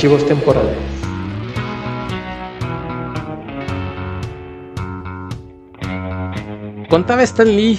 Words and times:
Archivos 0.00 0.26
temporales. 0.26 0.78
Contaba 6.88 7.22
Stan 7.24 7.46
Lee 7.46 7.78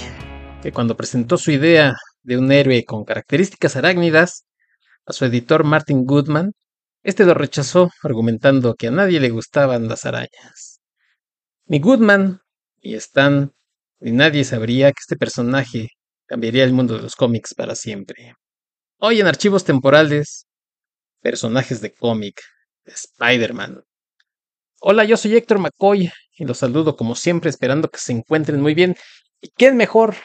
que 0.62 0.70
cuando 0.70 0.96
presentó 0.96 1.36
su 1.36 1.50
idea 1.50 1.96
de 2.22 2.38
un 2.38 2.52
héroe 2.52 2.84
con 2.84 3.04
características 3.04 3.74
arácnidas 3.74 4.44
a 5.04 5.12
su 5.12 5.24
editor 5.24 5.64
Martin 5.64 6.04
Goodman, 6.04 6.52
este 7.02 7.24
lo 7.24 7.34
rechazó 7.34 7.90
argumentando 8.04 8.76
que 8.76 8.86
a 8.86 8.92
nadie 8.92 9.18
le 9.18 9.30
gustaban 9.30 9.88
las 9.88 10.06
arañas. 10.06 10.80
Ni 11.66 11.80
Goodman, 11.80 12.38
ni 12.84 12.94
Stan, 12.94 13.50
ni 13.98 14.12
nadie 14.12 14.44
sabría 14.44 14.92
que 14.92 15.00
este 15.00 15.16
personaje 15.16 15.88
cambiaría 16.26 16.62
el 16.62 16.72
mundo 16.72 16.94
de 16.94 17.02
los 17.02 17.16
cómics 17.16 17.52
para 17.52 17.74
siempre. 17.74 18.36
Hoy 18.98 19.20
en 19.20 19.26
Archivos 19.26 19.64
Temporales, 19.64 20.46
personajes 21.22 21.80
de 21.80 21.94
cómic, 21.94 22.42
Spider-Man. 22.84 23.82
Hola, 24.80 25.04
yo 25.04 25.16
soy 25.16 25.36
Héctor 25.36 25.60
McCoy 25.60 26.10
y 26.36 26.44
los 26.44 26.58
saludo 26.58 26.96
como 26.96 27.14
siempre 27.14 27.48
esperando 27.48 27.88
que 27.88 27.98
se 27.98 28.12
encuentren 28.12 28.60
muy 28.60 28.74
bien. 28.74 28.96
¿Y 29.40 29.48
qué 29.56 29.68
es 29.68 29.74
mejor 29.74 30.16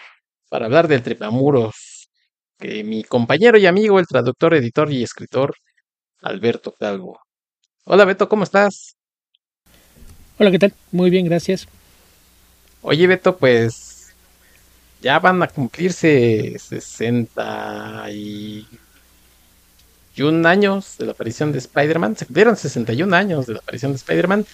para 0.49 0.65
hablar 0.65 0.87
del 0.87 1.03
trepamuros 1.03 2.09
que 2.57 2.83
mi 2.83 3.03
compañero 3.03 3.57
y 3.57 3.67
amigo, 3.67 3.99
el 3.99 4.07
traductor, 4.07 4.55
editor 4.55 4.91
y 4.91 5.03
escritor, 5.03 5.55
Alberto 6.21 6.73
Calvo? 6.73 7.19
Hola 7.85 8.03
Beto, 8.03 8.27
¿cómo 8.27 8.43
estás? 8.43 8.97
Hola, 10.39 10.51
¿qué 10.51 10.59
tal? 10.59 10.73
Muy 10.91 11.09
bien, 11.09 11.25
gracias. 11.25 11.67
Oye 12.81 13.05
Beto, 13.05 13.37
pues 13.37 14.13
ya 15.01 15.19
van 15.19 15.43
a 15.43 15.47
cumplirse 15.47 16.57
61 20.17 20.47
años 20.47 20.97
de 20.97 21.05
la 21.05 21.11
aparición 21.11 21.51
de 21.51 21.59
Spider-Man. 21.59 22.17
Se 22.17 22.25
cumplieron 22.25 22.57
61 22.57 23.15
años 23.15 23.45
de 23.45 23.53
la 23.53 23.59
aparición 23.59 23.91
de 23.91 23.97
Spider-Man. 23.97 24.45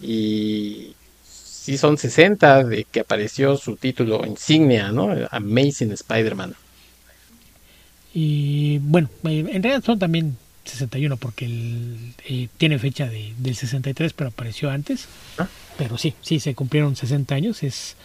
Y 0.00 0.94
sí 1.14 1.76
son 1.76 1.98
60 1.98 2.64
de 2.64 2.84
que 2.84 3.00
apareció 3.00 3.56
su 3.56 3.76
título 3.76 4.24
insignia, 4.24 4.92
¿no? 4.92 5.10
Amazing 5.30 5.92
Spider-Man. 5.92 6.54
Y 8.14 8.78
bueno, 8.78 9.08
eh, 9.24 9.44
en 9.50 9.62
realidad 9.62 9.84
son 9.84 9.98
también 9.98 10.36
61 10.64 11.16
porque 11.16 11.44
el, 11.44 12.14
eh, 12.26 12.48
tiene 12.56 12.78
fecha 12.78 13.06
de, 13.08 13.34
del 13.38 13.56
63, 13.56 14.12
pero 14.12 14.30
apareció 14.30 14.70
antes. 14.70 15.06
¿Ah? 15.38 15.48
Pero 15.76 15.98
sí, 15.98 16.14
sí, 16.22 16.40
se 16.40 16.54
cumplieron 16.54 16.94
60 16.94 17.34
años. 17.34 17.62
Es, 17.62 17.96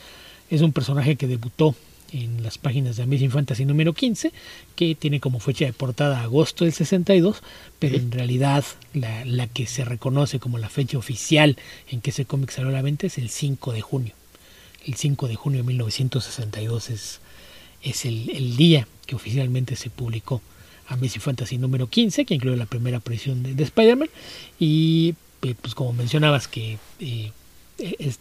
es 0.49 0.61
un 0.61 0.73
personaje 0.73 1.15
que 1.15 1.27
debutó 1.27 1.75
en 2.13 2.43
las 2.43 2.57
páginas 2.57 2.95
de 2.95 3.03
Amazing 3.03 3.31
Fantasy 3.31 3.65
número 3.65 3.93
15, 3.93 4.31
que 4.75 4.95
tiene 4.95 5.19
como 5.19 5.39
fecha 5.39 5.65
de 5.65 5.73
portada 5.73 6.21
agosto 6.21 6.63
del 6.63 6.73
62, 6.73 7.41
pero 7.79 7.97
en 7.97 8.11
realidad 8.11 8.63
la, 8.93 9.25
la, 9.25 9.47
que 9.47 9.65
se 9.65 9.83
reconoce 9.83 10.39
como 10.39 10.59
la 10.59 10.69
fecha 10.69 10.97
oficial 10.97 11.57
en 11.89 12.01
que 12.01 12.11
ese 12.11 12.25
cómic 12.25 12.51
salió 12.51 12.69
a 12.69 12.73
la 12.73 12.81
venta 12.81 13.07
es 13.07 13.17
el 13.17 13.29
5 13.29 13.73
de 13.73 13.81
junio. 13.81 14.13
El 14.85 14.95
5 14.95 15.27
de 15.27 15.35
junio 15.35 15.57
de 15.59 15.67
1962 15.67 16.89
es, 16.89 17.19
es 17.81 18.05
el, 18.05 18.29
el 18.29 18.55
día 18.57 18.87
que 19.07 19.15
oficialmente 19.15 19.75
se 19.75 19.89
publicó 19.89 20.41
Amazing 20.87 21.21
Fantasy 21.21 21.57
número 21.57 21.87
15, 21.87 22.25
que 22.25 22.35
incluye 22.35 22.57
la 22.57 22.65
primera 22.65 22.97
aparición 22.97 23.41
de, 23.41 23.55
de 23.55 23.63
Spider-Man, 23.63 24.09
y 24.59 25.15
pues 25.61 25.73
como 25.75 25.93
mencionabas 25.93 26.47
que... 26.47 26.77
Eh, 26.99 27.31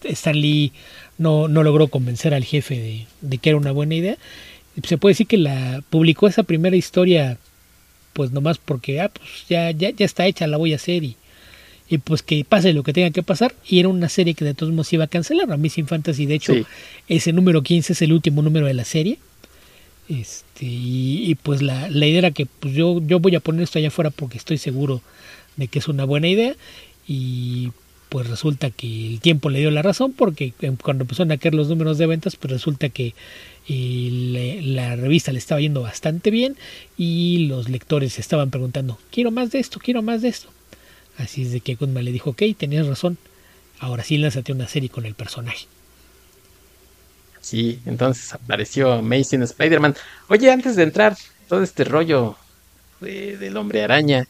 Stan 0.05 0.37
Lee 0.37 0.73
no, 1.19 1.49
no, 1.49 1.63
logró 1.63 1.89
convencer 1.89 2.35
al 2.35 2.45
jefe 2.45 2.79
de, 2.79 3.07
de, 3.21 3.39
que 3.39 3.51
era 3.51 3.59
una 3.59 3.73
buena 3.73 3.95
idea. 3.95 4.17
Se 4.85 4.99
puede 4.99 5.13
decir 5.13 5.27
que 5.27 5.37
la 5.39 5.83
publicó 5.91 6.27
esa 6.29 6.43
primera 6.43 6.77
historia, 6.77 7.39
pues 8.13 8.31
nomás 8.33 8.59
porque 8.59 9.01
ah, 9.01 9.09
pues 9.11 9.29
ya, 9.49 9.71
ya, 9.71 9.91
ya 9.91 10.05
está 10.07 10.27
hecha, 10.27 10.47
la 10.47 10.57
voy 10.57 10.73
a 10.73 10.77
hacer 10.77 11.05
y, 11.05 11.17
y 11.89 11.99
pues 11.99 12.23
que 12.23 12.45
pase 12.45 12.73
lo 12.73 12.83
que 12.83 12.93
tenga 12.93 13.11
que 13.11 13.23
pasar. 13.23 13.55
Y 13.69 13.81
era 13.81 13.89
una 13.89 14.09
serie 14.09 14.35
que 14.35 14.45
de 14.45 14.55
todos 14.55 14.73
modos 14.73 14.93
iba 14.93 15.05
a 15.05 15.09
cancelar. 15.09 15.53
A 15.53 15.57
Missing 15.57 15.87
Fantasy, 15.87 16.27
de 16.27 16.35
hecho, 16.35 16.55
Sí. 16.55 16.65
ese 17.09 17.33
número 17.33 17.63
15 17.63 17.93
es 17.93 18.03
el 18.03 18.13
último 18.13 18.41
número 18.43 18.67
de 18.67 18.75
la 18.75 18.85
serie. 18.85 19.19
Este, 20.09 20.65
y, 20.67 21.31
y 21.31 21.35
pues 21.37 21.63
la, 21.63 21.89
la 21.89 22.07
idea 22.07 22.19
era 22.19 22.31
que 22.33 22.47
pues 22.47 22.75
yo, 22.75 23.01
yo 23.07 23.21
voy 23.21 23.35
a 23.35 23.41
poner 23.41 23.63
esto 23.63 23.79
allá 23.79 23.89
afuera 23.89 24.11
porque 24.11 24.37
estoy 24.39 24.59
seguro 24.59 25.01
de 25.57 25.69
que 25.69 25.79
es 25.79 25.89
una 25.89 26.05
buena 26.05 26.29
idea. 26.29 26.55
Y 27.07 27.73
pues 28.13 28.29
resulta 28.29 28.69
que 28.69 29.09
el 29.09 29.21
tiempo 29.21 29.49
le 29.49 29.61
dio 29.61 29.71
la 29.71 29.81
razón 29.81 30.13
porque 30.13 30.53
cuando 30.83 31.05
empezaron 31.05 31.33
a 31.33 31.39
caer 31.39 31.55
los 31.55 31.69
números 31.69 31.97
de 31.97 32.05
ventas, 32.05 32.37
pues 32.37 32.53
resulta 32.53 32.91
que 32.91 33.15
eh, 33.71 34.61
la 34.65 34.97
revista 34.97 35.33
le 35.33 35.39
estaba 35.39 35.63
yendo 35.63 35.81
bastante 35.81 36.31
bien 36.31 36.59
y 36.99 37.47
los 37.47 37.71
lectores 37.71 38.19
estaban 38.19 38.51
preguntando, 38.51 38.99
quiero 39.11 39.31
más 39.31 39.51
de 39.51 39.61
esto, 39.61 39.81
quiero 39.83 40.03
más 40.03 40.21
de 40.21 40.29
esto. 40.29 40.51
Así 41.17 41.41
es 41.41 41.53
de 41.53 41.61
que 41.61 41.75
Goodman 41.75 42.05
le 42.05 42.13
dijo, 42.13 42.29
ok, 42.31 42.43
tenías 42.55 42.87
razón, 42.87 43.17
ahora 43.79 44.05
sí 44.05 44.19
lánzate 44.19 44.53
una 44.53 44.69
serie 44.69 44.91
con 44.91 45.07
el 45.07 45.15
personaje. 45.15 45.67
Sí, 47.41 47.81
entonces 47.87 48.35
apareció 48.35 48.93
Amazing 48.93 49.45
Spider-Man. 49.45 49.97
Oye, 50.29 50.51
antes 50.51 50.77
de 50.77 50.83
entrar 50.83 51.17
todo 51.49 51.63
este 51.63 51.85
rollo 51.85 52.37
de, 53.01 53.39
del 53.39 53.57
hombre 53.57 53.83
araña, 53.83 54.29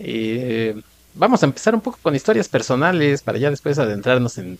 eh, 0.00 0.74
vamos 1.14 1.42
a 1.42 1.46
empezar 1.46 1.74
un 1.74 1.80
poco 1.80 1.98
con 2.02 2.14
historias 2.14 2.48
personales 2.48 3.22
para 3.22 3.38
ya 3.38 3.50
después 3.50 3.78
adentrarnos 3.78 4.38
en, 4.38 4.58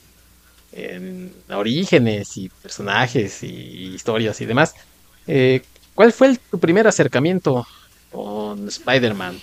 en 0.72 1.32
orígenes 1.50 2.36
y 2.36 2.48
personajes 2.48 3.42
y 3.42 3.94
historias 3.94 4.40
y 4.40 4.46
demás. 4.46 4.74
Eh, 5.26 5.62
¿Cuál 5.94 6.12
fue 6.12 6.28
el, 6.28 6.38
tu 6.38 6.58
primer 6.58 6.86
acercamiento 6.86 7.66
con 8.10 8.68
Spider-Man? 8.68 9.38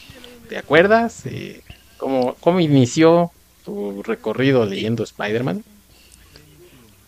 ¿Te 0.49 0.57
acuerdas? 0.57 1.25
Eh, 1.25 1.61
¿cómo, 1.97 2.35
¿Cómo 2.39 2.59
inició 2.59 3.31
tu 3.65 4.03
recorrido 4.03 4.65
leyendo 4.65 5.03
Spider-Man? 5.03 5.63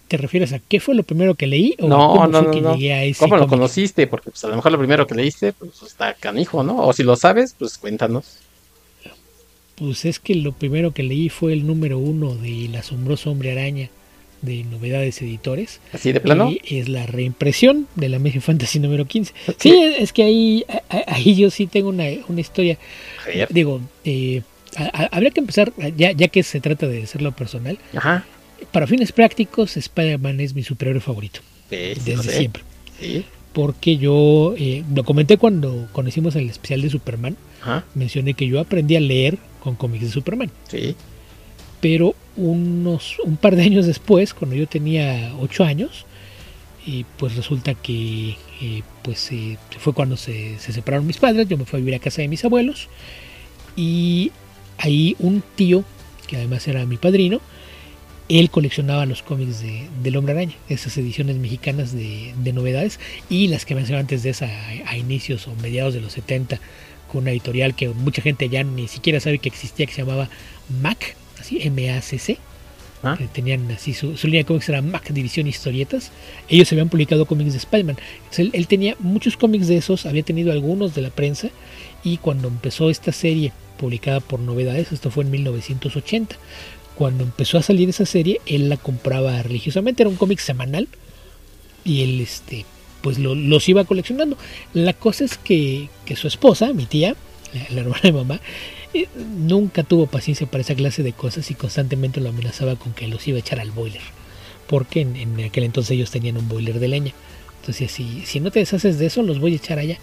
¿Te 0.08 0.18
refieres 0.18 0.54
a 0.54 0.60
qué 0.60 0.80
fue 0.80 0.96
lo 0.96 1.04
primero 1.04 1.36
que 1.36 1.48
leí? 1.48 1.76
¿O 1.80 1.88
No, 1.88 1.98
cómo 2.10 2.28
no, 2.28 2.40
fue 2.40 2.48
no, 2.48 2.52
que 2.52 2.62
no. 2.62 2.76
llegué 2.76 2.94
a 2.94 3.04
ese 3.04 3.20
¿Cómo 3.20 3.38
lo 3.38 3.48
conociste? 3.48 4.06
Porque 4.08 4.30
pues, 4.32 4.44
a 4.44 4.48
lo 4.48 4.56
mejor 4.56 4.72
lo 4.72 4.78
primero 4.78 5.08
que 5.08 5.16
leíste 5.16 5.54
pues, 5.54 5.82
está 5.84 6.14
canijo, 6.14 6.64
¿no? 6.64 6.78
O 6.86 6.94
si 6.94 7.04
lo 7.04 7.16
sabes, 7.16 7.56
pues 7.58 7.78
cuéntanos. 7.78 8.43
Pues 9.84 10.06
es 10.06 10.20
que 10.20 10.36
lo 10.36 10.54
primero 10.54 10.94
que 10.94 11.04
leí 11.04 11.28
fue 11.30 11.52
el 11.54 11.68
número 11.68 11.98
uno 11.98 12.36
del 12.36 12.74
asombroso 12.76 13.32
hombre 13.32 13.52
araña 13.52 13.90
de 14.42 14.64
novedades 14.64 15.22
editores. 15.22 15.80
¿Así 15.92 16.12
de 16.14 16.20
plano? 16.22 16.50
Y 16.52 16.78
es 16.78 16.88
la 16.88 17.06
reimpresión 17.06 17.88
de 17.96 18.08
la 18.10 18.18
Amazing 18.18 18.42
Fantasy 18.42 18.80
número 18.80 19.06
15. 19.06 19.34
Sí, 19.58 19.74
es 20.00 20.14
que 20.14 20.24
ahí, 20.24 20.66
ahí 21.08 21.36
yo 21.36 21.50
sí 21.50 21.68
tengo 21.68 21.90
una, 21.90 22.06
una 22.30 22.40
historia. 22.42 22.78
A 23.26 23.28
ver. 23.28 23.48
Digo, 23.52 23.82
eh, 24.06 24.42
a- 24.78 25.04
a- 25.04 25.10
habría 25.16 25.32
que 25.32 25.40
empezar, 25.42 25.74
ya, 25.98 26.12
ya 26.14 26.28
que 26.30 26.44
se 26.44 26.62
trata 26.62 26.88
de 26.88 27.04
hacerlo 27.04 27.32
personal. 27.34 27.78
Ajá. 27.96 28.26
Para 28.72 28.88
fines 28.88 29.12
prácticos, 29.12 29.76
Spider-Man 29.76 30.40
es 30.40 30.54
mi 30.56 30.64
superhéroe 30.64 31.02
favorito. 31.02 31.42
Sí, 31.70 31.76
Desde 31.76 32.16
lo 32.16 32.24
sé. 32.24 32.38
siempre. 32.38 32.64
Sí. 33.02 33.26
Porque 33.52 33.98
yo, 33.98 34.56
eh, 34.58 34.84
lo 34.96 35.04
comenté 35.04 35.38
cuando 35.38 35.88
conocimos 35.92 36.36
el 36.36 36.50
especial 36.50 36.82
de 36.82 36.90
Superman, 36.90 37.36
Ajá. 37.64 37.86
mencioné 37.96 38.34
que 38.34 38.46
yo 38.48 38.60
aprendí 38.60 38.98
a 38.98 39.00
leer 39.00 39.38
con 39.62 39.76
cómics 39.76 40.04
de 40.06 40.12
Superman. 40.12 40.52
Sí. 40.68 40.96
pero 41.80 42.14
unos 42.36 43.18
un 43.24 43.38
par 43.38 43.56
de 43.56 43.64
años 43.70 43.86
después, 43.86 44.34
cuando 44.34 44.56
yo 44.56 44.68
tenía 44.68 45.34
ocho 45.40 45.64
años, 45.64 46.06
y 46.86 47.06
pues 47.18 47.36
resulta 47.36 47.74
que 47.74 48.36
eh, 48.62 48.82
pues 49.04 49.32
eh, 49.32 49.58
fue 49.80 49.94
cuando 49.94 50.18
se, 50.18 50.60
se 50.60 50.74
separaron 50.74 51.08
mis 51.08 51.18
padres, 51.18 51.48
yo 51.48 51.58
me 51.58 51.66
fui 51.66 51.78
a 51.78 51.80
vivir 51.80 51.96
a 51.96 52.00
casa 52.00 52.22
de 52.22 52.28
mis 52.28 52.44
abuelos 52.44 52.90
y 53.78 54.32
ahí 54.78 55.16
un 55.20 55.42
tío, 55.56 55.86
que 56.28 56.36
además 56.36 56.68
era 56.68 56.86
mi 56.86 56.98
padrino, 56.98 57.40
él 58.30 58.50
coleccionaba 58.50 59.06
los 59.06 59.22
cómics 59.24 59.62
de, 59.62 59.88
del 60.02 60.18
Hombre 60.18 60.34
Araña, 60.34 60.56
esas 60.68 60.98
ediciones 60.98 61.38
mexicanas 61.38 61.94
de, 61.94 62.34
de 62.38 62.54
novedades 62.54 63.00
y 63.30 63.48
las 63.48 63.66
que 63.66 63.76
mencioné 63.76 64.02
antes 64.02 64.24
de 64.24 64.32
esa 64.32 64.46
a, 64.46 64.90
a 64.92 64.98
inicios 64.98 65.48
o 65.48 65.56
mediados 65.56 65.94
de 65.94 66.02
los 66.02 66.14
70 66.14 66.60
con 67.14 67.22
una 67.22 67.32
editorial 67.32 67.76
que 67.76 67.88
mucha 67.90 68.22
gente 68.22 68.50
ya 68.50 68.64
ni 68.64 68.88
siquiera 68.88 69.20
sabe 69.20 69.38
que 69.38 69.48
existía, 69.48 69.86
que 69.86 69.94
se 69.94 70.02
llamaba 70.02 70.30
Mac, 70.82 71.16
así 71.40 71.60
M-A-C-C. 71.62 72.38
Ah. 73.06 73.16
que 73.18 73.28
Tenían 73.28 73.70
así 73.72 73.94
su, 73.94 74.16
su 74.16 74.28
línea 74.28 74.42
de 74.42 74.46
cómics 74.46 74.70
era 74.70 74.82
Mac 74.82 75.10
División 75.12 75.46
Historietas. 75.46 76.12
Ellos 76.48 76.72
habían 76.72 76.88
publicado 76.90 77.26
cómics 77.26 77.52
de 77.52 77.58
Spider-Man. 77.58 77.98
Él, 78.38 78.50
él 78.54 78.68
tenía 78.68 78.96
muchos 79.00 79.36
cómics 79.36 79.68
de 79.68 79.76
esos, 79.78 80.06
había 80.06 80.24
tenido 80.24 80.54
algunos 80.54 80.96
de 80.96 81.02
la 81.02 81.10
prensa. 81.10 81.50
Y 82.04 82.18
cuando 82.18 82.48
empezó 82.48 82.90
esta 82.90 83.12
serie 83.12 83.52
publicada 83.78 84.22
por 84.22 84.40
Novedades, 84.40 84.92
esto 84.92 85.12
fue 85.12 85.26
en 85.26 85.32
1980. 85.32 86.38
Cuando 86.96 87.26
empezó 87.26 87.58
a 87.58 87.62
salir 87.62 87.90
esa 87.90 88.06
serie, 88.06 88.40
él 88.46 88.70
la 88.70 88.78
compraba 88.78 89.42
religiosamente. 89.44 90.04
Era 90.04 90.10
un 90.10 90.16
cómic 90.16 90.40
semanal. 90.40 90.88
Y 91.84 92.04
él, 92.04 92.22
este, 92.22 92.66
pues 93.04 93.20
lo- 93.20 93.36
los 93.36 93.70
iba 93.70 93.84
coleccionando. 93.84 94.36
La 94.74 94.94
cosa 94.94 95.26
es 95.26 95.38
que, 95.38 95.90
que 96.06 96.16
su 96.16 96.28
esposa, 96.28 96.74
mi 96.74 96.86
tía, 96.88 97.16
la, 97.70 97.82
hermana 97.82 98.02
de 98.02 98.12
mamá, 98.14 98.42
eh, 98.96 99.08
nunca 99.38 99.84
tuvo 99.84 100.08
paciencia 100.08 100.48
para 100.48 100.62
esa 100.62 100.74
clase 100.74 101.04
de 101.04 101.14
cosas 101.14 101.52
y 101.52 101.54
constantemente 101.54 102.22
lo 102.22 102.30
amenazaba 102.30 102.78
con 102.78 102.94
que 102.94 103.08
los 103.08 103.28
iba 103.28 103.38
a 103.38 103.42
echar 103.42 103.60
al 103.60 103.70
boiler. 103.72 104.02
Porque 104.68 105.02
en, 105.02 105.18
en 105.18 105.40
aquel 105.44 105.66
entonces 105.66 105.92
ellos 105.92 106.10
tenían 106.10 106.38
un 106.38 106.48
boiler 106.50 106.80
de 106.80 106.88
leña. 106.88 107.14
Entonces, 107.60 107.92
si, 107.92 108.26
si 108.26 108.40
no 108.40 108.50
te 108.50 108.60
deshaces 108.60 108.98
de 108.98 109.06
eso, 109.06 109.22
los 109.22 109.40
voy 109.40 109.54
a 109.54 109.58
echar 109.58 109.78
allá. 109.80 109.98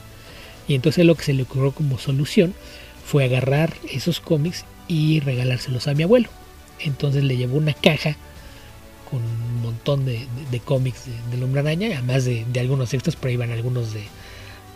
Y 0.68 0.74
entonces 0.74 1.04
lo 1.06 1.14
que 1.16 1.24
se 1.24 1.32
le 1.32 1.42
ocurrió 1.42 1.72
como 1.72 1.98
solución 1.98 2.54
fue 3.04 3.24
agarrar 3.24 3.74
esos 3.90 4.20
cómics 4.20 4.64
y 4.88 5.20
regalárselos 5.20 5.88
a 5.88 5.94
mi 5.94 6.02
abuelo. 6.04 6.28
Entonces 6.80 7.24
le 7.24 7.36
llevó 7.36 7.56
una 7.56 7.72
caja 7.72 8.16
con 9.10 9.20
un 9.20 9.62
montón 9.62 10.04
de, 10.04 10.26
cómics 10.64 11.04
del 11.30 11.42
Hombre 11.42 11.60
Araña, 11.60 11.88
además 11.92 12.24
de, 12.24 12.46
algunos 12.58 12.94
extras, 12.94 13.16
pero 13.16 13.32
iban 13.32 13.50
algunos 13.50 13.92
de, 13.92 14.04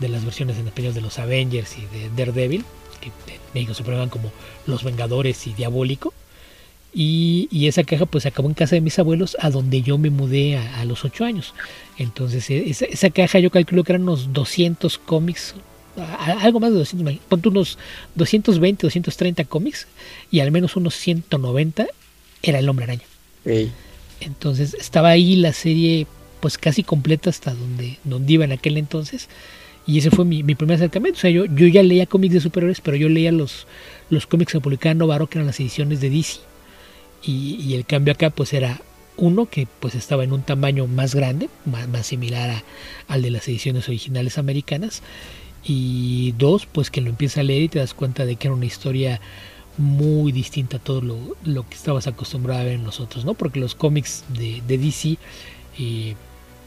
las 0.09 0.25
versiones 0.25 0.59
en 0.59 0.67
español 0.67 0.93
de 0.93 1.01
los 1.01 1.19
Avengers 1.19 1.77
y 1.79 1.83
de 1.97 2.11
Daredevil, 2.17 2.65
que 3.01 3.09
en 3.09 3.41
México 3.55 3.75
se 3.75 3.85
prueban 3.85 4.09
como 4.09 4.31
Los 4.67 4.83
Vengadores 4.85 5.47
y 5.47 5.55
Diabólico. 5.55 6.13
Y, 6.93 7.67
esa 7.67 7.83
caja 7.83 8.07
pues 8.07 8.25
acabó 8.27 8.49
en 8.49 8.55
casa 8.55 8.77
de 8.77 8.81
mis 8.81 8.99
abuelos, 8.99 9.37
a 9.41 9.51
donde 9.51 9.83
yo 9.83 9.99
me 9.99 10.11
mudé 10.11 10.59
a, 10.59 10.85
los 10.85 11.05
8 11.05 11.25
años. 11.25 11.55
Entonces 11.99 12.49
e, 12.51 12.71
esa, 12.71 13.11
caja 13.11 13.39
yo 13.39 13.51
calculo 13.51 13.83
que 13.83 13.93
eran 13.93 14.03
unos 14.03 14.33
200 14.33 14.99
cómics, 14.99 15.55
algo 16.41 16.61
más 16.61 16.73
de 16.73 16.79
200, 16.79 17.17
ponte 17.29 17.49
unos 17.49 17.79
220, 18.15 18.87
230 18.87 19.45
cómics, 19.45 19.87
y 20.31 20.41
al 20.41 20.51
menos 20.53 20.77
unos 20.77 20.95
190 20.95 21.87
era 22.43 22.59
el 22.59 22.69
hombre 22.69 22.85
araña. 22.85 23.05
Entonces 24.25 24.75
estaba 24.75 25.11
ahí 25.11 25.37
la 25.37 25.53
serie 25.53 26.07
pues 26.41 26.59
casi 26.59 26.83
completa 26.83 27.31
hasta 27.31 27.55
donde, 27.55 27.99
donde 28.05 28.33
iba 28.33 28.45
en 28.45 28.53
aquel 28.53 28.77
entonces. 28.77 29.29
Y 29.87 29.99
ese 29.99 30.11
fue 30.11 30.25
mi, 30.25 30.43
primer 30.43 30.77
acercamiento. 30.77 31.19
O 31.19 31.21
sea, 31.21 31.31
yo, 31.31 31.45
yo 31.45 31.67
ya 31.67 31.83
leía 31.83 32.07
cómics 32.07 32.35
de 32.35 32.41
superhéroes, 32.41 32.81
pero 32.81 32.97
yo 32.97 33.09
leía 33.09 33.33
los, 33.33 33.67
los 34.11 34.27
cómics 34.27 34.53
que 34.53 34.61
publicaba 34.61 34.95
Novaro, 34.95 35.27
que 35.27 35.39
eran 35.39 35.47
las 35.47 35.61
ediciones 35.61 36.01
de 36.01 36.11
DC 36.11 36.41
y, 37.27 37.75
el 37.75 37.85
cambio 37.87 38.13
acá 38.13 38.31
pues 38.31 38.53
era 38.53 38.81
uno 39.17 39.47
que 39.47 39.67
pues 39.81 39.95
estaba 39.95 40.25
en 40.25 40.33
un 40.33 40.43
tamaño 40.43 40.87
más 40.87 41.15
grande, 41.15 41.49
más, 41.65 42.07
similar 42.07 42.63
al 43.09 43.23
de 43.23 43.31
las 43.31 43.47
ediciones 43.49 43.89
originales 43.89 44.39
americanas 44.39 45.03
y 45.65 46.33
dos 46.37 46.67
pues 46.67 46.91
que 46.91 47.01
lo 47.01 47.11
empiezas 47.11 47.39
a 47.39 47.43
leer 47.43 47.63
y 47.63 47.69
te 47.69 47.79
das 47.79 47.95
cuenta 47.95 48.27
de 48.27 48.37
que 48.37 48.49
era 48.49 48.55
una 48.55 48.67
historia 48.67 49.21
muy 49.77 50.33
distinta 50.33 50.77
a 50.77 50.81
todo 50.81 51.01
lo, 51.01 51.69
que 51.69 51.75
estabas 51.75 52.07
acostumbrado 52.07 52.61
a 52.61 52.65
ver 52.65 52.75
en 52.75 52.85
los 52.85 53.01
otros, 53.01 53.25
¿no? 53.25 53.35
Porque 53.35 53.61
los 53.61 53.75
cómics 53.75 54.25
de, 54.29 54.63
DC, 54.67 55.19
eh, 55.79 56.15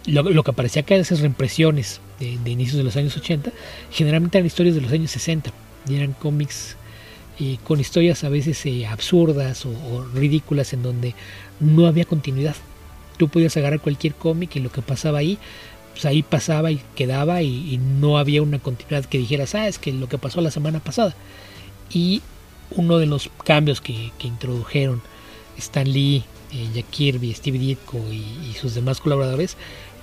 lo, 0.05 0.43
que 0.43 0.51
aparecía 0.51 0.81
acá, 0.81 0.95
esas 0.95 1.21
reimpresiones 1.21 2.01
de, 2.19 2.37
de, 2.37 2.51
inicios 2.51 2.77
de 2.77 2.83
los 2.83 2.95
años 2.95 3.15
80, 3.15 3.51
generalmente 3.91 4.37
eran 4.37 4.45
historias 4.47 4.75
de 4.75 4.81
los 4.81 4.91
años 4.91 5.11
60 5.11 5.51
y 5.89 5.95
eran 5.95 6.13
cómics 6.13 6.77
con 7.63 7.79
historias 7.79 8.23
a 8.23 8.29
veces 8.29 8.65
eh, 8.65 8.87
absurdas 8.87 9.65
o, 9.65 10.05
ridículas 10.13 10.73
en 10.73 10.83
donde 10.83 11.13
no 11.59 11.85
había 11.85 12.05
continuidad. 12.05 12.55
Tú 13.17 13.29
podías 13.29 13.55
agarrar 13.57 13.79
cualquier 13.79 14.13
cómic 14.13 14.55
y 14.55 14.59
lo 14.59 14.71
que 14.71 14.81
pasaba 14.81 15.19
ahí, 15.19 15.37
pues 15.91 16.05
ahí 16.05 16.23
pasaba 16.23 16.71
y 16.71 16.81
quedaba 16.95 17.41
y, 17.41 17.77
no 17.77 18.17
había 18.17 18.41
una 18.41 18.59
continuidad 18.59 19.05
que 19.05 19.17
dijeras, 19.17 19.55
ah, 19.55 19.67
es 19.67 19.77
que 19.79 19.93
lo 19.93 20.09
que 20.09 20.17
pasó 20.17 20.41
la 20.41 20.51
semana 20.51 20.79
pasada. 20.79 21.15
Y 21.91 22.21
uno 22.71 22.97
de 22.97 23.05
los 23.05 23.29
cambios 23.43 23.81
que, 23.81 24.11
introdujeron 24.19 25.01
Stan 25.57 25.89
Lee, 25.89 26.23
eh, 26.53 26.67
Jack 26.73 26.89
Kirby, 26.89 27.33
Steve 27.33 27.57
Ditko 27.57 27.97
y 28.11 28.53
sus 28.59 28.75
demás 28.75 29.01
colaboradores 29.01 29.57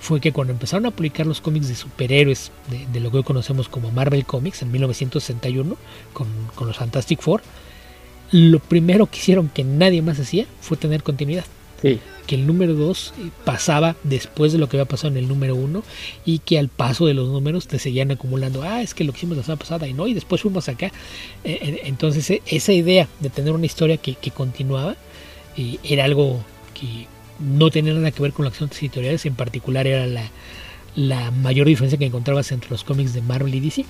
fue 0.05 0.21
que 0.21 0.31
cuando 0.31 0.53
empezaron 0.53 0.85
a 0.85 0.91
publicar 0.91 1.25
los 1.25 1.41
cómics 1.41 1.67
de 1.67 1.75
superhéroes 1.75 2.51
de, 2.91 2.99
lo 2.99 3.09
que 3.09 3.17
hoy 3.17 3.23
conocemos 3.23 3.67
como 3.67 3.91
Marvel 3.91 4.23
Comics 4.23 4.61
en 4.61 4.71
1961 4.71 5.75
con, 6.13 6.27
con, 6.53 6.67
los 6.67 6.77
Fantastic 6.77 7.21
Four, 7.21 7.41
lo 8.31 8.59
primero 8.59 9.07
que 9.07 9.17
hicieron 9.17 9.49
que 9.49 9.63
nadie 9.63 10.03
más 10.03 10.19
hacía 10.19 10.45
fue 10.61 10.77
tener 10.77 11.01
continuidad. 11.01 11.45
Que 12.27 12.35
el 12.35 12.47
número 12.47 12.73
2 12.73 13.13
eh, 13.17 13.29
pasaba 13.43 13.95
después 14.03 14.51
de 14.51 14.57
lo 14.57 14.67
que 14.67 14.77
había 14.77 14.87
pasado 14.89 15.09
en 15.09 15.17
el 15.17 15.27
número 15.27 15.55
1 15.55 15.83
y 16.25 16.39
que 16.39 16.57
al 16.57 16.69
paso 16.69 17.05
de 17.05 17.13
los 17.13 17.29
números 17.29 17.67
te 17.67 17.77
seguían 17.77 18.11
acumulando, 18.11 18.63
ah, 18.63 18.81
es 18.81 18.95
que 18.95 19.03
lo 19.03 19.11
que 19.11 19.19
hicimos 19.19 19.37
la 19.37 19.43
semana 19.43 19.59
pasada 19.59 19.87
y 19.87 19.93
no, 19.93 20.07
y 20.07 20.15
después 20.15 20.41
fuimos 20.41 20.67
acá. 20.67 20.87
Eh, 21.43 21.59
eh, 21.61 21.81
entonces 21.85 22.41
esa 22.47 22.73
idea 22.73 23.07
de 23.19 23.29
tener 23.29 23.53
una 23.53 23.65
historia 23.67 23.97
que, 23.97 24.15
que 24.15 24.31
continuaba 24.31 24.95
era 25.83 26.03
algo 26.03 26.43
que 26.73 27.07
no 27.39 27.69
tenía 27.69 27.93
nada 27.93 28.11
que 28.11 28.21
ver 28.21 28.33
con 28.33 28.45
las 28.45 28.53
acciones 28.53 28.77
editoriales, 28.79 29.25
en 29.25 29.35
particular 29.35 29.87
era 29.87 30.05
la, 30.95 31.31
mayor 31.31 31.67
diferencia 31.67 31.97
que 31.97 32.05
encontrabas 32.05 32.51
entre 32.51 32.69
los 32.69 32.83
cómics 32.83 33.13
de 33.13 33.21
Marvel 33.21 33.53
y 33.55 33.59
DC. 33.59 33.85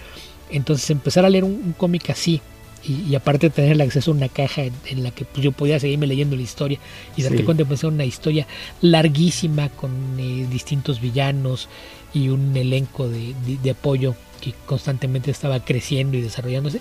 Entonces 0.50 0.90
empezar 0.90 1.26
a 1.26 1.30
leer 1.30 1.44
un, 1.44 1.74
cómic 1.78 2.10
así 2.10 2.42
y, 2.88 3.16
aparte 3.16 3.50
tener 3.50 3.74
el 3.74 3.82
acceso 3.82 4.12
a 4.12 4.14
una 4.14 4.30
caja 4.30 4.64
en, 4.64 5.04
la 5.04 5.12
que 5.12 5.26
pues, 5.26 5.44
yo 5.44 5.52
podía 5.52 5.80
seguirme 5.80 6.08
leyendo 6.08 6.36
la 6.36 6.42
historia 6.42 6.80
y 7.16 7.24
darte 7.24 7.44
cuenta 7.44 7.64
de 7.64 7.88
una 7.88 8.06
historia 8.06 8.48
larguísima 8.82 9.70
con 9.70 9.92
eh, 10.20 10.48
distintos 10.50 11.02
villanos 11.02 11.68
y 12.14 12.30
un 12.30 12.56
elenco 12.56 13.10
de, 13.10 13.34
apoyo 13.70 14.16
que 14.42 14.54
constantemente 14.66 15.32
estaba 15.32 15.64
creciendo 15.64 16.18
y 16.18 16.22
desarrollándose 16.22 16.80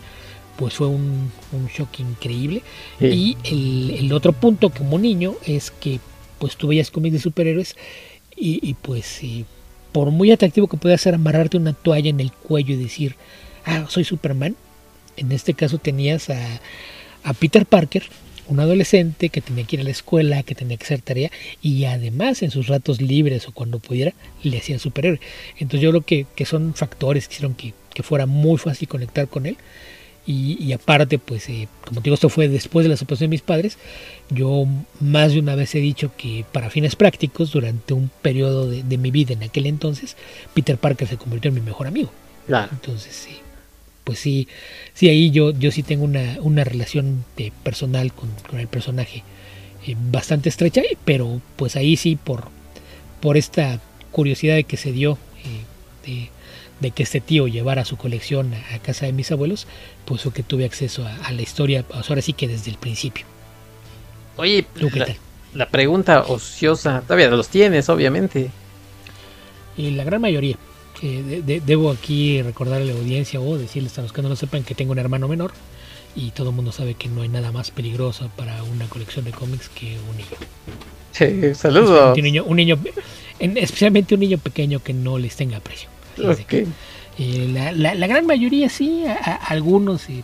pues 0.57 0.75
fue 0.75 0.87
un, 0.87 1.33
shock 1.77 1.99
increíble. 1.99 2.63
Y 3.01 3.37
el, 3.43 3.91
el, 3.99 4.13
otro 4.13 4.33
punto 4.33 4.71
como 4.71 5.01
niño 5.01 5.35
es 5.45 5.73
que 5.73 5.99
pues 6.39 6.57
tú 6.57 6.69
veías 6.69 6.93
cómics 6.93 7.15
de 7.15 7.19
superhéroes 7.19 7.77
y, 8.37 8.75
pues 8.75 9.21
por 9.93 10.11
muy 10.11 10.33
atractivo 10.33 10.67
que 10.67 10.77
pueda 10.77 10.99
ser 10.99 11.15
amarrarte 11.15 11.57
una 11.57 11.73
toalla 11.73 12.11
en 12.11 12.21
el 12.21 12.33
cuello 12.33 12.75
y 12.75 12.77
decir, 12.77 13.17
ah, 13.65 13.87
soy 13.89 14.05
Superman, 14.05 14.57
en 15.17 15.33
este 15.33 15.55
caso 15.55 15.79
tenías 15.79 16.31
a, 16.31 16.61
a 17.23 17.33
Peter 17.35 17.67
Parker, 17.67 18.05
un 18.47 18.61
adolescente 18.61 19.31
que 19.31 19.41
tenía 19.41 19.65
que 19.65 19.77
ir 19.77 19.81
a 19.81 19.85
la 19.85 19.91
escuela, 19.91 20.43
que 20.43 20.55
tenía 20.55 20.77
que 20.77 20.85
hacer 20.85 21.01
tarea 21.01 21.31
y 21.63 21.85
además 21.85 22.43
en 22.43 22.51
sus 22.51 22.67
ratos 22.67 23.01
libres 23.01 23.49
o 23.49 23.53
cuando 23.53 23.79
pudiera 23.79 24.13
le 24.43 24.59
hacía 24.59 24.79
superhéroe. 24.79 25.21
Entonces 25.59 25.81
yo 25.81 25.91
creo 25.91 26.03
que, 26.03 26.27
que 26.35 26.45
son 26.45 26.75
factores 26.75 27.27
que 27.27 27.35
hicieron 27.35 27.55
que, 27.55 27.73
que, 27.95 28.03
fuera 28.03 28.27
muy 28.27 28.59
fácil 28.59 28.89
conectar 28.89 29.29
con 29.29 29.47
él 29.47 29.57
y, 30.27 30.73
aparte, 30.73 31.19
pues, 31.19 31.51
eh, 31.51 31.69
como 31.85 32.01
te 32.01 32.05
digo, 32.05 32.15
esto 32.15 32.31
fue 32.31 32.49
después 32.49 32.85
de 32.85 32.89
la 32.89 32.97
separación 32.97 33.29
de 33.29 33.35
mis 33.35 33.43
padres. 33.43 33.77
Yo 34.31 34.65
más 34.99 35.35
de 35.35 35.41
una 35.41 35.55
vez 35.55 35.75
he 35.75 35.81
dicho 35.81 36.13
que 36.17 36.47
para 36.51 36.71
fines 36.71 36.97
prácticos, 36.97 37.53
durante 37.53 37.93
un 37.93 38.11
periodo 38.23 38.71
de, 38.71 38.97
mi 38.97 39.11
vida 39.11 39.35
en 39.35 39.43
aquel 39.43 39.67
entonces, 39.67 40.17
Peter 40.55 40.79
Parker 40.79 41.07
se 41.09 41.19
convirtió 41.19 41.51
en 41.51 41.57
mi 41.57 41.61
mejor 41.61 41.87
amigo. 41.87 42.11
Claro. 42.47 42.71
Entonces, 42.73 43.15
sí, 43.15 43.37
pues 44.05 44.19
sí, 44.19 44.49
sí, 44.93 45.09
ahí 45.09 45.31
yo, 45.31 45.51
yo 45.51 45.71
sí 45.71 45.83
tengo 45.83 46.05
una, 46.05 46.37
una 46.41 46.65
relación 46.65 47.25
de 47.37 47.53
personal 47.63 48.13
con, 48.13 48.31
el 48.59 48.69
personaje 48.69 49.23
eh, 49.87 49.97
bastante 49.99 50.49
estrecha, 50.49 50.83
pero 51.05 51.41
pues 51.57 51.77
ahí 51.77 51.97
sí, 51.97 52.17
por, 52.17 52.49
por 53.21 53.37
esta 53.37 53.81
curiosidad 54.13 54.55
de 54.55 54.65
que 54.65 54.77
se 54.77 54.93
dio 54.93 55.19
eh, 55.45 56.07
de 56.07 56.29
de 56.81 56.91
que 56.91 57.03
este 57.03 57.21
tío 57.21 57.47
llevara 57.47 57.85
su 57.85 57.97
colección 57.97 58.53
a, 58.73 58.79
casa 58.79 59.07
de 59.07 59.13
mis 59.13 59.31
abuelos, 59.33 59.67
pues 60.05 60.23
fue 60.23 60.33
que 60.33 60.43
tuve 60.43 60.65
acceso 60.65 61.07
a, 61.07 61.33
la 61.33 61.43
historia, 61.43 61.83
pues 61.83 62.09
ahora 62.11 62.23
sí 62.23 62.33
que 62.33 62.49
desde 62.49 62.71
el 62.71 62.77
principio. 62.77 63.25
Oye, 64.37 64.67
la, 65.55 65.69
pregunta 65.69 66.23
ociosa, 66.23 67.03
todavía 67.03 67.31
los 67.31 67.49
tienes, 67.49 67.89
obviamente. 67.89 68.51
Y 69.77 69.91
la 69.91 70.05
gran 70.05 70.21
mayoría. 70.21 70.57
Debo 71.05 71.91
aquí 71.91 72.41
recordarle 72.43 72.91
a 72.91 72.95
la 72.95 73.01
audiencia 73.01 73.41
o 73.41 73.59
decirles 73.59 73.99
a 73.99 74.03
los 74.03 74.13
que 74.13 74.23
no 74.23 74.29
lo 74.29 74.37
sepan 74.37 74.63
que 74.63 74.75
tengo 74.75 74.93
un 74.93 74.99
hermano 74.99 75.29
menor 75.29 75.53
y 76.17 76.31
todo 76.31 76.51
el 76.51 76.57
mundo 76.57 76.73
sabe 76.73 76.95
que 76.95 77.09
no 77.09 77.23
hay 77.23 77.29
nada 77.29 77.53
más 77.53 77.71
peligroso 77.71 78.31
para 78.37 78.63
una 78.63 78.87
colección 78.87 79.25
de 79.25 79.33
cómics 79.33 79.69
que 79.69 79.99
un 80.11 80.17
niño. 80.17 80.37
Sí, 81.13 81.55
saludos. 81.55 82.17
Un 82.17 82.25
niño, 82.25 82.45
un 82.45 82.57
niño, 82.57 82.79
especialmente 83.39 84.15
un 84.15 84.21
niño 84.21 84.39
pequeño 84.39 84.81
que 84.83 84.93
no 84.93 85.19
les 85.19 85.37
tenga 85.37 85.61
precio. 85.61 85.89
Eh, 87.19 87.49
la, 87.53 88.07
gran 88.07 88.27
mayoría 88.27 88.69
sí, 88.69 89.05
algunos 89.47 90.09
eh, 90.09 90.23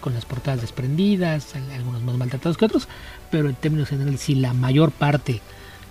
con, 0.00 0.12
las 0.14 0.24
portadas 0.24 0.60
desprendidas, 0.60 1.54
algunos 1.74 2.02
más 2.02 2.16
maltratados 2.16 2.56
que 2.56 2.64
otros, 2.64 2.88
pero 3.30 3.48
en 3.48 3.54
términos 3.54 3.88
generales 3.88 4.20
sí, 4.20 4.34
la 4.34 4.52
mayor 4.52 4.90
parte 4.90 5.40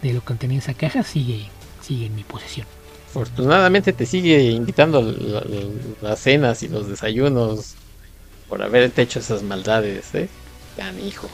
de 0.01 0.13
lo 0.13 0.21
que 0.21 0.25
contenía 0.25 0.59
esa 0.59 0.73
caja 0.73 1.03
sigue, 1.03 1.45
sigue 1.81 2.07
en 2.07 2.15
mi 2.15 2.23
posesión. 2.23 2.67
Afortunadamente 3.11 3.93
te 3.93 4.05
sigue 4.05 4.51
invitando 4.51 5.01
las 6.01 6.19
cenas 6.19 6.63
y 6.63 6.69
los 6.69 6.87
desayunos 6.87 7.75
por 8.49 8.63
haberte 8.63 9.01
hecho 9.01 9.19
esas 9.19 9.43
maldades, 9.43 10.15
¿eh? 10.15 10.29
hijo. 11.05 11.29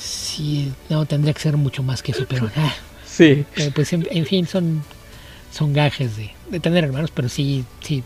Sí, 0.00 0.72
no, 0.88 1.04
tendría 1.04 1.34
que 1.34 1.40
ser 1.40 1.56
mucho 1.56 1.82
más 1.82 2.02
que 2.02 2.12
eso, 2.12 2.24
pero... 2.28 2.50
sí. 3.06 3.44
pues 3.74 3.92
en 3.92 4.26
fin, 4.26 4.46
son 4.46 4.82
son 5.52 5.72
gajes 5.72 6.12
de, 6.16 6.60
tener 6.60 6.84
hermanos, 6.84 7.10
pero 7.14 7.28
sí, 7.28 7.64
sí. 7.80 8.02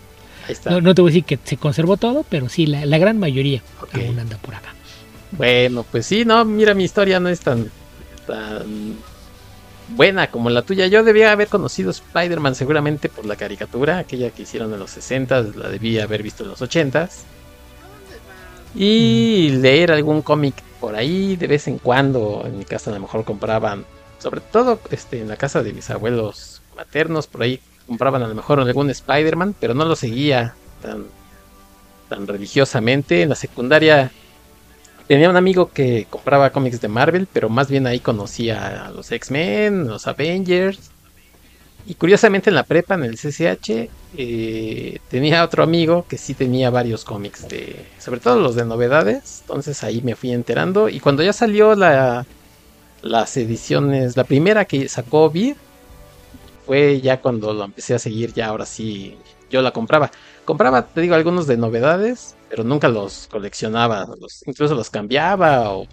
No, 0.66 0.94
te 0.94 1.02
voy 1.02 1.10
a 1.10 1.12
decir 1.12 1.24
que 1.24 1.38
se 1.42 1.56
conservó 1.56 1.96
todo, 1.96 2.24
pero 2.28 2.48
sí, 2.48 2.66
la, 2.66 2.98
gran 2.98 3.18
mayoría 3.18 3.62
aún 3.92 4.18
anda 4.18 4.36
por 4.38 4.54
acá. 4.54 4.74
Bueno, 5.32 5.84
pues 5.90 6.06
sí, 6.06 6.24
no, 6.24 6.44
mira, 6.44 6.74
mi 6.74 6.84
historia 6.84 7.18
no 7.18 7.28
es 7.28 7.40
tan, 7.40 7.70
buena 9.88 10.30
como 10.30 10.50
la 10.50 10.62
tuya. 10.62 10.86
Yo 10.86 11.02
debía 11.02 11.32
haber 11.32 11.48
conocido 11.48 11.90
Spider-Man 11.90 12.54
seguramente 12.54 13.08
por 13.08 13.26
la 13.26 13.36
caricatura, 13.36 13.98
aquella 13.98 14.30
que 14.30 14.42
hicieron 14.42 14.72
en 14.72 14.78
los 14.78 14.90
60, 14.90 15.42
la 15.56 15.68
debía 15.68 16.04
haber 16.04 16.22
visto 16.22 16.42
en 16.42 16.50
los 16.50 16.62
80 16.62 17.08
y 18.74 19.50
mm. 19.52 19.60
leer 19.60 19.92
algún 19.92 20.22
cómic 20.22 20.54
por 20.80 20.94
ahí 20.94 21.36
de 21.36 21.46
vez 21.46 21.68
en 21.68 21.78
cuando. 21.78 22.42
En 22.44 22.58
mi 22.58 22.64
casa 22.64 22.90
a 22.90 22.94
lo 22.94 23.00
mejor 23.00 23.24
compraban, 23.24 23.84
sobre 24.18 24.40
todo 24.40 24.80
este, 24.90 25.20
en 25.20 25.28
la 25.28 25.36
casa 25.36 25.62
de 25.62 25.72
mis 25.72 25.88
abuelos, 25.90 26.60
maternos 26.76 27.26
por 27.26 27.42
ahí 27.42 27.60
compraban 27.86 28.22
a 28.22 28.28
lo 28.28 28.34
mejor 28.34 28.60
algún 28.60 28.90
Spider-Man, 28.90 29.54
pero 29.58 29.74
no 29.74 29.84
lo 29.84 29.96
seguía 29.96 30.54
tan, 30.82 31.04
tan 32.08 32.26
religiosamente. 32.26 33.22
En 33.22 33.30
la 33.30 33.34
secundaria 33.34 34.10
tenía 35.06 35.30
un 35.30 35.36
amigo 35.36 35.70
que 35.72 36.06
compraba 36.10 36.50
cómics 36.50 36.80
de 36.80 36.88
Marvel, 36.88 37.28
pero 37.32 37.48
más 37.48 37.68
bien 37.70 37.86
ahí 37.86 38.00
conocía 38.00 38.86
a 38.86 38.90
los 38.90 39.10
X-Men, 39.12 39.88
los 39.88 40.06
Avengers. 40.06 40.90
Y 41.86 41.94
curiosamente 41.94 42.50
en 42.50 42.56
la 42.56 42.64
prepa, 42.64 42.94
en 42.94 43.04
el 43.04 43.16
CCH, 43.16 43.88
eh, 44.16 44.98
tenía 45.08 45.44
otro 45.44 45.62
amigo 45.62 46.04
que 46.08 46.18
sí 46.18 46.34
tenía 46.34 46.70
varios 46.70 47.04
cómics 47.04 47.48
de, 47.48 47.86
sobre 47.98 48.18
todo 48.18 48.40
los 48.40 48.56
de 48.56 48.64
novedades. 48.64 49.42
Entonces 49.42 49.84
ahí 49.84 50.02
me 50.02 50.16
fui 50.16 50.32
enterando. 50.32 50.88
Y 50.88 50.98
cuando 50.98 51.22
ya 51.22 51.32
salió 51.32 51.76
la, 51.76 52.26
las 53.02 53.36
ediciones, 53.36 54.16
la 54.16 54.24
primera 54.24 54.64
que 54.64 54.88
sacó 54.88 55.30
Vid, 55.30 55.54
fue 56.66 57.00
ya 57.00 57.20
cuando 57.20 57.54
lo 57.54 57.64
empecé 57.64 57.94
a 57.94 57.98
seguir, 58.00 58.32
ya 58.32 58.46
ahora 58.48 58.66
sí 58.66 59.16
yo 59.50 59.62
la 59.62 59.70
compraba. 59.70 60.10
Compraba, 60.44 60.86
te 60.86 61.00
digo, 61.00 61.14
algunos 61.14 61.46
de 61.46 61.56
novedades, 61.56 62.35
pero 62.48 62.64
nunca 62.64 62.88
los 62.88 63.28
coleccionaba, 63.30 64.06
incluso 64.46 64.74
los 64.74 64.90
cambiaba 64.90 65.70
o 65.72 65.86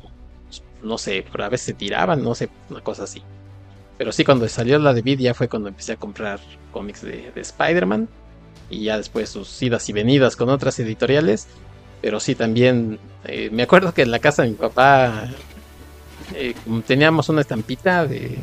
no 0.83 0.97
sé, 0.97 1.25
pero 1.31 1.45
a 1.45 1.49
veces 1.49 1.67
se 1.67 1.73
tiraban, 1.73 2.23
no 2.23 2.35
sé, 2.35 2.49
una 2.69 2.81
cosa 2.81 3.03
así. 3.03 3.23
Pero 3.97 4.11
sí, 4.11 4.25
cuando 4.25 4.47
salió 4.49 4.77
la 4.79 4.93
de 4.93 5.01
Vid 5.01 5.19
ya 5.19 5.33
fue 5.33 5.47
cuando 5.47 5.69
empecé 5.69 5.93
a 5.93 5.95
comprar 5.97 6.39
cómics 6.71 7.01
de, 7.01 7.31
Spider-Man 7.35 8.09
y 8.69 8.85
ya 8.85 8.97
después 8.97 9.29
sus 9.29 9.61
idas 9.61 9.87
y 9.89 9.93
venidas 9.93 10.35
con 10.35 10.49
otras 10.49 10.77
editoriales. 10.79 11.47
Pero 12.01 12.19
sí, 12.19 12.35
también 12.35 12.99
eh, 13.23 13.49
me 13.51 13.63
acuerdo 13.63 13.93
que 13.93 14.01
en 14.01 14.11
la 14.11 14.19
casa 14.19 14.43
de 14.43 14.49
mi 14.49 14.55
papá 14.55 15.29
eh, 16.35 16.53
teníamos 16.85 17.29
una 17.29 17.41
estampita 17.41 18.05
de 18.05 18.37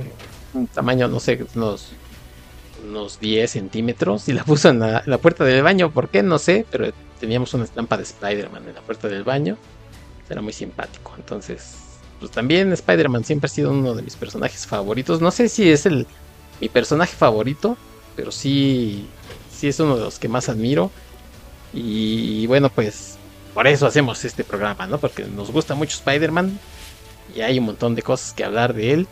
un 0.55 0.67
tamaño, 0.67 1.09
no 1.09 1.21
sé, 1.21 1.45
unos 1.55 1.93
unos 2.89 3.21
10 3.21 3.51
centímetros 3.51 4.29
y 4.29 4.33
la 4.33 4.45
puso 4.45 4.71
en 4.71 4.81
la, 4.81 5.19
puerta 5.19 5.45
del 5.45 5.63
baño. 5.63 5.91
¿Por 5.91 6.09
qué? 6.09 6.23
No 6.23 6.39
sé, 6.39 6.65
pero 6.71 6.91
teníamos 7.21 7.55
una 7.55 7.65
estampa 7.65 7.97
de 7.97 8.03
Spider-Man 8.03 8.69
en 8.69 8.75
la 8.75 8.81
puerta 8.81 9.09
del 9.09 9.23
baño. 9.23 9.57
Era 10.29 10.41
muy 10.41 10.53
simpático. 10.53 11.13
Entonces, 11.17 11.77
pues 12.19 12.31
también 12.31 12.73
Spider-Man 12.73 13.25
siempre 13.25 13.47
ha 13.47 13.51
sido 13.51 13.71
uno 13.71 13.95
de 13.95 14.03
mis 14.03 14.17
personajes 14.17 14.67
favoritos. 14.67 15.21
No 15.21 15.31
sé 15.31 15.49
si 15.49 15.71
es 15.71 15.87
el 15.87 16.07
mi 16.61 16.69
personaje 16.69 17.17
favorito, 17.17 17.77
pero 18.17 18.31
sí, 18.31 19.07
sí 19.51 19.69
es 19.69 19.81
uno 19.81 19.97
de 19.97 20.05
los 20.05 20.19
que 20.19 20.29
más 20.29 20.49
admiro. 20.49 20.91
Y, 21.73 22.47
bueno, 22.47 22.69
pues 22.69 23.17
por 23.55 23.67
eso 23.67 23.87
hacemos 23.87 24.25
este 24.25 24.45
programa, 24.45 24.87
¿no? 24.87 24.99
Porque 24.99 25.25
nos 25.25 25.51
gusta 25.51 25.75
mucho 25.75 25.97
Spider-Man 25.97 26.59
y 27.35 27.41
hay 27.41 27.59
un 27.59 27.67
montón 27.67 27.95
de 27.95 28.03
cosas 28.03 28.33
que 28.33 28.45
hablar 28.45 28.75
de 28.75 28.93
él. 28.93 29.07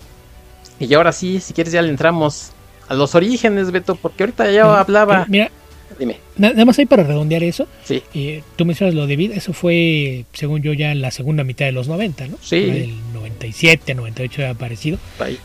Y 0.78 0.92
ahora 0.94 1.12
sí, 1.12 1.40
si 1.40 1.52
quieres 1.52 1.72
ya 1.72 1.82
le 1.82 1.88
entramos 1.88 2.50
a 2.88 2.94
los 2.94 3.14
orígenes, 3.14 3.70
Beto, 3.70 3.96
porque 3.96 4.24
ahorita 4.24 4.50
ya 4.50 4.80
hablaba. 4.80 5.24
Mira, 5.28 5.50
dime. 5.99 6.19
Nada 6.37 6.64
más 6.64 6.78
ahí 6.78 6.87
para 6.87 7.02
redondear 7.02 7.43
eso. 7.43 7.67
Sí. 7.85 8.02
Eh, 8.14 8.43
tú 8.57 8.64
mencionas 8.64 8.95
lo 8.95 9.07
de 9.07 9.17
Vid, 9.17 9.33
eso 9.33 9.52
fue, 9.52 10.25
según 10.33 10.62
yo, 10.62 10.73
ya 10.73 10.93
en 10.93 11.00
la 11.00 11.11
segunda 11.11 11.45
mitad 11.45 11.67
de 11.67 11.73
los 11.73 11.88
90, 11.88 12.28
¿no? 12.28 12.38
Sí. 12.40 12.57
El 12.57 13.12
97, 13.12 13.95
98 13.95 14.43
había 14.43 14.50
aparecido. 14.50 14.99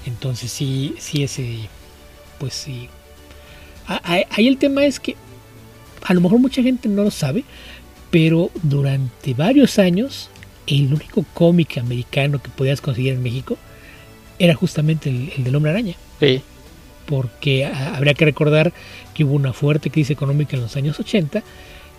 Entonces 0.05 0.51
sí, 0.51 0.95
sí, 0.99 1.23
ese, 1.23 1.57
pues 2.39 2.53
sí. 2.53 2.89
Ahí 3.85 4.47
el 4.47 4.57
tema 4.57 4.85
es 4.85 4.99
que 4.99 5.15
a 6.03 6.13
lo 6.13 6.21
mejor 6.21 6.39
mucha 6.39 6.61
gente 6.61 6.87
no 6.87 7.03
lo 7.03 7.11
sabe, 7.11 7.43
pero 8.11 8.49
durante 8.61 9.33
varios 9.33 9.79
años 9.79 10.29
el 10.67 10.93
único 10.93 11.25
cómic 11.33 11.77
americano 11.77 12.41
que 12.41 12.49
podías 12.49 12.79
conseguir 12.79 13.13
en 13.13 13.23
México 13.23 13.57
era 14.39 14.55
justamente 14.55 15.09
el, 15.09 15.31
el 15.35 15.43
del 15.43 15.55
hombre 15.55 15.71
araña. 15.71 15.95
Sí 16.19 16.41
porque 17.05 17.65
habría 17.65 18.13
que 18.13 18.25
recordar 18.25 18.73
que 19.13 19.23
hubo 19.23 19.33
una 19.33 19.53
fuerte 19.53 19.89
crisis 19.89 20.11
económica 20.11 20.55
en 20.55 20.63
los 20.63 20.75
años 20.75 20.99
80 20.99 21.43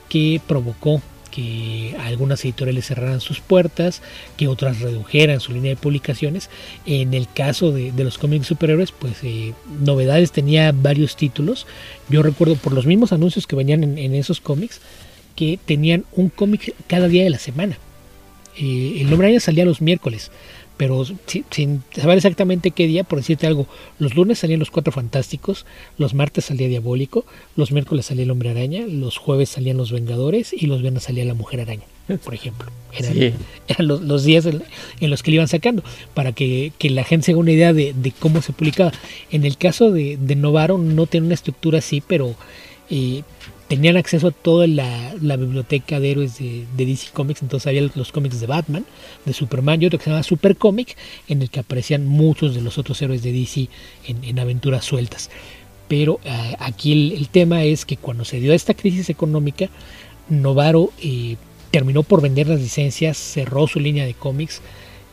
que 0.08 0.40
provocó 0.46 1.00
que 1.34 1.96
algunas 1.98 2.44
editoriales 2.44 2.86
cerraran 2.86 3.20
sus 3.20 3.40
puertas, 3.40 4.02
que 4.36 4.46
otras 4.46 4.78
redujeran 4.78 5.40
su 5.40 5.52
línea 5.52 5.70
de 5.70 5.76
publicaciones. 5.76 6.48
En 6.86 7.12
el 7.12 7.26
caso 7.28 7.72
de, 7.72 7.92
los 7.96 8.18
cómics 8.18 8.46
superhéroes, 8.46 8.92
pues 8.92 9.16
eh, 9.24 9.52
Novedades 9.80 10.30
tenía 10.30 10.70
varios 10.70 11.16
títulos. 11.16 11.66
Yo 12.08 12.22
recuerdo 12.22 12.54
por 12.54 12.72
los 12.72 12.86
mismos 12.86 13.12
anuncios 13.12 13.48
que 13.48 13.56
venían 13.56 13.82
en, 13.82 14.14
esos 14.14 14.40
cómics, 14.40 14.80
que 15.34 15.58
tenían 15.64 16.04
un 16.12 16.28
cómic 16.28 16.72
cada 16.86 17.08
día 17.08 17.24
de 17.24 17.30
la 17.30 17.40
semana. 17.40 17.78
Eh, 18.56 18.98
el 19.00 19.10
nombre 19.10 19.40
salía 19.40 19.64
los 19.64 19.80
miércoles, 19.80 20.30
pero 20.76 21.04
sin, 21.50 21.82
saber 21.94 22.16
exactamente 22.16 22.70
qué 22.72 22.86
día, 22.86 23.04
por 23.04 23.18
decirte 23.18 23.46
algo, 23.46 23.66
los 23.98 24.14
lunes 24.14 24.38
salían 24.38 24.60
los 24.60 24.70
Cuatro 24.70 24.92
Fantásticos, 24.92 25.66
los 25.98 26.14
martes 26.14 26.46
salía 26.46 26.68
Diabólico, 26.68 27.24
los 27.56 27.70
miércoles 27.70 28.06
salía 28.06 28.24
el 28.24 28.30
Hombre 28.30 28.50
Araña, 28.50 28.86
los 28.86 29.18
jueves 29.18 29.50
salían 29.50 29.76
los 29.76 29.92
Vengadores 29.92 30.52
y 30.52 30.66
los 30.66 30.82
viernes 30.82 31.04
salía 31.04 31.24
la 31.24 31.34
Mujer 31.34 31.60
Araña, 31.60 31.84
por 32.24 32.34
ejemplo. 32.34 32.70
Eran, 32.96 33.88
los, 33.88 34.24
días 34.24 34.46
en, 34.46 35.10
los 35.10 35.22
que 35.22 35.30
le 35.30 35.36
iban 35.36 35.48
sacando, 35.48 35.82
para 36.14 36.32
que, 36.32 36.72
la 36.80 37.04
gente 37.04 37.26
se 37.26 37.32
haga 37.32 37.40
una 37.40 37.52
idea 37.52 37.72
de, 37.72 38.12
cómo 38.18 38.42
se 38.42 38.52
publicaba. 38.52 38.92
En 39.30 39.44
el 39.44 39.56
caso 39.56 39.90
de, 39.90 40.16
de 40.16 40.36
Novaro 40.36 40.78
no 40.78 41.06
tiene 41.06 41.26
una 41.26 41.34
estructura 41.34 41.78
así, 41.78 42.00
pero 42.06 42.34
eh, 42.90 43.22
tenían 43.68 43.96
acceso 43.96 44.28
a 44.28 44.30
toda 44.30 44.66
la, 44.66 45.36
biblioteca 45.36 46.00
de 46.00 46.10
héroes 46.10 46.38
de, 46.38 46.66
DC 46.76 47.12
Comics, 47.12 47.42
entonces 47.42 47.66
había 47.66 47.88
los 47.94 48.12
cómics 48.12 48.40
de 48.40 48.46
Batman, 48.46 48.84
de 49.24 49.32
Superman 49.32 49.82
y 49.82 49.86
otro 49.86 49.98
que 49.98 50.04
se 50.04 50.10
llama 50.10 50.22
Super 50.22 50.56
Comic, 50.56 50.96
en 51.28 51.42
el 51.42 51.50
que 51.50 51.60
aparecían 51.60 52.06
muchos 52.06 52.54
de 52.54 52.60
los 52.60 52.78
otros 52.78 53.00
héroes 53.02 53.22
de 53.22 53.32
DC 53.32 53.68
en, 54.06 54.38
aventuras 54.38 54.84
sueltas. 54.84 55.30
Pero 55.88 56.20
eh, 56.24 56.56
aquí 56.58 57.14
el, 57.14 57.28
tema 57.28 57.64
es 57.64 57.84
que 57.84 57.96
cuando 57.96 58.24
se 58.24 58.40
dio 58.40 58.52
esta 58.52 58.74
crisis 58.74 59.10
económica, 59.10 59.68
Novaro 60.28 60.92
eh, 61.02 61.36
terminó 61.70 62.02
por 62.02 62.22
vender 62.22 62.48
las 62.48 62.60
licencias, 62.60 63.16
cerró 63.16 63.66
su 63.66 63.80
línea 63.80 64.06
de 64.06 64.14
cómics 64.14 64.62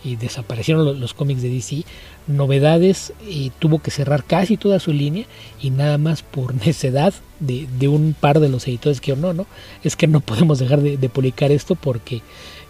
y 0.04 0.16
desaparecieron 0.16 1.00
los 1.00 1.14
cómics 1.14 1.42
de 1.42 1.50
DC 1.50 1.84
novedades 2.28 3.14
y 3.28 3.52
tuvo 3.60 3.80
que 3.80 3.92
cerrar 3.92 4.24
casi 4.24 4.58
toda 4.58 4.80
su 4.80 4.94
línea 4.94 5.26
y 5.62 5.70
nada 5.70 5.98
más 5.98 6.22
por 6.22 6.54
necedad 6.66 7.14
de, 7.40 7.68
de 7.80 7.88
un 7.88 8.16
par 8.20 8.40
de 8.40 8.50
los 8.50 8.68
editores 8.68 9.02
que 9.02 9.16
no, 9.16 9.34
no, 9.34 9.48
es 9.84 9.96
que 9.96 10.08
no 10.08 10.22
podemos 10.22 10.60
dejar 10.60 10.82
de, 10.82 11.10
publicar 11.10 11.52
esto 11.52 11.76
porque 11.76 12.22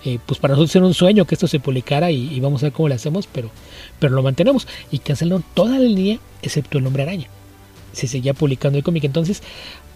eh, 0.05 0.19
pues 0.25 0.39
para 0.39 0.53
nosotros 0.53 0.75
era 0.75 0.85
un 0.85 0.93
sueño 0.93 1.25
que 1.25 1.35
esto 1.35 1.47
se 1.47 1.59
publicara 1.59 2.11
y, 2.11 2.39
vamos 2.39 2.63
a 2.63 2.67
ver 2.67 2.73
cómo 2.73 2.89
lo 2.89 2.95
hacemos, 2.95 3.27
pero, 3.27 3.51
pero 3.99 4.15
lo 4.15 4.23
mantenemos 4.23 4.67
y 4.89 4.99
cancelaron 4.99 5.43
toda 5.53 5.77
la 5.77 5.85
línea 5.85 6.19
excepto 6.41 6.77
el 6.77 6.87
hombre 6.87 7.03
araña. 7.03 7.27
Se 7.93 8.07
seguía 8.07 8.33
publicando 8.33 8.77
el 8.77 8.83
cómic, 8.83 9.03
entonces 9.03 9.43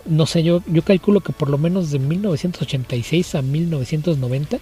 no 0.05 0.27
sé, 0.27 0.43
yo, 0.43 0.61
yo 0.67 0.83
calculo 0.83 1.21
que 1.21 1.33
por 1.33 1.49
lo 1.49 1.57
menos 1.57 1.89
de 1.89 1.97
1986 1.97 3.35
a 3.35 3.41
1990 3.41 4.59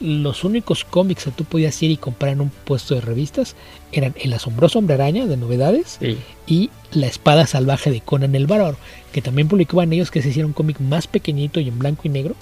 los 0.00 0.44
únicos 0.44 0.84
cómics 0.84 1.24
que 1.24 1.30
tú 1.30 1.44
podías 1.44 1.82
ir 1.82 1.90
y 1.90 1.96
comprar 1.96 2.32
en 2.32 2.40
un 2.40 2.50
puesto 2.50 2.94
de 2.94 3.00
revistas 3.00 3.56
eran 3.92 4.14
El 4.22 4.32
asombroso 4.32 4.78
hombre 4.78 4.94
araña 4.94 5.26
de 5.26 5.36
novedades 5.36 5.98
y 6.46 6.70
La 6.92 7.06
espada 7.06 7.46
salvaje 7.46 7.90
de 7.90 8.00
Conan 8.00 8.34
el 8.34 8.46
Bárbaro, 8.46 8.76
que 9.12 9.22
también 9.22 9.48
publicaban 9.48 9.92
ellos 9.92 10.10
que 10.10 10.22
se 10.22 10.30
hicieron 10.30 10.50
un 10.50 10.54
cómic 10.54 10.80
más 10.80 11.06
pequeñito 11.06 11.60
y 11.60 11.68
en 11.68 11.78
blanco 11.78 12.02
y 12.04 12.10
negro, 12.10 12.34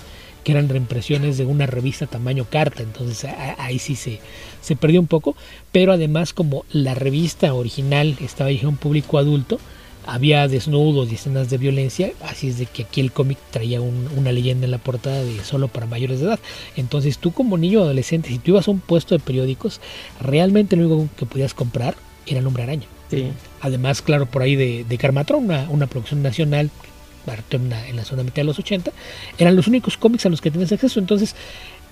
que 0.43 0.53
eran 0.53 0.69
reimpresiones 0.69 1.39
de 1.39 1.47
una 1.47 1.67
revista 1.67 2.07
tamaño 2.07 2.47
carta, 2.49 2.83
entonces 2.83 3.31
ahí 3.59 3.79
sí 3.79 3.97
se, 3.97 4.21
se 4.61 4.77
perdió 4.77 5.01
un 5.01 5.07
poco, 5.07 5.35
pero 5.73 5.93
además 5.93 6.35
como 6.35 6.65
la 6.71 6.95
revista 6.95 7.55
original 7.55 8.17
estaba 8.21 8.49
dirigida 8.49 8.69
a 8.69 8.71
un 8.73 8.77
público 8.77 9.19
adulto, 9.19 9.59
había 10.07 10.47
desnudos 10.49 11.11
y 11.11 11.15
escenas 11.15 11.51
de 11.51 11.59
violencia, 11.59 12.13
así 12.23 12.49
es 12.49 12.59
de 12.59 12.67
que 12.67 12.83
aquí 12.83 13.01
el 13.01 13.13
cómic 13.13 13.39
traía 13.51 13.81
una 13.81 14.33
leyenda 14.33 14.65
en 14.65 14.71
la 14.71 14.79
portada 14.79 15.23
de 15.23 15.43
solo 15.45 15.69
para 15.69 15.87
mayores 15.87 16.21
de 16.21 16.27
edad. 16.27 16.39
Entonces 16.77 17.19
tú 17.19 17.33
como 17.33 17.57
niño 17.57 17.81
o 17.81 17.85
adolescente, 17.85 18.29
si 18.29 18.39
tú 18.39 18.53
ibas 18.53 18.69
a 18.69 18.71
un 18.71 18.81
puesto 18.81 19.15
de 19.15 19.21
periódicos, 19.21 19.81
realmente 20.21 20.77
lo 20.77 20.87
único 20.87 21.09
que 21.17 21.27
podías 21.27 21.55
comprar 21.55 21.97
era 22.27 22.41
el 22.41 22.47
hombre 22.47 22.63
araña. 22.63 22.87
Además, 23.61 24.03
claro, 24.03 24.27
por 24.27 24.43
ahí 24.43 24.57
de, 24.57 24.85
de 24.89 24.99
Carmatron, 24.99 25.49
una, 25.69 25.87
producción 25.87 26.23
nacional 26.23 26.71
en 27.51 27.71
la, 27.71 27.89
en 27.89 27.97
la 27.97 28.05
zona 28.05 28.25
mitad 28.25 28.37
de 28.37 28.45
los 28.45 28.59
80, 28.59 28.91
eran 29.39 29.55
los 29.55 29.69
únicos 29.69 29.97
cómics 29.97 30.27
a 30.27 30.29
los 30.29 30.41
que 30.41 30.51
tenías 30.51 30.73
acceso. 30.73 30.99
Entonces, 30.99 31.37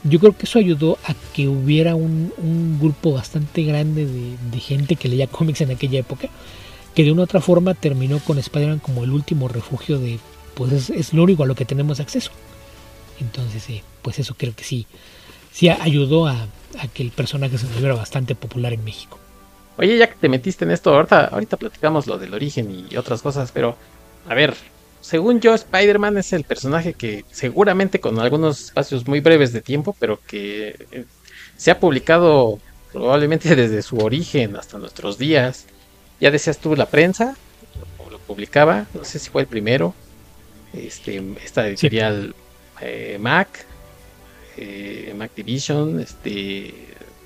yo 0.02 0.18
creo 0.18 0.36
que 0.36 0.46
eso 0.46 0.58
ayudó 0.58 0.98
a 1.04 1.14
que 1.32 1.46
hubiera 1.46 1.94
un, 1.94 2.78
grupo 2.80 3.12
bastante 3.12 3.62
grande 3.62 4.04
de, 4.04 4.36
de 4.50 4.60
gente 4.60 4.96
que 4.96 5.08
leía 5.08 5.28
cómics 5.28 5.60
en 5.60 5.70
aquella 5.70 6.00
época 6.00 6.28
que 6.94 7.04
de 7.04 7.12
una 7.12 7.22
u 7.22 7.24
otra 7.24 7.40
forma 7.40 7.74
terminó 7.74 8.18
con 8.20 8.38
Spider-Man 8.38 8.80
como 8.80 9.04
el 9.04 9.10
último 9.10 9.48
refugio 9.48 9.98
de, 9.98 10.18
pues 10.54 10.90
es, 10.90 11.12
lo 11.12 11.22
único 11.22 11.42
a 11.42 11.46
lo 11.46 11.54
que 11.54 11.64
tenemos 11.64 12.00
acceso. 12.00 12.30
Entonces, 13.20 13.68
eh, 13.70 13.82
pues 14.02 14.18
eso 14.18 14.34
creo 14.36 14.54
que 14.54 14.64
sí, 14.64 14.86
sí 15.52 15.68
ayudó 15.68 16.26
a, 16.26 16.46
que 16.94 17.02
el 17.02 17.10
personaje 17.10 17.58
se 17.58 17.66
volviera 17.66 17.94
bastante 17.94 18.34
popular 18.34 18.72
en 18.72 18.84
México. 18.84 19.18
Oye, 19.78 19.96
ya 19.96 20.08
que 20.08 20.16
te 20.20 20.28
metiste 20.28 20.64
en 20.64 20.70
esto, 20.70 20.94
ahorita, 20.94 21.26
ahorita 21.26 21.56
platicamos 21.56 22.06
lo 22.06 22.18
del 22.18 22.34
origen 22.34 22.86
y 22.90 22.96
otras 22.96 23.22
cosas, 23.22 23.50
pero 23.52 23.76
a 24.28 24.34
ver, 24.34 24.54
según 25.00 25.40
yo, 25.40 25.54
Spider-Man 25.54 26.18
es 26.18 26.32
el 26.32 26.44
personaje 26.44 26.94
que 26.94 27.24
seguramente 27.30 28.00
con 28.00 28.18
algunos 28.20 28.66
espacios 28.66 29.06
muy 29.06 29.20
breves 29.20 29.52
de 29.52 29.60
tiempo, 29.60 29.96
pero 29.98 30.20
que 30.26 30.86
eh, 30.90 31.04
se 31.56 31.70
ha 31.70 31.80
publicado 31.80 32.58
probablemente 32.92 33.54
desde 33.56 33.82
su 33.82 33.98
origen 33.98 34.56
hasta 34.56 34.78
nuestros 34.78 35.18
días 35.18 35.66
ya 36.22 36.30
decías 36.30 36.58
tú, 36.58 36.76
la 36.76 36.86
prensa 36.86 37.34
lo, 38.08 38.18
publicaba, 38.20 38.86
no 38.94 39.04
sé 39.04 39.18
si 39.18 39.28
fue 39.28 39.42
el 39.42 39.48
primero, 39.48 39.92
este, 40.72 41.20
esta 41.44 41.66
editorial 41.66 42.32
eh, 42.80 43.18
Mac, 43.20 43.66
eh, 44.56 45.08
en 45.10 45.20
Activision, 45.20 45.98
este, 45.98 46.72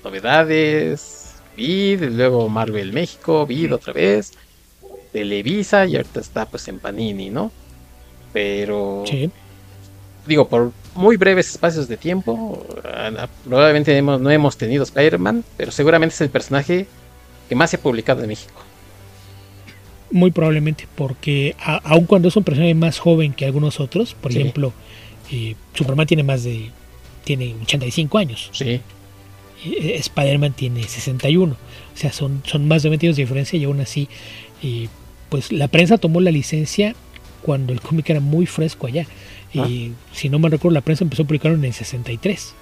novedades, 0.03 1.35
Vid, 1.55 2.01
luego 2.05 2.49
Marvel 2.49 2.91
México, 2.91 3.45
Vid 3.45 3.75
otra 3.75 3.93
vez, 3.93 4.33
Televisa 5.13 5.85
y 5.85 5.95
ahorita 5.95 6.19
está 6.19 6.47
pues 6.47 6.67
en 6.67 6.79
Panini, 6.79 7.29
¿no? 7.29 7.51
Pero 8.33 9.03
digo, 10.25 10.47
por 10.47 10.71
muy 10.95 11.17
breves 11.17 11.51
espacios 11.51 11.87
de 11.87 11.97
tiempo, 11.97 12.65
probablemente 13.43 14.01
no 14.01 14.31
hemos 14.31 14.57
tenido 14.57 14.83
Spider-Man, 14.83 15.43
pero 15.55 15.71
seguramente 15.71 16.15
es 16.15 16.21
el 16.21 16.31
personaje 16.31 16.87
que 17.47 17.55
más 17.55 17.69
se 17.69 17.75
ha 17.75 17.79
publicado 17.79 18.23
en 18.23 18.29
México. 18.29 18.66
Muy 20.09 20.31
probablemente, 20.31 20.87
porque 20.95 21.55
aun 21.59 22.05
cuando 22.05 22.29
es 22.29 22.35
un 22.35 22.43
personaje 22.43 22.73
más 22.73 22.99
joven 22.99 23.33
que 23.33 23.45
algunos 23.45 23.79
otros, 23.79 24.13
por 24.13 24.31
ejemplo, 24.31 24.73
eh, 25.31 25.55
Superman 25.73 26.07
tiene 26.07 26.23
más 26.23 26.43
de 26.43 26.71
tiene 27.27 27.55
85 27.63 28.17
años. 28.17 28.49
Sí. 28.53 28.79
Eh, 29.65 29.95
Spider-Man 29.99 30.53
tiene 30.53 30.83
61. 30.83 31.53
O 31.53 31.97
sea, 31.97 32.13
son, 32.13 32.41
son 32.45 32.67
más 32.69 32.83
de 32.83 32.89
20 32.89 33.07
años 33.07 33.17
de 33.17 33.23
diferencia 33.23 33.59
y 33.59 33.65
aún 33.65 33.81
así, 33.81 34.07
eh, 34.63 34.87
pues 35.27 35.51
la 35.51 35.67
prensa 35.67 35.97
tomó 35.97 36.21
la 36.21 36.31
licencia 36.31 36.95
cuando 37.41 37.73
el 37.73 37.81
cómic 37.81 38.09
era 38.09 38.21
muy 38.21 38.45
fresco 38.45 38.87
allá. 38.87 39.05
Ah. 39.55 39.67
Y 39.67 39.91
si 40.13 40.29
no 40.29 40.39
me 40.39 40.47
recuerdo, 40.47 40.73
la 40.73 40.81
prensa 40.81 41.03
empezó 41.03 41.23
a 41.23 41.27
publicarlo 41.27 41.57
en 41.57 41.65
el 41.65 41.73
63. 41.73 42.53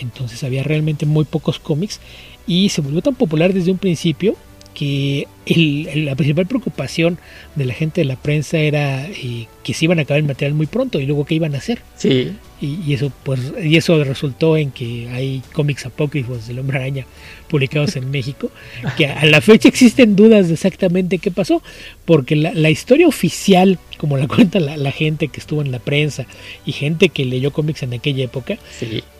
Entonces 0.00 0.42
había 0.42 0.64
realmente 0.64 1.06
muy 1.06 1.24
pocos 1.24 1.60
cómics 1.60 2.00
y 2.46 2.70
se 2.70 2.80
volvió 2.80 3.02
tan 3.02 3.14
popular 3.14 3.52
desde 3.52 3.70
un 3.70 3.78
principio 3.78 4.36
que 4.76 5.26
la 5.46 6.14
principal 6.14 6.46
preocupación 6.46 7.18
de 7.54 7.64
la 7.64 7.74
gente 7.74 8.02
de 8.02 8.04
la 8.04 8.16
prensa 8.16 8.58
era 8.58 9.06
eh, 9.06 9.46
que 9.64 9.74
se 9.74 9.86
iban 9.86 9.98
a 9.98 10.02
acabar 10.02 10.18
el 10.18 10.26
material 10.26 10.54
muy 10.54 10.66
pronto 10.66 11.00
y 11.00 11.06
luego 11.06 11.24
qué 11.24 11.34
iban 11.34 11.54
a 11.54 11.58
hacer. 11.58 11.80
Sí. 11.96 12.32
Y, 12.58 12.94
eso 12.94 13.12
pues 13.22 13.52
y 13.62 13.76
eso 13.76 14.02
resultó 14.02 14.56
en 14.56 14.70
que 14.70 15.10
hay 15.10 15.42
cómics 15.52 15.84
apócrifos 15.84 16.48
del 16.48 16.58
Hombre 16.58 16.78
Araña 16.78 17.06
publicados 17.48 17.96
en 17.96 18.10
México 18.10 18.50
que 18.96 19.06
a 19.06 19.26
la 19.26 19.42
fecha 19.42 19.68
existen 19.68 20.16
dudas 20.16 20.48
de 20.48 20.54
exactamente 20.54 21.18
qué 21.18 21.30
pasó 21.30 21.62
porque 22.06 22.34
la, 22.34 22.70
historia 22.70 23.08
oficial 23.08 23.78
como 23.98 24.16
la 24.16 24.26
cuenta 24.26 24.58
la, 24.58 24.90
gente 24.90 25.28
que 25.28 25.38
estuvo 25.38 25.60
en 25.60 25.70
la 25.70 25.80
prensa 25.80 26.26
y 26.64 26.72
gente 26.72 27.10
que 27.10 27.26
leyó 27.26 27.52
cómics 27.52 27.82
en 27.82 27.92
aquella 27.92 28.24
época 28.24 28.56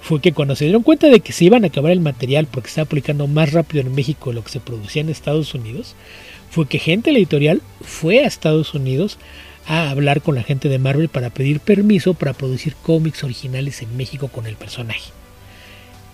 fue 0.01 0.23
que 0.23 0.33
cuando 0.33 0.57
se 0.57 0.65
dieron 0.65 0.83
cuenta 0.83 1.09
de 1.09 1.21
que 1.21 1.33
se 1.33 1.45
iban 1.45 1.65
a 1.65 1.67
acabar 1.67 1.93
el 1.93 2.01
material 2.01 2.47
porque 2.51 2.69
estaba 2.69 2.89
publicando 2.89 3.27
más 3.27 3.53
rápido 3.53 3.83
en 3.83 3.95
México 3.95 4.31
de 4.31 4.37
lo 4.37 4.45
que 4.45 4.51
se 4.51 4.61
producía 4.61 5.03
en 5.03 5.11
Estados 5.11 5.55
Unidos 5.55 5.95
fue 6.51 6.67
que 6.67 6.79
gente 6.79 7.11
de 7.11 7.13
la 7.13 7.19
editorial 7.19 7.61
fue 7.83 8.21
a 8.21 8.27
Estados 8.27 8.73
Unidos 8.73 9.19
a 9.67 9.91
hablar 9.91 10.23
con 10.23 10.35
la 10.35 10.43
gente 10.43 10.69
de 10.69 10.79
Marvel 10.79 11.09
para 11.09 11.31
pedir 11.31 11.61
permiso 11.61 12.15
para 12.15 12.33
producir 12.33 12.75
cómics 12.77 13.25
originales 13.25 13.83
en 13.83 13.97
México 13.97 14.29
con 14.29 14.47
el 14.47 14.57
personaje. 14.57 15.11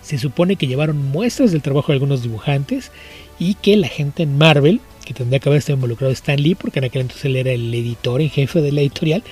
Se 0.01 0.17
supone 0.17 0.55
que 0.55 0.67
llevaron 0.67 0.97
muestras 0.97 1.51
del 1.51 1.61
trabajo 1.61 1.87
de 1.87 1.93
algunos 1.93 2.23
dibujantes 2.23 2.91
y 3.39 3.55
que 3.55 3.77
la 3.77 3.87
gente 3.87 4.23
en 4.23 4.37
Marvel, 4.37 4.81
que 5.05 5.13
tendría 5.13 5.39
que 5.39 5.49
haber 5.49 5.59
estado 5.59 5.75
involucrado 5.75 6.11
Stan 6.11 6.41
Lee, 6.41 6.55
porque 6.55 6.79
en 6.79 6.85
aquel 6.85 7.01
entonces 7.03 7.25
él 7.25 7.35
era 7.35 7.51
el 7.51 7.73
editor 7.73 8.21
en 8.21 8.29
jefe 8.29 8.61
de 8.61 8.71
la 8.71 8.81
editorial, 8.81 9.23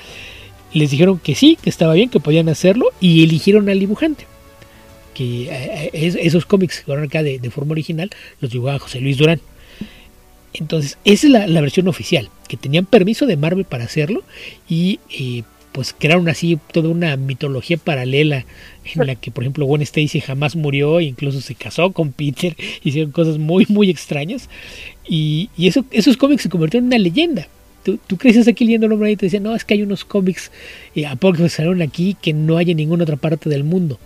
les 0.74 0.92
dijeron 0.92 1.20
que 1.20 1.36
sí, 1.36 1.58
que 1.62 1.70
estaba 1.70 1.94
bien, 1.94 2.10
que 2.10 2.20
podían 2.20 2.48
hacerlo 2.48 2.86
y 3.02 3.24
eligieron 3.24 3.68
al 3.70 3.80
dibujante. 3.80 4.28
Que 5.14 5.50
eh, 5.50 5.90
eh, 5.92 6.20
esos 6.22 6.46
cómics 6.46 6.80
que 6.80 6.86
fueron 6.86 7.06
acá 7.06 7.24
de, 7.24 7.40
de 7.40 7.50
forma 7.50 7.74
original 7.74 8.10
los 8.40 8.52
dibujaba 8.52 8.80
José 8.80 9.02
Luis 9.02 9.18
Durán. 9.18 9.42
Entonces, 10.54 10.98
esa 11.06 11.28
es 11.28 11.50
la, 11.50 11.62
versión 11.62 11.88
oficial, 11.88 12.30
que 12.48 12.58
tenían 12.58 12.86
permiso 12.86 13.26
de 13.26 13.38
Marvel 13.38 13.66
para 13.66 13.86
hacerlo 13.86 14.24
y 14.68 15.00
eh, 15.10 15.44
pues 15.72 15.96
crearon 15.98 16.28
así 16.28 16.60
toda 16.74 16.90
una 16.90 17.16
mitología 17.16 17.78
paralela 17.78 18.46
en 18.94 19.08
la 19.08 19.16
que, 19.16 19.32
por 19.32 19.44
ejemplo, 19.44 19.66
Gwen 19.66 19.82
Stacy 19.82 20.20
jamás 20.20 20.56
murió 20.56 21.00
e 21.00 21.06
incluso 21.06 21.40
se 21.40 21.56
casó 21.56 21.92
con 21.92 22.12
Peter, 22.12 22.56
hicieron 22.84 23.12
cosas 23.12 23.38
muy, 23.38 23.66
muy 23.70 23.90
extrañas 23.90 24.50
y, 25.08 25.50
eso, 25.58 25.86
esos 25.92 26.18
cómics 26.18 26.44
se 26.44 26.50
convirtieron 26.50 26.86
en 26.86 26.98
una 26.98 27.04
leyenda. 27.04 27.48
Tú, 27.84 27.98
tú 28.06 28.18
creces 28.18 28.48
aquí 28.48 28.66
leyendo 28.66 28.86
el 28.86 28.92
nombre 28.92 29.12
y 29.12 29.16
te 29.16 29.26
decían, 29.26 29.44
no, 29.44 29.56
es 29.56 29.66
que 29.66 29.74
hay 29.74 29.82
unos 29.82 30.06
cómics 30.06 30.52
eh, 30.94 31.08
que 31.20 31.50
salieron 31.50 31.82
aquí 31.82 32.16
que 32.22 32.34
no 32.34 32.58
hay 32.58 32.72
en 32.72 32.78
ninguna 32.78 33.04
otra 33.04 33.16
parte 33.16 33.50
del 33.50 33.64
mundo. 33.64 33.98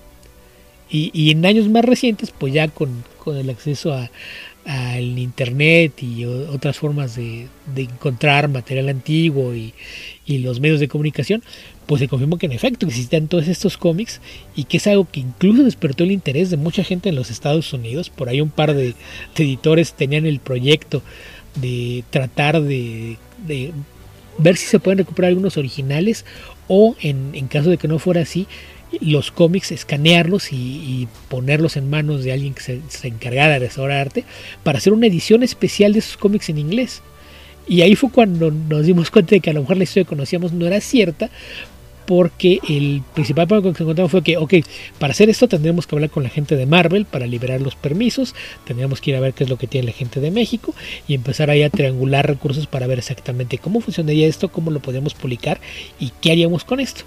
Y, 0.89 1.09
y 1.13 1.31
en 1.31 1.45
años 1.45 1.67
más 1.67 1.83
recientes, 1.83 2.31
pues 2.31 2.53
ya 2.53 2.67
con, 2.67 3.03
con 3.17 3.35
el 3.35 3.49
acceso 3.49 3.91
a, 3.91 4.09
al 4.65 5.19
internet 5.19 6.01
y 6.01 6.25
otras 6.25 6.77
formas 6.77 7.15
de, 7.15 7.47
encontrar 7.75 8.49
material 8.49 8.89
antiguo 8.89 9.53
y, 9.55 9.73
los 10.27 10.59
medios 10.59 10.79
de 10.79 10.87
comunicación, 10.87 11.43
pues 11.85 11.99
se 11.99 12.07
confirmó 12.07 12.39
que 12.39 12.47
en 12.47 12.51
efecto 12.51 12.87
existían 12.87 13.27
todos 13.27 13.47
estos 13.47 13.77
cómics 13.77 14.21
y 14.55 14.63
que 14.63 14.77
es 14.77 14.87
algo 14.87 15.07
que 15.09 15.19
incluso 15.19 15.63
despertó 15.63 16.03
el 16.03 16.11
interés 16.11 16.49
de 16.49 16.57
mucha 16.57 16.83
gente 16.83 17.09
en 17.09 17.15
los 17.15 17.29
Estados 17.29 17.71
Unidos. 17.73 18.09
Por 18.09 18.27
ahí 18.27 18.41
un 18.41 18.49
par 18.49 18.73
de, 18.73 18.95
editores 19.35 19.93
tenían 19.93 20.25
el 20.25 20.39
proyecto 20.39 21.03
de 21.61 22.03
tratar 22.09 22.61
de, 22.61 23.17
ver 24.37 24.57
si 24.57 24.65
se 24.65 24.79
pueden 24.79 24.97
recuperar 24.97 25.29
algunos 25.29 25.57
originales 25.57 26.25
o 26.67 26.95
en, 27.01 27.35
en 27.35 27.47
caso 27.47 27.69
de 27.69 27.77
que 27.77 27.87
no 27.87 27.99
fuera 27.99 28.21
así, 28.21 28.47
los 29.01 29.31
cómics, 29.31 29.71
escanearlos 29.71 30.51
y, 30.51 31.07
ponerlos 31.29 31.77
en 31.77 31.89
manos 31.89 32.23
de 32.23 32.31
alguien 32.31 32.53
que 32.53 32.61
se, 32.61 32.81
se, 32.87 33.07
encargara 33.07 33.53
de 33.53 33.59
restaurar 33.59 33.99
arte 33.99 34.23
para 34.63 34.77
hacer 34.77 34.93
una 34.93 35.07
edición 35.07 35.43
especial 35.43 35.93
de 35.93 35.99
esos 35.99 36.17
cómics 36.17 36.49
en 36.49 36.57
inglés. 36.57 37.01
Y 37.67 37.81
ahí 37.81 37.95
fue 37.95 38.11
cuando 38.11 38.51
nos 38.51 38.85
dimos 38.85 39.09
cuenta 39.09 39.31
de 39.31 39.39
que 39.39 39.49
a 39.49 39.53
lo 39.53 39.61
mejor 39.61 39.77
la 39.77 39.83
historia 39.83 40.03
que 40.03 40.09
conocíamos 40.09 40.53
no 40.53 40.67
era 40.67 40.79
cierta, 40.81 41.29
porque 42.05 42.59
el 42.69 43.01
principal 43.13 43.47
problema 43.47 43.75
que 43.75 43.83
encontramos 43.83 44.11
fue 44.11 44.23
que, 44.23 44.37
ok, 44.37 44.53
para 44.99 45.11
hacer 45.11 45.29
esto 45.29 45.47
tendremos 45.47 45.87
que 45.87 45.95
hablar 45.95 46.09
con 46.09 46.23
la 46.23 46.29
gente 46.29 46.55
de 46.55 46.65
Marvel 46.65 47.05
para 47.05 47.25
liberar 47.25 47.61
los 47.61 47.75
permisos, 47.75 48.35
tendríamos 48.65 49.01
que 49.01 49.11
ir 49.11 49.17
a 49.17 49.19
ver 49.19 49.33
qué 49.33 49.43
es 49.43 49.49
lo 49.49 49.57
que 49.57 49.67
tiene 49.67 49.87
la 49.87 49.93
gente 49.93 50.19
de 50.19 50.31
México 50.31 50.73
y 51.07 51.15
empezar 51.15 51.49
ahí 51.49 51.63
a 51.63 51.69
triangular 51.69 52.27
recursos 52.27 52.67
para 52.67 52.87
ver 52.87 52.99
exactamente 52.99 53.57
cómo 53.57 53.81
funcionaría 53.81 54.27
esto, 54.27 54.49
cómo 54.49 54.71
lo 54.71 54.79
podíamos 54.79 55.13
publicar 55.13 55.59
y 55.99 56.11
qué 56.21 56.31
haríamos 56.31 56.63
con 56.63 56.79
esto. 56.79 57.03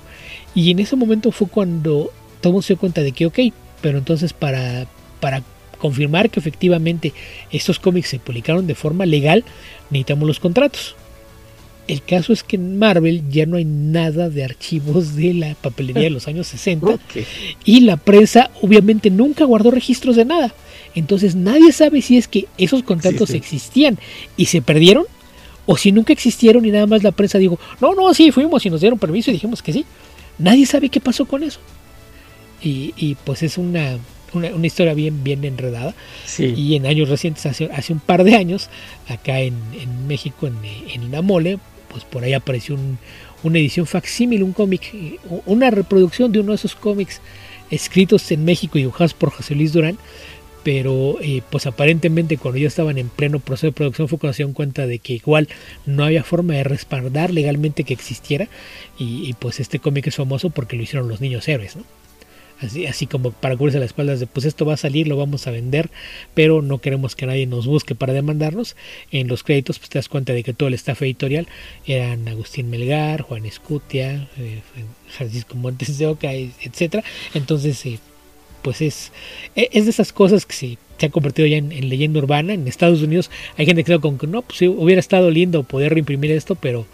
Y 0.58 0.72
en 0.72 0.80
ese 0.80 0.96
momento 0.96 1.30
fue 1.30 1.46
cuando 1.46 2.10
todo 2.40 2.62
se 2.62 2.74
dio 2.74 2.80
cuenta 2.80 3.00
de 3.02 3.12
que, 3.12 3.26
ok, 3.26 3.38
pero 3.80 3.96
entonces 3.96 4.32
para, 4.32 4.88
para 5.20 5.44
confirmar 5.78 6.30
que 6.30 6.40
efectivamente 6.40 7.12
estos 7.52 7.78
cómics 7.78 8.08
se 8.08 8.18
publicaron 8.18 8.66
de 8.66 8.74
forma 8.74 9.06
legal, 9.06 9.44
necesitamos 9.90 10.26
los 10.26 10.40
contratos. 10.40 10.96
El 11.86 12.02
caso 12.02 12.32
es 12.32 12.42
que 12.42 12.56
en 12.56 12.76
Marvel 12.76 13.22
ya 13.30 13.46
no 13.46 13.56
hay 13.56 13.64
nada 13.64 14.30
de 14.30 14.42
archivos 14.42 15.14
de 15.14 15.32
la 15.32 15.54
papelería 15.54 16.02
de 16.02 16.10
los 16.10 16.26
años 16.26 16.48
60 16.48 16.98
y 17.64 17.82
la 17.82 17.96
prensa 17.96 18.50
obviamente 18.60 19.10
nunca 19.10 19.44
guardó 19.44 19.70
registros 19.70 20.16
de 20.16 20.24
nada. 20.24 20.52
Entonces 20.96 21.36
nadie 21.36 21.70
sabe 21.70 22.02
si 22.02 22.18
es 22.18 22.26
que 22.26 22.46
esos 22.58 22.82
contratos 22.82 23.30
existían 23.30 23.96
y 24.36 24.46
se 24.46 24.60
perdieron 24.60 25.04
o 25.66 25.76
si 25.76 25.92
nunca 25.92 26.12
existieron 26.12 26.64
y 26.64 26.72
nada 26.72 26.86
más 26.86 27.04
la 27.04 27.12
prensa 27.12 27.38
dijo, 27.38 27.60
no, 27.80 27.94
no, 27.94 28.12
sí, 28.12 28.32
fuimos 28.32 28.66
y 28.66 28.70
nos 28.70 28.80
dieron 28.80 28.98
permiso 28.98 29.30
y 29.30 29.34
dijimos 29.34 29.62
que 29.62 29.72
sí. 29.72 29.86
Nadie 30.38 30.66
sabe 30.66 30.88
qué 30.88 31.00
pasó 31.00 31.26
con 31.26 31.42
eso. 31.42 31.60
Y, 32.60 33.16
pues 33.24 33.42
es 33.44 33.56
una, 33.56 33.98
una, 34.32 34.66
historia 34.66 34.94
bien, 34.94 35.22
bien 35.22 35.44
enredada. 35.44 35.94
Y 36.38 36.74
en 36.74 36.86
años 36.86 37.08
recientes, 37.08 37.46
hace, 37.46 37.66
hace 37.72 37.92
un 37.92 38.00
par 38.00 38.24
de 38.24 38.34
años, 38.34 38.68
acá 39.08 39.40
en, 39.40 39.54
México, 40.06 40.46
en, 40.46 40.56
en 40.64 41.10
la 41.10 41.22
mole, 41.22 41.58
pues 41.88 42.04
por 42.04 42.24
ahí 42.24 42.32
apareció 42.32 42.76
una 43.42 43.58
edición 43.58 43.86
facsímil, 43.86 44.42
un 44.42 44.52
cómic, 44.52 45.18
una 45.46 45.70
reproducción 45.70 46.32
de 46.32 46.40
uno 46.40 46.52
de 46.52 46.56
esos 46.56 46.74
cómics 46.74 47.20
escritos 47.70 48.30
en 48.32 48.44
México 48.44 48.78
y 48.78 48.82
dibujados 48.82 49.14
por 49.14 49.30
José 49.30 49.54
Luis 49.54 49.72
Durán, 49.72 49.98
pero 50.68 51.16
eh, 51.22 51.40
pues 51.48 51.66
aparentemente 51.66 52.36
cuando 52.36 52.58
ya 52.58 52.68
estaban 52.68 52.98
en 52.98 53.08
pleno 53.08 53.38
proceso 53.38 53.68
de 53.68 53.72
producción 53.72 54.06
fue 54.06 54.18
cuando 54.18 54.34
se 54.34 54.42
dieron 54.42 54.52
cuenta 54.52 54.86
de 54.86 54.98
que 54.98 55.14
igual 55.14 55.48
no 55.86 56.04
había 56.04 56.24
forma 56.24 56.52
de 56.52 56.62
respaldar 56.62 57.30
legalmente 57.30 57.84
que 57.84 57.94
existiera 57.94 58.48
y, 58.98 59.32
pues 59.38 59.60
este 59.60 59.78
cómic 59.78 60.08
es 60.08 60.16
famoso 60.16 60.50
porque 60.50 60.76
lo 60.76 60.82
hicieron 60.82 61.08
los 61.08 61.22
niños 61.22 61.48
héroes, 61.48 61.76
¿no? 61.76 61.84
Así, 62.86 63.06
como 63.06 63.30
para 63.30 63.56
cubrirse 63.56 63.78
las 63.78 63.86
espaldas 63.86 64.20
de 64.20 64.26
pues 64.26 64.44
esto 64.44 64.66
va 64.66 64.74
a 64.74 64.76
salir, 64.76 65.08
lo 65.08 65.16
vamos 65.16 65.46
a 65.46 65.52
vender, 65.52 65.88
pero 66.34 66.60
no 66.60 66.82
queremos 66.82 67.16
que 67.16 67.24
nadie 67.24 67.46
nos 67.46 67.66
busque 67.66 67.94
para 67.94 68.12
demandarnos. 68.12 68.76
En 69.10 69.26
los 69.26 69.44
créditos 69.44 69.78
pues 69.78 69.88
te 69.88 69.98
das 69.98 70.10
cuenta 70.10 70.34
de 70.34 70.42
que 70.42 70.52
todo 70.52 70.68
el 70.68 70.74
staff 70.74 71.00
editorial 71.00 71.48
eran 71.86 72.28
Agustín 72.28 72.68
Melgar, 72.68 73.22
Juan 73.22 73.46
Escutia, 73.46 74.28
eh, 74.36 74.60
Francisco 75.08 75.54
Montes 75.54 75.96
de 75.96 76.08
Oca, 76.08 76.34
etcétera. 76.34 77.04
Entonces 77.32 77.86
eh, 77.86 78.00
pues 78.62 78.80
es, 78.82 79.12
e, 79.56 79.68
es 79.72 79.84
de 79.84 79.90
esas 79.90 80.12
cosas 80.12 80.46
que 80.46 80.54
se, 80.54 80.78
se 80.98 81.06
ha 81.06 81.10
convertido 81.10 81.46
ya 81.46 81.56
en, 81.56 81.88
leyenda 81.88 82.18
urbana. 82.18 82.52
En 82.52 82.68
Estados 82.68 83.02
Unidos 83.02 83.30
hay 83.56 83.66
gente 83.66 83.82
que 83.82 83.86
cree 83.86 84.00
con 84.00 84.18
que 84.18 84.26
no, 84.26 84.42
pues 84.42 84.62
hubiera 84.62 85.00
estado 85.00 85.30
lindo 85.30 85.62
poder 85.62 85.94
reimprimir 85.94 86.30
esto, 86.32 86.54
pero, 86.54 86.86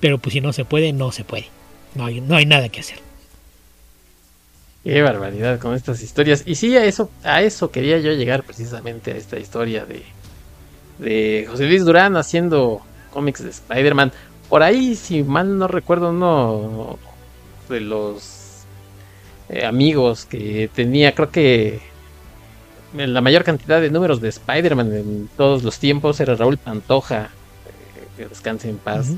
pero 0.00 0.18
pues 0.18 0.32
si 0.32 0.40
no 0.40 0.52
se 0.52 0.64
puede, 0.64 0.92
no 0.92 1.12
se 1.12 1.24
puede. 1.24 1.46
No 1.94 2.06
hay, 2.06 2.20
no 2.20 2.36
hay 2.36 2.46
nada 2.46 2.68
que 2.68 2.80
hacer. 2.80 2.98
Qué 4.84 5.00
barbaridad 5.00 5.60
con 5.60 5.74
estas 5.74 6.02
historias. 6.02 6.42
Y 6.44 6.56
sí, 6.56 6.76
a 6.76 6.84
eso, 6.84 7.10
a 7.22 7.42
eso 7.42 7.70
quería 7.70 7.98
yo 7.98 8.12
llegar 8.12 8.42
precisamente 8.42 9.12
a 9.12 9.16
esta 9.16 9.38
historia 9.38 9.84
de, 9.84 10.02
de 10.98 11.46
José 11.48 11.66
Luis 11.66 11.84
Durán 11.84 12.16
haciendo 12.16 12.82
cómics 13.12 13.44
de 13.44 13.50
Spider-Man. 13.50 14.12
Por 14.48 14.62
ahí, 14.62 14.96
si 14.96 15.22
mal 15.22 15.56
no 15.56 15.68
recuerdo, 15.68 16.10
uno 16.10 16.98
de 17.68 17.80
los 17.80 18.41
eh, 19.52 19.66
amigos 19.66 20.24
que 20.24 20.70
tenía, 20.74 21.14
creo 21.14 21.30
que 21.30 21.80
la 22.94 23.20
mayor 23.20 23.44
cantidad 23.44 23.80
de 23.80 23.90
números 23.90 24.20
de 24.20 24.30
Spider-Man 24.30 24.94
en 24.94 25.30
todos 25.36 25.62
los 25.62 25.78
tiempos 25.78 26.20
era 26.20 26.34
Raúl 26.34 26.56
Pantoja, 26.56 27.24
eh, 27.24 28.06
que 28.16 28.26
descanse 28.26 28.70
en 28.70 28.78
paz. 28.78 29.12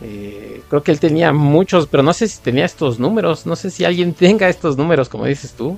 Eh, 0.00 0.62
creo 0.68 0.82
que 0.82 0.92
él 0.92 1.00
tenía 1.00 1.32
muchos, 1.32 1.86
pero 1.88 2.02
no 2.02 2.12
sé 2.12 2.28
si 2.28 2.40
tenía 2.40 2.64
estos 2.64 3.00
números, 3.00 3.46
no 3.46 3.56
sé 3.56 3.70
si 3.70 3.84
alguien 3.84 4.12
tenga 4.14 4.48
estos 4.48 4.76
números, 4.76 5.08
como 5.08 5.26
dices 5.26 5.52
tú. 5.52 5.76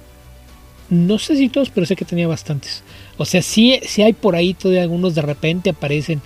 No 0.90 1.18
sé 1.18 1.36
si 1.36 1.48
todos, 1.48 1.70
pero 1.70 1.86
sé 1.86 1.96
que 1.96 2.04
tenía 2.04 2.28
bastantes. 2.28 2.82
O 3.16 3.24
sea, 3.24 3.40
sí, 3.40 3.80
sí 3.86 4.02
hay 4.02 4.12
por 4.12 4.36
ahí 4.36 4.54
todavía 4.54 4.82
algunos 4.82 5.14
de 5.14 5.22
repente 5.22 5.70
aparecen. 5.70 6.20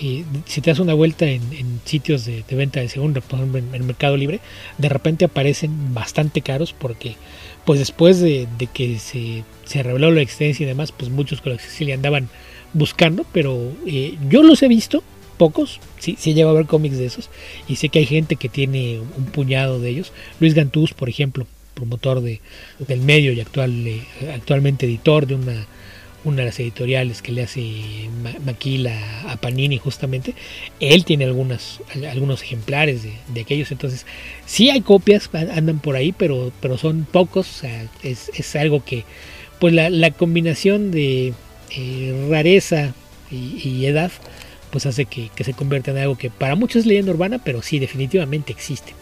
Eh, 0.00 0.24
si 0.46 0.60
te 0.60 0.70
das 0.70 0.78
una 0.78 0.94
vuelta 0.94 1.26
en, 1.26 1.42
sitios 1.84 2.24
de, 2.24 2.44
venta 2.50 2.80
de 2.80 2.88
segunda, 2.88 3.20
por 3.20 3.40
ejemplo 3.40 3.58
en, 3.58 3.74
el 3.74 3.82
Mercado 3.82 4.16
Libre, 4.16 4.40
de 4.78 4.88
repente 4.88 5.24
aparecen 5.24 5.94
bastante 5.94 6.42
caros 6.42 6.72
porque 6.72 7.16
pues 7.64 7.80
después 7.80 8.20
de, 8.20 8.46
que 8.72 8.98
se, 8.98 9.44
se, 9.64 9.82
reveló 9.82 10.10
la 10.10 10.22
existencia 10.22 10.64
y 10.64 10.66
demás, 10.66 10.92
pues 10.92 11.10
muchos 11.10 11.40
coleccionistas 11.40 11.76
sí 11.76 11.84
le 11.84 11.92
andaban 11.92 12.28
buscando, 12.72 13.26
pero 13.32 13.72
eh, 13.86 14.16
yo 14.28 14.42
los 14.42 14.62
he 14.62 14.68
visto, 14.68 15.02
pocos, 15.36 15.80
sí, 15.98 16.16
sí 16.18 16.38
he 16.38 16.42
a 16.42 16.52
ver 16.52 16.66
cómics 16.66 16.98
de 16.98 17.06
esos, 17.06 17.30
y 17.68 17.76
sé 17.76 17.88
que 17.88 17.98
hay 17.98 18.06
gente 18.06 18.36
que 18.36 18.48
tiene 18.48 19.00
un 19.00 19.26
puñado 19.26 19.80
de 19.80 19.90
ellos. 19.90 20.12
Luis 20.38 20.54
Gantús, 20.54 20.94
por 20.94 21.08
ejemplo, 21.08 21.46
promotor 21.74 22.20
de, 22.20 22.40
del 22.86 23.00
medio 23.00 23.32
y 23.32 23.40
actual, 23.40 23.86
eh, 23.86 24.02
actualmente 24.34 24.86
editor 24.86 25.26
de 25.26 25.34
una, 25.34 25.66
una 26.24 26.38
de 26.38 26.44
las 26.46 26.60
editoriales 26.60 27.22
que 27.22 27.32
le 27.32 27.42
hace 27.42 28.10
Maquila 28.44 28.92
a 29.28 29.36
Panini 29.36 29.78
justamente, 29.78 30.34
él 30.78 31.04
tiene 31.04 31.24
algunas, 31.24 31.80
algunos 32.10 32.42
ejemplares 32.42 33.02
de, 33.02 33.40
aquellos, 33.40 33.70
entonces 33.72 34.06
sí 34.46 34.70
hay 34.70 34.82
copias, 34.82 35.30
andan 35.32 35.78
por 35.78 35.96
ahí, 35.96 36.12
pero, 36.12 36.52
pero 36.60 36.76
son 36.76 37.06
pocos, 37.10 37.62
es, 38.02 38.30
es, 38.34 38.56
algo 38.56 38.84
que, 38.84 39.04
pues 39.58 39.72
la, 39.72 39.88
la 39.88 40.10
combinación 40.10 40.90
de 40.90 41.32
eh, 41.70 42.26
rareza 42.28 42.92
y, 43.30 43.86
edad, 43.86 44.10
pues 44.70 44.86
hace 44.86 45.04
que, 45.06 45.30
que 45.34 45.44
se 45.44 45.54
convierta 45.54 45.92
en 45.92 45.98
algo 45.98 46.18
que 46.18 46.30
para 46.30 46.56
muchos 46.56 46.80
es 46.80 46.86
leyenda 46.86 47.12
urbana, 47.12 47.38
pero 47.42 47.62
sí 47.62 47.78
definitivamente 47.78 48.52
existe. 48.52 48.94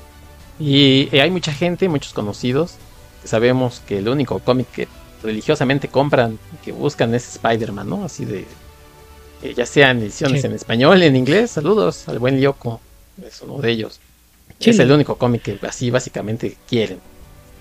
Y 0.61 1.09
hay 1.17 1.31
mucha 1.31 1.53
gente, 1.53 1.89
muchos 1.89 2.13
conocidos, 2.13 2.77
sabemos 3.25 3.81
que 3.87 3.99
el 3.99 4.09
único 4.09 4.39
cómic 4.41 4.67
que 4.71 4.89
religiosamente 5.23 5.89
compran, 5.89 6.39
que 6.65 6.73
buscan 6.73 7.15
es 7.15 7.37
Spider-Man, 7.37 7.89
¿no? 7.89 8.05
Así 8.05 8.25
de, 8.25 8.45
eh, 9.43 9.55
ya 9.57 9.67
sean 9.67 9.99
ediciones 9.99 10.45
en 10.45 10.53
español, 10.53 11.03
en 11.03 11.17
inglés, 11.17 11.53
saludos 11.53 12.09
al 12.09 12.19
buen 12.19 12.41
Lyoko, 12.41 12.81
es 13.27 13.41
uno 13.43 13.59
de 13.59 13.71
ellos. 13.71 14.01
Es 14.61 14.79
el 14.79 14.91
único 14.91 15.17
cómic 15.17 15.43
que 15.43 15.59
así 15.67 15.91
básicamente 15.91 16.57
quieren. 16.69 16.99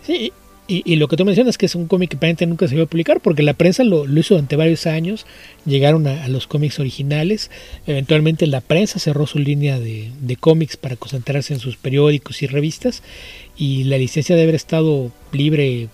Sí, 0.04 0.32
y, 0.70 0.98
lo 0.98 1.08
que 1.08 1.16
tú 1.16 1.24
mencionas 1.24 1.58
que 1.58 1.66
es 1.66 1.76
un 1.76 1.88
cómic 1.88 2.10
que 2.10 2.18
aparentemente 2.18 2.46
nunca 2.46 2.68
se 2.68 2.76
iba 2.76 2.84
a 2.84 2.88
publicar 2.88 3.22
porque 3.22 3.42
la 3.42 3.54
prensa 3.54 3.86
lo, 3.86 4.06
hizo 4.06 4.34
durante 4.34 4.58
varios 4.58 4.86
años, 4.86 5.26
llegaron 5.66 6.06
a, 6.08 6.28
los 6.28 6.46
cómics 6.46 6.80
originales, 6.80 7.50
eventualmente 7.86 8.48
la 8.48 8.60
prensa 8.60 9.00
cerró 9.00 9.28
su 9.28 9.40
línea 9.40 9.80
de, 9.80 10.12
cómics 10.42 10.76
para 10.76 10.98
concentrarse 10.98 11.54
en 11.54 11.62
sus 11.62 11.78
periódicos 11.78 12.42
y 12.42 12.48
revistas 12.48 13.02
y 13.56 13.86
la 13.86 13.98
licencia 13.98 14.36
debe 14.36 14.44
haber 14.44 14.56
estado 14.56 15.10
libre, 15.32 15.88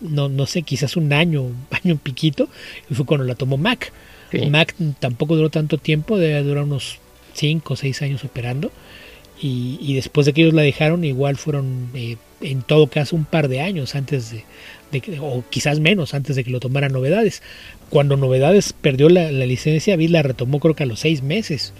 no, 0.00 0.28
no 0.28 0.46
sé, 0.46 0.62
quizás 0.62 0.96
un 0.96 1.12
año, 1.12 1.46
año 1.70 1.94
un 1.94 1.98
piquito, 1.98 2.48
y 2.90 2.94
fue 2.94 3.06
cuando 3.06 3.26
la 3.26 3.34
tomó 3.34 3.56
Mac. 3.56 3.92
Mac 4.48 4.76
tampoco 5.00 5.34
duró 5.34 5.50
tanto 5.50 5.76
tiempo, 5.76 6.16
debe 6.16 6.42
durar 6.44 6.62
unos 6.62 6.98
5 7.34 7.74
o 7.74 7.76
6 7.76 8.02
años 8.02 8.24
operando. 8.24 8.70
Y, 9.42 9.94
después 9.94 10.26
de 10.26 10.34
que 10.34 10.42
ellos 10.42 10.52
la 10.52 10.60
dejaron, 10.60 11.02
igual 11.02 11.38
fueron 11.38 11.88
eh, 11.94 12.18
en 12.42 12.60
todo 12.60 12.88
caso 12.88 13.16
un 13.16 13.24
par 13.24 13.48
de 13.48 13.62
años 13.62 13.94
antes 13.94 14.30
de, 14.30 14.44
o 15.18 15.42
quizás 15.48 15.80
menos 15.80 16.12
antes 16.12 16.36
de 16.36 16.44
que 16.44 16.50
lo 16.50 16.60
tomara 16.60 16.90
Novedades. 16.90 17.42
Cuando 17.88 18.18
Novedades 18.18 18.74
perdió 18.74 19.08
la, 19.08 19.30
licencia, 19.30 19.96
Vid 19.96 20.10
la 20.10 20.22
retomó 20.22 20.60
creo 20.60 20.74
que 20.74 20.82
a 20.82 20.86
los 20.86 21.00
seis 21.00 21.22
meses. 21.22 21.72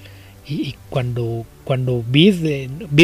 Y, 0.49 0.75
cuando, 0.89 1.45
cuando 1.71 2.03
Vid, 2.11 2.35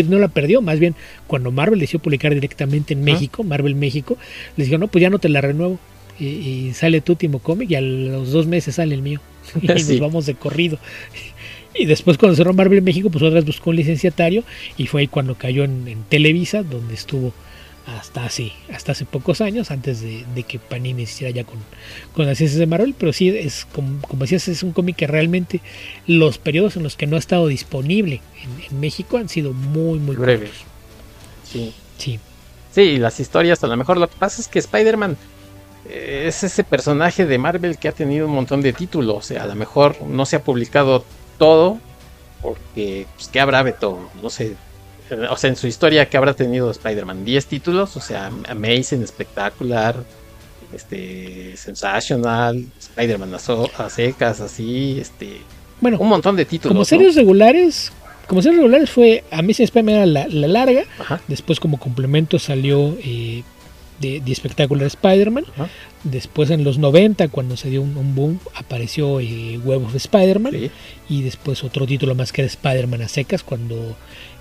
no 0.08 0.18
la 0.18 0.26
perdió, 0.26 0.60
más 0.60 0.80
bien 0.80 0.96
cuando 1.28 1.52
Marvel 1.52 1.78
decidió 1.78 2.00
publicar 2.00 2.34
directamente 2.34 2.94
en 2.94 3.04
México, 3.04 3.44
Marvel 3.44 3.76
México, 3.76 4.18
les 4.56 4.66
dijo, 4.66 4.76
no, 4.76 4.88
pues 4.88 5.02
ya 5.02 5.08
no 5.08 5.20
te 5.20 5.28
la 5.28 5.40
renuevo. 5.40 5.78
Y, 6.18 6.72
sale 6.74 7.00
tu 7.00 7.12
último 7.12 7.38
cómic 7.38 7.70
y 7.70 7.76
a 7.76 7.80
los 7.80 8.32
dos 8.32 8.48
meses 8.48 8.74
sale 8.74 8.96
el 8.96 9.02
mío. 9.02 9.20
Y 9.62 9.68
nos 9.68 10.00
vamos 10.00 10.26
de 10.26 10.34
corrido. 10.34 10.80
Y 11.76 11.86
después 11.86 12.18
cuando 12.18 12.34
cerró 12.34 12.54
Marvel 12.54 12.82
México, 12.82 13.08
pues 13.08 13.22
otra 13.22 13.36
vez 13.36 13.44
buscó 13.44 13.70
un 13.70 13.76
licenciatario 13.76 14.42
y 14.76 14.88
fue 14.88 15.02
ahí 15.02 15.06
cuando 15.06 15.36
cayó 15.36 15.62
en 15.62 15.98
Televisa, 16.08 16.64
donde 16.64 16.94
estuvo 16.94 17.32
hasta 17.86 18.24
hace, 18.24 18.52
hasta 18.72 18.92
hace 18.92 19.04
pocos 19.04 19.40
años, 19.40 19.70
antes 19.70 20.00
de, 20.00 20.42
que 20.42 20.58
Panini 20.58 21.02
hiciera 21.02 21.32
ya 21.32 21.44
con, 21.44 21.58
con 22.14 22.26
las 22.26 22.38
ciencias 22.38 22.58
de 22.58 22.66
Marvel, 22.66 22.94
pero 22.98 23.12
sí 23.12 23.28
es, 23.28 23.64
como, 23.72 24.00
decías, 24.18 24.48
es 24.48 24.62
un 24.62 24.72
cómic 24.72 24.96
que 24.96 25.06
realmente 25.06 25.60
los 26.06 26.38
periodos 26.38 26.76
en 26.76 26.82
los 26.82 26.96
que 26.96 27.06
no 27.06 27.16
ha 27.16 27.18
estado 27.18 27.46
disponible 27.46 28.20
en, 28.42 28.80
México 28.80 29.18
han 29.18 29.28
sido 29.28 29.52
muy, 29.52 29.98
muy 29.98 30.16
breves. 30.16 30.50
Sí. 31.44 31.72
Sí. 31.96 32.18
Sí, 32.72 32.98
las 32.98 33.20
historias, 33.20 33.62
a 33.62 33.68
lo 33.68 33.76
mejor 33.76 33.98
lo 33.98 34.08
que 34.08 34.16
pasa 34.18 34.42
es 34.42 34.48
que 34.48 34.58
Spider-Man 34.58 35.16
eh, 35.88 36.24
es 36.26 36.42
ese 36.42 36.64
personaje 36.64 37.24
de 37.24 37.38
Marvel 37.38 37.78
que 37.78 37.88
ha 37.88 37.92
tenido 37.92 38.26
un 38.26 38.32
montón 38.32 38.62
de 38.62 38.72
títulos, 38.72 39.16
o 39.16 39.22
sea, 39.22 39.44
a 39.44 39.46
lo 39.46 39.54
mejor 39.54 40.02
no 40.02 40.26
se 40.26 40.36
ha 40.36 40.42
publicado 40.42 41.04
todo, 41.38 41.78
porque, 42.42 43.06
pues, 43.14 43.28
¿qué 43.28 43.40
habrá 43.40 43.70
todo? 43.72 44.10
No 44.22 44.28
sé, 44.28 44.56
o 45.30 45.36
sea, 45.36 45.50
en 45.50 45.56
su 45.56 45.66
historia 45.66 46.08
que 46.08 46.16
habrá 46.16 46.34
tenido 46.34 46.70
Spider-Man 46.70 47.24
10 47.24 47.46
títulos, 47.46 47.96
o 47.96 48.00
sea, 48.00 48.30
Amazing, 48.48 49.02
espectacular, 49.02 49.96
este, 50.72 51.56
sensational, 51.56 52.64
Spider-Man 52.78 53.32
a, 53.34 53.90
secas, 53.90 54.40
así, 54.40 54.98
este, 55.00 55.40
bueno, 55.80 55.98
un 55.98 56.08
montón 56.08 56.36
de 56.36 56.44
títulos. 56.44 56.72
Como 56.72 56.84
series 56.84 57.14
regulares, 57.14 57.92
como 58.26 58.42
series 58.42 58.58
regulares 58.58 58.90
fue 58.90 59.24
Amazing 59.30 59.64
Spider-Man 59.64 60.12
la, 60.12 60.26
la, 60.28 60.48
larga, 60.48 60.84
después 61.28 61.60
como 61.60 61.78
complemento 61.78 62.38
salió 62.38 62.96
eh, 63.02 63.42
de, 64.00 64.22
Spider-Man. 64.26 65.44
Después 66.04 66.50
en 66.50 66.64
los 66.64 66.78
90, 66.78 67.28
cuando 67.28 67.56
se 67.56 67.70
dio 67.70 67.82
un, 67.82 68.14
boom, 68.14 68.38
apareció 68.54 69.20
eh, 69.20 69.58
Web 69.64 69.84
of 69.84 69.94
Spider-Man. 69.94 70.70
Y 71.08 71.22
después 71.22 71.64
otro 71.64 71.86
título 71.86 72.14
más 72.14 72.32
que 72.32 72.42
era 72.42 72.48
Spider-Man 72.48 73.02
a 73.02 73.08
secas, 73.08 73.42
cuando 73.42 73.96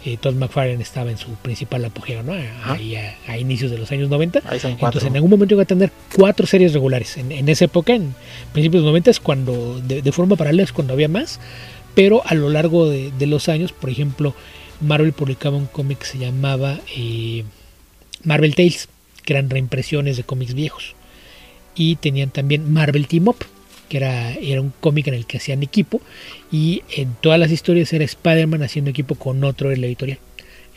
eh, 0.05 0.17
Todd 0.21 0.35
McFarlane 0.35 0.81
estaba 0.83 1.09
en 1.09 1.17
su 1.17 1.29
principal 1.35 1.83
apogeo, 1.83 2.21
¿no? 2.21 2.33
A, 2.33 3.37
inicios 3.37 3.71
de 3.71 3.77
los 3.77 3.91
años 3.91 4.09
90. 4.09 4.41
Entonces 4.51 5.03
en 5.03 5.15
algún 5.15 5.31
momento 5.31 5.55
iba 5.55 5.63
a 5.63 5.67
tener 5.67 5.91
cuatro 6.15 6.45
series 6.45 6.73
regulares. 6.73 7.17
En, 7.17 7.49
esa 7.49 7.65
época, 7.65 7.93
en 7.93 8.13
principios 8.53 8.81
de 8.81 8.85
los 8.85 8.91
90, 8.91 9.11
es 9.11 9.19
cuando, 9.19 9.81
de, 9.81 10.11
forma 10.11 10.35
paralela, 10.35 10.63
es 10.63 10.73
cuando 10.73 10.93
había 10.93 11.07
más. 11.07 11.39
Pero 11.95 12.21
a 12.25 12.35
lo 12.35 12.49
largo 12.49 12.87
de, 12.89 13.11
los 13.25 13.49
años, 13.49 13.71
por 13.71 13.89
ejemplo, 13.89 14.35
Marvel 14.79 15.13
publicaba 15.13 15.57
un 15.57 15.65
cómic 15.65 15.99
que 15.99 16.05
se 16.05 16.17
llamaba 16.19 16.79
eh, 16.95 17.43
Marvel 18.23 18.53
Tales, 18.53 18.89
que 19.23 19.33
eran 19.33 19.49
reimpresiones 19.49 20.17
de 20.17 20.23
cómics 20.23 20.53
viejos. 20.53 20.93
Y 21.73 21.95
tenían 21.95 22.29
también 22.29 22.71
Marvel 22.71 23.07
Team 23.07 23.27
Up, 23.29 23.37
que 23.87 23.97
era, 23.97 24.33
era 24.33 24.61
un 24.61 24.73
cómic 24.79 25.07
en 25.07 25.13
el 25.13 25.25
que 25.25 25.37
hacían 25.37 25.63
equipo 25.63 26.01
y 26.51 26.83
en 26.95 27.15
todas 27.21 27.39
las 27.39 27.51
historias 27.51 27.91
era 27.93 28.03
Spider-Man 28.03 28.63
haciendo 28.63 28.91
equipo 28.91 29.15
con 29.15 29.43
otro 29.43 29.71
en 29.71 29.81
la 29.81 29.87
editorial. 29.87 30.19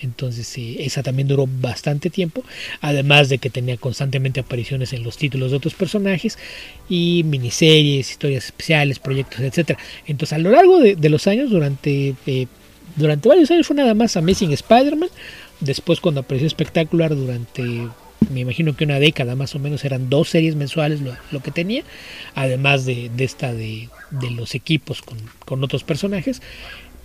Entonces 0.00 0.52
esa 0.78 1.02
también 1.02 1.28
duró 1.28 1.48
bastante 1.48 2.10
tiempo, 2.10 2.44
además 2.80 3.28
de 3.28 3.38
que 3.38 3.50
tenía 3.50 3.76
constantemente 3.76 4.40
apariciones 4.40 4.92
en 4.92 5.02
los 5.02 5.16
títulos 5.16 5.50
de 5.50 5.56
otros 5.56 5.74
personajes 5.74 6.38
y 6.88 7.22
miniseries, 7.24 8.10
historias 8.10 8.46
especiales, 8.46 8.98
proyectos, 8.98 9.40
etcétera. 9.40 9.78
Entonces 10.06 10.34
a 10.34 10.38
lo 10.38 10.50
largo 10.50 10.78
de, 10.78 11.08
los 11.08 11.26
años, 11.26 11.50
durante, 11.50 12.14
eh, 12.26 12.46
durante 12.96 13.28
varios 13.28 13.50
años 13.50 13.66
fue 13.66 13.76
nada 13.76 13.94
más 13.94 14.16
Amazing 14.16 14.52
Spider-Man, 14.52 15.10
después 15.60 16.00
cuando 16.00 16.20
apareció 16.20 16.46
espectacular 16.46 17.14
durante 17.14 17.88
me 18.30 18.40
imagino 18.40 18.76
que 18.76 18.84
una 18.84 18.98
década 18.98 19.34
más 19.36 19.54
o 19.54 19.58
menos 19.58 19.84
eran 19.84 20.10
dos 20.10 20.28
series 20.28 20.56
mensuales 20.56 21.00
lo, 21.30 21.40
que 21.40 21.50
tenía, 21.50 21.82
además 22.34 22.84
de, 22.84 23.10
esta 23.18 23.52
de, 23.52 23.88
los 24.34 24.54
equipos 24.54 25.02
con, 25.02 25.64
otros 25.64 25.84
personajes, 25.84 26.42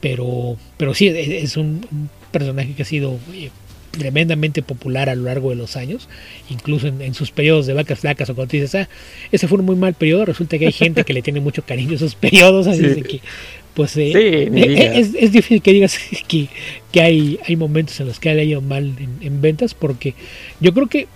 pero, 0.02 0.58
pero 0.78 0.94
sí, 0.94 1.08
es 1.08 1.58
un, 1.58 2.10
personaje 2.32 2.74
que 2.74 2.82
ha 2.82 2.86
sido 2.86 3.20
eh, 3.34 3.52
tremendamente 3.92 4.64
popular 4.64 5.10
a 5.10 5.16
lo 5.16 5.24
largo 5.24 5.52
de 5.52 5.56
los 5.56 5.76
años, 5.78 6.10
incluso 6.50 6.88
en, 6.88 7.14
sus 7.14 7.32
periodos 7.32 7.68
de 7.68 7.74
vacas 7.74 8.00
flacas 8.00 8.30
o 8.30 8.36
cuando 8.36 8.52
dices, 8.52 8.76
ah, 8.76 8.90
ese 9.32 9.48
fue 9.48 9.60
un 9.60 9.66
muy 9.66 9.76
mal 9.76 9.94
periodo, 9.94 10.26
resulta 10.26 10.58
que 10.58 10.66
hay 10.66 10.72
gente 10.72 11.04
que 11.04 11.14
le 11.14 11.22
tiene 11.22 11.40
mucho 11.40 11.64
cariño 11.64 11.92
a 11.92 11.96
esos 11.96 12.16
periodos, 12.16 12.68
así 12.68 12.82
que 13.02 13.22
pues 13.74 13.98
eh, 13.98 14.12
eh, 14.14 14.92
es, 14.96 15.32
difícil 15.32 15.62
que 15.62 15.74
digas 15.74 15.98
que, 16.28 16.48
que, 16.94 17.02
hay, 17.02 17.40
hay 17.46 17.56
momentos 17.56 18.00
en 18.00 18.08
los 18.08 18.20
que 18.20 18.30
ha 18.30 18.42
ido 18.42 18.62
mal 18.62 18.94
en, 19.20 19.42
ventas, 19.42 19.74
porque 19.74 20.14
yo 20.60 20.74
creo 20.74 20.88
que 20.88 21.08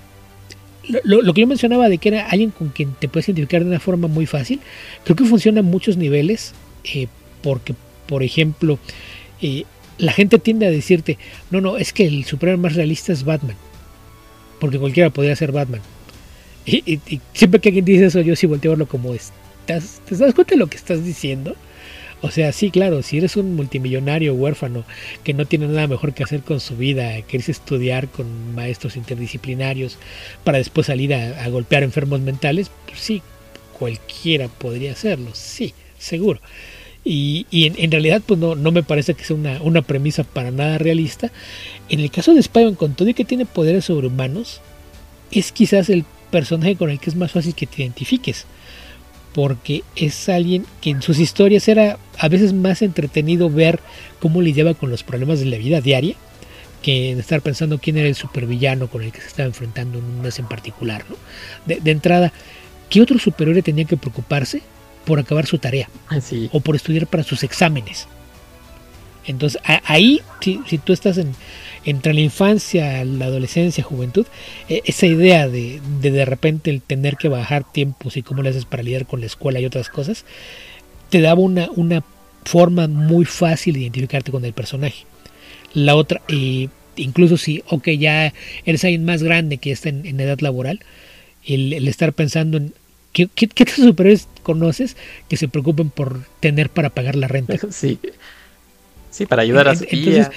lo, 1.03 1.33
que 1.33 1.41
yo 1.41 1.47
mencionaba 1.47 1.87
de 1.87 1.99
que 1.99 2.09
era 2.09 2.27
alguien 2.27 2.49
con 2.49 2.69
quien 2.69 2.93
te 2.99 3.07
puedes 3.07 3.29
identificar 3.29 3.63
de 3.63 3.69
una 3.69 3.79
forma 3.79 4.07
muy 4.07 4.25
fácil, 4.25 4.59
creo 5.03 5.15
que 5.15 5.25
funciona 5.25 5.59
a 5.59 5.63
muchos 5.63 5.95
niveles, 5.95 6.53
eh, 6.83 7.07
porque, 7.43 7.75
por 8.07 8.23
ejemplo, 8.23 8.79
la 9.99 10.13
gente 10.13 10.39
tiende 10.39 10.65
a 10.65 10.71
decirte, 10.71 11.19
no, 11.51 11.61
no, 11.61 11.77
es 11.77 11.93
que 11.93 12.07
el 12.07 12.25
superhéroe 12.25 12.59
más 12.59 12.73
realista 12.73 13.13
es 13.13 13.23
Batman. 13.23 13.55
porque 14.59 14.79
cualquiera 14.79 15.11
podría 15.11 15.35
ser 15.35 15.51
Batman. 15.51 15.81
Y, 16.65 16.99
siempre 17.33 17.61
que 17.61 17.69
alguien 17.69 17.85
dice 17.85 18.07
eso, 18.07 18.21
yo 18.21 18.35
sí 18.35 18.47
volteo 18.47 18.71
a 18.71 18.73
verlo 18.73 18.87
como, 18.87 19.13
¿estás, 19.13 20.01
¿te 20.09 20.17
das 20.17 20.33
cuenta 20.33 20.55
de 20.55 20.57
lo 20.57 20.67
que 20.67 20.77
estás 20.77 21.05
diciendo? 21.05 21.55
O 22.21 22.31
sea, 22.31 22.51
sí, 22.51 22.71
claro, 22.71 23.03
si 23.03 23.17
eres 23.17 23.37
un 23.37 23.55
multimillonario 23.55 24.33
huérfano 24.33 24.85
que 25.23 25.33
no 25.33 25.45
tiene 25.45 25.67
nada 25.67 25.87
mejor 25.87 26.13
que 26.13 26.23
hacer 26.23 26.41
con 26.41 26.59
su 26.59 26.75
vida, 26.75 27.21
quieres 27.21 27.47
estudiar 27.49 28.07
con 28.07 28.55
maestros 28.55 28.95
interdisciplinarios 28.95 29.99
para 30.43 30.57
después 30.57 30.87
salir 30.87 31.13
a, 31.13 31.47
golpear 31.49 31.83
enfermos 31.83 32.19
mentales, 32.21 32.71
pues 32.87 32.99
sí, 32.99 33.21
cualquiera 33.77 34.47
podría 34.47 34.93
hacerlo, 34.93 35.29
sí, 35.33 35.73
seguro. 35.99 36.39
Y, 37.03 37.45
en, 37.51 37.91
realidad, 37.91 38.21
pues 38.25 38.37
no, 38.37 38.55
no 38.55 38.71
me 38.71 38.83
parece 38.83 39.13
que 39.13 39.23
sea 39.23 39.35
una, 39.35 39.61
una, 39.61 39.81
premisa 39.81 40.25
para 40.25 40.51
nada 40.51 40.77
realista. 40.77 41.31
En 41.87 42.01
el 42.01 42.11
caso 42.11 42.33
de 42.33 42.41
Spider-Man, 42.41 42.75
con 42.75 42.95
todo 42.95 43.07
y 43.07 43.13
que 43.13 43.23
tiene 43.23 43.45
poderes 43.45 43.85
sobrehumanos, 43.85 44.59
es 45.31 45.53
quizás 45.53 45.89
el 45.89 46.03
personaje 46.31 46.75
con 46.75 46.89
el 46.89 46.99
que 46.99 47.09
es 47.09 47.15
más 47.15 47.31
fácil 47.31 47.55
que 47.55 47.65
te 47.65 47.81
identifiques 47.81 48.45
porque 49.37 49.83
es 49.95 50.29
alguien 50.29 50.65
que 50.81 50.89
en 50.89 51.03
sus 51.03 51.19
historias 51.19 51.67
era 51.67 51.99
a 52.17 52.27
veces 52.27 52.53
más 52.53 52.81
entretenido 52.81 53.51
ver 53.51 53.79
cómo 54.19 54.41
lidiaba 54.41 54.73
con 54.73 54.89
los 54.89 55.03
problemas 55.03 55.39
de 55.39 55.45
la 55.45 55.59
vida 55.59 55.79
diaria 55.79 56.15
que 56.81 57.11
estar 57.11 57.41
pensando 57.41 57.77
quién 57.77 57.99
era 57.99 58.07
el 58.07 58.15
supervillano 58.15 58.87
con 58.87 59.03
el 59.03 59.11
que 59.11 59.21
se 59.21 59.27
estaba 59.27 59.45
enfrentando 59.45 59.99
en 59.99 60.05
un 60.05 60.21
mes 60.21 60.39
en 60.39 60.47
particular. 60.47 61.05
¿no? 61.07 61.17
De, 61.67 61.91
entrada, 61.91 62.33
¿qué 62.89 62.99
otro 62.99 63.19
superhéroe 63.19 63.61
tenía 63.61 63.85
que 63.85 63.95
preocuparse 63.95 64.63
por 65.05 65.19
acabar 65.19 65.45
su 65.45 65.59
tarea? 65.59 65.87
Ah, 66.09 66.17
o 66.51 66.59
por 66.59 66.75
estudiar 66.75 67.05
para 67.05 67.21
sus 67.21 67.43
exámenes. 67.43 68.07
Entonces, 69.27 69.61
ahí, 69.83 70.21
si 70.41 70.77
tú 70.77 70.93
estás 70.93 71.17
en, 71.17 71.35
entre 71.87 72.13
la 72.13 72.21
infancia, 72.21 73.03
la 73.05 73.25
adolescencia, 73.25 73.83
juventud, 73.83 74.25
e, 74.67 74.81
esa 74.85 75.05
idea 75.05 75.47
de, 75.47 75.81
de 76.01 76.25
repente 76.25 76.69
el 76.69 76.81
tener 76.81 77.17
que 77.17 77.29
bajar 77.29 77.63
tiempos 77.71 78.17
y 78.17 78.23
cómo 78.23 78.41
le 78.41 78.49
haces 78.49 78.65
para 78.65 78.83
lidiar 78.83 79.05
con 79.05 79.19
la 79.19 79.25
escuela 79.25 79.59
y 79.59 79.65
otras 79.65 79.89
cosas, 79.89 80.25
te 81.09 81.21
daba 81.21 81.41
una, 81.41 81.69
una 81.75 82.03
forma 82.45 82.87
muy 82.87 83.25
fácil 83.25 83.75
de 83.75 83.81
identificarte 83.81 84.31
con 84.31 84.43
el 84.43 84.53
personaje. 84.53 85.05
La 85.73 85.95
otra, 85.95 86.21
eh, 86.27 86.69
incluso 86.95 87.37
si, 87.37 87.63
ok, 87.67 87.89
ya 87.91 88.33
eres 88.65 88.83
alguien 88.83 89.05
más 89.05 89.23
grande 89.23 89.57
que 89.57 89.71
está 89.71 89.89
en, 89.89 90.19
edad 90.19 90.39
laboral, 90.39 90.81
el, 91.45 91.87
estar 91.87 92.13
pensando 92.13 92.57
en 92.57 92.73
¿Qué, 93.13 93.27
qué, 93.33 93.47
qué 93.47 93.65
superhéroes 93.65 94.27
conoces 94.43 94.95
que 95.27 95.37
se 95.37 95.47
preocupen 95.47 95.89
por 95.89 96.23
tener 96.39 96.69
para 96.69 96.89
pagar 96.91 97.15
la 97.15 97.27
renta? 97.27 97.55
Sí, 97.71 97.97
sí 99.09 99.25
para 99.25 99.41
ayudar 99.41 99.67
a 99.67 99.75
su 99.75 99.85
Entonces, 99.89 100.29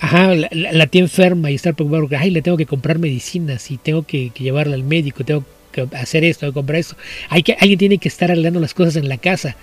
ajá, 0.00 0.34
la, 0.34 0.86
tía 0.88 1.00
enferma 1.00 1.50
y 1.50 1.54
estar 1.54 1.74
preocupado 1.74 2.02
porque, 2.02 2.16
ay, 2.16 2.30
le 2.30 2.42
tengo 2.42 2.56
que 2.56 2.66
comprar 2.66 2.98
medicinas 2.98 3.70
y 3.70 3.78
tengo 3.78 4.02
que, 4.02 4.30
llevarla 4.38 4.74
al 4.74 4.82
médico, 4.82 5.24
tengo 5.24 5.44
que 5.70 5.86
hacer 5.96 6.24
esto, 6.24 6.46
que 6.46 6.52
comprar 6.52 6.80
esto. 6.80 6.96
Hay 7.28 7.42
que, 7.42 7.52
alguien 7.52 7.78
tiene 7.78 7.98
que 7.98 8.08
estar 8.08 8.30
arreglando 8.30 8.60
las 8.60 8.74
cosas 8.74 8.96
en 8.96 9.08
la 9.08 9.16
casa. 9.16 9.56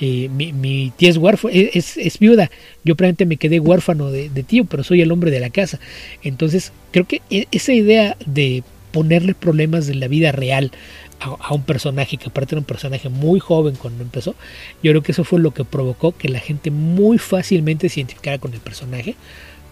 Eh, 0.00 0.28
mi, 0.28 0.92
tía 0.96 1.08
es 1.08 1.16
huérfana, 1.16 1.54
es, 1.54 1.96
es, 1.96 2.18
viuda. 2.18 2.50
Yo 2.84 2.96
probablemente 2.96 3.26
me 3.26 3.36
quedé 3.36 3.60
huérfano 3.60 4.10
de, 4.10 4.28
tío, 4.42 4.64
pero 4.64 4.82
soy 4.82 5.00
el 5.00 5.12
hombre 5.12 5.30
de 5.30 5.40
la 5.40 5.50
casa. 5.50 5.78
Entonces, 6.22 6.72
creo 6.90 7.06
que 7.06 7.22
e, 7.30 7.46
esa 7.52 7.72
idea 7.72 8.16
de 8.26 8.62
ponerle 8.90 9.34
problemas 9.34 9.86
de 9.86 9.94
la 9.94 10.08
vida 10.08 10.32
real 10.32 10.72
a, 11.20 11.54
un 11.54 11.62
personaje 11.62 12.16
que 12.16 12.28
aparte 12.28 12.54
era 12.54 12.60
un 12.60 12.66
personaje 12.66 13.08
muy 13.08 13.40
joven 13.40 13.74
cuando 13.76 14.02
empezó, 14.02 14.34
yo 14.82 14.92
creo 14.92 15.02
que 15.02 15.12
eso 15.12 15.24
fue 15.24 15.40
lo 15.40 15.52
que 15.52 15.64
provocó 15.64 16.12
que 16.12 16.28
la 16.28 16.40
gente 16.40 16.70
muy 16.70 17.18
fácilmente 17.18 17.88
se 17.88 18.00
identificara 18.00 18.38
con 18.38 18.52
el 18.52 18.60
personaje 18.60 19.16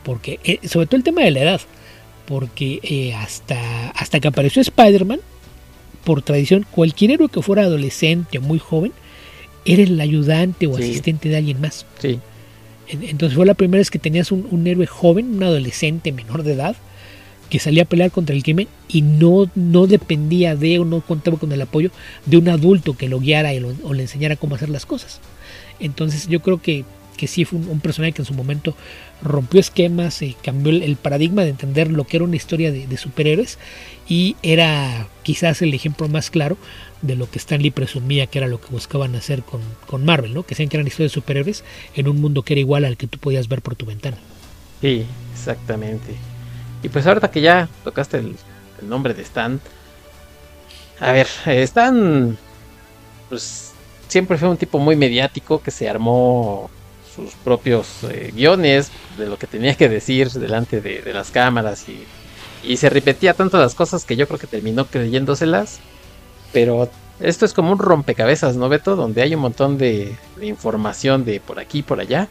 porque 0.05 0.39
eh, 0.45 0.61
sobre 0.69 0.87
todo 0.87 0.97
el 0.97 1.03
tema 1.03 1.23
de 1.23 1.31
la 1.33 1.41
edad, 1.41 1.61
porque 2.27 2.79
eh, 2.83 3.15
hasta, 3.15 3.91
hasta 3.91 4.21
que 4.21 4.29
apareció 4.29 4.63
Spider-Man, 4.63 5.21
por 6.05 6.23
tradición, 6.23 6.67
cualquier 6.71 7.13
héroe 7.13 7.29
que 7.29 7.43
fuera 7.43 7.63
adolescente 7.63 8.39
o 8.39 8.43
muy 8.43 8.59
joven, 8.59 8.93
era 9.65 9.83
el 9.83 9.99
ayudante 10.01 10.67
o 10.67 10.77
asistente 10.77 11.31
de 11.31 11.39
alguien 11.39 11.61
más. 11.61 11.87
Sí. 11.99 12.21
Entonces 12.87 13.35
fue 13.35 13.47
la 13.47 13.55
primera 13.55 13.79
vez 13.79 13.91
que 13.91 13.99
tenías 13.99 14.31
un, 14.31 14.67
héroe 14.67 14.87
joven, 14.87 15.37
un 15.37 15.43
adolescente 15.43 16.13
menor 16.13 16.43
de 16.43 16.53
edad, 16.53 16.77
que 17.51 17.59
salía 17.59 17.85
a 17.85 17.87
pelear 17.87 18.11
contra 18.11 18.35
el 18.35 18.43
crimen 18.43 18.69
y 18.89 19.03
no, 19.03 19.51
no 19.55 19.87
dependía 19.87 20.57
de 20.57 20.79
o 20.79 20.85
no 20.85 21.01
contaba 21.01 21.39
con 21.39 21.53
el 21.53 21.63
apoyo 21.63 21.91
de 22.27 22.37
un 22.37 22.49
adulto 22.49 22.97
que 22.97 23.09
lo 23.09 23.21
guiara 23.21 23.51
o 23.83 23.95
le 23.95 24.03
enseñara 24.03 24.37
cómo 24.37 24.55
hacer 24.55 24.69
las 24.69 24.87
cosas. 24.87 25.21
Entonces 25.81 26.29
yo 26.29 26.41
creo 26.41 26.61
que, 26.61 26.85
que 27.17 27.27
sí 27.27 27.45
fue 27.45 27.59
un, 27.59 27.81
personaje 27.81 28.13
que 28.13 28.23
en 28.23 28.27
su 28.27 28.35
momento 28.35 28.77
rompió 29.23 29.61
esquemas, 29.61 30.23
y 30.23 30.35
cambió 30.43 30.73
el, 30.73 30.97
paradigma 30.97 31.43
de 31.45 31.51
entender 31.51 31.91
lo 31.91 32.05
que 32.05 32.17
era 32.19 32.25
una 32.25 32.37
historia 32.37 32.73
de, 32.73 32.97
superhéroes 32.97 33.59
y 34.09 34.37
era 34.43 35.09
quizás 35.23 35.63
el 35.63 35.75
ejemplo 35.75 36.09
más 36.09 36.31
claro 36.31 36.57
de 37.03 37.17
lo 37.17 37.31
que 37.31 37.39
Stanley 37.39 37.71
presumía 37.71 38.27
que 38.27 38.39
era 38.39 38.49
lo 38.49 38.61
que 38.61 38.69
buscaban 38.69 39.15
hacer 39.15 39.43
con, 39.43 39.61
con 39.87 40.05
Marvel, 40.05 40.35
¿no? 40.35 40.45
que 40.45 40.55
sean 40.55 40.69
que 40.69 40.77
eran 40.77 40.87
historias 40.87 41.13
de 41.13 41.15
superhéroes 41.15 41.65
en 41.95 42.09
un 42.09 42.21
mundo 42.21 42.43
que 42.43 42.55
era 42.55 42.61
igual 42.61 42.85
al 42.85 42.97
que 42.97 43.07
tú 43.07 43.19
podías 43.19 43.49
ver 43.49 43.63
por 43.63 43.77
tu 43.77 43.87
ventana. 43.87 44.19
Sí, 44.81 45.05
exactamente. 45.33 46.15
Y 46.85 46.91
pues 46.91 47.07
ahorita 47.07 47.31
que 47.31 47.41
ya 47.41 47.69
tocaste 47.83 48.19
el, 48.19 48.37
nombre 48.83 49.15
de 49.15 49.23
Stan, 49.23 49.59
a 51.01 51.13
ver, 51.13 51.27
eh, 51.47 51.63
Stan, 51.63 52.37
pues 53.31 53.73
siempre 54.07 54.37
fue 54.37 54.51
un 54.51 54.59
tipo 54.59 54.79
muy 54.79 54.95
mediático 54.95 55.63
que 55.63 55.71
se 55.71 55.89
armó 55.89 56.71
sus 57.17 57.33
propios 57.37 58.05
eh, 58.05 58.33
guiones 58.35 58.91
de 59.17 59.27
lo 59.27 59.39
que 59.39 59.47
tenía 59.47 59.75
que 59.75 59.89
decir 59.89 60.31
delante 60.31 60.83
de, 60.83 61.13
las 61.15 61.31
cámaras 61.31 61.87
y, 61.89 62.77
se 62.77 62.91
repetía 62.91 63.33
tanto 63.33 63.59
las 63.59 63.75
cosas 63.75 64.05
que 64.05 64.17
yo 64.17 64.27
creo 64.27 64.39
que 64.39 64.47
terminó 64.47 64.87
creyéndoselas. 64.87 65.81
Pero 66.53 66.91
esto 67.19 67.47
es 67.47 67.55
como 67.55 67.73
un 67.73 67.79
rompecabezas, 67.79 68.57
¿no, 68.57 68.69
Beto? 68.69 68.95
Donde 68.95 69.23
hay 69.23 69.35
un 69.35 69.41
montón 69.41 69.79
de, 69.79 70.17
información 70.41 71.25
de 71.25 71.41
por 71.41 71.59
aquí 71.59 71.79
y 71.79 71.83
por 71.83 72.01
allá. 72.01 72.29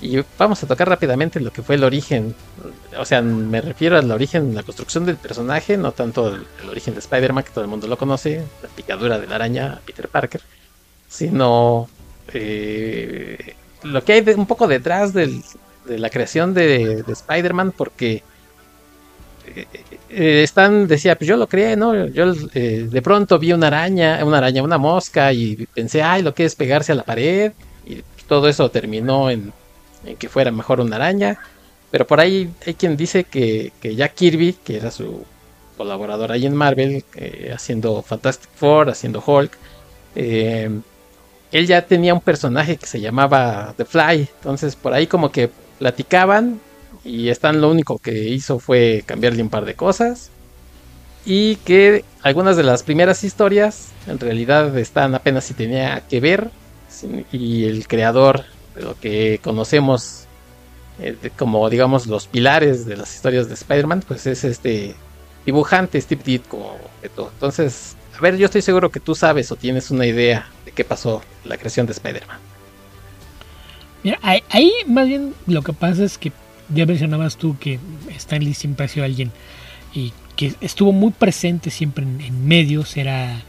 Y 0.00 0.18
vamos 0.38 0.62
a 0.62 0.66
tocar 0.66 0.88
rápidamente 0.88 1.40
lo 1.40 1.52
que 1.52 1.62
fue 1.62 1.74
el 1.74 1.84
origen. 1.84 2.34
O 2.98 3.04
sea, 3.04 3.20
me 3.20 3.60
refiero 3.60 3.98
al 3.98 4.10
origen, 4.10 4.54
la 4.54 4.62
construcción 4.62 5.04
del 5.04 5.16
personaje, 5.16 5.76
no 5.76 5.92
tanto 5.92 6.34
el, 6.34 6.68
origen 6.68 6.94
de 6.94 7.00
Spider-Man, 7.00 7.44
que 7.44 7.50
todo 7.50 7.64
el 7.64 7.70
mundo 7.70 7.86
lo 7.86 7.98
conoce, 7.98 8.42
la 8.62 8.68
picadura 8.70 9.18
de 9.18 9.26
la 9.26 9.34
araña 9.34 9.80
Peter 9.84 10.08
Parker, 10.08 10.40
sino 11.06 11.88
eh, 12.32 13.54
lo 13.82 14.02
que 14.04 14.12
hay 14.14 14.24
un 14.30 14.46
poco 14.46 14.66
detrás 14.66 15.12
de 15.12 15.42
la 15.86 16.08
creación 16.08 16.54
de, 16.54 17.04
Spider-Man, 17.06 17.72
porque 17.72 18.22
eh, 19.54 19.66
eh, 20.08 20.42
Stan 20.44 20.86
decía, 20.86 21.16
pues 21.16 21.28
yo 21.28 21.36
lo 21.36 21.46
creé, 21.46 21.76
¿no? 21.76 22.06
Yo 22.06 22.32
eh, 22.54 22.88
de 22.90 23.02
pronto 23.02 23.38
vi 23.38 23.52
una 23.52 23.66
araña, 23.66 24.24
una 24.24 24.38
araña, 24.38 24.62
una 24.62 24.78
mosca, 24.78 25.32
y 25.32 25.66
pensé, 25.74 26.02
ay, 26.02 26.22
lo 26.22 26.34
que 26.34 26.44
es 26.44 26.54
pegarse 26.54 26.92
a 26.92 26.94
la 26.94 27.02
pared, 27.02 27.52
y 27.86 28.02
todo 28.26 28.48
eso 28.48 28.70
terminó 28.70 29.30
en, 29.30 29.52
que 30.18 30.28
fuera 30.28 30.50
mejor 30.50 30.80
una 30.80 30.96
araña. 30.96 31.38
Pero 31.90 32.06
por 32.06 32.20
ahí 32.20 32.50
hay 32.66 32.74
quien 32.74 32.96
dice 32.96 33.24
que, 33.24 33.72
que 33.80 33.94
Jack 33.94 34.14
Kirby, 34.14 34.54
que 34.64 34.76
era 34.76 34.90
su 34.90 35.24
colaborador 35.76 36.30
ahí 36.30 36.46
en 36.46 36.54
Marvel, 36.54 37.04
haciendo 37.54 38.02
Fantastic 38.02 38.50
Four, 38.54 38.90
haciendo 38.90 39.22
Hulk, 39.26 39.56
él 41.52 41.66
ya 41.66 41.82
tenía 41.86 42.14
un 42.14 42.20
personaje 42.20 42.76
que 42.76 42.86
se 42.86 43.00
llamaba 43.00 43.74
The 43.76 43.84
Fly. 43.84 44.28
Entonces 44.38 44.76
por 44.76 44.92
ahí 44.92 45.06
como 45.06 45.32
que 45.32 45.50
platicaban 45.78 46.60
y 47.04 47.28
Stan 47.30 47.60
lo 47.60 47.70
único 47.70 47.98
que 47.98 48.28
hizo 48.28 48.58
fue 48.58 49.02
cambiarle 49.06 49.42
un 49.42 49.48
par 49.48 49.64
de 49.64 49.74
cosas. 49.74 50.30
Y 51.24 51.56
que 51.56 52.04
algunas 52.22 52.56
de 52.56 52.62
las 52.62 52.82
primeras 52.82 53.24
historias 53.24 53.88
en 54.06 54.18
realidad 54.18 54.76
están 54.78 55.14
apenas 55.14 55.44
si 55.44 55.54
tenía 55.54 56.02
que 56.08 56.20
ver. 56.20 56.50
Y 57.32 57.64
el 57.64 57.88
creador 57.88 58.44
lo 58.76 58.98
que 58.98 59.40
conocemos 59.42 60.26
eh, 61.00 61.30
como 61.36 61.68
digamos 61.70 62.06
los 62.06 62.26
pilares 62.26 62.84
de 62.84 62.96
las 62.96 63.14
historias 63.14 63.48
de 63.48 63.54
Spider-Man, 63.54 64.04
pues 64.06 64.26
es 64.26 64.44
este 64.44 64.94
dibujante 65.46 66.00
Steve 66.00 66.22
Ditko. 66.24 66.78
Entonces, 67.02 67.96
a 68.16 68.20
ver, 68.20 68.36
yo 68.36 68.46
estoy 68.46 68.62
seguro 68.62 68.90
que 68.90 69.00
tú 69.00 69.14
sabes 69.14 69.50
o 69.50 69.56
tienes 69.56 69.90
una 69.90 70.06
idea 70.06 70.46
qué 70.74 70.84
pasó 70.84 71.22
la 71.44 71.56
creación 71.56 71.86
de 71.86 71.92
Spider-Man. 71.92 72.38
Mira, 74.02 74.18
ahí, 74.22 74.72
más 74.86 75.06
bien 75.06 75.34
lo 75.46 75.62
que 75.62 75.72
pasa 75.72 76.04
es 76.04 76.16
que 76.16 76.32
ya 76.74 76.86
mencionabas 76.86 77.36
tú 77.36 77.56
que 77.58 77.78
Stanley 78.16 78.54
siempre 78.54 78.86
ha 78.86 78.88
sido 78.88 79.04
alguien 79.04 79.30
y 79.92 80.12
que 80.36 80.54
estuvo 80.60 80.92
muy 80.92 81.10
presente 81.10 81.70
siempre 81.70 82.04
en, 82.04 82.46
medios, 82.46 82.96
era, 82.96 83.42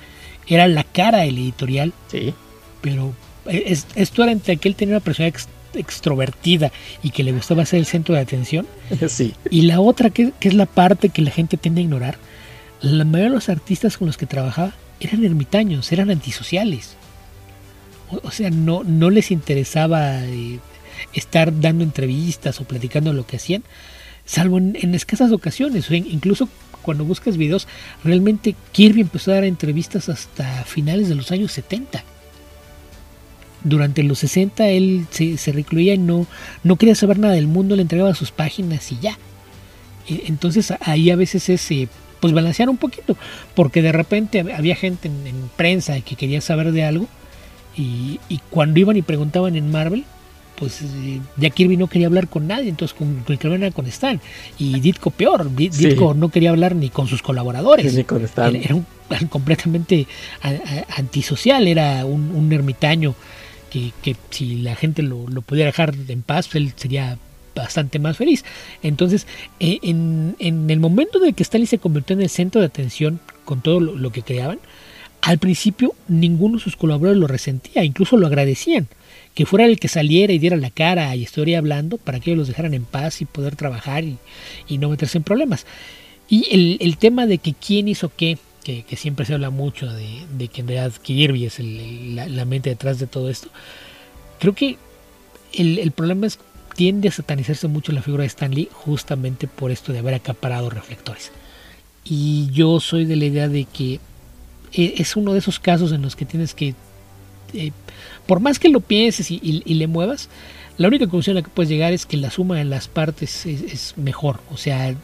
era 0.48 0.68
la 0.68 0.84
cara 0.84 1.20
del 1.20 1.38
editorial. 1.38 1.94
Sí. 2.10 2.34
Pero 2.82 3.14
esto 3.48 4.24
era 4.24 4.32
entre 4.32 4.58
que 4.58 4.70
él 4.70 4.76
tenía 4.76 4.96
una 4.96 5.04
persona 5.04 5.32
extrovertida 5.74 6.72
y 7.02 7.12
que 7.12 7.24
le 7.24 7.32
gustaba 7.32 7.66
ser 7.66 7.80
el 7.80 7.86
centro 7.86 8.16
de 8.16 8.22
atención. 8.22 8.68
Sí. 9.08 9.34
Y 9.50 9.64
la 9.64 9.80
otra, 9.80 10.10
que, 10.10 10.32
que 10.40 10.50
es 10.50 10.54
la 10.54 10.66
parte 10.66 11.10
que 11.10 11.22
la 11.22 11.32
gente 11.32 11.58
tiende 11.58 11.82
a 11.82 11.84
ignorar, 11.84 12.18
la 12.82 13.06
mayoría 13.06 13.30
de 13.30 13.36
los 13.36 13.50
artistas 13.50 13.98
con 13.98 14.08
los 14.08 14.18
que 14.18 14.26
trabajaba 14.26 14.74
eran 15.00 15.24
ermitaños, 15.24 15.92
eran 15.92 16.12
antisociales 16.12 16.96
o 18.24 18.32
sea, 18.32 18.50
no, 18.50 18.84
no 18.84 19.10
les 19.10 19.32
interesaba 19.32 20.24
eh, 20.26 20.60
estar 21.14 21.60
dando 21.60 21.84
entrevistas 21.84 22.60
o 22.60 22.66
platicando 22.66 23.14
lo 23.14 23.26
que 23.26 23.38
hacían. 23.38 23.64
salvo 24.26 24.58
en, 24.58 24.96
escasas 24.96 25.32
ocasiones, 25.32 25.90
o 25.90 25.96
incluso 25.96 26.50
cuando 26.82 27.06
buscas 27.06 27.38
videos, 27.38 27.68
realmente 28.04 28.56
Kirby 28.72 29.02
empezó 29.02 29.32
a 29.32 29.36
dar 29.36 29.44
entrevistas 29.44 30.10
hasta 30.10 30.64
finales 30.64 31.10
de 31.10 31.16
los 31.16 31.32
años 31.32 31.52
70. 31.52 32.04
Durante 33.64 34.04
los 34.04 34.20
60 34.20 34.70
él 34.70 35.06
se, 35.12 35.52
recluía 35.52 35.94
y 35.94 35.98
no, 35.98 36.26
no 36.64 36.76
quería 36.78 36.96
saber 36.96 37.20
nada 37.20 37.34
del 37.34 37.48
mundo, 37.48 37.76
le 37.76 37.82
entregaba 37.82 38.14
sus 38.16 38.32
páginas 38.32 38.92
y 38.92 39.00
ya. 39.00 39.18
E, 40.08 40.24
entonces 40.28 40.74
ahí 40.82 41.12
a 41.12 41.16
veces 41.16 41.50
es 41.50 41.70
eh, 41.72 41.88
pues 42.20 42.34
balancear 42.34 42.70
un 42.70 42.78
poquito, 42.78 43.18
porque 43.56 43.82
de 43.82 43.92
repente 43.92 44.40
había 44.54 44.76
gente 44.76 45.08
en, 45.08 45.50
prensa 45.56 46.00
que 46.02 46.16
quería 46.16 46.42
saber 46.42 46.72
de 46.72 46.84
algo 46.84 47.08
y, 47.76 48.20
cuando 48.50 48.80
iban 48.80 48.98
y 48.98 49.02
preguntaban 49.02 49.56
en 49.56 49.72
Marvel, 49.72 50.04
pues 50.56 50.82
eh, 50.82 51.20
ya 51.38 51.50
Kirby 51.50 51.78
no 51.78 51.88
quería 51.88 52.08
hablar 52.08 52.28
con 52.28 52.48
nadie, 52.48 52.70
entonces 52.70 52.96
con, 52.96 53.24
con 53.24 53.54
el 53.54 53.64
era 53.64 53.72
con 53.72 53.88
Stan. 53.88 54.22
Y 54.60 54.80
Ditko 54.80 55.10
peor, 55.10 55.54
Ditko 55.56 56.14
no 56.14 56.30
quería 56.30 56.52
hablar 56.52 56.76
ni 56.76 56.90
con 56.90 57.08
sus 57.08 57.22
colaboradores. 57.22 57.96
Era, 58.64 58.76
un, 58.76 58.86
completamente 59.30 60.08
antisocial, 60.96 61.68
era 61.68 62.06
un, 62.06 62.52
ermitaño 62.52 63.16
que, 63.72 64.16
si 64.30 64.58
la 64.58 64.76
gente 64.76 65.02
lo, 65.02 65.28
lo 65.28 65.42
pudiera 65.42 65.68
dejar 65.68 65.96
en 66.08 66.22
paz, 66.22 66.54
él 66.56 66.74
sería 66.76 67.18
bastante 67.56 68.00
más 68.00 68.18
feliz. 68.18 68.44
Entonces, 68.84 69.28
e, 69.60 69.80
en, 69.84 70.36
el 70.40 70.80
momento 70.80 71.20
de 71.20 71.34
que 71.34 71.44
Stanley 71.44 71.68
se 71.68 71.80
convirtió 71.80 72.16
en 72.16 72.22
el 72.22 72.30
centro 72.30 72.62
de 72.62 72.68
atención 72.68 73.20
con 73.46 73.62
todo 73.62 73.80
lo, 73.80 74.12
que 74.12 74.24
creaban, 74.24 74.60
al 75.22 75.38
principio 75.38 75.94
ninguno 76.08 76.58
de 76.58 76.64
sus 76.64 76.76
colaboradores 76.76 77.20
lo 77.20 77.28
resentía, 77.28 77.84
incluso 77.84 78.18
lo 78.18 78.28
agradecían. 78.28 78.88
Que 79.34 79.46
fuera 79.46 79.66
el 79.66 79.80
que 79.80 79.88
saliera 79.88 80.34
y 80.34 80.40
diera 80.40 80.58
la 80.58 80.72
cara 80.72 81.16
y 81.16 81.24
estuviera 81.24 81.60
hablando 81.60 81.98
para 81.98 82.20
que 82.20 82.32
ellos 82.32 82.40
los 82.40 82.48
dejaran 82.50 82.74
en 82.74 82.84
paz 82.84 83.22
y 83.22 83.26
poder 83.26 83.56
trabajar 83.56 84.04
y, 84.04 84.18
no 84.78 84.90
meterse 84.90 85.18
en 85.20 85.24
problemas. 85.24 85.66
Y 86.28 86.80
el, 86.80 86.98
tema 86.98 87.28
de 87.28 87.38
que 87.38 87.54
quién 87.54 87.88
hizo 87.88 88.12
qué, 88.16 88.38
que, 88.64 88.84
siempre 88.96 89.26
se 89.26 89.34
habla 89.34 89.50
mucho 89.50 89.92
de, 89.92 90.48
que 90.48 90.62
en 90.62 90.68
realidad 90.68 90.94
Kirby 91.02 91.46
es 91.46 91.60
la, 91.60 92.46
mente 92.46 92.70
detrás 92.70 93.00
de 93.00 93.08
todo 93.08 93.30
esto, 93.30 93.50
creo 94.40 94.54
que 94.54 94.78
el, 95.54 95.80
el 95.80 95.92
problema 95.92 96.28
es 96.28 96.40
tiende 96.76 97.10
a 97.10 97.12
satanizarse 97.12 97.68
mucho 97.68 97.92
la 97.92 98.02
figura 98.02 98.24
de 98.24 98.28
Stan 98.28 98.54
Lee 98.54 98.70
justamente 98.72 99.48
por 99.48 99.72
esto 99.72 99.94
de 99.94 100.00
haber 100.00 100.14
acaparado 100.14 100.70
reflectores. 100.70 101.32
Y 102.04 102.50
yo 102.52 102.80
soy 102.80 103.06
de 103.06 103.16
la 103.16 103.26
idea 103.26 103.48
de 103.48 103.66
que 103.66 104.00
eh, 104.74 104.96
es 104.98 105.16
uno 105.16 105.34
de 105.34 105.40
esos 105.40 105.60
casos 105.60 105.92
en 105.92 106.02
los 106.02 106.16
que 106.16 106.26
tienes 106.26 106.54
que, 106.54 106.76
eh, 107.54 107.72
por 108.26 108.40
más 108.40 108.60
que 108.60 108.70
lo 108.70 108.80
pienses 108.80 109.30
y, 109.32 109.40
le 109.64 109.88
muevas, 109.88 110.30
la 110.82 110.88
única 110.88 111.06
conclusión 111.06 111.38
a 111.38 111.40
la 111.40 111.44
que 111.44 111.52
puedes 111.54 111.70
llegar 111.70 111.94
es 111.94 112.06
que 112.06 112.18
la 112.18 112.32
suma 112.32 112.58
de 112.58 112.66
las 112.66 112.88
partes 112.88 113.46
es, 113.46 113.94
mejor. 113.98 114.40
O 114.52 114.58
sea, 114.58 114.96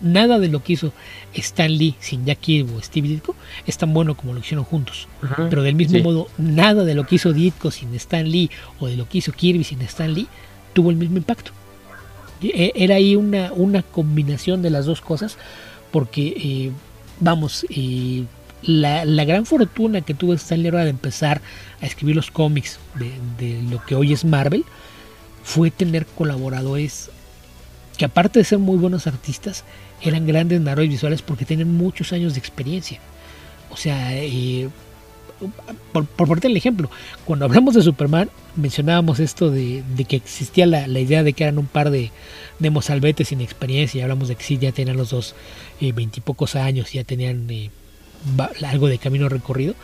nada 0.00 0.38
de 0.38 0.48
lo 0.48 0.62
que 0.62 0.74
hizo 0.74 0.92
Stan 1.34 1.70
Lee 1.70 1.96
sin 2.00 2.24
Jack 2.24 2.40
Kirby 2.40 2.72
o 2.74 2.80
Steve 2.80 3.08
Ditko 3.08 3.34
es 3.66 3.76
tan 3.76 3.92
bueno 3.92 4.16
como 4.16 4.32
lo 4.32 4.40
hicieron 4.40 4.64
juntos. 4.64 5.08
Pero 5.50 5.62
del 5.62 5.74
mismo 5.74 5.98
modo, 6.00 6.28
nada 6.38 6.84
de 6.84 6.94
lo 6.94 7.04
que 7.06 7.16
hizo 7.16 7.32
Ditko 7.32 7.70
sin 7.70 7.94
Stan 7.94 8.28
Lee 8.28 8.50
o 8.78 8.86
de 8.86 8.96
lo 8.96 9.08
que 9.08 9.18
hizo 9.18 9.32
Kirby 9.32 9.64
sin 9.64 9.82
Stan 9.82 10.12
Lee 10.12 10.28
tuvo 10.72 10.90
el 10.90 10.96
mismo 10.96 11.16
impacto. 11.16 11.52
E, 12.42 12.72
era 12.74 12.96
ahí 12.96 13.16
una, 13.16 13.52
una 13.52 13.82
combinación 13.82 14.62
de 14.62 14.70
las 14.70 14.86
dos 14.86 15.00
cosas, 15.00 15.38
porque, 15.90 16.26
eh, 16.36 16.72
vamos, 17.20 17.66
eh, 17.70 18.24
la, 18.66 19.24
gran 19.24 19.46
fortuna 19.46 20.00
que 20.00 20.14
tuvo 20.14 20.34
Stanley 20.34 20.68
hora 20.68 20.84
de 20.84 20.90
empezar 20.90 21.40
a 21.80 21.86
escribir 21.86 22.16
los 22.16 22.30
cómics 22.30 22.78
de, 23.38 23.62
lo 23.70 23.84
que 23.84 23.94
hoy 23.94 24.12
es 24.12 24.24
Marvel 24.24 24.64
fue 25.44 25.70
tener 25.70 26.06
colaboradores 26.06 27.10
que 27.96 28.04
aparte 28.04 28.40
de 28.40 28.44
ser 28.44 28.58
muy 28.58 28.76
buenos 28.76 29.06
artistas, 29.06 29.64
eran 30.02 30.26
grandes 30.26 30.60
narradores 30.60 30.90
visuales 30.90 31.22
porque 31.22 31.44
tenían 31.44 31.72
muchos 31.72 32.12
años 32.12 32.34
de 32.34 32.40
experiencia. 32.40 32.98
O 33.70 33.76
sea, 33.76 34.16
eh, 34.16 34.68
por, 35.92 36.06
por 36.06 36.44
el 36.44 36.56
ejemplo, 36.56 36.90
cuando 37.24 37.44
hablamos 37.44 37.74
de 37.74 37.82
Superman, 37.82 38.30
mencionábamos 38.56 39.20
esto 39.20 39.50
de, 39.50 39.84
que 40.08 40.16
existía 40.16 40.66
la, 40.66 40.86
idea 40.98 41.22
de 41.22 41.32
que 41.32 41.44
eran 41.44 41.58
un 41.58 41.66
par 41.66 41.90
de, 41.90 42.10
de 42.58 42.70
mozalbetes 42.70 43.28
sin 43.28 43.40
experiencia, 43.40 43.98
y 43.98 44.02
hablamos 44.02 44.28
de 44.28 44.36
que 44.36 44.44
sí, 44.44 44.58
ya 44.58 44.72
tenían 44.72 44.96
los 44.96 45.10
dos 45.10 45.34
eh, 45.80 45.92
veintipocos 45.92 46.56
años, 46.56 46.92
ya 46.92 47.04
tenían 47.04 47.48
eh, 47.50 47.70
algo 48.64 48.88
de 48.88 48.98
camino 48.98 49.28
recorrido. 49.28 49.74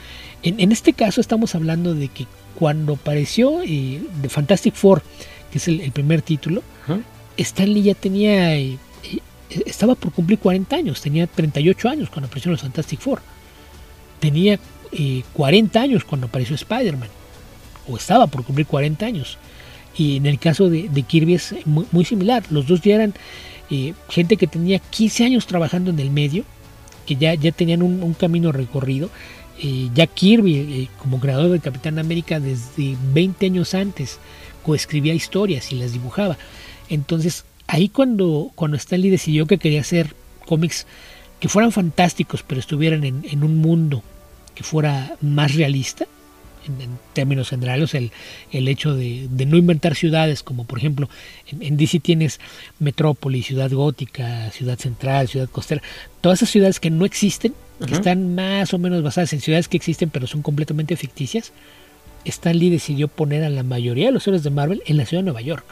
En, 0.42 0.72
este 0.72 0.94
caso 0.94 1.20
estamos 1.20 1.54
hablando 1.54 1.94
de 1.94 2.08
que 2.08 2.26
cuando 2.58 2.94
apareció 2.94 3.60
eh, 3.62 4.00
The 4.22 4.28
Fantastic 4.30 4.74
Four, 4.74 5.02
que 5.50 5.58
es 5.58 5.68
el, 5.68 5.90
primer 5.92 6.22
título, 6.22 6.62
Stanley 7.36 7.82
ya 7.82 7.94
tenía, 7.94 8.54
estaba 9.48 9.94
por 9.94 10.12
cumplir 10.12 10.38
40 10.38 10.76
años, 10.76 11.00
tenía 11.00 11.26
38 11.26 11.88
años 11.88 12.10
cuando 12.10 12.26
apareció 12.26 12.50
los 12.50 12.60
Fantastic 12.60 13.00
Four. 13.00 13.20
Tenía 14.20 14.58
40 15.32 15.80
años 15.80 16.04
cuando 16.04 16.26
apareció 16.26 16.54
Spider-Man 16.54 17.08
o 17.88 17.96
estaba 17.96 18.26
por 18.26 18.44
cumplir 18.44 18.66
40 18.66 19.06
años. 19.06 19.38
Y 19.96 20.16
en 20.16 20.26
el 20.26 20.38
caso 20.38 20.70
de, 20.70 20.88
Kirby 21.06 21.34
es 21.34 21.54
muy, 21.66 22.04
similar. 22.04 22.44
Los 22.50 22.66
dos 22.66 22.80
ya 22.80 22.94
eran 22.94 23.14
eh, 23.70 23.94
gente 24.08 24.36
que 24.36 24.46
tenía 24.46 24.78
15 24.78 25.24
años 25.24 25.46
trabajando 25.46 25.90
en 25.90 25.98
el 25.98 26.10
medio, 26.10 26.44
que 27.06 27.16
ya, 27.16 27.34
ya 27.34 27.52
tenían 27.52 27.82
un, 27.82 28.14
camino 28.14 28.52
recorrido. 28.52 29.10
Eh, 29.62 29.90
ya 29.94 30.06
Kirby, 30.06 30.56
eh, 30.56 30.88
como 30.98 31.20
creador 31.20 31.50
de 31.50 31.60
Capitán 31.60 31.98
América, 31.98 32.40
desde 32.40 32.96
20 33.12 33.46
años 33.46 33.74
antes, 33.74 34.18
coescribía 34.62 35.14
historias 35.14 35.72
y 35.72 35.76
las 35.76 35.92
dibujaba. 35.92 36.38
Entonces, 36.88 37.44
ahí 37.66 37.88
cuando, 37.88 38.50
cuando 38.54 38.76
Stanley 38.76 39.10
decidió 39.10 39.46
que 39.46 39.58
quería 39.58 39.80
hacer 39.80 40.14
cómics 40.46 40.86
que 41.38 41.48
fueran 41.48 41.72
fantásticos, 41.72 42.42
pero 42.42 42.60
estuvieran 42.60 43.04
en, 43.04 43.24
en 43.30 43.44
un 43.44 43.56
mundo 43.56 44.02
que 44.54 44.62
fuera 44.62 45.16
más 45.20 45.54
realista, 45.54 46.06
en, 46.66 46.98
términos 47.12 47.48
generales, 47.48 47.94
el, 47.94 48.12
el 48.52 48.68
hecho 48.68 48.94
de, 48.94 49.28
no 49.46 49.56
inventar 49.56 49.94
ciudades, 49.94 50.42
como 50.42 50.64
por 50.64 50.78
ejemplo 50.78 51.08
en, 51.50 51.76
DC 51.76 52.00
tienes 52.00 52.40
Metrópolis, 52.78 53.46
Ciudad 53.46 53.70
Gótica, 53.70 54.50
Ciudad 54.50 54.78
Central, 54.78 55.28
Ciudad 55.28 55.48
Costera, 55.48 55.82
todas 56.20 56.38
esas 56.38 56.50
ciudades 56.50 56.80
que 56.80 56.90
no 56.90 57.04
existen, 57.04 57.54
que 57.84 57.94
están 57.94 58.34
más 58.34 58.74
o 58.74 58.78
menos 58.78 59.02
basadas 59.02 59.32
en 59.32 59.40
ciudades 59.40 59.68
que 59.68 59.76
existen 59.76 60.10
pero 60.10 60.26
son 60.26 60.42
completamente 60.42 60.96
ficticias, 60.96 61.52
Stan 62.24 62.56
Lee 62.56 62.70
decidió 62.70 63.09
poner 63.09 63.44
a 63.44 63.50
la 63.50 63.62
mayoría 63.62 64.06
de 64.06 64.12
los 64.12 64.26
héroes 64.26 64.42
de 64.42 64.50
Marvel 64.50 64.83
en 64.87 64.96
la 64.96 65.06
ciudad 65.06 65.22
de 65.22 65.26
Nueva 65.26 65.40
York. 65.40 65.64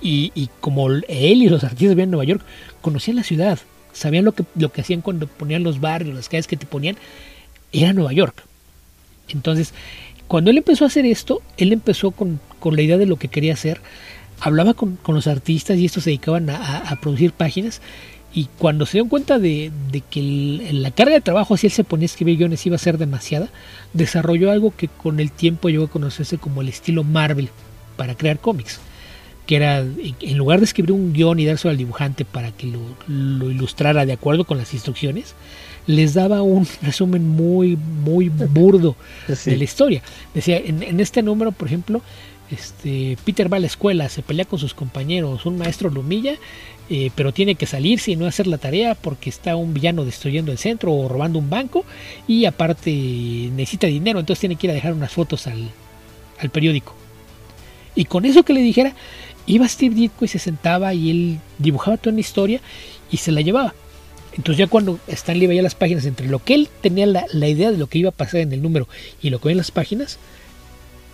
Y, 0.00 0.32
y 0.34 0.48
como 0.60 0.90
él 0.90 1.04
y 1.08 1.48
los 1.48 1.64
artistas 1.64 1.90
vivían 1.90 2.08
en 2.08 2.10
Nueva 2.12 2.24
York, 2.24 2.42
conocían 2.80 3.16
la 3.16 3.22
ciudad, 3.22 3.58
sabían 3.92 4.24
lo 4.24 4.32
que, 4.32 4.44
lo 4.56 4.72
que 4.72 4.80
hacían 4.80 5.00
cuando 5.00 5.26
ponían 5.26 5.62
los 5.62 5.80
barrios, 5.80 6.14
las 6.14 6.28
calles 6.28 6.46
que 6.46 6.56
te 6.56 6.66
ponían, 6.66 6.96
era 7.72 7.92
Nueva 7.92 8.12
York. 8.12 8.42
Entonces, 9.28 9.72
cuando 10.28 10.50
él 10.50 10.58
empezó 10.58 10.84
a 10.84 10.88
hacer 10.88 11.06
esto, 11.06 11.42
él 11.56 11.72
empezó 11.72 12.10
con, 12.10 12.40
la 12.64 12.82
idea 12.82 12.98
de 12.98 13.06
lo 13.06 13.16
que 13.16 13.28
quería 13.28 13.54
hacer, 13.54 13.80
hablaba 14.40 14.74
con, 14.74 14.98
los 15.06 15.26
artistas 15.26 15.78
y 15.78 15.84
estos 15.84 16.04
se 16.04 16.10
dedicaban 16.10 16.50
a, 16.50 16.98
producir 17.00 17.32
páginas 17.32 17.80
y 18.34 18.48
cuando 18.58 18.86
se 18.86 18.98
dio 18.98 19.08
cuenta 19.08 19.38
de, 19.38 19.70
que 20.10 20.70
la 20.72 20.90
carga 20.90 21.14
de 21.14 21.20
trabajo 21.20 21.56
si 21.56 21.66
él 21.66 21.72
se 21.72 21.84
ponía 21.84 22.04
a 22.04 22.06
escribir 22.06 22.38
guiones 22.38 22.64
iba 22.66 22.76
a 22.76 22.78
ser 22.78 22.98
demasiada, 22.98 23.48
desarrolló 23.92 24.50
algo 24.50 24.74
que 24.76 24.88
con 24.88 25.20
el 25.20 25.30
tiempo 25.30 25.68
llegó 25.68 25.84
a 25.84 25.90
conocerse 25.90 26.38
como 26.38 26.62
el 26.62 26.68
estilo 26.68 27.04
Marvel 27.04 27.50
para 27.96 28.14
crear 28.14 28.38
cómics 28.38 28.80
que 29.46 29.56
era 29.56 29.80
en 29.80 30.38
lugar 30.38 30.60
de 30.60 30.66
escribir 30.66 30.92
un 30.92 31.12
guion 31.12 31.40
y 31.40 31.46
dárselo 31.46 31.72
al 31.72 31.76
dibujante 31.76 32.24
para 32.24 32.52
que 32.52 32.68
lo, 32.68 32.78
lo 33.08 33.50
ilustrara 33.50 34.06
de 34.06 34.12
acuerdo 34.12 34.44
con 34.44 34.56
las 34.56 34.72
instrucciones, 34.72 35.34
les 35.86 36.14
daba 36.14 36.42
un 36.42 36.66
resumen 36.82 37.28
muy, 37.28 37.76
muy 37.76 38.28
burdo 38.28 38.96
de 39.26 39.56
la 39.56 39.64
historia. 39.64 40.02
Decía, 40.34 40.58
en, 40.58 41.00
este 41.00 41.22
número, 41.22 41.52
por 41.52 41.68
ejemplo, 41.68 42.02
este, 42.52 43.16
Peter 43.24 43.52
va 43.52 43.56
a 43.56 43.60
la 43.60 43.66
escuela, 43.66 44.08
se 44.08 44.22
pelea 44.22 44.44
con 44.44 44.58
sus 44.58 44.74
compañeros, 44.74 45.46
un 45.46 45.58
maestro 45.58 45.90
lo 45.90 46.00
humilla, 46.00 46.36
eh, 46.90 47.10
pero 47.14 47.32
tiene 47.32 47.54
que 47.54 47.66
salirse 47.66 48.12
y 48.12 48.16
no 48.16 48.26
hacer 48.26 48.46
la 48.46 48.58
tarea 48.58 48.94
porque 48.94 49.30
está 49.30 49.56
un 49.56 49.74
villano 49.74 50.04
destruyendo 50.04 50.52
el 50.52 50.58
centro 50.58 50.92
o 50.92 51.08
robando 51.08 51.38
un 51.38 51.48
banco 51.48 51.84
y 52.28 52.44
aparte 52.44 52.90
necesita 53.52 53.86
dinero, 53.86 54.20
entonces 54.20 54.40
tiene 54.40 54.56
que 54.56 54.66
ir 54.66 54.70
a 54.70 54.74
dejar 54.74 54.92
unas 54.92 55.12
fotos 55.12 55.46
al, 55.46 55.70
al 56.38 56.50
periódico. 56.50 56.94
Y 57.94 58.04
con 58.06 58.24
eso 58.24 58.42
que 58.42 58.52
le 58.52 58.60
dijera, 58.60 58.94
iba 59.46 59.68
Steve 59.68 59.94
Ditko 59.94 60.24
y 60.24 60.28
se 60.28 60.38
sentaba 60.38 60.94
y 60.94 61.10
él 61.10 61.40
dibujaba 61.58 61.96
toda 61.96 62.12
una 62.12 62.20
historia 62.20 62.60
y 63.10 63.18
se 63.18 63.32
la 63.32 63.40
llevaba. 63.40 63.74
Entonces 64.34 64.58
ya 64.58 64.66
cuando 64.66 64.98
Stanley 65.08 65.46
veía 65.46 65.62
las 65.62 65.74
páginas 65.74 66.06
entre 66.06 66.26
lo 66.26 66.38
que 66.38 66.54
él 66.54 66.68
tenía 66.80 67.06
la, 67.06 67.48
idea 67.48 67.70
de 67.70 67.76
lo 67.76 67.86
que 67.86 67.98
iba 67.98 68.08
a 68.08 68.12
pasar 68.12 68.40
en 68.40 68.52
el 68.52 68.62
número 68.62 68.88
y 69.20 69.30
lo 69.30 69.38
que 69.38 69.46
veía 69.48 69.54
en 69.54 69.58
las 69.58 69.70
páginas, 69.70 70.18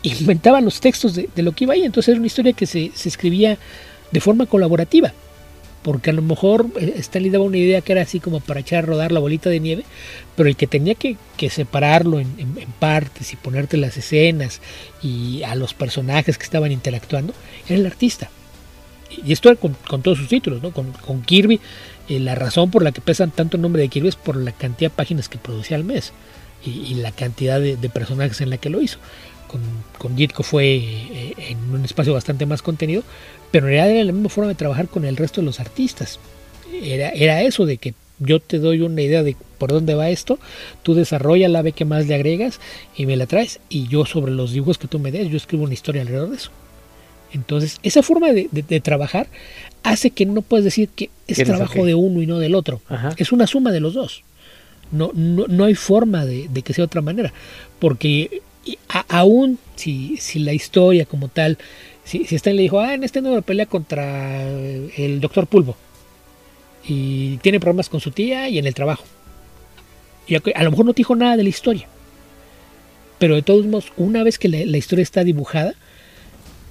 inventaba 0.03 0.61
los 0.61 0.81
textos 0.81 1.15
de, 1.15 1.29
lo 1.37 1.53
que 1.53 1.65
iba 1.65 1.75
ahí. 1.75 1.85
Entonces 1.85 2.11
era 2.11 2.19
una 2.19 2.27
historia 2.27 2.53
que 2.53 2.67
se, 2.67 2.93
escribía 3.05 3.59
de 4.11 4.21
forma 4.21 4.47
colaborativa. 4.47 5.13
Porque 5.83 6.11
a 6.11 6.13
lo 6.13 6.23
mejor 6.23 6.67
eh, 6.79 6.95
Stanley 6.97 7.31
daba 7.31 7.45
una 7.45 7.57
idea 7.57 7.81
que 7.81 7.93
era 7.93 8.03
así 8.03 8.19
como 8.19 8.41
para 8.41 8.61
echar 8.61 8.83
a 8.83 8.87
rodar 8.87 9.13
la 9.13 9.21
bolita 9.21 9.49
de 9.49 9.61
nieve, 9.61 9.85
pero 10.37 10.49
el 10.49 10.57
que 10.57 10.67
tenía 10.67 10.95
que, 10.95 11.17
separarlo 11.49 12.19
en, 12.19 12.37
partes 12.81 13.33
y 13.33 13.37
ponerte 13.37 13.77
las 13.77 13.97
escenas 13.97 14.61
y 15.03 15.43
a 15.45 15.55
los 15.55 15.75
personajes 15.75 16.37
que 16.37 16.45
estaban 16.45 16.73
interactuando 16.73 17.33
era 17.69 17.77
el 17.77 17.87
artista. 17.87 18.29
y 19.25 19.33
esto 19.33 19.55
con, 19.57 19.77
con 19.89 20.03
todos 20.03 20.19
sus 20.19 20.29
títulos, 20.29 20.63
¿no? 20.63 20.73
Con, 20.73 20.93
con 20.93 21.23
Kirby, 21.23 21.61
eh, 22.09 22.21
la 22.21 22.35
razón 22.35 22.71
por 22.71 22.83
la 22.83 22.93
que 22.93 23.01
pesan 23.01 23.31
tanto 23.31 23.57
el 23.57 23.63
nombre 23.63 23.83
de 23.83 23.89
Kirby 23.89 24.09
es 24.09 24.17
por 24.17 24.37
la 24.37 24.53
cantidad 24.53 24.91
de 24.91 24.97
páginas 24.97 25.29
que 25.29 25.39
producía 25.39 25.77
al 25.77 25.85
mes 25.85 26.13
y, 26.65 26.95
la 26.95 27.13
cantidad 27.13 27.61
de, 27.61 27.77
personajes 27.89 28.41
en 28.41 28.51
la 28.51 28.59
que 28.59 28.71
lo 28.71 28.81
hizo. 28.81 28.99
Con, 29.49 29.61
con 29.99 30.15
Ditko 30.15 30.43
fue 30.43 30.77
eh, 30.77 31.35
en 31.39 31.59
un 31.75 31.85
espacio 31.85 32.13
bastante 32.13 32.47
más 32.47 32.63
contenido, 32.63 33.03
pero 33.51 33.67
en 33.67 33.73
realidad 33.73 33.97
era 33.97 34.05
la 34.05 34.13
misma 34.13 34.29
forma 34.29 34.49
de 34.49 34.55
trabajar 34.55 34.89
con 34.89 35.05
el 35.05 35.17
resto 35.17 35.41
de 35.41 35.47
los 35.47 35.59
artistas. 35.59 36.21
Era, 36.83 37.09
era 37.11 37.43
eso 37.43 37.67
de 37.67 37.79
que 37.79 37.95
yo 38.21 38.41
te 38.41 38.59
doy 38.59 38.81
una 38.83 39.03
idea 39.03 39.23
de 39.23 39.37
por 39.59 39.71
dónde 39.71 39.95
va 39.95 40.11
esto, 40.11 40.39
tú 40.83 40.95
desarrolla 40.95 41.49
la 41.49 41.63
ve 41.63 41.73
que 41.73 41.85
más 41.85 42.07
le 42.07 42.15
agregas 42.15 42.61
y 42.97 43.07
me 43.07 43.17
la 43.17 43.27
traes 43.27 43.61
y 43.69 43.89
yo 43.89 44.07
sobre 44.07 44.33
los 44.33 44.53
dibujos 44.53 44.79
que 44.79 44.89
tú 44.89 44.99
me 44.99 45.11
des, 45.11 45.29
yo 45.29 45.37
escribo 45.37 45.65
una 45.65 45.75
historia 45.75 46.03
alrededor 46.03 46.31
de 46.31 46.37
eso. 46.37 46.51
Entonces, 47.33 47.79
esa 47.83 48.03
forma 48.03 48.33
de, 48.33 48.81
trabajar 48.81 49.29
hace 49.83 50.11
que 50.11 50.25
no 50.25 50.43
puedas 50.43 50.65
decir 50.65 50.89
que 50.89 51.11
es 51.27 51.37
trabajo 51.45 51.85
de 51.85 51.95
uno 51.95 52.23
y 52.23 52.27
no 52.27 52.39
del 52.39 52.55
otro. 52.55 52.81
Es 53.17 53.33
una 53.33 53.47
suma 53.47 53.71
de 53.71 53.81
los 53.81 53.95
dos. 53.95 54.23
No, 54.91 55.13
no, 55.15 55.65
hay 55.65 55.75
forma 55.75 56.25
de, 56.25 56.49
que 56.63 56.73
sea 56.73 56.83
de 56.83 56.87
otra 56.87 57.03
manera. 57.03 57.33
Porque 57.79 58.41
aún 59.09 59.59
si, 59.77 60.17
si 60.17 60.41
la 60.41 60.53
historia 60.53 61.07
como 61.07 61.29
tal, 61.29 61.59
si, 62.05 62.25
si 62.25 62.35
Stan 62.35 62.57
le 62.57 62.63
dijo, 62.63 62.81
ah, 62.81 62.95
en 62.95 63.05
este 63.05 63.21
número 63.21 63.43
pelea 63.43 63.67
contra 63.67 64.43
el 64.43 65.21
doctor 65.21 65.47
Pulvo. 65.47 65.77
Y 66.87 67.37
tiene 67.39 67.61
problemas 67.61 67.89
con 67.89 68.01
su 68.01 68.11
tía 68.11 68.49
y 68.49 68.59
en 68.59 68.67
el 68.67 68.75
trabajo. 68.75 69.05
Y 70.27 70.35
a, 70.35 70.63
lo 70.63 70.71
mejor 70.71 70.87
no 70.87 70.93
te 70.93 70.99
dijo 70.99 71.17
nada 71.17 71.37
de 71.37 71.43
la 71.43 71.49
historia. 71.49 71.87
Pero 73.19 73.35
de 73.35 73.43
todos 73.43 73.67
modos, 73.67 73.93
una 73.97 74.23
vez 74.23 74.39
que 74.39 74.49
la 74.49 74.77
historia 74.77 75.03
está 75.03 75.25
dibujada, 75.25 75.75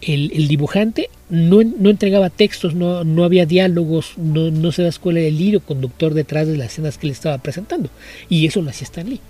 el, 0.01 0.47
dibujante 0.47 1.09
no, 1.29 1.61
entregaba 1.61 2.29
textos, 2.29 2.75
no, 2.75 3.03
no 3.03 3.23
había 3.23 3.45
diálogos, 3.45 4.13
no, 4.17 4.51
no 4.51 4.71
se 4.71 4.83
da 4.83 4.89
escuela 4.89 5.19
del 5.19 5.39
hilo 5.39 5.59
conductor 5.59 6.13
detrás 6.13 6.47
de 6.47 6.57
las 6.57 6.73
escenas 6.73 6.97
que 6.97 7.07
le 7.07 7.13
estaba 7.13 7.37
presentando. 7.39 7.89
Y 8.29 8.45
eso 8.45 8.61
lo 8.61 8.69
hacía 8.69 8.85
Stan 8.85 9.09
Lee. 9.09 9.21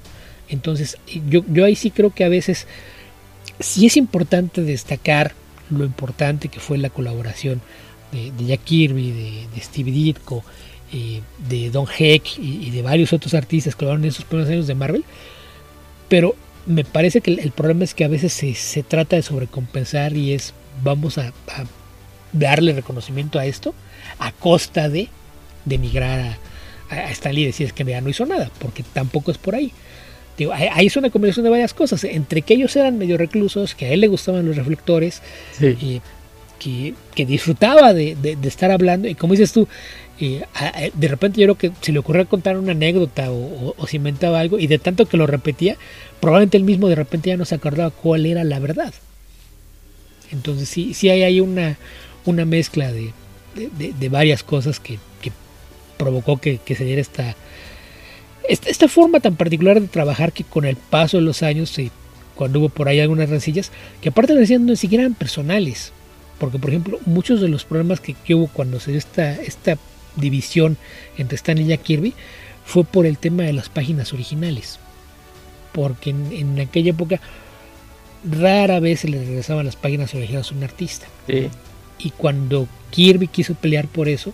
Entonces, 0.50 0.98
yo, 1.30 1.44
yo 1.48 1.66
ahí 1.66 1.76
sí 1.76 1.92
creo 1.92 2.14
que 2.14 2.24
a 2.24 2.30
veces 2.30 2.68
sí 3.60 3.86
es 3.86 3.98
importante 3.98 4.62
destacar 4.62 5.34
lo 5.70 5.84
importante 5.84 6.48
que 6.48 6.60
fue 6.60 6.78
la 6.78 6.90
colaboración 6.90 7.62
de, 8.12 8.46
Jack 8.46 8.64
Kirby, 8.64 9.12
de, 9.54 9.62
Steve 9.62 9.92
Ditko, 9.92 10.44
eh, 10.94 11.22
de 11.50 11.70
Don 11.70 11.86
Heck 11.88 12.38
y, 12.38 12.70
de 12.70 12.82
varios 12.82 13.14
otros 13.14 13.34
artistas 13.34 13.76
que 13.76 13.80
colaboraron 13.80 14.06
en 14.06 14.10
esos 14.10 14.26
primeros 14.26 14.52
años 14.52 14.68
de 14.68 14.76
Marvel. 14.76 15.04
Pero 16.08 16.36
me 16.66 16.86
parece 16.86 17.22
que 17.22 17.34
el, 17.34 17.52
problema 17.52 17.84
es 17.84 17.94
que 17.94 18.06
a 18.06 18.08
veces 18.08 18.34
se, 18.34 18.84
trata 18.84 19.16
de 19.16 19.22
sobrecompensar 19.22 20.16
y 20.16 20.34
es 20.34 20.54
vamos 20.84 21.18
a, 21.18 21.34
darle 22.34 22.74
reconocimiento 22.74 23.40
a 23.40 23.46
esto 23.46 23.74
a 24.20 24.32
costa 24.32 24.90
de, 24.90 25.08
de 25.66 25.78
migrar 25.78 26.38
a, 26.90 26.96
a, 26.96 27.12
Stanley 27.12 27.44
y 27.44 27.48
decir 27.48 27.74
que 27.74 27.84
ya 27.84 28.02
no 28.02 28.10
hizo 28.10 28.26
nada, 28.26 28.52
porque 28.60 28.84
tampoco 28.84 29.32
es 29.32 29.38
por 29.38 29.56
ahí. 29.56 29.74
Ahí 30.54 30.88
es 30.88 30.96
una 30.98 31.10
combinación 31.10 31.44
de 31.44 31.50
varias 31.50 31.74
cosas, 31.74 32.04
entre 32.04 32.42
que 32.42 32.54
ellos 32.54 32.76
eran 32.76 32.98
medio 32.98 33.18
reclusos, 33.18 33.76
que 33.76 33.86
a 33.86 33.90
él 33.90 34.02
le 34.02 34.08
gustaban 34.08 34.46
los 34.46 34.56
reflectores, 34.56 35.22
y 35.60 36.02
que, 36.60 36.94
que, 37.16 37.26
disfrutaba 37.26 37.94
de, 37.94 38.16
de, 38.16 38.48
estar 38.48 38.72
hablando, 38.72 39.08
y 39.08 39.16
como 39.16 39.34
dices 39.34 39.52
tú, 39.52 39.68
y 40.20 40.40
de 40.94 41.08
repente 41.08 41.40
yo 41.40 41.46
creo 41.46 41.58
que 41.58 41.72
si 41.82 41.92
le 41.92 42.00
ocurría 42.00 42.26
contar 42.26 42.58
una 42.58 42.72
anécdota 42.72 43.32
o, 43.32 43.76
o, 43.78 43.88
se 43.88 43.98
inventaba 43.98 44.40
algo 44.40 44.58
y 44.58 44.66
de 44.66 44.80
tanto 44.80 45.06
que 45.06 45.16
lo 45.16 45.28
repetía, 45.28 45.78
probablemente 46.20 46.58
él 46.58 46.64
mismo 46.64 46.88
de 46.88 46.96
repente 46.96 47.30
ya 47.30 47.38
no 47.38 47.46
se 47.46 47.54
acordaba 47.54 47.92
cuál 47.92 48.26
era 48.26 48.44
la 48.44 48.60
verdad. 48.60 48.94
Entonces 50.32 50.70
sí, 50.70 50.96
sí 50.96 51.10
hay 51.10 51.22
ahí 51.22 51.40
una, 51.40 51.78
una 52.26 52.46
mezcla 52.46 52.92
de, 52.92 53.14
de, 53.56 54.10
varias 54.10 54.44
cosas 54.44 54.80
que, 54.80 55.00
que 55.22 55.32
provocó 55.98 56.38
que, 56.38 56.58
que, 56.58 56.76
se 56.76 56.84
diera 56.84 57.02
esta, 57.02 57.36
esta, 58.48 58.70
esta, 58.70 58.88
forma 58.88 59.20
tan 59.20 59.36
particular 59.36 59.80
de 59.82 59.88
trabajar 59.88 60.32
que 60.32 60.44
con 60.44 60.66
el 60.66 60.76
paso 60.76 61.18
de 61.18 61.24
los 61.24 61.44
años, 61.44 61.76
cuando 62.36 62.60
hubo 62.60 62.70
por 62.70 62.88
ahí 62.88 63.00
algunas 63.00 63.30
rencillas, 63.30 63.72
que 64.02 64.10
aparte 64.10 64.34
de 64.34 64.40
decían 64.40 64.66
no 64.66 64.72
ni 64.72 64.78
siquiera 64.78 65.04
eran 65.04 65.16
personales. 65.16 65.94
Porque, 66.40 66.60
por 66.60 66.70
ejemplo, 66.70 67.00
muchos 67.06 67.42
de 67.42 67.50
los 67.50 67.66
problemas 67.66 68.00
que, 68.00 68.14
que 68.14 68.36
hubo 68.36 68.48
cuando 68.48 68.80
se 68.80 68.92
dio 68.92 69.00
esta, 69.00 69.34
esta 69.42 69.78
división 70.16 70.78
entre 71.18 71.36
Stan 71.36 71.58
y 71.58 71.66
Jack 71.66 71.82
Kirby 71.82 72.14
fue 72.66 72.84
por 72.84 73.06
el 73.06 73.18
tema 73.18 73.44
de 73.44 73.54
las 73.54 73.70
páginas 73.70 74.14
originales. 74.14 74.80
Porque 75.72 76.10
en, 76.10 76.60
aquella 76.60 76.92
época 76.92 77.20
rara 78.30 78.80
vez 78.80 79.02
se 79.02 79.08
le 79.08 79.20
regresaban 79.20 79.66
las 79.66 79.76
páginas 79.76 80.14
originales 80.14 80.52
a 80.52 80.56
un 80.56 80.64
artista. 80.64 81.08
Y 82.00 82.12
cuando 82.12 82.68
Kirby 82.92 83.28
quiso 83.28 83.56
pelear 83.56 83.88
por 83.88 84.10
eso, 84.10 84.34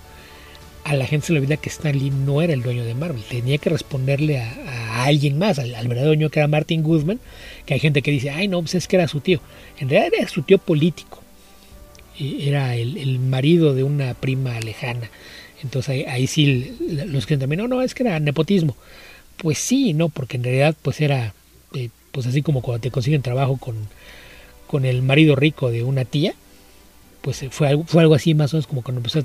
a 0.84 0.95
la 0.95 1.05
gente 1.05 1.27
se 1.27 1.34
le 1.34 1.39
olvida 1.39 1.57
que 1.57 1.69
Stan 1.69 1.97
Lee 1.97 2.11
no 2.11 2.41
era 2.41 2.53
el 2.53 2.61
dueño 2.61 2.84
de 2.84 2.93
Marvel, 2.93 3.23
tenía 3.23 3.57
que 3.57 3.69
responderle 3.69 4.39
a, 4.39 5.05
alguien 5.05 5.38
más, 5.38 5.59
al, 5.59 5.71
verdadero 5.71 6.07
dueño 6.07 6.29
que 6.29 6.39
era 6.39 6.47
Martin 6.47 6.84
Guzman, 6.84 7.19
que 7.65 7.73
hay 7.73 7.79
gente 7.79 8.01
que 8.01 8.11
dice, 8.11 8.29
ay 8.29 8.47
no, 8.47 8.61
pues 8.61 8.75
es 8.75 8.88
que 8.88 8.95
era 8.95 9.07
su 9.07 9.19
tío. 9.19 9.39
En 9.79 9.89
realidad 9.89 10.13
era 10.19 10.27
su 10.27 10.43
tío 10.43 10.57
político, 10.57 11.21
era 12.19 12.75
el 12.75 13.19
marido 13.19 13.73
de 13.73 13.84
una 13.84 14.13
prima 14.13 14.59
lejana 14.59 15.09
entonces 15.63 16.05
ahí, 16.07 16.27
sí 16.27 16.75
los 17.07 17.25
que 17.25 17.38
también, 17.38 17.61
no, 17.61 17.67
no, 17.67 17.81
es 17.81 17.95
que 17.95 18.03
era 18.03 18.19
nepotismo. 18.19 18.75
Pues 19.38 19.57
sí, 19.57 19.93
no, 19.93 20.09
porque 20.09 20.38
en 20.38 20.43
realidad 20.43 20.75
pues 20.81 21.01
era, 21.01 21.34
eh, 21.73 21.89
pues 22.11 22.27
así 22.27 22.41
como 22.41 22.61
cuando 22.61 22.81
te 22.81 22.91
consiguen 22.91 23.21
trabajo 23.21 23.57
con, 23.57 23.75
con 24.67 24.86
el 24.86 25.01
marido 25.01 25.36
rico 25.36 25.71
de 25.71 25.84
una 25.84 26.05
tía, 26.05 26.34
pues 27.24 27.41
eh, 27.41 27.49
fue 27.49 27.69
algo, 27.69 27.86
fue 27.86 28.01
algo 28.01 28.15
así 28.15 28.34
más 28.36 28.53
o 28.53 28.57
menos 28.57 28.67
como 28.67 28.82
cuando 28.82 28.99
empezó 28.99 29.19
a, 29.19 29.24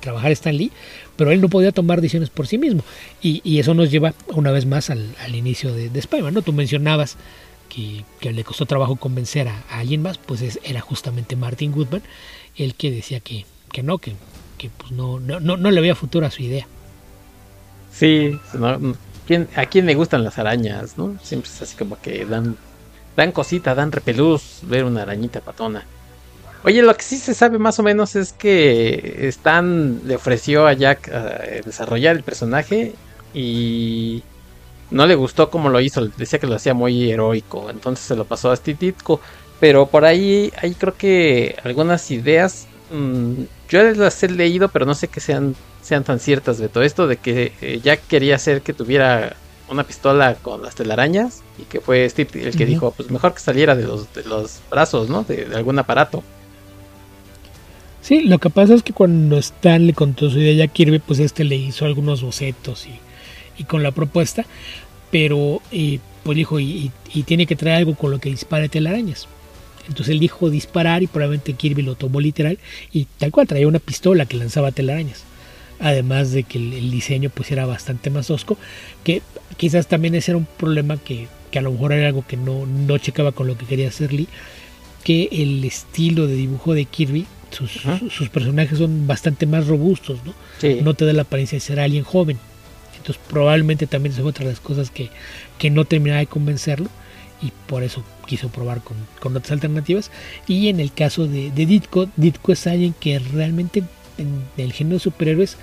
trabajar 0.00 0.32
Stan 0.32 0.56
Lee, 0.56 0.72
pero 1.14 1.30
él 1.30 1.42
no 1.42 1.48
podía 1.48 1.72
tomar 1.72 2.00
decisiones 2.00 2.30
por 2.30 2.46
sí 2.46 2.56
mismo. 2.56 2.82
Y, 3.20 3.42
y 3.44 3.58
eso 3.58 3.74
nos 3.74 3.90
lleva 3.90 4.14
una 4.28 4.50
vez 4.50 4.64
más 4.64 4.88
al, 4.88 5.14
al 5.20 5.34
inicio 5.34 5.72
de, 5.74 5.90
de 5.90 5.98
Spider-Man, 5.98 6.32
¿no? 6.32 6.42
Tú 6.42 6.54
mencionabas 6.54 7.16
que, 7.68 8.04
que, 8.18 8.32
le 8.32 8.44
costó 8.44 8.64
trabajo 8.64 8.96
convencer 8.96 9.48
a, 9.48 9.62
alguien 9.68 10.00
más, 10.00 10.16
pues 10.16 10.58
era 10.64 10.80
justamente 10.80 11.36
Martin 11.36 11.70
Goodman, 11.70 12.02
el 12.56 12.74
que 12.74 12.90
decía 12.90 13.20
que, 13.20 13.44
que 13.70 13.82
no, 13.82 13.98
que 13.98 14.14
pues 14.78 14.92
no, 14.92 15.20
no, 15.20 15.40
no, 15.40 15.70
le 15.70 15.80
veía 15.82 15.94
futuro 15.94 16.26
a 16.26 16.30
su 16.30 16.42
idea. 16.42 16.66
Sí, 17.92 18.38
¿a 19.54 19.66
quién 19.66 19.86
le 19.86 19.94
gustan 19.94 20.24
las 20.24 20.38
arañas? 20.38 20.96
¿no? 20.96 21.16
Siempre 21.22 21.50
es 21.50 21.60
así 21.60 21.76
como 21.76 22.00
que 22.00 22.24
dan, 22.24 22.56
dan 23.16 23.32
cosita, 23.32 23.74
dan 23.74 23.92
repelús 23.92 24.60
ver 24.62 24.84
una 24.84 25.02
arañita 25.02 25.40
patona. 25.40 25.84
Oye, 26.64 26.80
lo 26.80 26.96
que 26.96 27.02
sí 27.02 27.18
se 27.18 27.34
sabe 27.34 27.58
más 27.58 27.78
o 27.78 27.82
menos 27.82 28.16
es 28.16 28.32
que 28.32 29.28
Stan 29.28 30.00
le 30.06 30.16
ofreció 30.16 30.66
a 30.66 30.72
Jack 30.72 31.10
eh, 31.12 31.60
desarrollar 31.64 32.16
el 32.16 32.22
personaje 32.22 32.94
y 33.34 34.22
no 34.90 35.06
le 35.06 35.14
gustó 35.14 35.50
cómo 35.50 35.68
lo 35.68 35.80
hizo, 35.80 36.06
decía 36.16 36.38
que 36.38 36.46
lo 36.46 36.54
hacía 36.54 36.72
muy 36.72 37.10
heroico, 37.10 37.68
entonces 37.68 38.06
se 38.06 38.16
lo 38.16 38.24
pasó 38.24 38.50
a 38.50 38.56
Steve 38.56 38.78
Ditko. 38.80 39.20
Pero 39.60 39.86
por 39.86 40.04
ahí 40.04 40.52
hay 40.56 40.74
creo 40.74 40.96
que 40.96 41.56
algunas 41.64 42.10
ideas 42.10 42.66
mm, 42.90 43.42
yo 43.68 43.82
las 43.82 44.22
he 44.22 44.28
leído, 44.28 44.68
pero 44.68 44.86
no 44.86 44.94
sé 44.94 45.08
que 45.08 45.20
sean, 45.20 45.54
sean 45.82 46.02
tan 46.02 46.18
ciertas 46.18 46.58
de 46.58 46.68
todo 46.68 46.82
esto, 46.82 47.06
de 47.06 47.18
que 47.18 47.52
eh, 47.60 47.80
Jack 47.82 48.06
quería 48.08 48.36
hacer 48.36 48.62
que 48.62 48.72
tuviera 48.72 49.36
una 49.68 49.84
pistola 49.84 50.36
con 50.36 50.62
las 50.62 50.74
telarañas 50.74 51.42
y 51.58 51.64
que 51.64 51.80
fue 51.80 52.08
Steve 52.08 52.48
el 52.48 52.56
que 52.56 52.66
dijo, 52.66 52.90
pues 52.90 53.10
mejor 53.10 53.34
que 53.34 53.40
saliera 53.40 53.74
de 53.74 53.84
los, 53.84 54.12
de 54.14 54.24
los 54.24 54.60
brazos, 54.70 55.08
¿no? 55.08 55.24
De, 55.24 55.48
algún 55.54 55.78
aparato. 55.78 56.22
Sí, 58.04 58.20
lo 58.20 58.38
que 58.38 58.50
pasa 58.50 58.74
es 58.74 58.82
que 58.82 58.92
cuando 58.92 59.38
Stan 59.38 59.86
le 59.86 59.94
contó 59.94 60.28
su 60.28 60.38
idea 60.38 60.66
a 60.66 60.68
Kirby, 60.68 60.98
pues 60.98 61.20
este 61.20 61.42
le 61.42 61.56
hizo 61.56 61.86
algunos 61.86 62.20
bocetos 62.20 62.86
y, 63.56 63.64
con 63.64 63.82
la 63.82 63.92
propuesta, 63.92 64.44
pero 65.10 65.62
eh, 65.72 66.00
pues 66.22 66.36
dijo, 66.36 66.60
y, 66.60 66.92
tiene 67.24 67.46
que 67.46 67.56
traer 67.56 67.78
algo 67.78 67.94
con 67.94 68.10
lo 68.10 68.18
que 68.18 68.28
dispare 68.28 68.68
telarañas. 68.68 69.26
Entonces 69.88 70.10
él 70.10 70.20
dijo 70.20 70.50
disparar 70.50 71.02
y 71.02 71.06
probablemente 71.06 71.54
Kirby 71.54 71.80
lo 71.80 71.94
tomó 71.94 72.20
literal 72.20 72.58
y 72.92 73.06
tal 73.16 73.30
cual 73.30 73.46
traía 73.46 73.66
una 73.66 73.78
pistola 73.78 74.26
que 74.26 74.36
lanzaba 74.36 74.70
telarañas. 74.70 75.24
Además 75.80 76.30
de 76.32 76.42
que 76.42 76.58
el, 76.58 76.90
diseño 76.90 77.30
pues 77.30 77.52
era 77.52 77.64
bastante 77.64 78.10
más 78.10 78.30
osco, 78.30 78.58
que 79.02 79.22
quizás 79.56 79.86
también 79.86 80.14
ese 80.14 80.32
era 80.32 80.36
un 80.38 80.46
problema 80.58 80.98
que, 80.98 81.26
a 81.56 81.60
lo 81.62 81.72
mejor 81.72 81.94
era 81.94 82.08
algo 82.08 82.22
que 82.26 82.36
no, 82.36 82.66
no 82.66 82.98
checaba 82.98 83.32
con 83.32 83.46
lo 83.46 83.56
que 83.56 83.64
quería 83.64 83.88
hacer 83.88 84.12
Lee, 84.12 84.28
que 85.04 85.30
el 85.32 85.64
estilo 85.64 86.26
de 86.26 86.34
dibujo 86.34 86.74
de 86.74 86.84
Kirby, 86.84 87.24
sus, 87.54 88.28
personajes 88.30 88.78
son 88.78 89.06
bastante 89.06 89.46
más 89.46 89.66
robustos, 89.66 90.18
¿no? 90.24 90.34
No 90.82 90.94
te 90.94 91.04
da 91.04 91.12
la 91.12 91.22
apariencia 91.22 91.56
de 91.56 91.60
ser 91.60 91.80
alguien 91.80 92.04
joven. 92.04 92.38
Entonces 92.96 93.22
probablemente 93.28 93.86
también 93.86 94.14
es 94.14 94.20
otra 94.20 94.44
de 94.44 94.52
las 94.52 94.60
cosas 94.60 94.90
que, 94.90 95.10
que 95.58 95.70
no 95.70 95.84
terminaba 95.84 96.20
de 96.20 96.26
convencerlo 96.26 96.88
y 97.42 97.52
por 97.66 97.82
eso 97.82 98.02
quiso 98.26 98.48
probar 98.48 98.80
con, 98.82 98.96
otras 99.36 99.52
alternativas. 99.52 100.10
Y 100.46 100.68
en 100.68 100.80
el 100.80 100.92
caso 100.92 101.26
de, 101.26 101.50
Ditko, 101.50 102.08
Ditko 102.16 102.52
es 102.52 102.66
alguien 102.66 102.94
que 102.98 103.18
realmente 103.18 103.82
en 104.16 104.44
el 104.56 104.72
género 104.72 104.96
de 104.96 105.00
superhéroes, 105.00 105.56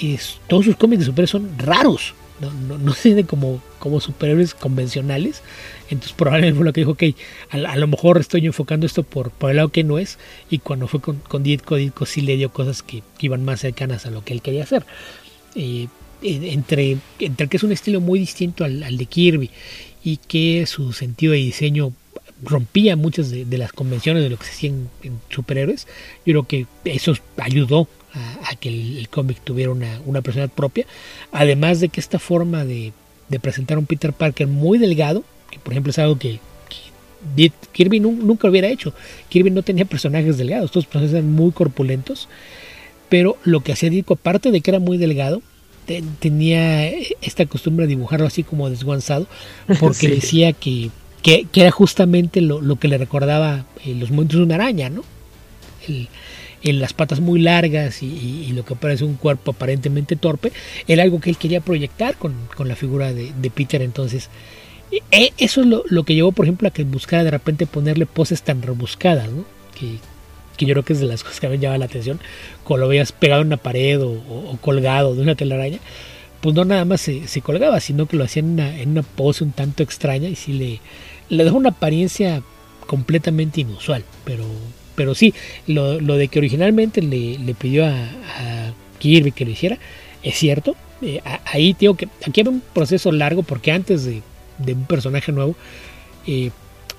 es, 0.00 0.38
todos 0.46 0.66
sus 0.66 0.76
cómics 0.76 1.00
de 1.00 1.06
superhéroes 1.06 1.30
son 1.30 1.58
raros. 1.58 2.14
no, 2.40 2.52
no, 2.52 2.78
no 2.78 2.92
se 2.94 3.24
como, 3.24 3.60
como 3.78 4.00
superhéroes 4.00 4.54
convencionales. 4.54 5.42
Entonces 5.90 6.12
probablemente 6.12 6.56
fue 6.56 6.64
lo 6.64 6.72
que 6.72 6.80
dijo, 6.80 6.92
ok, 6.92 7.02
a, 7.50 7.76
lo 7.76 7.86
mejor 7.86 8.18
estoy 8.18 8.46
enfocando 8.46 8.86
esto 8.86 9.02
por, 9.02 9.30
por 9.30 9.50
el 9.50 9.56
lado 9.56 9.70
que 9.70 9.84
no 9.84 9.98
es. 9.98 10.18
Y 10.48 10.58
cuando 10.58 10.86
fue 10.88 11.00
con, 11.00 11.16
con 11.16 11.42
Ditko, 11.42 11.76
Ditko 11.76 12.06
sí 12.06 12.20
le 12.20 12.36
dio 12.36 12.52
cosas 12.52 12.82
que, 12.82 13.02
iban 13.20 13.44
más 13.44 13.60
cercanas 13.60 14.06
a 14.06 14.10
lo 14.10 14.24
que 14.24 14.32
él 14.32 14.42
quería 14.42 14.62
hacer. 14.62 14.86
Eh, 15.54 15.88
entre, 16.22 16.98
entre 17.18 17.48
que 17.48 17.56
es 17.56 17.62
un 17.62 17.72
estilo 17.72 18.00
muy 18.00 18.18
distinto 18.18 18.64
al, 18.64 18.82
al, 18.82 18.98
de 18.98 19.06
Kirby 19.06 19.50
y 20.04 20.18
que 20.18 20.66
su 20.66 20.92
sentido 20.92 21.32
de 21.32 21.38
diseño 21.38 21.92
rompía 22.42 22.96
muchas 22.96 23.30
de, 23.30 23.58
las 23.58 23.72
convenciones 23.72 24.22
de 24.22 24.30
lo 24.30 24.38
que 24.38 24.44
se 24.44 24.52
hacía 24.52 24.70
en, 24.70 25.20
superhéroes, 25.28 25.86
yo 26.24 26.32
creo 26.32 26.46
que 26.46 26.66
eso 26.84 27.14
ayudó 27.36 27.88
a, 28.12 28.54
que 28.56 28.68
el, 28.68 29.08
cómic 29.08 29.40
tuviera 29.42 29.70
una, 29.70 30.00
una, 30.06 30.22
personalidad 30.22 30.54
propia, 30.54 30.86
además 31.32 31.80
de 31.80 31.88
que 31.88 32.00
esta 32.00 32.18
forma 32.18 32.64
de, 32.64 32.92
presentar 33.40 33.76
a 33.76 33.80
un 33.80 33.86
Peter 33.86 34.12
Parker 34.12 34.46
muy 34.46 34.78
delgado, 34.78 35.22
que 35.50 35.58
por 35.58 35.72
ejemplo 35.72 35.90
es 35.90 35.98
algo 35.98 36.18
que, 36.18 36.38
Kirby 37.72 38.00
nunca 38.00 38.48
hubiera 38.48 38.68
hecho, 38.68 38.94
Kirby 39.28 39.50
no 39.50 39.62
tenía 39.62 39.84
personajes 39.84 40.38
delgados, 40.38 40.70
todos 40.70 40.84
los 40.84 40.92
personajes 40.92 41.14
eran 41.14 41.30
muy 41.30 41.52
corpulentos, 41.52 42.28
pero 43.10 43.36
lo 43.44 43.60
que 43.60 43.72
hacía 43.72 43.90
Ditko, 43.90 44.14
aparte 44.14 44.50
de 44.50 44.60
que 44.62 44.70
era 44.70 44.78
muy 44.78 44.96
delgado, 44.96 45.42
tenía 46.20 46.88
esta 47.20 47.44
costumbre 47.46 47.86
de 47.86 47.90
dibujarlo 47.90 48.26
así 48.26 48.42
como 48.42 48.70
desguanzado, 48.70 49.26
porque 49.80 50.08
decía 50.20 50.52
que, 50.52 50.90
que, 51.22 51.46
era 51.54 51.70
justamente 51.70 52.40
lo, 52.40 52.76
que 52.76 52.88
le 52.88 52.96
recordaba 52.96 53.66
eh, 53.84 53.94
los 53.94 54.10
movimientos 54.10 54.38
de 54.38 54.44
una 54.44 54.54
araña, 54.54 54.88
¿no? 54.88 55.04
en 56.62 56.78
las 56.78 56.92
patas 56.92 57.20
muy 57.20 57.40
largas 57.40 58.02
y, 58.02 58.52
lo 58.52 58.64
que 58.64 58.74
parece 58.74 59.04
un 59.04 59.14
cuerpo 59.14 59.52
aparentemente 59.52 60.16
torpe, 60.16 60.52
era 60.86 61.02
algo 61.02 61.20
que 61.20 61.30
él 61.30 61.36
quería 61.36 61.60
proyectar 61.60 62.16
con, 62.16 62.34
la 62.64 62.76
figura 62.76 63.12
de, 63.12 63.50
Peter. 63.50 63.82
Entonces, 63.82 64.28
eso 65.10 65.60
es 65.60 65.66
lo, 65.66 66.04
que 66.04 66.14
llevó, 66.14 66.32
por 66.32 66.46
ejemplo, 66.46 66.68
a 66.68 66.70
que 66.70 66.84
buscara 66.84 67.24
de 67.24 67.30
repente 67.30 67.66
ponerle 67.66 68.06
poses 68.06 68.42
tan 68.42 68.62
rebuscadas, 68.62 69.28
¿no? 69.30 69.44
que, 69.78 69.96
yo 70.66 70.74
creo 70.74 70.84
que 70.84 70.92
es 70.92 71.00
de 71.00 71.06
las 71.06 71.22
cosas 71.24 71.40
que 71.40 71.48
me 71.48 71.58
llama 71.58 71.78
la 71.78 71.86
atención, 71.86 72.20
cuando 72.64 72.86
lo 72.86 72.88
veías 72.88 73.12
pegado 73.12 73.42
en 73.42 73.48
una 73.48 73.56
pared 73.56 74.00
o, 74.02 74.58
colgado 74.60 75.14
de 75.14 75.22
una 75.22 75.34
telaraña, 75.34 75.78
pues 76.40 76.54
no 76.54 76.64
nada 76.64 76.84
más 76.84 77.00
se, 77.00 77.40
colgaba, 77.42 77.80
sino 77.80 78.06
que 78.06 78.16
lo 78.16 78.24
hacía 78.24 78.40
en 78.40 78.50
una, 78.50 78.80
en 78.80 78.90
una 78.90 79.02
pose 79.02 79.44
un 79.44 79.52
tanto 79.52 79.82
extraña 79.82 80.28
y 80.28 80.36
sí 80.36 80.52
le, 80.52 80.80
le 81.28 81.44
dejó 81.44 81.56
una 81.56 81.70
apariencia 81.70 82.42
completamente 82.86 83.60
inusual, 83.60 84.04
pero 84.24 84.44
pero 85.00 85.14
sí, 85.14 85.32
lo, 85.66 85.96
de 85.98 86.28
que 86.28 86.38
originalmente 86.40 87.00
le, 87.00 87.54
pidió 87.54 87.86
a, 87.86 88.06
Kirby 88.98 89.32
que 89.32 89.46
lo 89.46 89.50
hiciera, 89.50 89.78
es 90.22 90.36
cierto. 90.36 90.76
Eh, 91.00 91.22
ahí 91.46 91.74
digo 91.80 91.94
que 91.94 92.06
aquí 92.26 92.42
era 92.42 92.50
un 92.50 92.62
proceso 92.74 93.10
largo 93.10 93.42
porque 93.42 93.72
antes 93.72 94.04
de, 94.04 94.20
un 94.68 94.84
personaje 94.86 95.32
nuevo, 95.32 95.56
eh, 96.26 96.50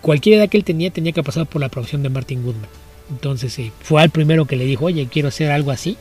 cualquier 0.01 0.37
edad 0.39 0.49
que 0.49 0.57
él 0.57 0.63
tenía 0.63 0.91
tenía 0.91 1.11
que 1.11 1.23
pasar 1.23 1.45
por 1.45 1.61
la 1.61 1.69
producción 1.69 2.03
de 2.03 2.09
Martin 2.09 2.43
Goodman. 2.43 2.69
Entonces 3.09 3.57
eh, 3.59 3.71
fue 3.81 4.01
al 4.01 4.09
primero 4.09 4.45
que 4.45 4.55
le 4.55 4.65
dijo, 4.65 4.85
oye, 4.85 5.07
quiero 5.11 5.27
hacer 5.27 5.51
algo 5.51 5.71
así. 5.71 5.97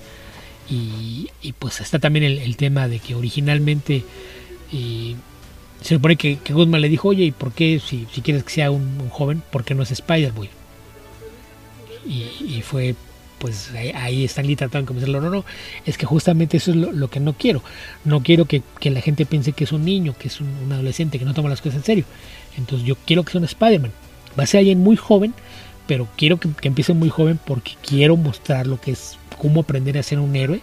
Y, 0.72 1.28
pues 1.58 1.80
está 1.80 1.98
también 1.98 2.24
el, 2.24 2.56
tema 2.56 2.86
de 2.86 3.00
que 3.00 3.16
originalmente 3.16 4.04
se 4.70 5.94
supone 5.96 6.14
que, 6.14 6.38
Goodman 6.48 6.80
le 6.80 6.88
dijo, 6.88 7.08
oye, 7.08 7.24
¿y 7.24 7.32
por 7.32 7.50
qué 7.50 7.80
si, 7.84 8.06
quieres 8.22 8.44
que 8.44 8.50
sea 8.50 8.70
un, 8.70 9.00
un 9.00 9.08
joven, 9.08 9.42
por 9.50 9.64
qué 9.64 9.74
no 9.74 9.82
es 9.82 9.90
Spider-Boy? 9.90 10.48
y, 12.06 12.62
fue 12.62 12.94
pues 13.40 13.70
ahí, 13.74 14.24
están 14.24 14.44
tratando 14.54 14.82
de 14.82 14.86
convencerlo, 14.86 15.20
no, 15.22 15.30
no, 15.30 15.44
es 15.86 15.96
que 15.96 16.04
justamente 16.04 16.58
eso 16.58 16.72
es 16.72 16.76
lo, 16.76 17.08
que 17.08 17.20
no 17.20 17.32
quiero, 17.32 17.62
no 18.04 18.22
quiero 18.22 18.44
que, 18.44 18.62
la 18.82 19.00
gente 19.00 19.24
piense 19.24 19.52
que 19.52 19.64
es 19.64 19.72
un 19.72 19.82
niño, 19.82 20.14
que 20.16 20.28
es 20.28 20.42
un, 20.42 20.70
adolescente, 20.70 21.18
que 21.18 21.24
no 21.24 21.32
toma 21.32 21.48
las 21.48 21.62
cosas 21.62 21.78
en 21.78 21.84
serio, 21.84 22.04
entonces 22.58 22.86
yo 22.86 22.96
quiero 23.06 23.24
que 23.24 23.32
sea 23.32 23.38
un 23.38 23.46
Spider-Man, 23.46 23.92
va 24.38 24.44
a 24.44 24.46
ser 24.46 24.58
alguien 24.58 24.80
muy 24.80 24.96
joven, 24.96 25.32
pero 25.86 26.06
quiero 26.18 26.38
que, 26.38 26.50
empiece 26.62 26.92
muy 26.92 27.08
joven 27.08 27.40
porque 27.44 27.72
quiero 27.82 28.18
mostrar 28.18 28.66
lo 28.66 28.78
que 28.78 28.92
es 28.92 29.16
cómo 29.38 29.62
aprender 29.62 29.96
a 29.96 30.02
ser 30.02 30.18
un 30.18 30.36
héroe 30.36 30.60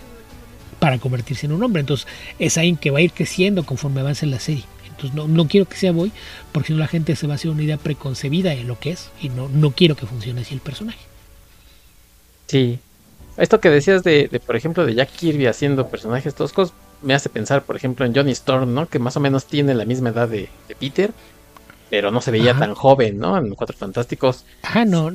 para 0.77 0.99
convertirse 0.99 1.47
en 1.47 1.53
un 1.53 1.63
hombre, 1.63 1.79
entonces 1.79 2.05
es 2.37 2.59
alguien 2.59 2.77
que 2.77 2.91
va 2.91 2.99
a 2.99 3.01
ir 3.01 3.11
creciendo 3.11 3.65
conforme 3.65 4.01
avance 4.01 4.27
la 4.27 4.39
serie. 4.39 4.65
Entonces 4.87 5.15
no, 5.15 5.27
no 5.27 5.47
quiero 5.47 5.67
que 5.67 5.77
sea 5.77 5.91
Boy, 5.91 6.11
porque 6.51 6.67
si 6.67 6.73
no 6.73 6.79
la 6.79 6.87
gente 6.87 7.15
se 7.15 7.25
va 7.25 7.33
a 7.33 7.35
hacer 7.37 7.49
una 7.49 7.63
idea 7.63 7.77
preconcebida 7.77 8.51
de 8.51 8.63
lo 8.63 8.79
que 8.79 8.91
es 8.91 9.09
y 9.19 9.29
no, 9.29 9.49
no 9.49 9.71
quiero 9.71 9.95
que 9.95 10.05
funcione 10.05 10.41
así 10.41 10.53
el 10.53 10.59
personaje. 10.59 11.06
Sí. 12.47 12.79
Esto 13.37 13.59
que 13.59 13.69
decías 13.69 14.03
de, 14.03 14.41
por 14.45 14.55
ejemplo, 14.55 14.85
de 14.85 14.95
Jack 14.95 15.11
Kirby 15.11 15.45
haciendo 15.45 15.87
personajes 15.87 16.33
toscos, 16.33 16.73
me 17.03 17.13
hace 17.13 17.29
pensar, 17.29 17.63
por 17.63 17.75
ejemplo, 17.75 18.05
en 18.05 18.15
Johnny 18.15 18.31
Storm, 18.31 18.73
¿no? 18.73 18.87
Que 18.87 18.97
más 18.97 19.15
o 19.15 19.19
menos 19.19 19.45
tiene 19.45 19.75
la 19.75 19.85
misma 19.85 20.09
edad 20.09 20.27
de, 20.27 20.49
Peter, 20.79 21.11
pero 21.89 22.09
no 22.09 22.19
se 22.19 22.31
veía 22.31 22.57
tan 22.57 22.73
joven, 22.73 23.19
¿no? 23.19 23.37
En 23.37 23.53
Cuatro 23.53 23.77
Fantásticos. 23.77 24.45
Ajá, 24.63 24.85
no, 24.85 25.11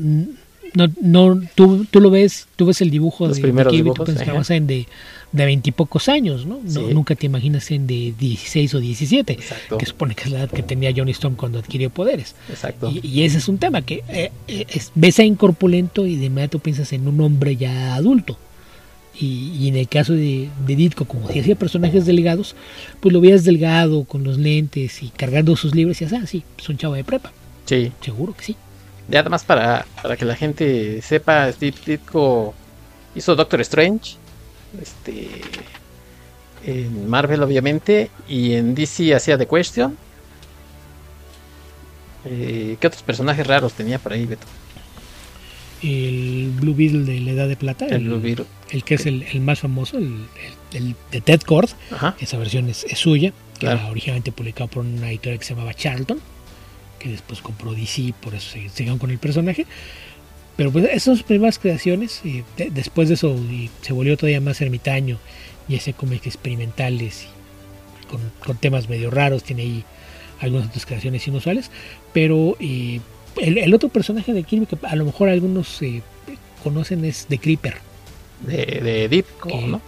no, 0.74 0.88
no, 1.00 1.40
tú, 1.54 1.86
tú 1.90 2.00
lo 2.00 2.10
ves, 2.10 2.46
tú 2.56 2.66
ves 2.66 2.80
el 2.80 2.90
dibujo 2.90 3.28
de, 3.28 3.40
primeros 3.40 3.72
Kirby, 3.72 3.92
tú 3.94 4.04
pensabas 4.04 4.50
en 4.50 4.66
de 4.66 4.86
de 5.32 5.46
veintipocos 5.46 6.08
años, 6.08 6.46
¿no? 6.46 6.60
Nunca 6.92 7.14
te 7.14 7.26
imaginas 7.26 7.70
en 7.70 7.86
de 7.86 8.14
16 8.18 8.74
o 8.74 8.80
17, 8.80 9.38
que 9.78 9.86
supone 9.86 10.14
que 10.14 10.24
es 10.24 10.30
la 10.30 10.40
edad 10.40 10.50
que 10.50 10.62
tenía 10.62 10.92
Johnny 10.94 11.12
Storm 11.12 11.36
cuando 11.36 11.58
adquirió 11.58 11.90
poderes. 11.90 12.34
Exacto. 12.50 12.92
Y, 13.02 13.22
ese 13.22 13.38
es 13.38 13.48
un 13.48 13.58
tema, 13.58 13.82
que 13.82 14.04
eh, 14.08 14.30
eh, 14.46 14.66
ves 14.94 15.18
a 15.18 15.24
incorpulento 15.24 16.06
y 16.06 16.16
de 16.16 16.26
inmediato 16.26 16.58
piensas 16.58 16.92
en 16.92 17.08
un 17.08 17.20
hombre 17.20 17.56
ya 17.56 17.94
adulto. 17.94 18.38
Y, 19.18 19.68
en 19.68 19.76
el 19.76 19.88
caso 19.88 20.14
de, 20.14 20.48
de 20.66 20.76
Ditko, 20.76 21.04
como 21.04 21.30
si 21.30 21.40
hacía 21.40 21.54
personajes 21.54 22.06
delgados, 22.06 22.56
pues 23.00 23.12
lo 23.12 23.20
veías 23.20 23.44
delgado, 23.44 24.04
con 24.04 24.24
los 24.24 24.38
lentes 24.38 25.02
y 25.02 25.08
cargando 25.10 25.54
sus 25.54 25.74
libros 25.74 26.00
y 26.00 26.04
decías, 26.04 26.22
ah, 26.22 26.26
sí, 26.26 26.42
es 26.58 26.68
un 26.68 26.76
chavo 26.76 26.94
de 26.94 27.04
prepa. 27.04 27.30
Sí. 27.66 27.92
Seguro 28.00 28.34
que 28.34 28.44
sí. 28.44 28.56
Y 29.10 29.16
además 29.16 29.44
para, 29.44 29.86
para 30.02 30.16
que 30.16 30.24
la 30.24 30.36
gente 30.36 31.02
sepa, 31.02 31.50
Steve 31.52 31.76
Ditko 31.84 32.54
hizo 33.14 33.34
Doctor 33.34 33.60
Strange 33.60 34.16
este, 34.80 35.28
en 36.64 37.08
Marvel, 37.08 37.42
obviamente. 37.42 38.10
Y 38.28 38.54
en 38.54 38.74
DC 38.74 39.14
hacía 39.14 39.36
The 39.38 39.46
Question. 39.46 39.96
Eh, 42.24 42.76
¿Qué 42.80 42.86
otros 42.86 43.02
personajes 43.02 43.46
raros 43.46 43.72
tenía 43.72 43.98
por 43.98 44.12
ahí, 44.12 44.26
Beto? 44.26 44.46
El 45.82 46.52
Blue 46.60 46.74
Beetle 46.74 47.04
de 47.04 47.20
la 47.20 47.32
Edad 47.32 47.48
de 47.48 47.56
Plata. 47.56 47.86
El, 47.86 48.04
Blue 48.04 48.20
Beetle. 48.20 48.46
El 48.70 48.84
que 48.84 48.94
es 48.94 49.06
el, 49.06 49.40
más 49.40 49.58
famoso, 49.58 49.98
el, 49.98 50.26
de 51.10 51.20
Ted 51.20 51.40
Cord. 51.40 51.70
Esa 52.20 52.38
versión 52.38 52.68
es, 52.68 52.86
suya, 52.94 53.32
que 53.58 53.66
era 53.66 53.90
originalmente 53.90 54.30
publicado 54.30 54.68
por 54.68 54.84
una 54.84 55.10
editorial 55.10 55.40
que 55.40 55.44
se 55.44 55.54
llamaba 55.54 55.74
Charlton, 55.74 56.20
que 57.02 57.10
después 57.10 57.40
compró 57.40 57.74
DC, 57.74 58.14
por 58.20 58.34
eso 58.34 58.50
se, 58.50 58.68
se 58.68 58.98
con 58.98 59.10
el 59.10 59.18
personaje. 59.18 59.66
Pero 60.56 60.70
pues 60.70 60.84
esas 60.84 61.02
son 61.02 61.16
sus 61.16 61.24
primeras 61.24 61.58
creaciones. 61.58 62.20
Y 62.24 62.44
después 62.70 63.08
de 63.08 63.14
eso 63.14 63.36
se 63.80 63.92
volvió 63.92 64.16
todavía 64.16 64.40
más 64.40 64.60
ermitaño 64.60 65.18
y 65.68 65.74
ese 65.74 65.92
cómics 65.92 66.26
experimentales 66.26 67.24
y 67.24 68.06
con, 68.46 68.56
temas 68.58 68.88
medio 68.88 69.10
raros. 69.10 69.42
Tiene 69.42 69.62
ahí 69.62 69.84
algunas 70.40 70.68
otras 70.68 70.86
creaciones 70.86 71.26
inusuales. 71.26 71.70
Pero 72.12 72.56
eh, 72.60 73.00
el, 73.40 73.74
otro 73.74 73.88
personaje 73.88 74.32
de 74.32 74.44
Kirby 74.44 74.66
que 74.66 74.76
a 74.86 74.94
lo 74.94 75.04
mejor 75.04 75.28
algunos 75.28 75.82
eh, 75.82 76.02
conocen 76.62 77.04
es 77.04 77.26
The 77.26 77.38
Creeper. 77.38 77.76
De, 78.46 78.80
de 78.82 79.08
Deep, 79.08 79.26
¿no? 79.66 79.80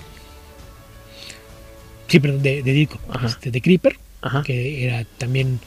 Sí, 2.06 2.20
perdón, 2.20 2.42
de, 2.42 2.62
de 2.62 2.88
este, 3.26 3.50
de 3.50 3.60
Creeper, 3.60 3.96
que 4.44 4.84
era 4.84 5.04
también 5.18 5.58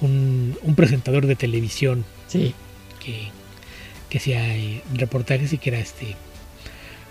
un, 0.00 0.56
un 0.62 0.74
presentador 0.74 1.26
de 1.26 1.36
televisión. 1.36 2.04
Sí. 2.28 2.54
Que, 3.04 3.28
que 4.08 4.18
hacía 4.18 4.56
eh, 4.56 4.82
reportajes 4.94 5.52
y 5.52 5.58
que 5.58 5.70
era 5.70 5.78
este 5.78 6.16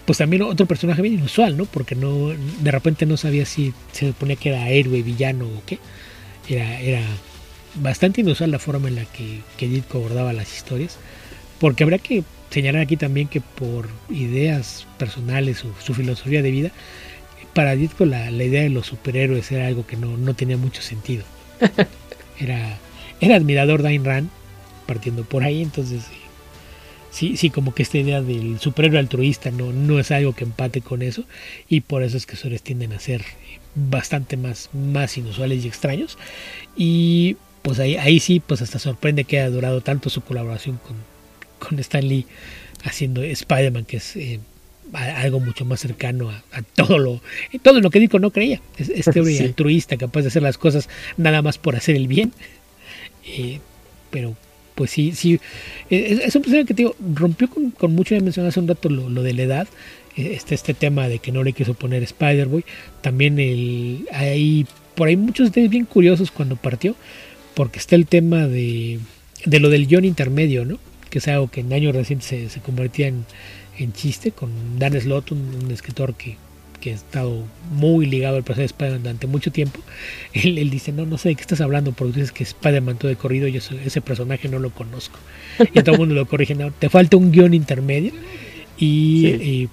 pues 0.09 0.17
también 0.17 0.41
otro 0.41 0.65
personaje 0.65 1.03
bien 1.03 1.13
inusual, 1.13 1.55
¿no? 1.55 1.65
Porque 1.65 1.93
no 1.93 2.29
de 2.29 2.71
repente 2.71 3.05
no 3.05 3.15
sabía 3.15 3.45
si 3.45 3.75
se 3.91 4.07
suponía 4.07 4.37
que 4.37 4.49
era 4.49 4.67
héroe, 4.69 5.03
villano 5.03 5.45
o 5.45 5.61
qué. 5.67 5.77
Era, 6.47 6.81
era 6.81 7.03
bastante 7.75 8.21
inusual 8.21 8.49
la 8.49 8.57
forma 8.57 8.87
en 8.87 8.95
la 8.95 9.05
que, 9.05 9.41
que 9.55 9.67
Ditko 9.67 9.99
abordaba 9.99 10.33
las 10.33 10.51
historias. 10.51 10.97
Porque 11.59 11.83
habrá 11.83 11.99
que 11.99 12.23
señalar 12.49 12.81
aquí 12.81 12.97
también 12.97 13.27
que 13.27 13.39
por 13.39 13.87
ideas 14.09 14.87
personales 14.97 15.63
o 15.63 15.71
su 15.79 15.93
filosofía 15.93 16.41
de 16.41 16.49
vida, 16.49 16.71
para 17.53 17.75
Ditko 17.75 18.05
la, 18.05 18.31
la 18.31 18.43
idea 18.43 18.63
de 18.63 18.69
los 18.69 18.87
superhéroes 18.87 19.51
era 19.51 19.67
algo 19.67 19.85
que 19.85 19.95
no, 19.95 20.17
no 20.17 20.33
tenía 20.33 20.57
mucho 20.57 20.81
sentido. 20.81 21.23
Era, 22.39 22.77
era 23.19 23.35
admirador 23.35 23.81
de 23.81 23.89
Ayn 23.89 24.05
Rand, 24.05 24.29
partiendo 24.85 25.23
por 25.23 25.43
ahí, 25.43 25.61
entonces 25.61 26.03
sí, 27.11 27.37
sí, 27.37 27.49
como 27.49 27.73
que 27.73 27.83
esta 27.83 27.97
idea 27.97 28.21
del 28.21 28.59
superhéroe 28.59 28.99
altruista 28.99 29.51
no, 29.51 29.73
no 29.73 29.99
es 29.99 30.11
algo 30.11 30.33
que 30.33 30.43
empate 30.43 30.81
con 30.81 31.01
eso 31.01 31.25
y 31.67 31.81
por 31.81 32.03
eso 32.03 32.17
es 32.17 32.25
que 32.25 32.35
tienden 32.59 32.93
a 32.93 32.99
ser 32.99 33.23
bastante 33.75 34.37
más, 34.37 34.69
más 34.73 35.17
inusuales 35.17 35.63
y 35.63 35.67
extraños. 35.67 36.17
Y 36.75 37.37
pues 37.61 37.79
ahí, 37.79 37.95
ahí 37.97 38.19
sí, 38.19 38.39
pues 38.39 38.61
hasta 38.61 38.79
sorprende 38.79 39.23
que 39.23 39.39
haya 39.39 39.49
durado 39.49 39.81
tanto 39.81 40.09
su 40.09 40.21
colaboración 40.21 40.77
con, 40.77 40.97
con 41.59 41.79
Stan 41.79 42.07
Lee 42.07 42.25
haciendo 42.83 43.21
Spider-Man, 43.23 43.85
que 43.85 43.97
es 43.97 44.15
eh, 44.15 44.39
algo 44.93 45.39
mucho 45.39 45.65
más 45.65 45.79
cercano 45.79 46.29
a, 46.29 46.61
todo 46.75 46.97
lo 46.97 47.21
todo 47.61 47.79
lo 47.79 47.89
que 47.89 47.99
Dico 47.99 48.19
no 48.19 48.31
creía. 48.31 48.61
Es, 48.77 48.89
este 48.89 49.19
hombre 49.19 49.39
altruista, 49.39 49.97
capaz 49.97 50.21
de 50.21 50.27
hacer 50.27 50.43
las 50.43 50.57
cosas 50.57 50.89
nada 51.17 51.41
más 51.41 51.57
por 51.57 51.75
hacer 51.75 51.95
el 51.95 52.07
bien. 52.07 52.33
Eh, 53.25 53.59
pero 54.09 54.35
pues 54.79 54.91
sí, 54.91 55.11
sí, 55.11 55.41
es, 55.89 56.33
un 56.37 56.41
personaje 56.41 56.65
que 56.65 56.73
te 56.73 56.83
digo, 56.83 56.95
rompió 57.13 57.49
con, 57.49 57.93
mucho, 57.93 58.15
ya 58.15 58.21
mencioné 58.21 58.47
hace 58.47 58.61
un 58.61 58.67
rato 58.69 58.87
lo, 58.87 59.23
de 59.23 59.33
la 59.33 59.41
edad, 59.43 59.67
eh, 60.15 60.31
este, 60.35 60.55
este 60.55 60.73
tema 60.73 61.09
de 61.09 61.19
que 61.19 61.33
no 61.33 61.43
le 61.43 61.51
quiso 61.51 61.73
poner 61.73 62.01
Spider-Boy, 62.01 62.63
también 63.01 63.39
el, 63.39 64.07
hay 64.13 64.65
por 64.95 65.09
ahí 65.09 65.17
muchos 65.17 65.49
detalles 65.49 65.69
bien 65.69 65.83
curiosos 65.83 66.31
cuando 66.31 66.55
partió, 66.55 66.95
porque 67.55 67.77
está 67.77 67.97
el 67.97 68.05
tema 68.05 68.47
de, 68.47 68.99
de 69.43 69.59
lo 69.59 69.69
del 69.69 69.85
guion 69.85 70.05
intermedio, 70.05 70.63
¿no? 70.63 70.79
Que 71.09 71.17
es 71.17 71.27
algo 71.27 71.49
que 71.49 71.59
en 71.59 71.73
años 71.73 71.93
recientes 71.93 72.29
se, 72.29 72.49
se 72.49 72.61
convertía 72.61 73.07
en, 73.07 73.25
en, 73.79 73.93
chiste, 73.93 74.31
con 74.31 74.51
Dan 74.77 74.99
Slott, 74.99 75.31
un 75.31 75.69
escritor 75.71 76.15
que 76.15 76.37
que 76.79 76.91
ha 76.91 76.95
estado 76.95 77.43
muy 77.71 78.05
ligado 78.05 78.37
al 78.37 78.43
proceso 78.43 78.61
de 78.61 78.65
Spider-Man 78.67 79.03
durante 79.03 79.27
mucho 79.27 79.51
tiempo, 79.51 79.79
él, 80.33 80.69
dice, 80.69 80.91
no, 80.91 81.05
no 81.05 81.17
sé 81.17 81.29
de 81.29 81.35
qué 81.35 81.41
estás 81.41 81.61
hablando, 81.61 81.91
porque 81.91 82.13
dices 82.13 82.31
que 82.31 82.43
Spider-Man 82.43 82.97
todo 82.97 83.09
de 83.09 83.15
corrido, 83.15 83.47
yo 83.47 83.59
ese 83.85 84.01
personaje 84.01 84.49
no 84.49 84.59
lo 84.59 84.71
conozco. 84.71 85.19
Y 85.73 85.81
todo 85.83 85.93
el 85.93 85.99
mundo 85.99 86.15
lo 86.15 86.25
corrige, 86.25 86.55
no, 86.55 86.71
te 86.71 86.89
falta 86.89 87.17
un 87.17 87.31
guion 87.31 87.53
intermedio. 87.53 88.13
Y 88.77 89.25
eh, 89.27 89.67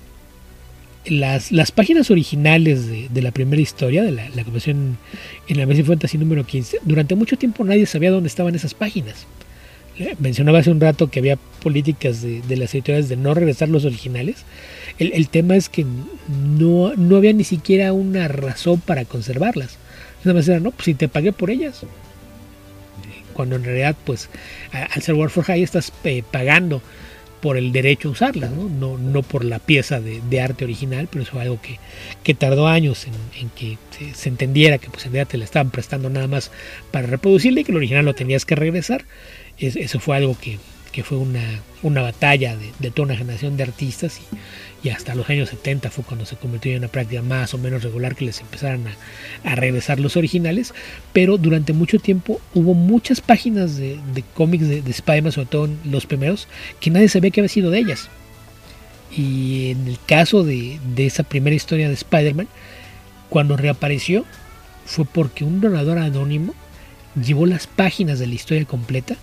las, 1.06 1.52
las 1.52 1.70
páginas 1.70 2.10
originales 2.10 3.12
de, 3.12 3.22
la 3.22 3.30
primera 3.30 3.62
historia, 3.62 4.02
de 4.02 4.10
la, 4.10 4.28
la 4.30 4.42
en 4.42 4.96
la 5.48 5.62
Amazing 5.62 5.84
Fantasy 5.84 6.18
número 6.18 6.44
15, 6.44 6.80
durante 6.84 7.14
mucho 7.14 7.38
tiempo 7.38 7.64
nadie 7.64 7.86
sabía 7.86 8.10
dónde 8.10 8.28
estaban 8.28 8.54
esas 8.54 8.74
páginas. 8.74 9.26
Mencionaba 10.18 10.58
hace 10.58 10.70
un 10.70 10.80
rato 10.80 11.08
que 11.10 11.20
había 11.20 11.36
políticas 11.36 12.20
de, 12.20 12.42
de 12.42 12.56
las 12.56 12.74
editoriales 12.74 13.08
de 13.08 13.16
no 13.16 13.32
regresar 13.34 13.68
los 13.68 13.84
originales 13.84 14.44
el, 14.98 15.28
tema 15.28 15.56
es 15.56 15.68
que 15.68 15.84
no, 16.58 16.94
no, 16.94 17.16
había 17.16 17.32
ni 17.32 17.44
siquiera 17.44 17.92
una 17.92 18.28
razón 18.28 18.80
para 18.80 19.04
conservarlas. 19.04 19.76
Nada 20.24 20.38
más 20.38 20.48
era, 20.48 20.60
no, 20.60 20.70
pues 20.70 20.86
si 20.86 20.94
te 20.94 21.08
pagué 21.08 21.32
por 21.32 21.50
ellas. 21.50 21.82
Cuando 23.34 23.56
en 23.56 23.64
realidad, 23.64 23.94
pues, 24.04 24.30
al 24.72 25.02
ser 25.02 25.14
War 25.14 25.28
for 25.28 25.44
High 25.44 25.62
estás 25.62 25.92
eh, 26.04 26.22
pagando 26.30 26.80
por 27.42 27.58
el 27.58 27.70
derecho 27.72 28.08
a 28.08 28.12
usarlas, 28.12 28.50
¿no? 28.50 28.70
No, 28.70 28.96
no 28.96 29.22
por 29.22 29.44
la 29.44 29.58
pieza 29.58 30.00
de, 30.00 30.40
arte 30.40 30.64
original, 30.64 31.08
pero 31.10 31.22
eso 31.22 31.32
fue 31.32 31.42
algo 31.42 31.60
que, 31.60 31.78
que 32.22 32.32
tardó 32.32 32.66
años 32.66 33.06
en, 33.06 33.50
que 33.50 33.76
se, 34.14 34.30
entendiera 34.30 34.78
que 34.78 34.88
pues 34.88 35.04
en 35.04 35.12
realidad 35.12 35.30
te 35.30 35.36
la 35.36 35.44
estaban 35.44 35.70
prestando 35.70 36.08
nada 36.08 36.26
más 36.26 36.50
para 36.90 37.06
reproducirla 37.06 37.60
y 37.60 37.64
que 37.64 37.72
el 37.72 37.76
original 37.76 38.06
lo 38.06 38.14
tenías 38.14 38.46
que 38.46 38.54
regresar. 38.54 39.04
Eso 39.58 40.00
fue 40.00 40.16
algo 40.16 40.36
que, 40.38 40.58
que 40.92 41.02
fue 41.02 41.18
una, 41.18 41.60
una 41.82 42.02
batalla 42.02 42.56
de, 42.56 42.72
de, 42.78 42.90
toda 42.90 43.06
una 43.06 43.16
generación 43.16 43.56
de 43.56 43.62
artistas 43.64 44.20
y, 44.82 44.88
hasta 44.88 45.16
los 45.16 45.28
años 45.28 45.48
70 45.48 45.90
fue 45.90 46.04
cuando 46.04 46.24
se 46.26 46.36
convirtió 46.36 46.70
en 46.70 46.78
una 46.78 46.86
práctica 46.88 47.20
más 47.20 47.52
o 47.54 47.58
menos 47.58 47.82
regular 47.82 48.14
que 48.14 48.24
les 48.24 48.40
empezaran 48.40 48.84
a, 49.44 49.54
regresar 49.56 49.98
los 49.98 50.16
originales, 50.16 50.72
pero 51.12 51.38
durante 51.38 51.72
mucho 51.72 51.98
tiempo 51.98 52.40
hubo 52.54 52.72
muchas 52.72 53.20
páginas 53.20 53.76
de, 53.76 53.98
cómics 54.34 54.68
de, 54.68 54.82
de 54.82 54.90
Spider-Man, 54.92 55.32
sobre 55.32 55.48
todo 55.48 55.68
los 55.84 56.06
primeros, 56.06 56.46
que 56.78 56.90
nadie 56.90 57.08
sabía 57.08 57.32
que 57.32 57.40
había 57.40 57.48
sido 57.48 57.72
de 57.72 57.80
ellas. 57.80 58.08
Y 59.10 59.72
en 59.72 59.88
el 59.88 59.98
caso 60.06 60.44
de, 60.44 60.78
de 60.94 61.06
esa 61.06 61.24
primera 61.24 61.56
historia 61.56 61.88
de 61.88 61.94
Spider-Man, 61.94 62.46
cuando 63.28 63.56
reapareció, 63.56 64.24
fue 64.84 65.04
porque 65.04 65.42
un 65.42 65.60
donador 65.60 65.98
anónimo 65.98 66.54
llevó 67.20 67.44
las 67.46 67.66
páginas 67.66 68.20
de 68.20 68.28
la 68.28 68.34
historia 68.34 68.64
completa 68.66 69.16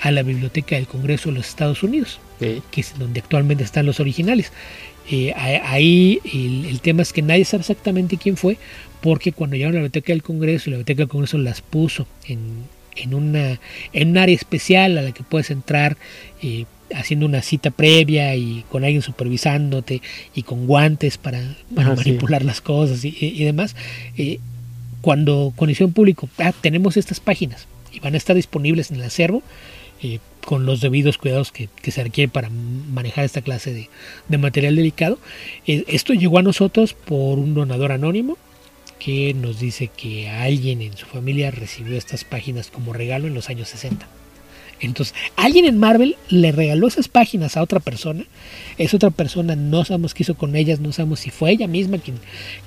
a 0.00 0.10
la 0.10 0.22
Biblioteca 0.22 0.76
del 0.76 0.86
Congreso 0.86 1.30
de 1.30 1.36
los 1.36 1.48
Estados 1.48 1.82
Unidos, 1.82 2.20
que 2.38 2.80
es 2.80 2.98
donde 2.98 3.20
actualmente 3.20 3.64
están 3.64 3.86
los 3.86 4.00
originales. 4.00 4.52
Eh, 5.08 5.32
ahí 5.36 6.20
el, 6.32 6.80
tema 6.80 7.02
es 7.02 7.12
que 7.12 7.22
nadie 7.22 7.44
sabe 7.44 7.60
exactamente 7.60 8.16
quién 8.16 8.36
fue, 8.36 8.58
porque 9.00 9.32
cuando 9.32 9.56
llegaron 9.56 9.76
a 9.76 9.78
la 9.78 9.82
Biblioteca 9.82 10.12
del 10.12 10.22
Congreso, 10.22 10.70
la 10.70 10.76
Biblioteca 10.76 11.02
del 11.02 11.08
Congreso 11.08 11.38
las 11.38 11.60
puso 11.60 12.06
en, 12.26 12.64
en, 12.96 13.14
una, 13.14 13.60
en 13.92 14.10
un 14.10 14.18
área 14.18 14.34
especial 14.34 14.98
a 14.98 15.02
la 15.02 15.12
que 15.12 15.22
puedes 15.22 15.50
entrar 15.50 15.96
eh, 16.42 16.64
haciendo 16.92 17.26
una 17.26 17.42
cita 17.42 17.70
previa 17.70 18.34
y 18.34 18.64
con 18.68 18.84
alguien 18.84 19.02
supervisándote 19.02 20.02
y 20.34 20.42
con 20.42 20.66
guantes 20.66 21.18
para, 21.18 21.40
manipular 21.70 22.44
las 22.44 22.60
cosas 22.60 23.04
y, 23.04 23.44
demás. 23.44 23.76
Eh, 24.16 24.40
cuando 25.02 25.52
con 25.54 25.70
hicieron 25.70 25.92
público, 25.92 26.28
ah, 26.38 26.52
tenemos 26.60 26.96
estas 26.96 27.20
páginas 27.20 27.68
y 27.92 28.00
van 28.00 28.14
a 28.14 28.16
estar 28.16 28.34
disponibles 28.34 28.90
en 28.90 28.96
el 28.96 29.04
acervo 29.04 29.42
con 30.46 30.64
los 30.64 30.80
debidos 30.80 31.18
cuidados 31.18 31.52
que, 31.52 31.68
se 31.90 32.02
requieren 32.04 32.30
para 32.30 32.48
manejar 32.48 33.24
esta 33.24 33.42
clase 33.42 33.88
de, 34.28 34.38
material 34.38 34.76
delicado. 34.76 35.18
Eh, 35.66 35.84
esto 35.88 36.14
llegó 36.14 36.38
a 36.38 36.42
nosotros 36.42 36.94
por 36.94 37.38
un 37.38 37.54
donador 37.54 37.92
anónimo 37.92 38.38
que 38.98 39.34
nos 39.34 39.58
dice 39.58 39.88
que 39.88 40.28
alguien 40.28 40.80
en 40.80 40.96
su 40.96 41.04
familia 41.04 41.50
recibió 41.50 41.98
estas 41.98 42.24
páginas 42.24 42.70
como 42.70 42.92
regalo 42.92 43.26
en 43.26 43.34
los 43.34 43.50
años 43.50 43.68
60. 43.68 44.06
Entonces, 44.78 45.14
alguien 45.36 45.64
en 45.64 45.78
Marvel 45.78 46.16
le 46.28 46.52
regaló 46.52 46.86
esas 46.86 47.08
páginas 47.08 47.56
a 47.56 47.62
otra 47.62 47.80
persona. 47.80 48.24
Esa 48.78 48.96
otra 48.96 49.10
persona 49.10 49.56
no 49.56 49.84
sabemos 49.84 50.14
qué 50.14 50.22
hizo 50.22 50.36
con 50.36 50.54
ellas, 50.54 50.80
no 50.80 50.92
sabemos 50.92 51.20
si 51.20 51.30
fue 51.30 51.50
ella 51.50 51.66
misma 51.66 51.98
quien, 51.98 52.18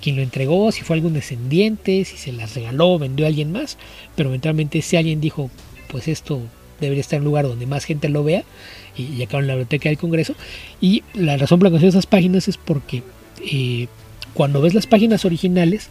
quien 0.02 0.16
lo 0.16 0.24
entregó, 0.24 0.72
si 0.72 0.82
fue 0.82 0.96
algún 0.96 1.14
descendiente, 1.14 2.04
si 2.06 2.18
se 2.18 2.32
las 2.32 2.56
regaló, 2.56 2.98
vendió 2.98 3.26
a 3.26 3.30
alguien 3.30 3.52
más. 3.52 3.78
Pero 4.16 4.30
eventualmente 4.30 4.80
ese 4.80 4.98
alguien 4.98 5.22
dijo, 5.22 5.52
pues 5.88 6.08
esto 6.08 6.42
debería 6.80 7.02
estar 7.02 7.18
en 7.18 7.22
un 7.22 7.28
lugar 7.28 7.46
donde 7.46 7.66
más 7.66 7.86
gente 7.86 8.10
lo 8.10 8.24
vea 8.24 8.44
y, 8.98 9.22
acá 9.24 9.38
en 9.38 9.48
la 9.48 9.54
biblioteca 9.54 9.90
del 9.90 9.98
Congreso. 9.98 10.36
Y 10.82 11.04
la 11.14 11.38
razón 11.38 11.60
por 11.60 11.72
la 11.72 11.80
que 11.80 11.88
esas 11.88 12.06
páginas 12.06 12.48
es 12.48 12.58
porque 12.58 13.04
eh, 13.42 13.88
cuando 14.34 14.62
ves 14.62 14.74
las 14.74 14.88
páginas 14.88 15.26
originales 15.26 15.90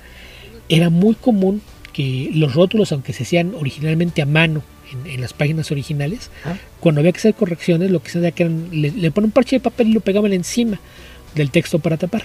era 0.69 0.91
muy 0.91 1.15
común 1.15 1.63
que 1.93 2.31
los 2.35 2.55
rótulos, 2.55 2.93
aunque 2.93 3.13
se 3.13 3.25
hacían 3.25 3.55
originalmente 3.55 4.23
a 4.23 4.27
mano 4.27 4.63
en, 5.07 5.21
las 5.21 5.33
páginas 5.33 5.71
originales, 5.71 6.31
ah. 6.45 6.57
cuando 6.81 7.01
había 7.01 7.13
que 7.13 7.19
hacer 7.19 7.35
correcciones, 7.35 7.91
lo 7.91 8.03
que 8.03 8.11
se 8.11 8.19
hacía 8.19 8.31
que 8.31 8.45
le, 8.45 8.91
le 8.91 9.11
ponen 9.11 9.27
un 9.29 9.33
parche 9.33 9.57
de 9.57 9.61
papel 9.61 9.89
y 9.89 9.93
lo 9.93 10.01
pegaban 10.01 10.33
encima 10.33 10.81
del 11.35 11.51
texto 11.51 11.79
para 11.79 11.97
tapar. 11.97 12.25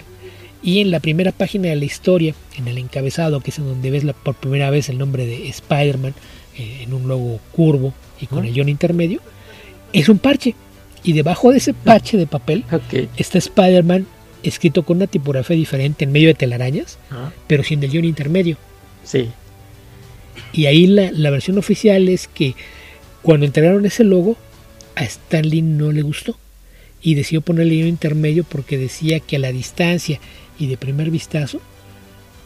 Y 0.62 0.80
en 0.80 0.92
la 0.92 1.02
primera 1.02 1.34
página 1.34 1.70
de 1.70 1.76
la 1.76 1.84
historia, 1.84 2.34
en 2.58 2.70
el 2.70 2.78
encabezado, 2.78 3.42
que 3.42 3.52
es 3.52 3.58
en 3.58 3.66
donde 3.66 3.92
ves 3.92 4.06
la, 4.06 4.14
por 4.14 4.36
primera 4.36 4.70
vez 4.70 4.88
el 4.88 4.98
nombre 4.98 5.26
de 5.26 5.50
Spider-Man 5.50 6.14
en 6.58 6.94
un 6.94 7.08
logo 7.08 7.40
curvo 7.52 7.94
y 8.20 8.28
con 8.28 8.46
el 8.46 8.54
guion 8.54 8.70
intermedio, 8.70 9.20
es 9.92 10.10
un 10.10 10.18
parche. 10.18 10.56
Y 11.04 11.14
debajo 11.14 11.52
de 11.52 11.58
ese 11.58 11.74
parche 11.74 12.18
de 12.18 12.28
papel 12.28 12.64
está 13.18 13.38
Spider-Man 13.38 14.08
escrito 14.44 14.84
con 14.84 14.98
una 14.98 15.08
tipografía 15.08 15.56
diferente 15.56 16.04
en 16.04 16.12
medio 16.12 16.28
de 16.28 16.34
telarañas, 16.34 16.98
ah. 17.12 17.32
pero 17.48 17.64
sin 17.64 17.84
el 17.84 17.92
guion 17.92 18.06
intermedio. 18.06 18.58
Sí. 19.04 19.30
Y 20.52 20.66
ahí 20.66 20.88
la, 20.88 21.12
la, 21.12 21.30
versión 21.30 21.58
oficial 21.58 22.10
es 22.10 22.28
que 22.28 22.56
cuando 23.22 23.46
entregaron 23.46 23.86
ese 23.86 24.04
logo, 24.04 24.38
a 24.96 25.04
Stanley 25.04 25.62
no 25.62 25.92
le 25.92 26.02
gustó. 26.02 26.38
Y 27.02 27.16
decidió 27.16 27.42
poner 27.42 27.64
el 27.64 27.72
guion 27.72 27.88
intermedio 27.88 28.44
porque 28.44 28.78
decía 28.78 29.20
que 29.20 29.36
a 29.36 29.40
la 29.40 29.52
distancia 29.52 30.20
y 30.58 30.68
de 30.68 30.78
primer 30.78 31.10
vistazo 31.10 31.60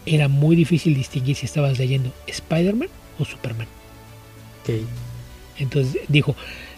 era 0.05 0.27
muy 0.27 0.55
difícil 0.55 0.95
distinguir 0.95 1.35
si 1.35 1.45
estabas 1.45 1.77
leyendo 1.77 2.11
Spider-Man 2.27 2.89
o 3.19 3.25
Superman. 3.25 3.67
Entonces 5.57 6.01
dijo 6.07 6.35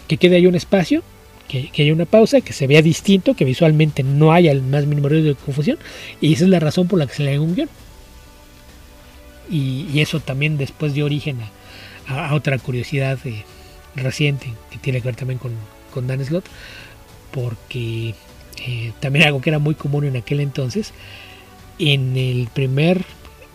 que 0.07 0.17
quede 0.17 0.37
ahí 0.37 0.47
un 0.47 0.55
espacio, 0.55 1.03
que, 1.47 1.71
haya 1.77 1.93
una 1.93 2.05
pausa, 2.05 2.41
que 2.41 2.53
se 2.53 2.67
vea 2.67 2.81
distinto, 2.81 3.35
que 3.35 3.45
visualmente 3.45 4.03
no 4.03 4.31
haya 4.31 4.51
el 4.51 4.61
más 4.61 4.85
mínimo 4.85 5.09
de 5.09 5.35
confusión, 5.35 5.77
y 6.21 6.33
esa 6.33 6.43
es 6.43 6.49
la 6.49 6.59
razón 6.59 6.87
por 6.87 6.99
la 6.99 7.07
que 7.07 7.15
se 7.15 7.23
le 7.23 7.33
da 7.33 7.41
un 7.41 7.55
guion. 7.55 7.69
Y, 9.49 9.99
eso 9.99 10.19
también 10.19 10.57
después 10.57 10.93
dio 10.93 11.05
origen 11.05 11.39
a, 12.07 12.33
otra 12.33 12.57
curiosidad 12.59 13.17
eh, 13.25 13.43
reciente 13.95 14.53
que 14.71 14.77
tiene 14.77 15.01
que 15.01 15.07
ver 15.07 15.15
también 15.15 15.39
con, 15.39 15.51
con 15.91 16.07
Dan 16.07 16.23
Slott, 16.23 16.45
porque 17.31 18.13
eh, 18.65 18.93
también 18.99 19.25
algo 19.25 19.41
que 19.41 19.49
era 19.49 19.59
muy 19.59 19.75
común 19.75 20.05
en 20.05 20.17
aquel 20.17 20.39
entonces, 20.39 20.93
en 21.79 22.15
el 22.15 22.47
primer 22.53 23.03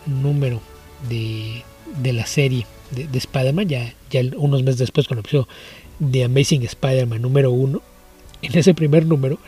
número 0.05 0.61
de, 1.09 1.63
de 2.01 2.13
la 2.13 2.25
serie 2.25 2.65
de, 2.95 3.07
de 3.07 3.17
Spider-Man, 3.17 3.67
ya, 3.67 3.93
ya 4.09 4.21
unos 4.37 4.63
meses 4.63 4.79
después 4.79 5.07
cuando 5.07 5.19
empezó 5.19 5.47
The 6.11 6.23
Amazing 6.25 6.63
Spider-Man 6.63 7.21
número 7.21 7.51
uno, 7.51 7.81
en 8.41 8.57
ese 8.57 8.73
primer 8.73 9.05
número 9.05 9.39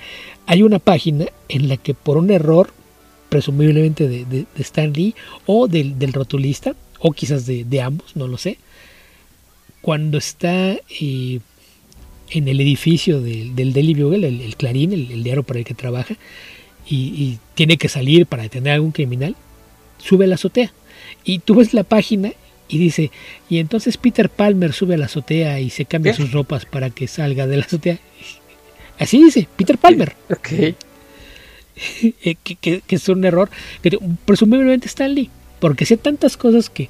hay 0.45 0.64
una 0.64 0.80
página 0.80 1.26
en 1.50 1.68
la 1.68 1.78
que 1.78 1.93
por 1.93 2.18
un 2.18 2.32
error, 2.32 2.72
presumiblemente 3.30 4.08
de, 4.08 4.26
de, 4.26 4.45
Stan 4.60 4.91
Lee 4.93 5.14
o 5.45 5.68
del, 5.68 6.00
del 6.00 6.14
rotulista, 6.14 6.74
o 7.00 7.12
quizás 7.12 7.45
de, 7.45 7.66
de, 7.66 7.82
ambos, 7.82 8.16
no 8.16 8.28
lo 8.28 8.38
sé, 8.38 8.58
cuando 9.82 10.18
está 10.18 10.78
eh, 11.02 11.39
en 12.30 12.48
el 12.48 12.62
edificio 12.62 13.22
del, 13.22 13.56
del 13.56 13.74
Daily 13.74 13.93
Bugle, 13.93 14.28
el, 14.28 14.56
Clarín, 14.56 14.93
el, 14.93 15.24
diario 15.24 15.43
para 15.43 15.60
el 15.60 15.66
que 15.66 15.74
trabaja, 15.74 16.16
y, 16.88 16.95
y, 16.95 17.39
tiene 17.54 17.78
que 17.78 17.89
salir 17.89 18.26
para 18.26 18.43
detener 18.43 18.72
a 18.72 18.76
algún 18.76 18.91
criminal, 18.91 19.36
sube 19.98 20.24
a 20.26 20.28
la 20.30 20.36
azotea. 20.36 20.72
Y 21.26 21.39
tú 21.39 21.56
ves 21.56 21.74
la 21.74 21.84
página 21.84 22.32
y 22.68 22.78
dice, 22.78 23.11
y 23.49 23.59
entonces 23.59 23.97
Peter 23.97 24.30
Palmer 24.30 24.74
sube 24.74 24.95
a 24.95 24.97
la 24.97 25.05
azotea 25.05 25.59
y 25.59 25.70
se 25.70 25.86
cambia 25.86 26.13
sus 26.13 26.32
ropas 26.32 26.65
para 26.65 26.89
que 26.89 27.07
salga 27.07 27.47
de 27.47 27.57
la 27.57 27.65
azotea. 27.65 27.99
Así 28.99 29.24
dice, 29.24 29.47
Peter 29.55 29.78
Palmer. 29.78 30.15
eh, 32.24 32.36
que, 32.36 32.82
es 32.88 33.09
un 33.09 33.26
error 33.26 33.49
que 33.82 33.97
presumiblemente 34.26 34.88
Stan 34.88 35.13
Lee, 35.13 35.30
porque 35.59 35.86
sé 35.86 35.97
tantas 35.97 36.38
cosas 36.38 36.70
que 36.70 36.89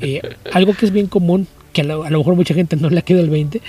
eh, 0.00 0.20
algo 0.52 0.74
que 0.74 0.86
es 0.86 0.92
bien 0.92 1.06
común, 1.06 1.46
que 1.72 1.82
a 1.82 1.84
lo, 1.84 2.04
mejor 2.04 2.34
mucha 2.34 2.54
gente 2.54 2.76
no 2.76 2.90
le 2.90 3.02
quedado 3.02 3.24
el 3.24 3.30
20, 3.30 3.60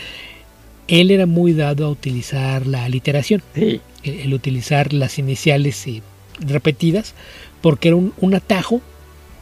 él 0.87 1.11
era 1.11 1.25
muy 1.25 1.53
dado 1.53 1.85
a 1.85 1.89
utilizar 1.89 2.65
la 2.65 2.87
literación, 2.89 3.41
el, 3.55 4.33
utilizar 4.33 4.93
las 4.93 5.19
iniciales 5.19 5.85
repetidas, 6.39 7.13
porque 7.61 7.89
era 7.89 7.97
un, 7.97 8.33
atajo 8.33 8.81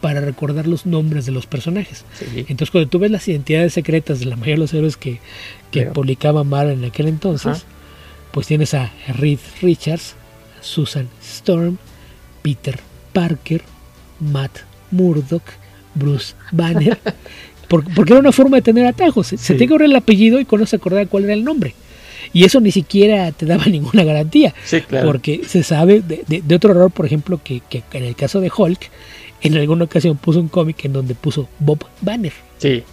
para 0.06 0.22
recordar 0.22 0.68
los 0.68 0.86
nombres 0.86 1.26
de 1.26 1.32
los 1.32 1.47
personajes. 1.47 2.06
Entonces, 2.36 2.70
cuando 2.70 2.88
tú 2.88 2.99
ves 2.99 3.10
las 3.10 3.28
identidades 3.28 3.74
secretas 3.74 4.20
de 4.20 4.28
la 4.28 4.36
mayoría 4.36 4.53
de 4.53 4.60
los 4.60 4.74
héroes 4.76 4.97
que, 4.97 5.20
que 5.72 5.88
publicaba 5.88 6.43
en 6.72 6.86
aquel 6.86 7.08
entonces, 7.08 7.66
pues 8.30 8.45
tienes 8.45 8.76
a 8.76 8.91
Reed 9.18 9.39
Richards, 9.64 10.14
Susan 10.62 11.10
Storm, 11.24 11.80
Peter 12.43 12.80
Parker, 13.14 13.64
Matt 14.20 14.60
Murdock, 14.91 15.41
Bruce 15.95 16.36
Banner, 16.51 16.99
porque, 17.68 18.14
era 18.14 18.20
una 18.20 18.32
forma 18.32 18.58
de 18.58 18.62
tener 18.62 18.86
atajos. 18.86 19.26
Se 19.36 19.56
te 19.56 19.68
corre 19.68 19.86
el 19.86 19.95
apellido 19.95 20.39
y 20.39 20.45
con 20.45 20.62
eso 20.62 20.68
se 20.68 20.76
acordaba 20.76 21.08
cuál 21.08 21.24
era 21.24 21.34
el 21.34 21.43
nombre. 21.43 21.74
Y 22.32 22.43
eso 22.43 22.60
ni 22.60 22.72
siquiera 22.72 23.32
te 23.32 23.47
daba 23.47 23.66
ninguna 23.72 24.03
garantía. 24.03 24.53
Porque 25.03 25.41
se 25.47 25.64
sabe 25.64 26.03
de, 26.03 26.56
otro 26.56 26.74
error, 26.74 26.91
por 26.91 27.08
ejemplo, 27.08 27.41
que, 27.43 27.64
en 27.91 28.03
el 28.03 28.16
caso 28.16 28.39
de 28.39 28.51
Hulk, 28.56 28.91
en 29.42 29.56
alguna 29.58 29.86
ocasión 29.86 30.18
puso 30.18 30.40
un 30.40 30.48
cómic 30.48 30.86
en 30.86 30.94
donde 30.94 31.16
puso 31.16 31.48
Bob 31.60 31.86
Banner. 32.02 32.34
Sí. 32.58 32.84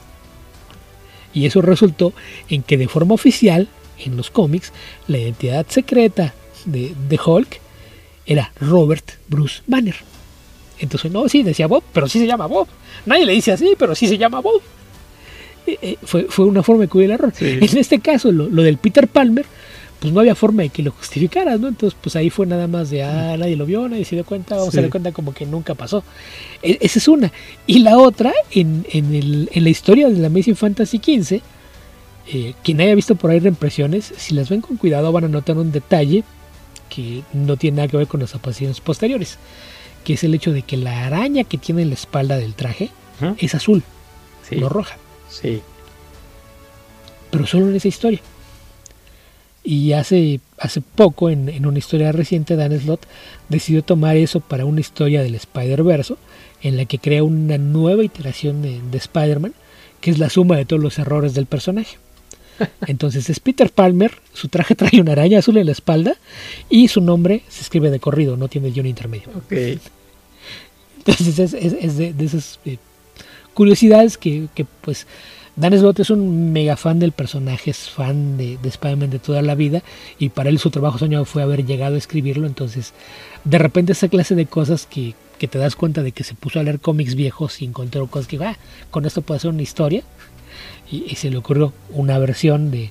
Y 1.34 1.46
eso 1.46 1.62
resultó 1.62 2.12
en 2.48 2.62
que 2.62 2.76
de 2.76 2.88
forma 2.88 3.14
oficial, 3.14 3.68
en 3.98 4.16
los 4.16 4.30
cómics, 4.30 4.72
la 5.08 5.18
identidad 5.18 5.66
secreta 5.68 6.34
de, 6.64 6.94
de 7.08 7.20
Hulk 7.24 7.60
era 8.26 8.52
Robert 8.60 9.12
Bruce 9.28 9.62
Banner. 9.66 9.96
Entonces, 10.78 11.12
no, 11.12 11.28
sí, 11.28 11.42
decía 11.42 11.66
Bob, 11.66 11.84
pero 11.92 12.08
sí 12.08 12.18
se 12.18 12.26
llama 12.26 12.46
Bob. 12.46 12.66
Nadie 13.06 13.24
le 13.24 13.32
dice 13.32 13.52
así, 13.52 13.74
pero 13.78 13.94
sí 13.94 14.08
se 14.08 14.18
llama 14.18 14.40
Bob. 14.40 14.60
Eh, 15.66 15.78
eh, 15.80 15.96
fue, 16.02 16.24
fue, 16.24 16.44
una 16.44 16.62
forma 16.62 16.82
de 16.82 16.88
cubrir 16.88 17.10
el 17.10 17.14
error. 17.14 17.32
En 17.38 17.78
este 17.78 18.00
caso, 18.00 18.32
lo, 18.32 18.48
del 18.48 18.78
Peter 18.78 19.06
Palmer, 19.06 19.46
pues 20.02 20.12
no 20.12 20.18
había 20.18 20.34
forma 20.34 20.62
de 20.62 20.70
que 20.70 20.82
lo 20.82 20.90
justificaras, 20.90 21.60
¿no? 21.60 21.68
Entonces, 21.68 21.96
pues 22.02 22.16
ahí 22.16 22.28
fue 22.28 22.44
nada 22.44 22.66
más 22.66 22.90
de, 22.90 23.04
ah, 23.04 23.36
nadie 23.38 23.54
lo 23.54 23.64
vio, 23.66 23.88
nadie 23.88 24.04
se 24.04 24.16
dio 24.16 24.24
cuenta, 24.24 24.56
vamos 24.56 24.76
a 24.76 24.80
dar 24.80 24.90
cuenta 24.90 25.12
como 25.12 25.32
que 25.32 25.46
nunca 25.46 25.76
pasó. 25.76 26.02
E, 26.60 26.76
esa 26.80 26.98
es 26.98 27.06
una. 27.06 27.30
Y 27.68 27.78
la 27.78 27.96
otra, 27.96 28.32
en, 28.50 28.84
en, 28.90 29.14
el, 29.14 29.48
en 29.52 29.62
la 29.62 29.70
historia 29.70 30.08
de 30.08 30.18
la 30.18 30.26
Amazing 30.26 30.56
Fantasy 30.56 30.98
XV, 30.98 31.40
eh, 32.32 32.54
quien 32.64 32.80
haya 32.80 32.96
visto 32.96 33.14
por 33.14 33.30
ahí 33.30 33.38
reimpresiones, 33.38 34.12
si 34.16 34.34
las 34.34 34.50
ven 34.50 34.60
con 34.60 34.76
cuidado 34.76 35.12
van 35.12 35.26
a 35.26 35.28
notar 35.28 35.56
un 35.56 35.70
detalle 35.70 36.24
que 36.88 37.22
no 37.32 37.56
tiene 37.56 37.76
nada 37.76 37.86
que 37.86 37.96
ver 37.96 38.08
con 38.08 38.18
las 38.18 38.34
apariciones 38.34 38.80
posteriores, 38.80 39.38
que 40.02 40.14
es 40.14 40.24
el 40.24 40.34
hecho 40.34 40.52
de 40.52 40.62
que 40.62 40.78
la 40.78 41.06
araña 41.06 41.44
que 41.44 41.58
tiene 41.58 41.82
en 41.82 41.90
la 41.90 41.94
espalda 41.94 42.38
del 42.38 42.54
traje 42.54 42.90
es 43.38 43.54
azul, 43.54 43.84
no 44.50 44.68
roja. 44.68 44.96
Sí. 45.30 45.62
Pero 47.30 47.46
solo 47.46 47.68
en 47.68 47.76
esa 47.76 47.86
historia. 47.86 48.20
Y 49.64 49.92
hace, 49.92 50.40
hace 50.58 50.80
poco, 50.80 51.30
en, 51.30 51.66
una 51.66 51.78
historia 51.78 52.10
reciente, 52.12 52.56
Dan 52.56 52.78
Slott 52.78 53.06
decidió 53.48 53.82
tomar 53.82 54.16
eso 54.16 54.40
para 54.40 54.64
una 54.64 54.80
historia 54.80 55.22
del 55.22 55.34
Spider-Verse, 55.34 56.14
en 56.62 56.76
la 56.76 56.84
que 56.84 56.98
crea 56.98 57.22
una 57.22 57.58
nueva 57.58 58.02
iteración 58.02 58.62
de, 58.62 58.80
de 58.90 58.98
Spider-Man, 58.98 59.54
que 60.00 60.10
es 60.10 60.18
la 60.18 60.30
suma 60.30 60.56
de 60.56 60.64
todos 60.64 60.82
los 60.82 60.98
errores 60.98 61.34
del 61.34 61.46
personaje. 61.46 61.98
Entonces 62.86 63.30
es 63.30 63.40
Peter 63.40 63.70
Palmer, 63.70 64.12
su 64.32 64.48
traje 64.48 64.74
trae 64.74 65.00
una 65.00 65.12
araña 65.12 65.38
azul 65.38 65.56
en 65.56 65.66
la 65.66 65.72
espalda 65.72 66.16
y 66.68 66.88
su 66.88 67.00
nombre 67.00 67.42
se 67.48 67.62
escribe 67.62 67.90
de 67.90 68.00
corrido, 68.00 68.36
no 68.36 68.48
tiene 68.48 68.70
guion 68.70 68.86
intermedio. 68.86 69.28
Entonces 70.98 71.54
es, 71.54 71.96
de, 71.96 72.14
esas 72.18 72.60
eh, 72.64 72.78
curiosidades 73.54 74.18
que, 74.18 74.48
pues 74.80 75.06
Dan 75.54 75.78
Slott 75.78 76.00
es 76.00 76.08
un 76.08 76.52
mega 76.52 76.78
fan 76.78 76.98
del 76.98 77.12
personaje, 77.12 77.70
es 77.70 77.90
fan 77.90 78.38
de, 78.38 78.56
de 78.56 78.68
Spider-Man 78.70 79.10
de 79.10 79.18
toda 79.18 79.42
la 79.42 79.54
vida 79.54 79.82
y 80.18 80.30
para 80.30 80.48
él 80.48 80.58
su 80.58 80.70
trabajo 80.70 80.98
soñado 80.98 81.26
fue 81.26 81.42
haber 81.42 81.66
llegado 81.66 81.94
a 81.94 81.98
escribirlo, 81.98 82.46
entonces 82.46 82.94
de 83.44 83.58
repente 83.58 83.92
esa 83.92 84.08
clase 84.08 84.34
de 84.34 84.46
cosas 84.46 84.86
que, 84.86 85.14
te 85.38 85.58
das 85.58 85.74
cuenta 85.74 86.02
de 86.02 86.12
que 86.12 86.22
se 86.22 86.34
puso 86.34 86.60
a 86.60 86.62
leer 86.62 86.78
cómics 86.78 87.16
viejos 87.16 87.60
y 87.60 87.64
encontró 87.64 88.06
cosas 88.06 88.28
que, 88.28 88.42
ah, 88.42 88.56
con 88.92 89.04
esto 89.04 89.22
puede 89.22 89.40
ser 89.40 89.50
una 89.50 89.62
historia, 89.62 90.04
y, 90.90 91.16
se 91.16 91.30
le 91.30 91.36
ocurrió 91.36 91.72
una 91.90 92.18
versión 92.18 92.70
de 92.70 92.90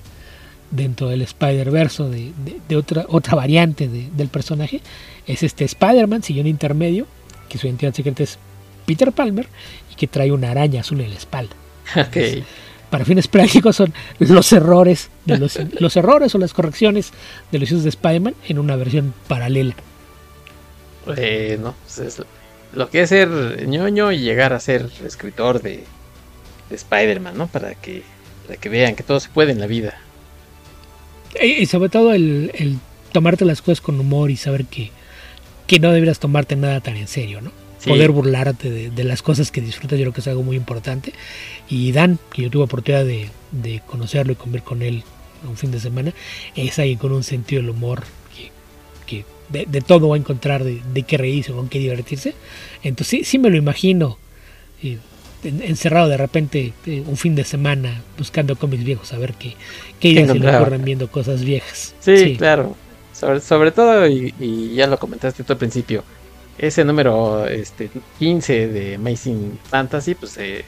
dentro 0.69 1.07
del 1.07 1.21
Spider-Verse 1.21 2.03
de, 2.03 2.31
de, 2.67 2.75
otra, 2.75 3.05
otra 3.09 3.35
variante 3.35 3.87
del 3.87 4.27
personaje. 4.27 4.81
Es 5.27 5.43
este 5.43 5.65
Spider-Man, 5.65 6.23
sillón 6.23 6.47
intermedio, 6.47 7.05
que 7.47 7.57
su 7.57 7.67
identidad 7.67 7.93
secreta 7.93 8.23
es 8.23 8.39
Peter 8.85 9.11
Palmer 9.11 9.47
y 9.91 9.95
que 9.95 10.07
trae 10.07 10.31
una 10.31 10.51
araña 10.51 10.81
azul 10.81 10.99
en 11.01 11.11
la 11.11 11.17
espalda. 11.17 11.55
para 12.89 13.05
fines 13.05 13.27
prácticos 13.27 13.77
son 13.77 13.93
los 14.19 14.51
errores 14.51 15.09
de 15.25 15.37
los, 15.37 15.59
los 15.79 15.95
errores 15.95 16.35
o 16.35 16.37
las 16.37 16.53
correcciones 16.53 17.11
de 17.51 17.59
los 17.59 17.71
hijos 17.71 17.83
de 17.83 17.89
Spider-Man 17.89 18.35
en 18.47 18.59
una 18.59 18.75
versión 18.75 19.13
paralela. 19.27 19.75
Pues 21.05 21.59
lo 22.73 22.89
que 22.89 23.01
es 23.01 23.09
ser 23.09 23.67
ñoño 23.67 24.11
y 24.11 24.19
llegar 24.19 24.53
a 24.53 24.59
ser 24.59 24.89
escritor 25.05 25.61
de, 25.61 25.83
de 26.69 26.75
Spider-Man, 26.75 27.37
¿no? 27.37 27.47
Para 27.47 27.75
que, 27.75 28.03
para 28.47 28.59
que 28.59 28.69
vean 28.69 28.95
que 28.95 29.03
todo 29.03 29.19
se 29.19 29.29
puede 29.29 29.51
en 29.51 29.59
la 29.59 29.67
vida. 29.67 29.99
Y, 31.41 31.65
sobre 31.65 31.89
todo 31.89 32.13
el, 32.13 32.79
tomarte 33.11 33.45
las 33.45 33.61
cosas 33.61 33.81
con 33.81 33.99
humor 33.99 34.31
y 34.31 34.37
saber 34.37 34.65
que, 34.65 34.91
que 35.67 35.79
no 35.79 35.91
deberías 35.91 36.19
tomarte 36.19 36.55
nada 36.55 36.81
tan 36.81 36.97
en 36.97 37.07
serio, 37.07 37.41
¿no? 37.41 37.51
Poder 37.85 38.11
burlarte 38.11 38.89
de, 38.89 39.03
las 39.03 39.21
cosas 39.21 39.51
que 39.51 39.61
disfrutas, 39.61 39.97
yo 39.97 40.03
creo 40.05 40.13
que 40.13 40.21
es 40.21 40.27
algo 40.27 40.43
muy 40.43 40.55
importante. 40.55 41.13
Y 41.69 41.91
Dan, 41.91 42.19
que 42.31 42.43
yo 42.43 42.49
tuve 42.49 42.63
oportunidad 42.63 43.05
de, 43.05 43.29
de 43.51 43.81
conocerlo 43.87 44.33
y 44.33 44.35
comer 44.35 44.61
con 44.61 44.81
él 44.81 45.03
un 45.47 45.57
fin 45.57 45.71
de 45.71 45.79
semana, 45.79 46.13
es 46.55 46.77
alguien 46.77 46.99
con 46.99 47.11
un 47.11 47.23
sentido 47.23 47.61
del 47.61 47.71
humor 47.71 48.03
que, 49.07 49.25
de, 49.49 49.81
todo 49.81 50.07
va 50.07 50.15
a 50.15 50.19
encontrar 50.19 50.63
de, 50.63 50.81
de 50.93 51.03
qué 51.03 51.17
reírse 51.17 51.51
con 51.51 51.67
qué 51.67 51.79
divertirse. 51.79 52.35
Entonces 52.83 53.19
sí, 53.19 53.23
sí 53.23 53.39
me 53.39 53.49
lo 53.49 53.57
imagino 53.57 54.17
encerrado 55.43 56.07
de 56.07 56.17
repente 56.17 56.73
eh, 56.85 57.03
un 57.05 57.17
fin 57.17 57.35
de 57.35 57.43
semana 57.43 58.01
buscando 58.17 58.55
cómics 58.55 58.83
viejos 58.83 59.13
a 59.13 59.17
ver 59.17 59.33
qué, 59.33 59.53
qué 59.99 60.09
ideas 60.09 60.31
se 60.31 60.39
le 60.39 60.55
ocurren 60.55 60.83
viendo 60.83 61.09
cosas 61.09 61.43
viejas. 61.43 61.95
Sí, 61.99 62.35
claro. 62.37 62.75
Sobre, 63.13 63.39
sobre 63.41 63.71
todo, 63.71 64.07
y, 64.07 64.73
ya 64.73 64.87
lo 64.87 64.97
comentaste 64.97 65.43
tú 65.43 65.53
al 65.53 65.59
principio, 65.59 66.03
ese 66.61 66.85
número 66.85 67.47
este, 67.47 67.89
15 68.19 68.67
de 68.67 68.95
Amazing 68.95 69.59
Fantasy, 69.63 70.15
pues 70.15 70.37
eh, 70.37 70.63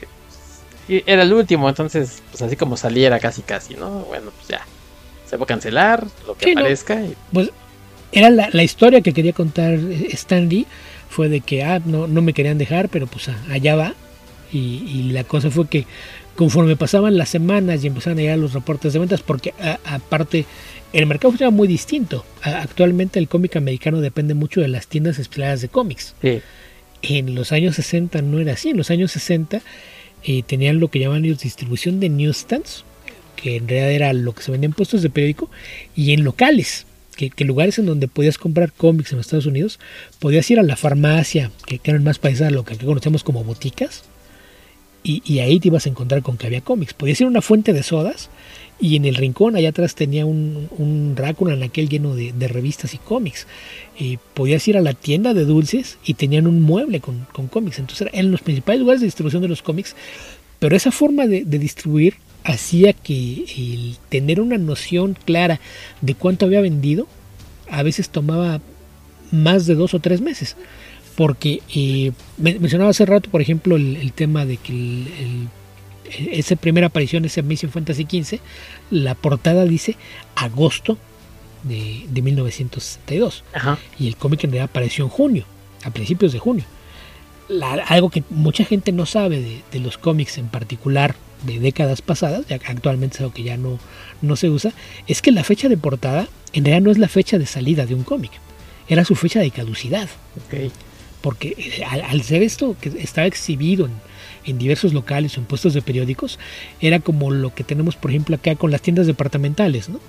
era 0.88 1.22
el 1.22 1.32
último, 1.32 1.70
entonces, 1.70 2.22
pues 2.32 2.41
así 2.41 2.56
como 2.56 2.76
saliera 2.76 3.20
casi 3.20 3.44
casi, 3.44 3.76
¿no? 3.76 3.89
Bueno, 4.00 4.32
pues 4.36 4.50
ya, 4.50 4.66
se 5.26 5.38
va 5.38 5.44
a 5.44 5.48
cancelar 5.48 6.06
lo 6.28 6.36
que 6.36 6.52
aparezca. 6.52 7.00
Pues 7.32 7.52
era 8.12 8.30
la, 8.32 8.50
la, 8.52 8.64
historia 8.64 9.02
que 9.02 9.14
quería 9.14 9.34
contar 9.34 9.74
eh, 9.74 10.08
Stan 10.12 10.50
Lee, 10.50 10.66
fue 11.10 11.30
de 11.30 11.41
que, 11.41 11.64
ah, 11.64 11.80
no, 11.86 12.08
no 12.08 12.24
me 12.24 12.34
querían 12.34 12.58
dejar, 12.58 12.89
pero 12.89 13.06
pues 13.06 13.30
allá 13.50 13.76
va 13.76 13.94
y, 14.52 15.12
la 15.12 15.24
cosa 15.24 15.50
fue 15.50 15.68
que 15.68 15.86
conforme 16.36 16.76
pasaban 16.76 17.18
las 17.18 17.30
semanas 17.30 17.84
y 17.84 17.88
empezaban 17.88 18.18
a 18.20 18.22
llegar 18.22 18.38
los 18.38 18.54
reportes 18.54 18.94
de 18.94 19.00
ventas, 19.00 19.22
porque 19.22 19.54
aparte 19.86 20.46
el 20.94 21.08
mercado 21.08 21.32
funciona 21.32 21.52
muy 21.52 21.68
distinto. 21.68 22.24
actualmente 22.41 23.20
el 23.20 23.28
cómic 23.28 23.56
americano 23.56 24.00
depende 24.00 24.36
mucho 24.36 24.62
de 24.62 24.68
las 24.68 24.88
tiendas 24.88 25.18
especializadas 25.20 25.62
de 25.62 25.70
cómics. 25.70 26.14
En 27.02 27.36
los 27.36 27.52
años 27.52 27.76
60 27.76 28.22
no 28.22 28.39
era 28.39 28.54
así. 28.54 28.70
En 28.70 28.78
los 28.78 28.91
años 28.91 29.12
60 29.12 29.62
eh, 30.24 30.44
tenían 30.44 30.80
lo 30.80 30.89
que 30.89 31.00
llaman 31.00 31.24
distribución 31.24 32.00
de 32.00 32.10
newsstands, 32.10 32.86
que 33.36 33.58
en 33.58 33.68
realidad 33.68 33.91
era 33.91 34.14
lo 34.14 34.34
que 34.34 34.44
se 34.44 34.52
vendía 34.52 34.68
en 34.68 34.74
puestos 34.74 35.02
de 35.02 35.10
periódico, 35.10 35.50
y 35.96 36.14
en 36.14 36.24
locales. 36.24 36.86
Que, 37.16 37.32
lugares 37.46 37.78
en 37.78 37.86
donde 37.86 38.08
podías 38.08 38.39
comprar 38.39 38.72
cómics 38.72 39.12
en 39.12 39.18
los 39.18 39.28
Estados 39.28 39.46
Unidos, 39.46 39.80
podías 40.20 40.50
ir 40.50 40.60
a 40.60 40.64
la 40.64 40.76
farmacia, 40.76 41.52
que, 41.68 41.80
eran 41.84 42.04
más 42.04 42.18
paisadas 42.20 42.54
lo 42.54 42.66
que 42.66 42.76
conocemos 42.78 43.24
como 43.24 43.44
boticas, 43.44 44.04
y, 45.04 45.39
ahí 45.39 45.60
te 45.60 45.68
ibas 45.68 45.86
a 45.86 45.89
encontrar 45.89 46.22
con 46.22 46.38
que 46.38 46.48
había 46.48 46.62
cómics. 46.62 46.94
Podía 46.94 47.14
ser 47.14 47.28
una 47.28 47.41
fuente 47.41 47.74
de 47.74 47.84
sodas 47.84 48.30
y 48.84 48.98
en 48.98 49.06
el 49.06 49.16
rincón 49.16 49.56
allá 49.56 49.70
atrás 49.70 49.96
tenía 49.96 50.26
un, 50.26 50.68
un 50.78 51.16
en 51.18 51.64
aquel 51.64 51.88
lleno 51.88 52.16
de, 52.16 52.34
revistas 52.50 52.94
y 52.94 52.98
cómics. 52.98 53.48
Y 53.98 54.20
podías 54.34 54.68
ir 54.68 54.76
a 54.76 54.82
la 54.82 54.94
tienda 54.94 55.34
de 55.34 55.46
dulces 55.46 55.98
y 56.04 56.16
tenían 56.16 56.48
un 56.48 56.62
mueble 56.62 57.00
con, 57.00 57.26
cómics. 57.50 57.80
Entonces 57.80 58.10
eran 58.12 58.32
los 58.32 58.42
principales 58.42 58.82
lugares 58.82 59.00
de 59.00 59.08
distribución 59.08 59.42
de 59.42 59.48
los 59.48 59.62
cómics. 59.62 59.96
Pero 60.60 60.76
esa 60.76 60.92
forma 60.92 61.28
de, 61.28 61.46
distribuir 61.46 62.16
hacía 62.44 62.92
que 62.92 63.46
el 63.58 63.96
tener 64.10 64.42
una 64.42 64.58
noción 64.58 65.18
clara 65.24 65.62
de 66.02 66.16
cuánto 66.16 66.46
había 66.46 66.60
vendido 66.60 67.08
a 67.70 67.84
veces 67.84 68.10
tomaba 68.10 68.60
más 69.32 69.66
de 69.66 69.76
dos 69.76 69.94
o 69.94 70.02
tres 70.02 70.20
meses 70.20 70.58
porque 71.16 71.62
eh, 71.74 72.12
mencionaba 72.38 72.90
hace 72.90 73.06
rato, 73.06 73.30
por 73.30 73.40
ejemplo, 73.40 73.76
el, 73.76 74.12
tema 74.14 74.46
de 74.46 74.58
que 74.58 75.06
esa 76.32 76.55
primera 76.55 76.88
aparición, 76.88 77.26
ese 77.26 77.41
Mission 77.43 77.72
Fantasy 77.72 78.03
XV, 78.09 78.39
la 78.91 79.16
portada 79.16 79.66
dice 79.66 79.95
agosto 80.36 80.97
de, 81.64 82.05
de 82.09 82.22
1962. 82.22 83.43
Ajá. 83.53 83.78
Y 83.99 84.07
el 84.07 84.16
cómic 84.16 84.43
en 84.43 84.51
realidad 84.51 84.70
apareció 84.70 85.05
en 85.05 85.09
junio, 85.09 85.45
a 85.84 85.89
principios 85.91 86.34
de 86.34 86.39
junio. 86.39 86.66
La- 87.49 87.74
algo 87.88 88.09
que 88.09 88.24
mucha 88.30 88.66
gente 88.66 88.91
no 88.91 89.05
sabe 89.05 89.39
de, 89.41 89.61
de 89.72 89.80
los 89.80 89.97
cómics 89.97 90.38
en 90.38 90.47
particular 90.47 91.16
de 91.45 91.59
décadas 91.59 92.01
pasadas, 92.01 92.47
ya 92.47 92.55
actualmente 92.55 93.16
es 93.16 93.22
algo 93.22 93.34
que 93.34 93.43
ya 93.43 93.57
no, 93.57 93.78
no 94.22 94.36
se 94.38 94.49
usa, 94.49 94.72
es 95.07 95.22
que 95.22 95.32
la 95.32 95.43
fecha 95.43 95.68
de 95.68 95.76
portada 95.78 96.28
en 96.53 96.64
realidad 96.64 96.86
no 96.86 96.91
es 96.91 96.97
la 96.97 97.09
fecha 97.09 97.38
de 97.38 97.45
salida 97.45 97.86
de 97.86 97.95
un 97.95 98.03
cómic, 98.03 98.32
era 98.88 99.03
su 99.03 99.16
fecha 99.16 99.39
de 99.41 99.51
caducidad. 99.51 100.07
Ok. 100.38 100.72
Porque 101.22 101.55
eh, 101.57 101.84
al, 101.86 102.01
al 102.01 102.22
ser 102.24 102.43
esto 102.43 102.76
que 102.80 102.89
estaba 103.01 103.28
exhibido 103.28 103.86
en, 103.86 103.91
en 104.46 104.58
diversos 104.58 104.94
locales 104.94 105.38
o 105.38 105.39
en 105.41 105.46
puestos 105.46 105.74
de 105.74 105.82
periódicos, 105.82 106.39
era 106.82 107.00
como 107.00 107.32
lo 107.32 107.54
que 107.54 107.64
tenemos, 107.64 107.96
por 107.96 108.12
ejemplo, 108.12 108.36
acá 108.36 108.56
con 108.56 108.72
las 108.72 108.82
tiendas 108.82 109.08
departamentales, 109.08 109.89
¿no? 109.89 110.00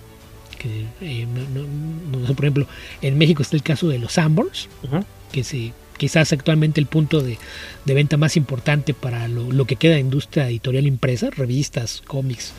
Que, 0.59 0.85
eh, 1.01 1.27
no- 1.27 2.19
no- 2.19 2.35
por 2.35 2.45
ejemplo, 2.45 2.67
en 3.03 3.19
México 3.19 3.43
está 3.43 3.57
el 3.57 3.63
caso 3.63 3.89
de 3.89 3.99
los 3.99 4.13
Sanborns, 4.15 4.69
Ujú. 4.83 5.05
que 5.33 5.41
es 5.41 5.53
eh, 5.55 5.73
quizás 5.99 6.33
actualmente 6.33 6.81
el 6.81 6.87
punto 6.87 7.21
de, 7.23 7.39
de 7.85 7.95
venta 7.95 8.17
más 8.17 8.37
importante 8.37 8.95
para 8.95 9.29
lo, 9.29 9.53
lo 9.53 9.65
que 9.67 9.77
queda 9.77 9.95
de 9.95 10.01
industria 10.01 10.49
editorial 10.49 10.87
impresa, 10.87 11.31
revistas, 11.31 12.03
cómics 12.07 12.53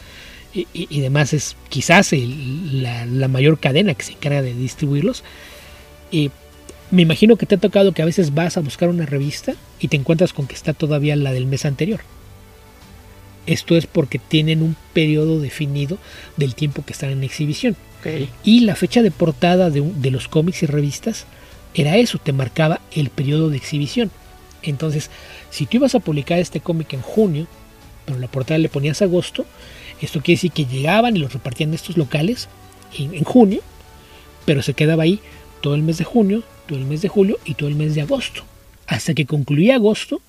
y, 0.54 0.68
y- 0.74 0.88
y 0.90 1.00
demás, 1.02 1.34
es 1.34 1.56
quizás 1.70 2.14
el- 2.14 2.82
la, 2.84 3.06
la 3.06 3.28
mayor 3.28 3.60
cadena 3.60 3.94
que 3.94 4.04
se 4.06 4.14
encarga 4.14 4.42
de 4.42 4.54
distribuirlos. 4.54 5.24
Y 6.12 6.32
me 6.96 7.02
imagino 7.02 7.36
que 7.36 7.46
te 7.46 7.56
ha 7.56 7.60
tocado 7.60 7.92
que 7.92 8.02
a 8.02 8.06
veces 8.06 8.34
vas 8.34 8.56
a 8.56 8.62
buscar 8.62 8.88
una 8.88 9.06
revista 9.06 9.54
y 9.80 9.90
te 9.90 9.98
encuentras 9.98 10.32
con 10.32 10.48
que 10.48 10.56
está 10.56 10.74
todavía 10.74 11.16
la 11.18 11.34
del 11.34 11.46
mes 11.46 11.66
anterior. 11.66 12.00
Esto 13.46 13.76
es 13.76 13.86
porque 13.86 14.18
tienen 14.18 14.64
un 14.64 14.78
periodo 14.94 15.42
definido 15.42 15.98
del 16.38 16.56
tiempo 16.56 16.84
que 16.86 16.94
están 16.94 17.10
en 17.10 17.24
exhibición. 17.24 17.76
Y 18.44 18.62
la 18.62 18.76
fecha 18.76 19.02
de 19.02 19.12
portada 19.12 19.70
de 19.70 20.12
los 20.12 20.28
cómics 20.30 20.64
y 20.64 20.68
revistas 20.68 21.26
era 21.74 21.98
eso, 21.98 22.18
te 22.18 22.32
marcaba 22.32 22.80
el 22.94 23.10
periodo 23.10 23.50
de 23.50 23.58
exhibición. 23.58 24.10
Entonces, 24.64 25.10
si 25.50 25.66
tú 25.66 25.78
ibas 25.78 25.96
a 25.96 26.00
publicar 26.00 26.40
este 26.40 26.62
cómic 26.62 26.94
en 26.94 27.02
junio, 27.02 27.46
pero 28.06 28.20
la 28.20 28.28
portada 28.28 28.58
le 28.58 28.70
ponías 28.70 29.02
agosto, 29.02 29.46
esto 30.02 30.22
quiere 30.22 30.38
decir 30.38 30.52
que 30.52 30.66
llegaban 30.66 31.18
y 31.18 31.20
los 31.20 31.34
repartían 31.34 31.72
en 31.72 31.76
estos 31.76 31.98
locales 31.98 32.48
en, 32.98 33.14
en 33.14 33.24
junio, 33.26 33.60
pero 34.46 34.62
se 34.62 34.74
quedaba 34.74 35.04
ahí 35.04 35.20
todo 35.62 35.76
el 35.76 35.82
mes 35.82 35.98
de 35.98 36.04
junio, 36.06 36.44
todo 36.68 36.78
el 36.80 36.86
mes 36.86 37.02
de 37.02 37.08
julio 37.10 37.38
y 37.46 37.54
todo 37.56 37.70
el 37.70 37.76
mes 37.76 37.96
de 37.96 38.02
agosto. 38.02 38.44
Hasta 38.88 39.14
que 39.14 39.26
concluía 39.26 39.76
agosto, 39.76 40.22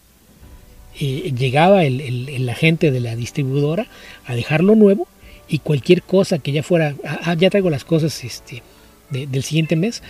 eh, 0.99 1.32
llegaba 1.37 1.84
el, 1.84 2.01
el- 2.01 2.28
el 2.30 2.49
agente 2.49 2.91
de 2.91 3.01
la 3.01 3.16
distribuidora 3.16 3.87
a 4.26 4.34
dejarlo 4.34 4.74
nuevo 4.74 5.07
y 5.49 5.59
cualquier 5.59 6.03
cosa 6.03 6.39
que 6.39 6.53
ya 6.53 6.62
fuera, 6.62 6.95
ah, 7.05 7.20
ah, 7.24 7.34
ya 7.34 7.51
traigo 7.51 7.68
las 7.70 7.84
cosas 7.84 8.24
este, 8.24 8.62
de- 9.11 9.26
del 9.26 9.43
siguiente 9.43 9.76
mes, 9.76 10.03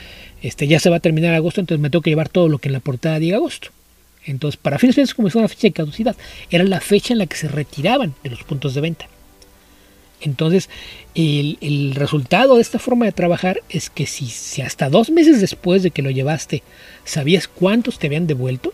este, 0.42 0.66
ya 0.68 0.78
se 0.78 0.88
va 0.90 0.96
a 0.96 1.00
terminar 1.00 1.34
agosto, 1.34 1.60
entonces 1.60 1.82
me 1.82 1.90
tengo 1.90 2.02
que 2.02 2.10
llevar 2.10 2.28
todo 2.28 2.48
lo 2.48 2.58
que 2.58 2.68
en 2.68 2.72
la 2.74 2.80
portada 2.80 3.18
diga 3.18 3.36
agosto. 3.36 3.68
Entonces, 4.24 4.56
para 4.60 4.78
fines 4.78 4.98
es 4.98 5.14
como 5.14 5.28
si 5.28 5.32
fuera 5.32 5.44
una 5.46 5.48
fecha 5.54 5.68
de 5.68 5.72
caducidad. 5.72 6.16
Era 6.50 6.64
la 6.64 6.80
fecha 6.80 7.12
en 7.14 7.18
la 7.18 7.26
que 7.26 7.36
se 7.36 7.46
retiraban 7.48 8.14
de 8.24 8.30
los 8.30 8.42
puntos 8.42 8.74
de 8.74 8.80
venta. 8.80 9.06
Entonces, 10.20 10.68
el, 11.14 11.92
resultado 11.94 12.56
de 12.56 12.62
esta 12.62 12.78
forma 12.78 13.06
de 13.06 13.12
trabajar 13.12 13.60
es 13.68 13.90
que 13.90 14.06
si, 14.06 14.62
hasta 14.62 14.88
dos 14.88 15.10
meses 15.10 15.40
después 15.40 15.82
de 15.82 15.90
que 15.90 16.02
lo 16.02 16.10
llevaste 16.10 16.62
sabías 17.04 17.48
cuántos 17.48 17.98
te 17.98 18.06
habían 18.06 18.26
devuelto, 18.26 18.72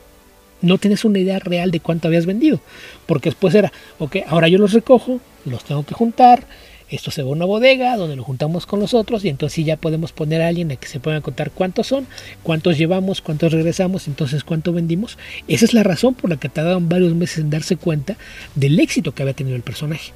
no 0.60 0.78
tienes 0.78 1.04
una 1.04 1.18
idea 1.18 1.40
real 1.40 1.70
de 1.70 1.80
cuánto 1.80 2.08
habías 2.08 2.26
vendido. 2.26 2.60
Porque 3.06 3.30
después 3.30 3.54
era, 3.54 3.72
ok, 3.98 4.18
ahora 4.28 4.48
yo 4.48 4.58
los 4.58 4.72
recojo, 4.72 5.20
los 5.44 5.64
tengo 5.64 5.84
que 5.84 5.94
juntar, 5.94 6.46
esto 6.88 7.10
se 7.10 7.22
va 7.22 7.28
a 7.30 7.32
una 7.32 7.44
bodega 7.46 7.96
donde 7.96 8.16
lo 8.16 8.22
juntamos 8.22 8.66
con 8.66 8.78
los 8.78 8.92
otros 8.92 9.24
y 9.24 9.28
entonces 9.28 9.64
ya 9.64 9.76
podemos 9.76 10.12
poner 10.12 10.42
a 10.42 10.48
alguien 10.48 10.70
a 10.70 10.76
que 10.76 10.88
se 10.88 11.00
pueda 11.00 11.20
contar 11.22 11.50
cuántos 11.50 11.86
son, 11.86 12.06
cuántos 12.42 12.76
llevamos, 12.76 13.22
cuántos 13.22 13.52
regresamos, 13.52 14.06
entonces 14.08 14.44
cuánto 14.44 14.72
vendimos. 14.72 15.18
Esa 15.48 15.64
es 15.64 15.74
la 15.74 15.82
razón 15.82 16.14
por 16.14 16.30
la 16.30 16.36
que 16.36 16.48
tardaron 16.48 16.88
varios 16.88 17.14
meses 17.14 17.38
en 17.38 17.50
darse 17.50 17.76
cuenta 17.76 18.16
del 18.54 18.78
éxito 18.78 19.12
que 19.12 19.22
había 19.22 19.34
tenido 19.34 19.56
el 19.56 19.62
personaje. 19.62 20.12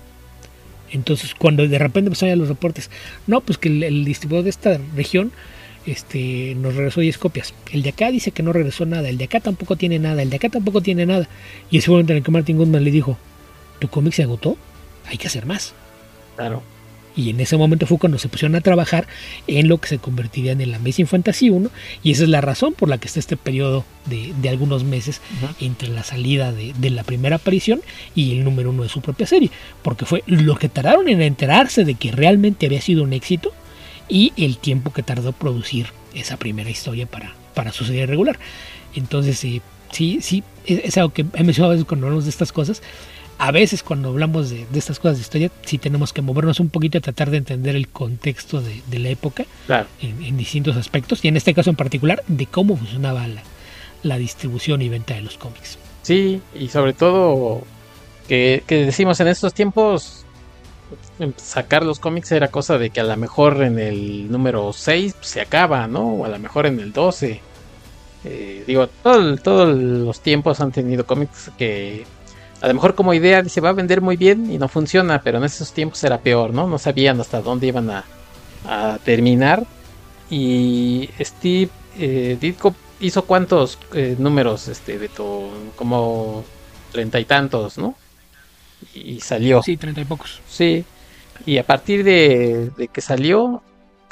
Entonces, 0.93 1.35
cuando 1.35 1.67
de 1.67 1.79
repente 1.79 2.09
empezaron 2.09 2.33
a 2.33 2.37
los 2.37 2.49
reportes, 2.49 2.91
no, 3.27 3.41
pues 3.41 3.59
que 3.59 3.69
el, 3.69 3.83
el 3.83 4.05
distribuidor 4.05 4.45
de 4.45 4.51
esta 4.51 4.79
región 4.95 5.33
este, 5.87 6.55
nos 6.57 6.75
regresó 6.75 7.01
10 7.01 7.19
copias. 7.19 7.55
El 7.73 7.83
de 7.83 7.91
acá 7.91 8.11
dice 8.11 8.33
que 8.33 8.43
no 8.43 8.53
regresó 8.53 8.87
nada, 8.87 9.09
el 9.09 9.19
de 9.19 9.25
acá 9.25 9.41
tampoco 9.41 9.77
tiene 9.77 9.99
nada, 9.99 10.23
el 10.23 10.31
de 10.31 10.37
acá 10.37 10.49
tampoco 10.49 10.81
tiene 10.81 11.07
nada. 11.07 11.29
Y 11.71 11.81
momento 11.89 12.13
en 12.13 12.19
el 12.19 12.25
que 12.25 12.31
Martin 12.31 12.59
Goodman 12.59 12.85
le 12.85 12.91
dijo, 12.91 13.17
¿tu 13.79 13.89
cómic 13.89 14.13
se 14.13 14.25
agotó? 14.25 14.57
Hay 15.07 15.17
que 15.17 15.29
hacer 15.29 15.47
más. 15.47 15.75
Claro. 16.37 16.63
Y 17.17 17.31
en 17.31 17.41
ese 17.41 17.57
momento 17.57 17.87
fue 17.87 17.99
cuando 17.99 18.19
se 18.19 18.29
pusieron 18.29 18.55
a 18.57 18.61
trabajar 18.61 19.07
en 19.47 19.69
lo 19.69 19.79
que 19.79 19.89
se 19.89 19.99
convertiría 19.99 20.53
en 20.53 20.61
el 20.61 20.75
Amazing 20.75 21.07
Fantasy 21.07 21.49
1. 21.49 21.71
Y 22.03 22.13
esa 22.13 22.25
es 22.25 22.29
la 22.29 22.43
razón 22.43 22.75
por 22.75 22.91
la 22.91 22.99
que 22.99 23.09
está 23.09 23.19
este 23.19 23.39
periodo 23.39 23.85
de, 24.05 24.35
de 24.41 24.49
algunos 24.51 24.85
meses 24.85 25.23
entre 25.61 25.89
la 25.89 26.05
salida 26.05 26.53
de, 26.53 26.75
de 26.75 26.91
la 26.91 27.05
primera 27.05 27.37
aparición 27.37 27.81
y 28.15 28.33
el 28.33 28.45
número 28.45 28.71
uno 28.71 28.83
de 28.83 28.91
su 28.91 29.01
propia 29.01 29.27
serie. 29.27 29.51
Porque 29.83 30.05
fue 30.05 30.23
lo 30.27 30.57
que 30.57 30.69
tardaron 30.69 31.09
en 31.09 31.23
enterarse 31.23 31.85
de 31.85 31.95
que 31.95 32.13
realmente 32.13 32.67
había 32.67 32.83
sido 32.83 33.03
un 33.03 33.15
éxito 33.15 33.53
y 34.09 34.33
el 34.37 34.59
tiempo 34.59 34.93
que 34.93 35.03
tardó 35.03 35.33
producir 35.33 35.87
esa 36.15 36.37
primera 36.37 36.71
historia 36.71 37.07
para, 37.07 37.35
para 37.55 37.73
su 37.73 37.85
serie 37.85 38.07
regular. 38.07 38.39
Entonces, 38.95 39.39
sí, 39.39 39.63
sí, 39.91 40.19
sí, 40.21 40.45
es, 40.67 40.81
es 40.85 40.97
algo 40.99 41.13
que 41.13 41.25
he 41.35 41.45
mencionado 41.45 41.73
a 41.73 41.75
veces 41.75 41.87
cuando 41.87 42.07
hablamos 42.07 42.25
de 42.25 42.31
estas 42.31 42.53
cosas. 42.53 42.83
A 43.39 43.51
veces 43.51 43.83
cuando 43.83 44.09
hablamos 44.09 44.49
de, 44.51 44.67
de 44.71 44.79
estas 44.79 44.99
cosas 44.99 45.17
de 45.19 45.23
historia, 45.23 45.51
sí 45.65 45.77
tenemos 45.79 46.13
que 46.13 46.23
movernos 46.23 46.59
un 46.59 46.71
poquito 46.71 46.99
a 46.99 47.01
tratar 47.03 47.31
de 47.31 47.37
entender 47.37 47.77
el 47.77 47.89
contexto 47.89 48.63
de, 48.63 48.83
de 48.87 48.99
la 48.99 49.11
época 49.11 49.45
Claro. 49.67 49.87
en, 50.01 50.23
en 50.25 50.37
distintos 50.39 50.77
aspectos 50.77 51.23
y 51.25 51.29
en 51.29 51.37
este 51.37 51.53
caso 51.53 51.69
en 51.71 51.77
particular 51.77 52.23
de 52.29 52.47
cómo 52.47 52.77
funcionaba 52.77 53.27
la, 53.29 53.43
la 54.03 54.17
distribución 54.17 54.81
y 54.81 54.89
venta 54.89 55.15
de 55.15 55.21
los 55.21 55.37
cómics. 55.37 55.79
Sí, 56.03 56.41
y 56.55 56.69
sobre 56.69 56.95
todo 56.95 57.63
que, 58.27 58.63
que 58.67 58.87
decimos 58.87 59.21
en 59.21 59.29
estos 59.29 59.53
tiempos 59.53 60.25
em, 61.19 61.33
sacar 61.37 61.85
los 61.85 61.99
cómics 62.01 62.33
era 62.33 62.49
cosa 62.49 62.79
de 62.79 62.89
que 62.91 63.01
a 63.01 63.05
lo 63.05 63.17
mejor 63.19 63.63
en 63.63 63.79
el 63.79 64.31
número 64.31 64.73
6 64.73 65.15
se 65.21 65.41
acaba, 65.43 65.87
¿no? 65.89 66.07
O 66.15 66.25
a 66.25 66.29
lo 66.29 66.39
mejor 66.39 66.65
en 66.67 66.81
el 66.81 66.93
12. 66.93 67.41
Eh, 68.25 68.65
digo, 68.67 68.87
todo 69.03 69.37
todos 69.37 69.77
los 69.77 70.21
tiempos 70.21 70.61
han 70.61 70.73
tenido 70.73 71.07
cómics 71.07 71.51
que 71.59 72.05
a 72.61 72.69
lo 72.69 72.75
mejor 72.75 72.95
como 72.95 73.15
idea 73.15 73.45
se 73.45 73.61
va 73.61 73.71
a 73.71 73.73
vender 73.73 74.01
muy 74.01 74.17
bien 74.17 74.51
y 74.51 74.59
no 74.59 74.69
funciona, 74.69 75.21
pero 75.23 75.39
en 75.39 75.45
esos 75.45 75.73
tiempos 75.73 76.03
era 76.05 76.19
peor, 76.19 76.53
¿no? 76.53 76.67
No 76.67 76.79
sabían 76.79 77.21
hasta 77.21 77.41
dónde 77.41 77.67
iban 77.67 77.91
a, 77.91 78.05
a 78.67 78.99
terminar. 79.05 79.67
Y 80.31 81.09
Steve 81.21 81.71
eh, 81.99 82.37
Ditko 82.41 82.75
hizo 83.01 83.25
cuántos 83.25 83.79
eh, 83.95 84.17
números, 84.19 84.69
este, 84.69 84.99
Beto, 84.99 85.51
como 85.77 86.45
treinta 86.93 87.21
y 87.21 87.25
tantos, 87.25 87.79
¿no? 87.79 87.95
Y 88.95 89.21
salió. 89.21 89.63
Sí, 89.63 89.77
treinta 89.77 90.01
y 90.01 90.05
pocos. 90.05 90.41
Sí. 90.49 90.85
Y 91.45 91.59
a 91.59 91.67
partir 91.67 92.03
de, 92.03 92.71
de 92.77 92.89
que 92.89 93.01
salió, 93.01 93.63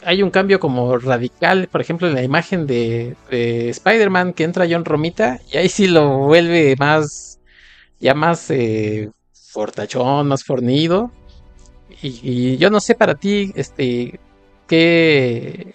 hay 0.04 0.22
un 0.22 0.30
cambio 0.30 0.60
como 0.60 0.98
radical, 0.98 1.68
por 1.68 1.80
ejemplo, 1.80 2.06
en 2.06 2.14
la 2.14 2.22
imagen 2.22 2.66
de, 2.66 3.16
de 3.30 3.70
Spider-Man 3.70 4.34
que 4.34 4.44
entra 4.44 4.66
John 4.70 4.84
Romita, 4.84 5.40
y 5.50 5.56
ahí 5.56 5.68
sí 5.68 5.86
lo 5.86 6.18
vuelve 6.18 6.76
más, 6.78 7.40
ya 8.04 8.12
más 8.12 8.50
eh, 8.50 9.10
fortachón, 9.32 10.28
más 10.28 10.44
fornido. 10.44 11.10
Y, 12.02 12.58
yo 12.58 12.68
no 12.68 12.78
sé 12.80 12.94
para 12.94 13.14
ti, 13.14 13.50
este, 13.56 14.20
qué, 14.68 15.72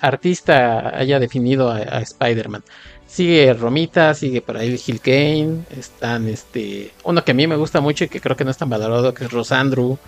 artista 0.00 0.98
haya 0.98 1.20
definido 1.20 1.70
a, 1.70 2.00
Spider-Man. 2.00 2.64
Sigue 3.06 3.54
Romita, 3.54 4.12
sigue 4.14 4.40
por 4.40 4.56
ahí 4.56 4.76
Gil 4.76 5.00
Kane, 5.00 5.60
están 5.70 6.28
este, 6.28 6.90
uno 7.04 7.24
que 7.24 7.30
a 7.30 7.34
mí 7.34 7.46
me 7.46 7.54
gusta 7.54 7.80
mucho 7.80 8.04
y 8.04 8.08
que 8.08 8.20
creo 8.20 8.36
que 8.36 8.44
no 8.44 8.50
es 8.50 8.58
tan 8.58 8.70
valorado, 8.70 9.14
que 9.14 9.26
es 9.26 9.30
Rosandru, 9.30 9.98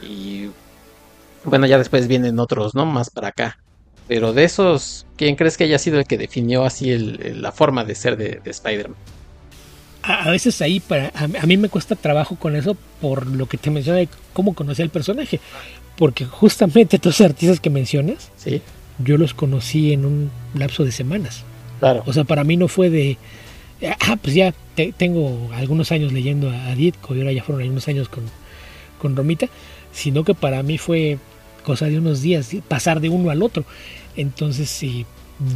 y 0.00 0.48
bueno, 1.44 1.66
ya 1.66 1.76
después 1.76 2.08
vienen 2.08 2.38
otros, 2.38 2.74
¿no? 2.74 2.86
Más 2.86 3.10
para 3.10 3.28
acá. 3.28 3.58
Pero 4.08 4.32
de 4.32 4.44
esos, 4.44 5.06
¿quién 5.16 5.36
crees 5.36 5.58
que 5.58 5.64
haya 5.64 5.78
sido 5.78 5.98
el 5.98 6.06
que 6.06 6.16
definió 6.16 6.64
así 6.64 6.96
la 6.96 7.52
forma 7.52 7.84
de 7.84 7.94
ser 7.94 8.16
de, 8.16 8.40
de 8.42 8.50
Spider-Man? 8.50 9.15
A, 10.06 10.30
veces 10.30 10.60
ahí 10.62 10.80
para 10.80 11.08
a, 11.14 11.24
a 11.24 11.46
mí 11.46 11.56
me 11.56 11.68
cuesta 11.68 11.96
trabajo 11.96 12.36
con 12.36 12.54
eso 12.56 12.76
por 13.00 13.26
lo 13.26 13.46
que 13.46 13.56
te 13.58 13.70
mencioné 13.70 14.00
de 14.00 14.08
cómo 14.32 14.54
conocí 14.54 14.82
al 14.82 14.90
personaje. 14.90 15.40
Porque 15.96 16.24
justamente 16.24 16.98
todos 17.00 17.18
los 17.20 17.28
artistas 17.30 17.60
que 17.60 17.70
mencionas, 17.70 18.30
Sí, 18.36 18.60
yo 18.98 19.16
los 19.18 19.34
conocí 19.34 19.92
en 19.92 20.04
un 20.04 20.30
lapso 20.54 20.84
de 20.84 20.92
semanas. 20.92 21.42
claro. 21.80 22.02
O 22.06 22.12
sea, 22.12 22.24
para 22.24 22.44
mí 22.44 22.56
no 22.56 22.68
fue 22.68 22.90
de, 22.90 23.18
ah, 24.00 24.16
pues 24.20 24.34
ya 24.34 24.54
te- 24.74 24.92
tengo 24.92 25.50
algunos 25.54 25.90
años 25.92 26.12
leyendo 26.12 26.50
a, 26.50 26.66
a 26.68 26.74
Ditko 26.74 27.14
y 27.14 27.18
ahora 27.20 27.32
ya 27.32 27.42
fueron 27.42 27.62
algunos 27.62 27.88
años 27.88 28.08
con, 28.08 28.24
con 29.00 29.16
Romita, 29.16 29.48
sino 29.92 30.22
que 30.24 30.34
para 30.34 30.62
mí 30.62 30.78
fue 30.78 31.18
cosa 31.64 31.86
de 31.86 31.98
unos 31.98 32.22
días, 32.22 32.50
pasar 32.68 33.00
de 33.00 33.08
uno 33.08 33.30
al 33.30 33.42
otro. 33.42 33.64
Entonces, 34.16 34.70
sí, 34.70 35.04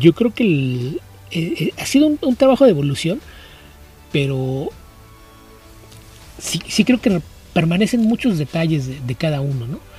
yo 0.00 0.12
creo 0.12 0.34
que 0.34 0.44
el- 0.44 1.00
eh, 1.30 1.54
eh, 1.60 1.72
ha 1.78 1.86
sido 1.86 2.06
un, 2.08 2.18
un 2.22 2.34
trabajo 2.36 2.64
de 2.64 2.70
evolución, 2.72 3.20
pero 4.12 4.70
sí, 6.38 6.60
sí 6.68 6.84
creo 6.84 7.00
que 7.00 7.20
permanecen 7.52 8.02
muchos 8.02 8.38
detalles 8.38 8.86
de, 8.86 9.00
de 9.00 9.14
cada 9.14 9.40
uno, 9.40 9.66
¿no? 9.66 9.90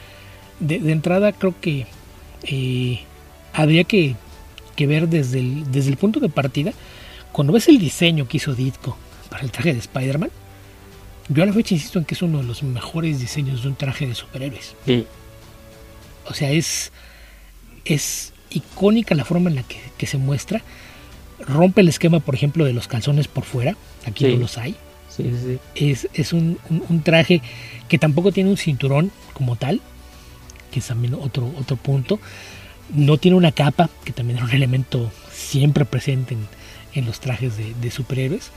de, 0.62 0.92
entrada 0.92 1.32
creo 1.34 1.56
que 1.60 1.86
eh, 2.44 3.02
habría 3.54 3.84
que, 3.84 4.16
ver 4.80 5.08
desde 5.08 5.40
el, 5.40 5.72
desde 5.72 5.92
el 5.92 5.98
punto 5.98 6.20
de 6.20 6.30
partida, 6.30 6.74
cuando 7.32 7.54
ves 7.54 7.68
el 7.68 7.78
diseño 7.78 8.28
que 8.28 8.38
hizo 8.38 8.56
Ditko 8.56 8.98
para 9.30 9.44
el 9.44 9.52
traje 9.52 9.74
de 9.74 9.80
Spider-Man, 9.80 10.32
yo 11.30 11.44
a 11.44 11.46
la 11.46 11.54
fecha 11.54 11.76
insisto 11.76 12.00
en 12.00 12.06
que 12.06 12.16
es 12.16 12.22
uno 12.24 12.40
de 12.40 12.46
los 12.46 12.64
mejores 12.64 13.20
diseños 13.20 13.62
de 13.62 13.70
un 13.70 13.76
traje 13.76 14.08
de 14.08 14.16
superhéroes. 14.16 14.76
O 16.26 16.34
sea, 16.34 16.50
es, 16.50 16.92
es 17.86 18.34
icónica 18.50 19.14
la 19.14 19.24
forma 19.24 19.52
en 19.52 19.58
la 19.58 19.64
que, 19.64 20.08
se 20.08 20.18
muestra. 20.18 20.64
Rompe 21.40 21.82
el 21.82 21.90
esquema, 21.90 22.20
por 22.20 22.34
ejemplo, 22.34 22.66
de 22.66 22.74
los 22.74 22.88
calzones 22.88 23.28
por 23.28 23.44
fuera. 23.44 23.78
Aquí 24.06 24.26
no 24.28 24.38
los 24.38 24.58
hay. 24.58 24.76
es, 25.76 26.08
es 26.14 26.34
un, 26.34 26.58
traje 27.04 27.42
que 27.88 27.98
tampoco 27.98 28.32
tiene 28.32 28.50
un 28.50 28.58
cinturón 28.58 29.12
como 29.34 29.56
tal, 29.56 29.82
que 30.72 30.80
es 30.80 30.88
también 30.88 31.16
otro, 31.16 31.52
otro 31.60 31.78
punto. 31.78 32.20
No 32.94 33.18
tiene 33.18 33.38
una 33.38 33.52
capa, 33.52 33.90
que 34.04 34.12
también 34.12 34.40
es 34.40 34.44
un 34.44 34.52
elemento 34.52 35.12
siempre 35.32 35.86
presente 35.86 36.38
en, 36.94 37.06
los 37.06 37.20
trajes 37.20 37.54
de, 37.58 37.92
superhéroes. 37.92 38.52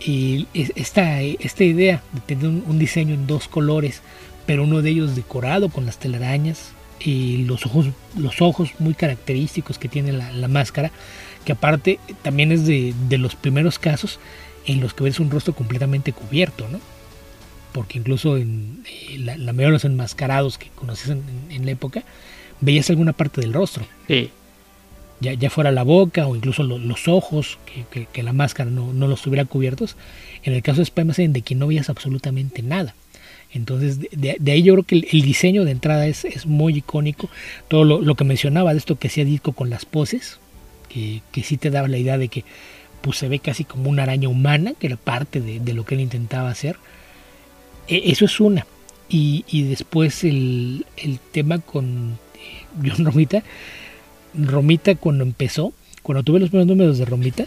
Y 0.00 0.46
esta, 0.54 1.20
esta 1.20 1.64
idea 1.64 2.02
de 2.12 2.20
tener 2.20 2.46
un, 2.46 2.78
diseño 2.78 3.14
en 3.14 3.26
dos 3.26 3.48
colores, 3.48 4.02
pero 4.46 4.64
uno 4.64 4.82
de 4.82 4.90
ellos 4.90 5.16
decorado 5.16 5.68
con 5.68 5.84
las 5.84 5.98
telarañas, 5.98 6.72
y 7.02 7.44
los 7.44 7.64
ojos, 7.66 7.86
los 8.16 8.42
ojos 8.42 8.72
muy 8.78 8.94
característicos 8.94 9.78
que 9.78 9.88
tiene 9.88 10.12
la, 10.12 10.48
máscara, 10.48 10.90
que 11.44 11.52
aparte 11.52 11.98
también 12.22 12.52
es 12.52 12.66
de, 12.66 12.94
los 13.18 13.34
primeros 13.34 13.78
casos 13.78 14.20
en 14.66 14.80
los 14.80 14.94
que 14.94 15.04
ves 15.04 15.20
un 15.20 15.30
rostro 15.30 15.54
completamente 15.54 16.12
cubierto, 16.12 16.68
¿no? 16.70 16.80
Porque 17.72 17.98
incluso 17.98 18.36
en 18.36 18.84
eh, 18.86 19.18
la, 19.18 19.36
mayoría 19.36 19.66
de 19.66 19.72
los 19.72 19.84
enmascarados 19.84 20.58
que 20.58 20.68
conoces 20.74 21.10
en, 21.10 21.64
la 21.64 21.70
época, 21.70 22.02
veías 22.60 22.90
alguna 22.90 23.12
parte 23.12 23.40
del 23.40 23.52
rostro. 23.52 23.84
Sí. 24.08 24.30
Ya, 25.20 25.34
ya 25.34 25.50
fuera 25.50 25.70
la 25.70 25.82
boca 25.82 26.26
o 26.26 26.34
incluso 26.34 26.62
los 26.62 27.06
ojos, 27.06 27.58
que, 27.90 28.22
la 28.22 28.32
máscara 28.32 28.70
no, 28.70 28.92
no, 28.92 29.06
los 29.06 29.20
tuviera 29.20 29.44
cubiertos. 29.44 29.96
En 30.42 30.54
el 30.54 30.62
caso 30.62 30.78
de 30.78 30.84
Spider-Man, 30.84 31.34
de 31.34 31.42
que 31.42 31.54
no 31.54 31.66
veías 31.66 31.90
absolutamente 31.90 32.62
nada. 32.62 32.94
Entonces, 33.52 33.98
de, 34.00 34.52
ahí 34.52 34.62
yo 34.62 34.74
creo 34.74 34.84
que 34.84 35.06
el, 35.10 35.22
diseño 35.22 35.64
de 35.64 35.72
entrada 35.72 36.06
es, 36.06 36.24
es 36.24 36.46
muy 36.46 36.78
icónico. 36.78 37.28
Todo 37.68 37.84
lo, 37.84 38.14
que 38.14 38.24
mencionaba 38.24 38.72
de 38.72 38.78
esto 38.78 38.98
que 38.98 39.08
hacía 39.08 39.24
Disco 39.24 39.52
con 39.52 39.68
las 39.68 39.84
poses, 39.84 40.38
que, 40.88 41.20
que 41.32 41.42
sí 41.42 41.56
te 41.56 41.70
daba 41.70 41.88
la 41.88 41.98
idea 41.98 42.16
de 42.16 42.28
que 42.28 42.44
pues, 43.00 43.18
se 43.18 43.28
ve 43.28 43.38
casi 43.38 43.64
como 43.64 43.90
una 43.90 44.02
araña 44.04 44.28
humana, 44.28 44.74
que 44.78 44.86
era 44.86 44.96
parte 44.96 45.40
de, 45.40 45.74
lo 45.74 45.84
que 45.84 45.94
él 45.94 46.00
intentaba 46.00 46.50
hacer. 46.50 46.76
E, 47.88 48.10
eso 48.10 48.24
es 48.24 48.40
una. 48.40 48.66
Y, 49.08 49.44
y 49.48 49.62
después 49.64 50.24
el, 50.24 50.86
el, 50.96 51.18
tema 51.18 51.58
con 51.58 52.18
eh, 52.34 52.66
John 52.88 53.04
Romita. 53.04 53.42
Romita 54.34 54.94
cuando 54.94 55.24
empezó, 55.24 55.72
cuando 56.02 56.22
tuve 56.22 56.38
los 56.38 56.50
primeros 56.50 56.68
números 56.68 56.98
de 56.98 57.04
Romita, 57.04 57.46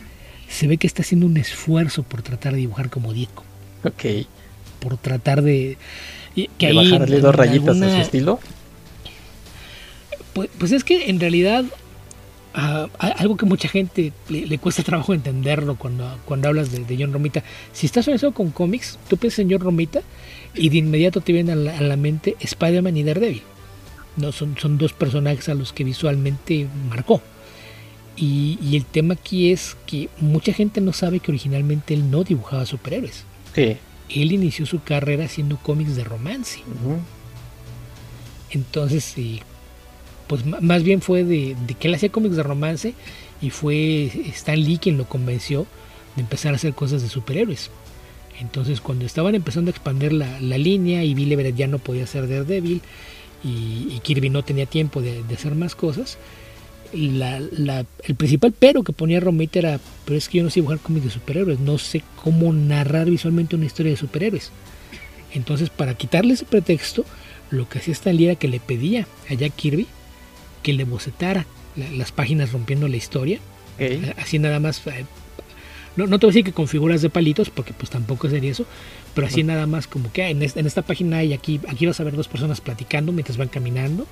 se 0.49 0.67
ve 0.67 0.77
que 0.77 0.87
está 0.87 1.01
haciendo 1.01 1.25
un 1.25 1.37
esfuerzo 1.37 2.03
por 2.03 2.21
tratar 2.21 2.53
de 2.53 2.59
dibujar 2.59 2.89
como 2.89 3.13
Disco. 3.13 3.43
Ok 3.83 4.25
por 4.83 4.97
tratar 4.97 5.41
de... 5.41 5.77
Que 6.57 6.73
bajarle 6.73 7.19
dos 7.19 7.33
rayitas 7.33 7.81
a 7.81 7.89
su 7.89 8.01
estilo? 8.01 8.39
Pues, 10.33 10.49
pues, 10.57 10.71
es 10.71 10.83
que 10.83 11.09
en 11.09 11.19
realidad 11.19 11.63
ah, 12.53 12.87
algo 12.99 13.37
que 13.37 13.45
mucha 13.45 13.67
gente 13.67 14.13
le, 14.29 14.57
cuesta 14.57 14.83
trabajo 14.83 15.13
entenderlo 15.13 15.75
cuando, 15.75 16.19
cuando 16.25 16.47
hablas 16.47 16.71
de, 16.71 16.97
John 16.97 17.13
Romita. 17.13 17.43
Si 17.71 17.85
estás 17.85 18.07
eso 18.07 18.31
con 18.31 18.51
cómics, 18.51 18.97
tú 19.09 19.17
piensas 19.17 19.39
en 19.39 19.51
John 19.51 19.61
Romita 19.61 20.01
y 20.53 20.69
de 20.69 20.77
inmediato 20.77 21.21
te 21.21 21.33
viene 21.33 21.51
a 21.53 21.55
la, 21.55 21.97
mente 21.97 22.35
Spider-Man 22.39 22.97
y 22.97 23.03
Daredevil. 23.03 23.43
No, 24.17 24.31
son, 24.31 24.55
son 24.57 24.77
dos 24.77 24.93
personajes 24.93 25.49
a 25.49 25.55
los 25.55 25.73
que 25.73 25.83
visualmente 25.83 26.67
marcó. 26.89 27.21
Y, 28.15 28.59
y, 28.61 28.75
el 28.75 28.85
tema 28.85 29.15
aquí 29.15 29.51
es 29.51 29.75
que 29.87 30.07
mucha 30.19 30.53
gente 30.53 30.81
no 30.81 30.93
sabe 30.93 31.19
que 31.19 31.31
originalmente 31.31 31.95
él 31.95 32.11
no 32.11 32.23
dibujaba 32.23 32.65
superhéroes. 32.67 33.25
Sí 33.55 33.77
él 34.09 34.31
inició 34.31 34.65
su 34.65 34.81
carrera 34.81 35.25
haciendo 35.25 35.57
cómics 35.57 35.95
de 35.95 36.03
romance. 36.03 36.59
Entonces, 38.51 39.15
pues 40.27 40.45
más 40.45 40.83
bien 40.83 41.01
fue 41.01 41.23
de, 41.23 41.55
que 41.79 41.87
él 41.87 41.93
hacía 41.93 42.09
cómics 42.09 42.35
de 42.35 42.43
romance 42.43 42.93
y 43.41 43.49
fue 43.49 44.05
Stan 44.33 44.59
Lee 44.59 44.77
quien 44.77 44.97
lo 44.97 45.05
convenció 45.05 45.65
de 46.15 46.21
empezar 46.21 46.53
a 46.53 46.55
hacer 46.55 46.73
cosas 46.73 47.01
de 47.01 47.09
superhéroes. 47.09 47.69
Entonces, 48.39 48.81
cuando 48.81 49.05
estaban 49.05 49.35
empezando 49.35 49.69
a 49.69 49.73
expandir 49.73 50.11
la, 50.13 50.39
línea 50.39 51.03
y 51.03 51.13
Bill 51.13 51.31
Everett 51.31 51.55
ya 51.55 51.67
no 51.67 51.79
podía 51.79 52.07
ser 52.07 52.27
Daredevil 52.27 52.81
y, 53.43 53.87
y 53.91 53.99
Kirby 54.03 54.29
no 54.29 54.43
tenía 54.43 54.65
tiempo 54.65 55.01
de 55.01 55.23
hacer 55.33 55.55
más 55.55 55.75
cosas, 55.75 56.17
la, 56.93 57.85
el 58.03 58.15
principal 58.15 58.53
pero 58.57 58.83
que 58.83 58.93
ponía 58.93 59.19
Romita 59.19 59.59
era, 59.59 59.79
pero 60.05 60.17
es 60.17 60.29
que 60.29 60.37
yo 60.37 60.43
no 60.43 60.49
sé 60.49 60.55
dibujar 60.55 60.79
cómics 60.79 61.05
de 61.05 61.11
superhéroes, 61.11 61.59
no 61.59 61.77
sé 61.77 62.03
cómo 62.23 62.53
narrar 62.53 63.09
visualmente 63.09 63.55
una 63.55 63.65
historia 63.65 63.91
de 63.91 63.97
superhéroes. 63.97 64.51
Entonces, 65.33 65.69
para 65.69 65.95
quitarle 65.95 66.35
ese 66.35 66.45
pretexto, 66.45 67.05
lo 67.49 67.67
que 67.67 67.79
hacía 67.79 67.93
Stan 67.93 68.15
Lee 68.15 68.25
era 68.25 68.35
que 68.35 68.47
le 68.47 68.59
pedía 68.59 69.07
a 69.29 69.33
Jack 69.33 69.55
Kirby 69.55 69.87
que 70.63 70.73
le 70.73 70.85
bocetara 70.85 71.45
las 71.75 72.11
páginas 72.11 72.51
rompiendo 72.51 72.87
la 72.87 72.97
historia. 72.97 73.39
Así 74.17 74.39
nada 74.39 74.59
más, 74.59 74.85
eh, 74.87 75.05
no, 75.95 76.07
no 76.07 76.19
te 76.19 76.25
voy 76.25 76.31
a 76.31 76.33
decir 76.33 76.45
que 76.45 76.53
con 76.53 76.67
figuras 76.67 77.01
de 77.01 77.09
palitos, 77.09 77.49
porque 77.49 77.73
pues 77.73 77.89
tampoco 77.89 78.29
sería 78.29 78.51
eso, 78.51 78.65
pero 79.13 79.27
así 79.27 79.43
nada 79.43 79.67
más 79.67 79.87
como 79.87 80.11
que 80.11 80.23
ah, 80.23 80.29
en, 80.29 80.41
esta, 80.41 80.59
en, 80.59 80.67
esta 80.67 80.83
página 80.83 81.17
hay 81.17 81.33
aquí, 81.33 81.59
aquí 81.67 81.85
vas 81.85 81.99
a 81.99 82.03
ver 82.03 82.15
dos 82.15 82.27
personas 82.27 82.61
platicando 82.61 83.11
mientras 83.11 83.37
van 83.37 83.49
caminando 83.49 84.07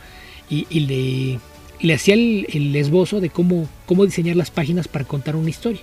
y, 0.49 0.68
y 0.70 0.80
le 0.82 1.39
le 1.82 1.93
hacía 1.93 2.14
el, 2.14 2.76
esbozo 2.76 3.20
de 3.20 3.30
cómo, 3.30 3.68
cómo 3.86 4.06
diseñar 4.06 4.36
las 4.36 4.52
páginas 4.52 4.88
para 4.88 5.06
contar 5.06 5.36
una 5.36 5.49
historia. 5.49 5.82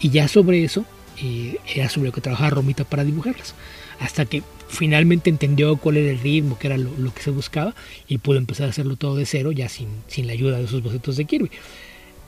Y 0.00 0.10
ya 0.10 0.28
sobre 0.28 0.64
eso 0.64 0.84
eh, 1.22 1.58
era 1.74 1.88
sobre 1.88 2.08
lo 2.08 2.12
que 2.12 2.20
trabajaba 2.20 2.50
Romita 2.50 2.84
para 2.84 3.04
dibujarlas. 3.04 3.54
Hasta 4.00 4.24
que 4.24 4.42
finalmente 4.68 5.30
entendió 5.30 5.76
cuál 5.76 5.98
era 5.98 6.10
el 6.10 6.20
ritmo, 6.20 6.58
que 6.58 6.66
era 6.66 6.78
lo, 6.78 7.14
que 7.14 7.22
se 7.22 7.30
buscaba, 7.30 7.74
y 8.08 8.18
pudo 8.18 8.38
empezar 8.38 8.66
a 8.66 8.70
hacerlo 8.70 8.96
todo 8.96 9.16
de 9.16 9.26
cero, 9.26 9.52
ya 9.52 9.68
sin, 9.68 9.88
sin 10.08 10.26
la 10.26 10.32
ayuda 10.32 10.58
de 10.58 10.64
esos 10.64 10.82
bocetos 10.82 11.16
de 11.16 11.24
Kirby. 11.24 11.50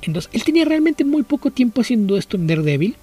Entonces, 0.02 0.30
él 0.32 0.44
tenía 0.44 0.64
realmente 0.64 1.04
muy 1.04 1.22
poco 1.22 1.50
tiempo 1.50 1.80
haciendo 1.80 2.16
esto 2.16 2.36
en 2.36 2.46
Daredevil. 2.46 2.96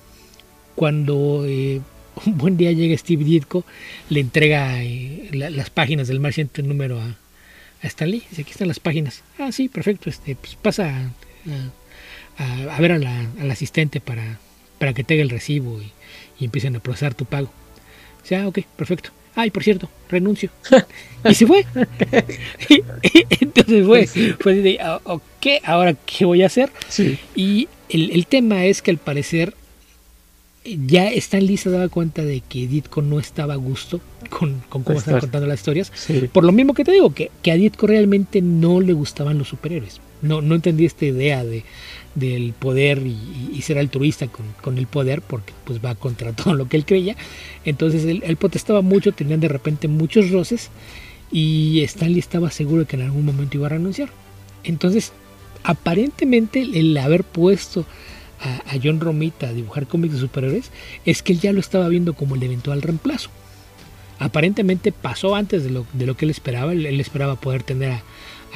Cuando 0.75 1.43
eh, 1.45 1.81
un 2.25 2.37
buen 2.37 2.57
día 2.57 2.71
llega 2.71 2.97
Steve 2.97 3.23
Ditko, 3.23 3.65
le 4.09 4.19
entrega 4.19 4.83
eh, 4.83 5.29
las 5.31 5.69
páginas 5.69 6.07
del 6.07 6.19
marciente 6.19 6.63
número 6.63 6.99
a, 6.99 7.17
a 7.81 7.87
Stanley. 7.87 8.23
Dice, 8.29 8.43
aquí 8.43 8.51
están 8.51 8.67
las 8.67 8.79
páginas. 8.79 9.23
Ah, 9.37 9.51
sí, 9.51 9.69
perfecto. 9.69 10.09
Este, 10.09 10.35
pues 10.35 10.55
pasa 10.55 11.11
a, 12.37 12.79
ver 12.79 12.91
al 12.93 13.51
asistente 13.51 13.99
para, 13.99 14.39
para 14.79 14.93
que 14.93 15.03
te 15.03 15.15
haga 15.15 15.23
el 15.23 15.29
recibo 15.29 15.81
y, 15.81 15.91
empiecen 16.43 16.75
a 16.75 16.79
procesar 16.79 17.13
tu 17.13 17.23
pago. 17.23 17.49
Dice, 18.23 18.35
ah, 18.37 18.47
ok, 18.47 18.59
perfecto. 18.75 19.11
Ay, 19.35 19.49
por 19.49 19.63
cierto, 19.63 19.89
renuncio. 20.09 20.49
y 21.29 21.33
se 21.33 21.47
fue. 21.47 21.65
entonces 23.39 23.85
fue, 23.85 24.07
fue 24.39 24.55
de, 24.55 24.79
ah, 24.81 24.99
ok, 25.03 25.47
ahora 25.63 25.93
qué 25.93 26.25
voy 26.25 26.43
a 26.43 26.47
hacer. 26.47 26.71
Y 27.35 27.67
el, 27.89 28.11
el 28.11 28.25
tema 28.27 28.65
es 28.65 28.81
que 28.81 28.91
al 28.91 28.97
parecer 28.97 29.53
ya 30.63 31.09
Stan 31.11 31.45
Lee 31.45 31.57
se 31.57 31.69
daba 31.69 31.89
cuenta 31.89 32.23
de 32.23 32.41
que 32.41 32.67
Ditko 32.67 33.01
no 33.01 33.19
estaba 33.19 33.53
a 33.53 33.57
gusto 33.57 33.99
con, 34.29 34.63
cómo 34.69 34.91
estaban 34.91 35.21
contando 35.21 35.47
las 35.47 35.59
historias. 35.59 35.91
Por 36.31 36.43
lo 36.43 36.51
mismo 36.51 36.73
que 36.73 36.85
te 36.85 36.91
digo, 36.91 37.13
que, 37.13 37.31
que, 37.41 37.51
a 37.51 37.55
Ditko 37.55 37.87
realmente 37.87 38.41
no 38.41 38.79
le 38.79 38.93
gustaban 38.93 39.37
los 39.37 39.49
superhéroes. 39.49 39.99
No, 40.21 40.41
no 40.41 40.55
entendía 40.55 40.87
esta 40.87 41.05
idea 41.05 41.43
de, 41.43 41.65
del 42.15 42.53
poder 42.53 43.01
y, 43.05 43.61
ser 43.61 43.77
altruista 43.77 44.27
con, 44.27 44.77
el 44.77 44.87
poder, 44.87 45.21
porque 45.21 45.53
pues 45.63 45.83
va 45.83 45.95
contra 45.95 46.33
todo 46.33 46.53
lo 46.53 46.67
que 46.67 46.77
él 46.77 46.85
creía. 46.85 47.15
Entonces 47.65 48.05
él, 48.05 48.23
él, 48.25 48.37
protestaba 48.37 48.81
mucho, 48.81 49.11
tenían 49.11 49.39
de 49.39 49.47
repente 49.47 49.87
muchos 49.87 50.31
roces 50.31 50.69
y 51.31 51.81
Stan 51.83 52.11
Lee 52.11 52.19
estaba 52.19 52.51
seguro 52.51 52.81
de 52.81 52.87
que 52.87 52.95
en 52.95 53.03
algún 53.03 53.25
momento 53.25 53.57
iba 53.57 53.67
a 53.67 53.71
renunciar. 53.71 54.09
Entonces, 54.63 55.11
aparentemente 55.63 56.61
el 56.61 56.95
haber 56.97 57.23
puesto 57.23 57.85
a, 58.39 58.75
John 58.83 58.99
Romita 58.99 59.47
a 59.47 59.53
dibujar 59.53 59.87
cómics 59.87 60.15
de 60.15 60.19
superhéroes 60.19 60.71
es 61.05 61.23
que 61.23 61.33
él 61.33 61.39
ya 61.39 61.53
lo 61.53 61.59
estaba 61.59 61.87
viendo 61.87 62.13
como 62.13 62.35
el 62.35 62.43
eventual 62.43 62.81
reemplazo. 62.81 63.29
Aparentemente 64.19 64.91
pasó 64.91 65.35
antes 65.35 65.63
de 65.63 65.69
lo, 65.69 65.85
de 65.93 66.05
lo 66.05 66.15
que 66.15 66.25
él 66.25 66.31
esperaba. 66.31 66.71
Él, 66.73 66.99
esperaba 66.99 67.35
poder 67.35 67.63
tener 67.63 67.91
a, 67.91 68.03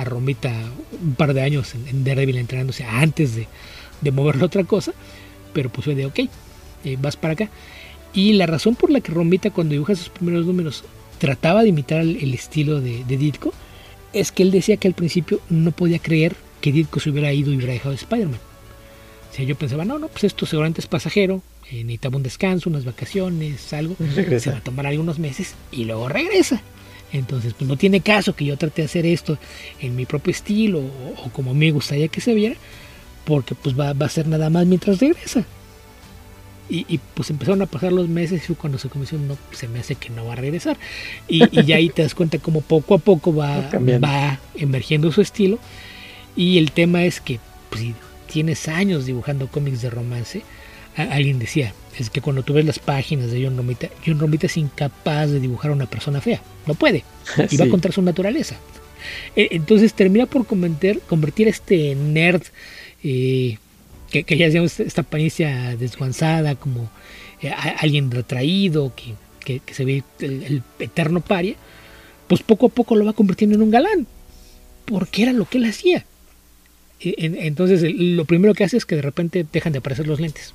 Romita 0.04 0.54
un 1.02 1.16
par 1.16 1.34
de 1.34 1.42
años 1.42 1.74
en, 1.76 2.04
Daredevil 2.04 2.38
entrenándose 2.38 2.84
antes 2.84 3.36
de, 3.36 3.48
de 4.02 4.12
moverlo 4.12 4.44
a 4.44 4.48
otra 4.48 4.64
cosa. 4.64 4.94
Pero 5.54 5.70
pues 5.70 5.86
fue 5.86 5.96
de, 5.96 6.06
ok, 6.06 6.20
eh, 6.86 6.98
vas 7.00 7.16
para 7.16 7.34
acá. 7.34 7.50
Y 8.14 8.34
la 8.34 8.46
razón 8.46 8.76
por 8.76 8.90
la 8.90 9.02
que 9.02 9.12
Romita 9.12 9.50
cuando 9.52 9.74
dibuja 9.74 9.96
sus 9.96 10.10
primeros 10.10 10.46
números 10.46 10.84
trataba 11.20 11.64
de 11.64 11.70
imitar 11.70 12.02
el, 12.02 12.34
estilo 12.34 12.80
de, 12.80 13.04
de, 13.04 13.18
Ditko 13.18 13.54
es 14.14 14.32
que 14.32 14.44
él 14.44 14.52
decía 14.52 14.78
que 14.78 14.88
al 14.88 14.94
principio 14.94 15.40
no 15.50 15.72
podía 15.72 16.00
creer 16.00 16.36
que 16.62 16.72
Ditko 16.72 17.00
se 17.00 17.10
hubiera 17.10 17.34
ido 17.34 17.52
y 17.52 17.58
hubiera 17.58 17.74
dejado 17.74 17.94
Spider-Man 17.94 18.40
yo 19.46 19.56
pensaba, 19.56 19.86
no, 19.86 20.00
no, 20.00 20.08
pues 20.08 20.24
esto 20.24 20.46
seguramente 20.46 20.82
es 20.82 20.88
pasajero, 20.88 21.42
eh, 21.70 21.84
necesitaba 21.84 22.18
un 22.18 22.24
descanso, 22.24 22.70
unas 22.70 22.86
vacaciones, 22.86 23.72
algo, 23.74 23.96
se 24.40 24.52
va 24.52 24.58
a 24.58 24.64
tomar 24.64 24.88
algunos 24.88 25.20
meses 25.20 25.56
y 25.72 25.86
luego 25.86 26.10
regresa. 26.10 26.62
Entonces, 27.14 27.54
pues 27.54 27.68
no 27.68 27.78
tiene 27.78 28.02
caso 28.02 28.36
que 28.36 28.46
yo 28.46 28.58
trate 28.58 28.82
de 28.82 28.86
hacer 28.86 29.06
esto 29.06 29.38
en 29.80 29.96
mi 29.96 30.06
propio 30.06 30.32
estilo 30.32 30.80
o, 30.80 31.30
como 31.32 31.54
me 31.54 31.72
gustaría 31.72 32.08
que 32.10 32.22
se 32.22 32.34
viera, 32.34 32.56
porque 33.26 33.56
pues 33.56 33.80
va, 33.80 33.92
a 33.92 34.10
ser 34.10 34.28
nada 34.28 34.50
más 34.50 34.66
mientras 34.66 35.00
regresa. 35.00 35.46
Y, 36.70 37.00
pues 37.14 37.30
empezaron 37.30 37.62
a 37.62 37.66
pasar 37.66 37.94
los 37.94 38.10
meses 38.10 38.50
y 38.50 38.54
cuando 38.54 38.78
se 38.78 38.90
comenzó, 38.90 39.18
no, 39.18 39.38
se 39.54 39.70
me 39.70 39.80
hace 39.80 39.96
que 39.96 40.10
no 40.10 40.26
va 40.26 40.34
a 40.34 40.36
regresar. 40.36 40.78
Y, 41.30 41.40
ya 41.64 41.78
ahí 41.78 41.90
te 41.90 42.02
das 42.02 42.14
cuenta 42.14 42.40
como 42.40 42.60
poco 42.60 42.96
a 42.96 42.98
poco 42.98 43.34
va, 43.34 43.70
va 44.04 44.40
emergiendo 44.54 45.12
su 45.14 45.22
estilo. 45.22 45.60
Y 46.36 46.58
el 46.58 46.74
tema 46.74 47.06
es 47.06 47.22
que 47.22 47.40
pues, 47.70 47.82
si 47.82 47.96
tienes 48.30 48.68
años 48.68 49.06
dibujando 49.06 49.48
cómics 49.48 49.82
de 49.82 49.90
romance, 49.90 50.42
alguien 50.98 51.40
decía, 51.40 51.74
es 52.00 52.10
que 52.10 52.22
cuando 52.22 52.44
tú 52.44 52.54
ves 52.54 52.66
las 52.66 52.80
páginas 52.80 53.32
de 53.32 53.44
John 53.44 53.58
Romita, 53.58 53.90
John 54.06 54.20
Romita 54.20 54.46
es 54.46 54.58
incapaz 54.58 55.32
de 55.32 55.40
dibujar 55.40 55.72
a 55.72 55.74
una 55.74 55.90
persona 55.90 56.22
fea, 56.22 56.42
no 56.66 56.76
puede, 56.76 57.04
y 57.52 57.58
va 57.58 57.68
contra 57.68 57.92
su 57.92 58.02
naturaleza. 58.02 58.56
E, 59.36 59.50
entonces 59.52 59.94
termina 59.94 60.26
por 60.26 60.46
convertir, 60.46 61.02
convertir 61.08 61.48
a 61.48 61.52
este 61.52 61.96
nerd 61.96 62.44
eh, 63.04 63.58
que, 64.10 64.24
ya 64.38 64.46
decíamos 64.46 64.80
esta 64.80 65.02
apariencia 65.02 65.76
desguanzada, 65.76 66.56
como 66.56 66.90
eh, 67.42 67.52
alguien 67.80 68.12
retraído, 68.12 68.94
que, 68.96 69.62
se 69.72 69.86
ve 69.86 70.04
el, 70.20 70.62
eterno 70.80 71.22
paria, 71.22 71.56
pues 72.28 72.44
poco 72.44 72.68
a 72.68 72.70
poco 72.70 72.96
lo 72.96 73.06
va 73.06 73.14
convirtiendo 73.14 73.56
en 73.56 73.62
un 73.62 73.72
galán, 73.72 74.08
porque 74.86 75.24
era 75.24 75.34
lo 75.34 75.46
que 75.46 75.58
él 75.58 75.66
hacía. 75.66 76.06
E, 77.00 77.14
entonces 77.48 77.84
lo 77.96 78.26
primero 78.26 78.54
que 78.54 78.64
hace 78.64 78.78
es 78.78 78.86
que 78.86 78.96
de 78.96 79.02
repente 79.02 79.46
dejan 79.52 79.72
de 79.72 79.80
aparecer 79.80 80.08
los 80.08 80.20
lentes 80.20 80.54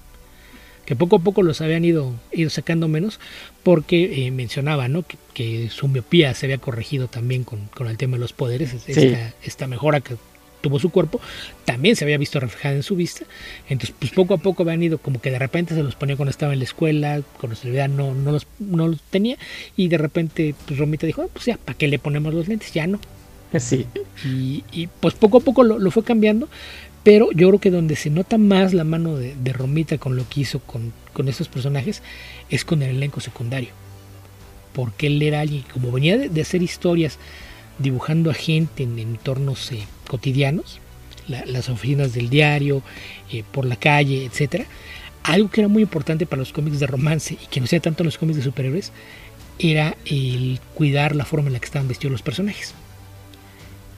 que 0.84 0.96
poco 0.96 1.16
a 1.16 1.18
poco 1.20 1.42
los 1.42 1.60
habían 1.60 1.84
ido, 1.84 2.12
ido 2.32 2.50
sacando 2.50 2.88
menos, 2.88 3.20
porque 3.62 4.26
eh, 4.26 4.30
mencionaba 4.30 4.88
¿no? 4.88 5.04
que, 5.34 5.68
su 5.70 5.88
miopía 5.88 6.34
se 6.34 6.46
había 6.46 6.58
corregido 6.58 7.08
también 7.08 7.44
con, 7.44 7.66
con 7.74 7.86
el 7.86 7.96
tema 7.96 8.16
de 8.16 8.20
los 8.20 8.32
poderes, 8.32 8.74
esta, 8.74 9.34
esta, 9.42 9.66
mejora 9.66 10.00
que 10.00 10.16
tuvo 10.60 10.78
su 10.78 10.90
cuerpo, 10.90 11.20
también 11.64 11.96
se 11.96 12.04
había 12.04 12.18
visto 12.18 12.40
reflejada 12.40 12.76
en 12.76 12.82
su 12.82 12.96
vista. 12.96 13.24
Entonces, 13.68 13.94
pues 13.98 14.12
poco 14.12 14.34
a 14.34 14.38
poco 14.38 14.62
habían 14.62 14.82
ido, 14.82 14.98
como 14.98 15.20
que 15.20 15.30
de 15.30 15.38
repente 15.38 15.74
se 15.74 15.82
los 15.82 15.94
ponía 15.94 16.16
cuando 16.16 16.30
estaba 16.30 16.52
en 16.52 16.60
la 16.60 16.64
escuela, 16.64 17.20
cuando 17.38 17.56
se 17.56 17.68
le 17.68 17.88
no, 17.88 18.14
no, 18.14 18.32
los, 18.32 18.46
no 18.58 18.88
los 18.88 19.00
tenía, 19.02 19.36
y 19.76 19.88
de 19.88 19.98
repente, 19.98 20.54
pues 20.66 20.78
Romita 20.78 21.06
dijo, 21.06 21.22
ah, 21.22 21.28
pues 21.32 21.46
ya, 21.46 21.58
¿para 21.58 21.76
qué 21.76 21.88
le 21.88 21.98
ponemos 21.98 22.32
los 22.32 22.48
lentes? 22.48 22.72
Ya 22.72 22.86
no. 22.86 22.98
Sí. 23.58 23.86
Y, 24.24 24.64
y 24.72 24.86
pues 24.86 25.14
poco 25.14 25.38
a 25.38 25.40
poco 25.40 25.62
lo, 25.62 25.78
lo, 25.78 25.90
fue 25.90 26.04
cambiando, 26.04 26.48
pero 27.02 27.32
yo 27.32 27.48
creo 27.48 27.60
que 27.60 27.70
donde 27.70 27.96
se 27.96 28.10
nota 28.10 28.38
más 28.38 28.74
la 28.74 28.84
mano 28.84 29.16
de, 29.16 29.52
Romita 29.52 29.98
con 29.98 30.16
lo 30.16 30.28
que 30.28 30.42
hizo 30.42 30.60
con, 30.60 30.92
estos 31.28 31.48
personajes 31.48 32.02
es 32.48 32.64
con 32.64 32.82
el 32.82 32.96
elenco 32.96 33.20
secundario. 33.20 33.70
Porque 34.72 35.08
él 35.08 35.20
era 35.20 35.40
alguien, 35.40 35.64
como 35.72 35.90
venía 35.90 36.16
de, 36.16 36.40
hacer 36.40 36.62
historias 36.62 37.18
dibujando 37.78 38.30
a 38.30 38.34
gente 38.34 38.84
en 38.84 38.98
entornos 38.98 39.72
eh, 39.72 39.84
cotidianos, 40.08 40.80
las 41.26 41.68
oficinas 41.68 42.12
del 42.12 42.30
diario, 42.30 42.82
eh, 43.30 43.42
por 43.50 43.64
la 43.64 43.76
calle, 43.76 44.24
etc. 44.24 44.66
Algo 45.24 45.50
que 45.50 45.60
era 45.62 45.68
muy 45.68 45.82
importante 45.82 46.26
para 46.26 46.40
los 46.40 46.52
cómics 46.52 46.78
de 46.78 46.86
romance 46.86 47.34
y 47.34 47.46
que 47.46 47.60
no 47.60 47.66
sea 47.66 47.80
tanto 47.80 48.02
en 48.02 48.06
los 48.06 48.18
cómics 48.18 48.36
de 48.36 48.44
superhéroes, 48.44 48.92
era 49.58 49.96
el 50.04 50.60
cuidar 50.74 51.16
la 51.16 51.24
forma 51.24 51.48
en 51.48 51.54
la 51.54 51.58
que 51.58 51.66
estaban 51.66 51.88
vestidos 51.88 52.12
los 52.12 52.22
personajes 52.22 52.74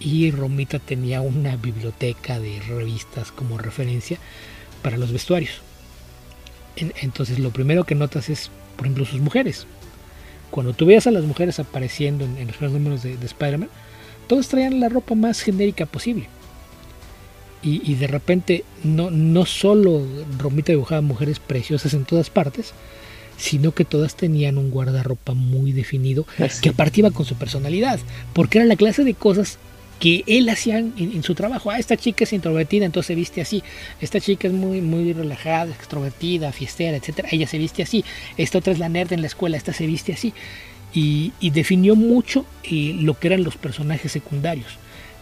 y 0.05 0.30
Romita 0.30 0.78
tenía 0.78 1.22
una 1.22 1.57
biblioteca 1.57 2.38
de 2.38 2.61
revistas 2.68 3.32
como 3.32 3.57
referencia 3.57 4.18
para 4.82 4.98
los 4.98 5.11
vestuarios. 5.11 5.62
entonces 6.76 7.38
lo 7.38 7.50
primero 7.50 7.84
que 7.84 7.94
notas 7.94 8.28
es, 8.28 8.50
por 8.76 8.86
ejemplo, 8.86 9.07
sus 9.07 9.20
mujeres. 9.20 9.66
Cuando 10.50 10.74
tú 10.74 10.86
veas 10.86 11.07
a 11.07 11.11
las 11.11 11.24
mujeres 11.24 11.59
apareciendo 11.59 12.24
en, 12.24 12.46
los 12.46 12.57
primeros 12.57 12.72
números 12.72 13.02
de, 13.02 13.14
Spider-Man, 13.14 13.70
todos 14.26 14.48
traían 14.48 14.78
la 14.78 14.90
ropa 14.90 15.14
más 15.14 15.40
genérica 15.40 15.86
posible. 15.86 16.28
Y, 17.66 17.94
de 17.94 18.07
repente 18.07 18.62
no, 18.82 19.11
no 19.11 19.46
solo 19.46 20.07
Romita 20.38 20.72
dibujaba 20.72 21.00
mujeres 21.00 21.38
preciosas 21.38 21.94
en 21.94 22.05
todas 22.05 22.28
partes, 22.28 22.74
sino 23.38 23.72
que 23.72 23.86
todas 23.86 24.16
tenían 24.16 24.59
un 24.59 24.70
guardarropa 24.70 25.32
muy 25.32 25.72
definido 25.72 26.26
que 26.61 26.68
aparte 26.68 27.00
iba 27.00 27.11
con 27.11 27.24
su 27.24 27.36
personalidad, 27.36 27.98
porque 28.34 28.59
era 28.59 28.66
la 28.66 28.76
clase 28.76 29.02
de 29.02 29.14
cosas 29.14 29.59
que 30.05 30.22
él 30.26 30.50
hacía 30.50 30.76
en, 30.76 31.22
su 31.22 31.34
trabajo. 31.34 31.70
Ah, 31.70 31.78
esta 31.78 31.96
chica 31.96 32.24
es 32.24 32.34
introvertida, 32.34 32.84
entonces 32.84 33.07
se 33.07 33.14
viste 33.14 33.40
así. 33.40 33.62
Esta 34.02 34.20
chica 34.20 34.48
es 34.48 34.52
muy, 34.52 34.82
muy 34.82 35.14
relajada, 35.14 35.72
extrovertida, 35.72 36.52
fiestera, 36.52 36.98
etcétera. 36.98 37.30
Ella 37.32 37.46
se 37.46 37.57
viste 37.57 37.82
así. 37.82 38.05
Esta 38.36 38.59
otra 38.59 38.74
es 38.74 38.78
la 38.78 38.90
nerd 38.90 39.14
en 39.14 39.22
la 39.22 39.28
escuela, 39.28 39.57
esta 39.57 39.72
se 39.72 39.86
viste 39.86 40.12
así. 40.12 40.34
Y, 40.92 41.32
definió 41.40 41.96
mucho 41.96 42.44
eh, 42.64 42.94
lo 43.00 43.18
que 43.18 43.28
eran 43.28 43.44
los 43.44 43.57
personajes 43.57 44.12
secundarios. 44.12 44.66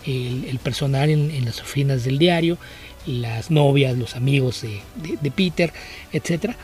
El, 0.04 0.58
personal 0.58 1.10
en, 1.10 1.44
las 1.44 1.60
oficinas 1.60 2.02
del 2.02 2.18
diario, 2.18 2.58
las 3.06 3.52
novias, 3.52 3.96
los 3.96 4.16
amigos 4.16 4.62
de, 4.62 5.30
Peter, 5.30 5.72
etcétera. 6.12 6.56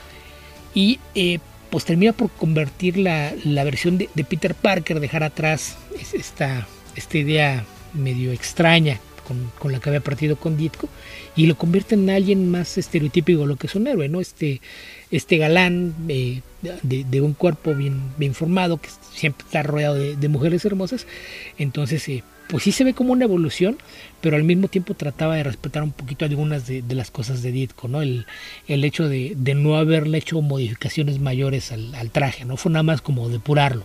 Y 0.75 0.99
eh, 1.15 1.39
pues 1.71 1.85
termina 1.85 2.13
por 2.13 2.33
convertir 2.33 2.99
la, 2.99 3.33
versión 3.63 3.97
de, 3.97 4.09
Peter 4.29 4.57
Parker, 4.57 4.99
dejar 4.99 5.23
atrás 5.23 5.77
esta, 6.13 6.67
esta 6.97 7.17
idea 7.17 7.65
medio 7.95 8.33
extraña 8.33 9.01
con, 9.59 9.73
la 9.73 9.79
que 9.79 9.91
había 9.91 10.01
partido 10.01 10.37
con 10.37 10.57
Ditko 10.57 10.89
y 11.37 11.47
lo 11.47 11.57
convierte 11.57 11.95
en 11.95 12.09
alguien 12.09 12.51
más 12.51 12.79
estereotípico 12.79 13.47
lo 13.47 13.57
que 13.57 13.67
es 13.67 13.75
un 13.75 13.87
héroe, 13.87 14.09
¿no? 14.09 14.21
Este, 14.21 14.61
este 15.11 15.37
galán 15.37 15.95
eh, 16.09 16.41
de, 16.83 17.21
un 17.21 17.35
cuerpo 17.35 17.75
bien, 17.75 18.01
bien 18.17 18.35
formado 18.35 18.79
que 18.79 18.89
siempre 19.13 19.45
está 19.45 19.63
rodeado 19.63 19.95
de, 19.95 20.29
mujeres 20.29 20.65
hermosas, 20.65 21.07
entonces 21.59 22.09
eh, 22.09 22.25
pues 22.49 22.65
sí 22.65 22.73
se 22.73 22.83
ve 22.83 22.95
como 22.95 23.13
una 23.13 23.25
evolución, 23.25 23.77
pero 24.21 24.37
al 24.37 24.43
mismo 24.43 24.69
tiempo 24.69 24.95
trataba 24.95 25.37
de 25.37 25.43
respetar 25.43 25.83
un 25.83 25.93
poquito 25.93 26.25
algunas 26.25 26.67
de, 26.67 26.83
las 26.89 27.11
cosas 27.11 27.43
de 27.43 27.53
Ditko, 27.53 27.89
¿no? 27.89 28.01
El, 28.01 28.27
el 28.67 28.85
hecho 28.85 29.09
de, 29.09 29.37
no 29.55 29.77
haberle 29.77 30.19
hecho 30.19 30.41
modificaciones 30.41 31.21
mayores 31.21 31.73
al, 31.73 32.11
traje, 32.11 32.47
¿no? 32.47 32.57
Fue 32.57 32.73
nada 32.73 32.83
más 32.83 33.03
como 33.03 33.29
depurarlo, 33.29 33.85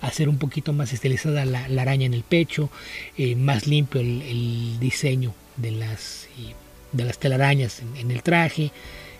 hacer 0.00 0.28
un 0.28 0.38
poquito 0.38 0.72
más 0.72 0.92
estilizada 0.92 1.44
la, 1.44 1.66
araña 1.82 2.06
en 2.06 2.14
el 2.14 2.22
pecho, 2.22 2.70
eh, 3.18 3.34
más 3.34 3.66
limpio 3.66 4.00
el, 4.00 4.78
diseño 4.78 5.34
de 5.56 5.72
las, 5.72 6.28
eh, 6.38 6.54
de 6.92 7.04
las 7.04 7.18
telarañas 7.18 7.82
en, 7.98 8.10
el 8.10 8.22
traje, 8.22 8.70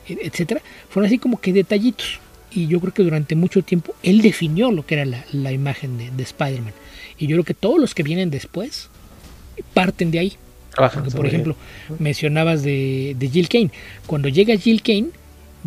etcétera. 0.08 0.62
Fueron 0.88 1.08
así 1.08 1.18
como 1.18 1.40
que 1.40 1.52
detallitos. 1.52 2.20
Y 2.52 2.68
yo 2.68 2.78
creo 2.78 2.94
que 2.94 3.02
durante 3.02 3.34
mucho 3.34 3.62
tiempo 3.62 3.96
él 4.04 4.22
definió 4.22 4.70
lo 4.70 4.86
que 4.86 4.94
era 4.94 5.24
la, 5.32 5.50
imagen 5.50 5.98
de, 5.98 6.12
de 6.12 6.22
Spider-Man. 6.22 6.72
Y 7.18 7.26
yo 7.26 7.36
creo 7.36 7.44
que 7.44 7.54
todos 7.54 7.80
los 7.80 7.94
que 7.94 8.02
vienen 8.02 8.30
después 8.30 8.88
parten 9.72 10.10
de 10.10 10.18
ahí. 10.18 10.32
por 11.14 11.26
ejemplo, 11.26 11.56
mencionabas 11.98 12.62
de, 12.62 13.16
Jill 13.32 13.48
Kane. 13.48 13.70
Cuando 14.06 14.28
llega 14.28 14.56
Jill 14.56 14.82
Kane, 14.82 15.08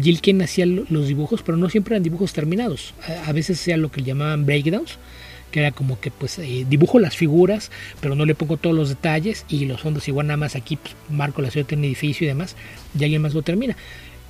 Jill 0.02 0.22
Kane 0.22 0.44
hacía 0.44 0.66
los 0.66 1.08
dibujos, 1.08 1.42
pero 1.44 1.58
no 1.58 1.70
siempre 1.70 1.96
eran 1.96 2.04
dibujos 2.04 2.34
terminados. 2.34 2.94
A, 3.26 3.32
veces 3.32 3.60
sea 3.60 3.78
lo 3.78 3.90
que 3.90 4.04
llamaban 4.04 4.46
breakdowns, 4.46 4.98
que 5.52 5.62
era 5.62 5.72
como 5.72 6.00
que 6.00 6.12
pues 6.12 6.38
eh, 6.40 6.66
dibujo 6.70 7.00
las 7.00 7.16
figuras, 7.16 7.72
pero 8.02 8.16
no 8.16 8.26
le 8.26 8.36
pongo 8.36 8.58
todos 8.58 8.76
los 8.76 8.90
detalles 8.90 9.46
y 9.48 9.66
los 9.66 9.82
fondos 9.82 10.08
igual 10.08 10.28
nada 10.28 10.38
más 10.38 10.56
aquí 10.56 10.76
pues, 10.76 10.94
marco 11.10 11.42
la 11.42 11.50
ciudad 11.50 11.68
de 11.68 11.76
un 11.76 11.86
edificio 11.86 12.26
y 12.26 12.28
demás, 12.28 12.56
y 12.98 13.04
alguien 13.04 13.22
más 13.22 13.34
lo 13.34 13.42
termina. 13.42 13.76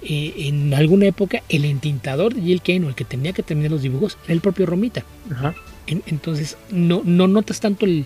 Eh, 0.04 0.34
en 0.38 0.76
alguna 0.76 1.08
época 1.08 1.42
el 1.50 1.66
entintador 1.66 2.36
de 2.36 2.42
Jill 2.42 2.62
Kane 2.62 2.86
o 2.86 2.90
el 2.90 2.96
que 2.96 3.04
tenía 3.04 3.34
que 3.34 3.42
terminar 3.42 3.72
los 3.72 3.82
dibujos 3.82 4.16
era 4.26 4.34
el 4.34 4.42
propio 4.42 4.68
Romita. 4.68 5.04
Ajá 5.32 5.56
entonces 5.88 6.58
no, 6.70 7.02
no 7.04 7.28
notas 7.28 7.60
tanto 7.60 7.86
el, 7.86 8.06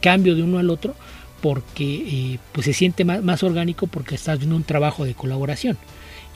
cambio 0.00 0.34
de 0.34 0.42
uno 0.42 0.58
al 0.58 0.70
otro 0.70 0.94
porque 1.40 1.84
eh, 1.84 2.38
pues 2.52 2.66
se 2.66 2.72
siente 2.72 3.04
más, 3.04 3.42
orgánico 3.42 3.86
porque 3.86 4.14
estás 4.14 4.38
viendo 4.38 4.56
un 4.56 4.64
trabajo 4.64 5.04
de 5.04 5.14
colaboración. 5.14 5.78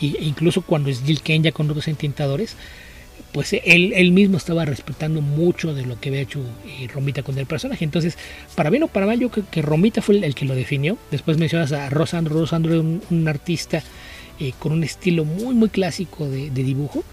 Y, 0.01 0.17
e 0.17 0.25
incluso 0.25 0.63
cuando 0.63 0.91
es 0.91 1.03
Jill 1.03 1.21
Kane 1.21 1.43
ya 1.43 1.53
con 1.53 1.69
otros 1.69 1.89
entintadores, 1.89 2.57
pues 3.33 3.53
él, 3.53 3.93
él, 3.95 4.13
mismo 4.13 4.37
estaba 4.37 4.65
respetando 4.65 5.23
mucho 5.23 5.75
de 5.75 5.87
lo 5.87 5.99
que 5.99 6.11
había 6.11 6.21
hecho 6.21 6.41
eh, 6.67 6.89
Romita 6.93 7.23
con 7.23 7.39
el 7.39 7.47
personaje. 7.47 7.85
Entonces, 7.85 8.19
para 8.55 8.71
bien 8.71 8.83
o 8.83 8.89
para 8.89 9.07
mal, 9.07 9.19
yo 9.19 9.31
creo 9.31 9.47
que 9.51 9.63
Romita 9.63 10.03
fue 10.03 10.25
el, 10.25 10.35
que 10.35 10.45
lo 10.45 10.55
definió. 10.55 10.99
Después 11.11 11.39
mencionas 11.39 11.73
a 11.73 11.89
Rosandro. 11.89 12.39
Rosandro 12.39 12.73
era 12.73 12.83
un, 12.83 13.29
artista 13.29 13.83
eh, 14.39 14.53
con 14.59 14.73
un 14.73 14.85
estilo 14.85 15.25
muy, 15.25 15.55
muy 15.55 15.71
clásico 15.71 16.29
de, 16.29 16.51
dibujo. 16.51 17.05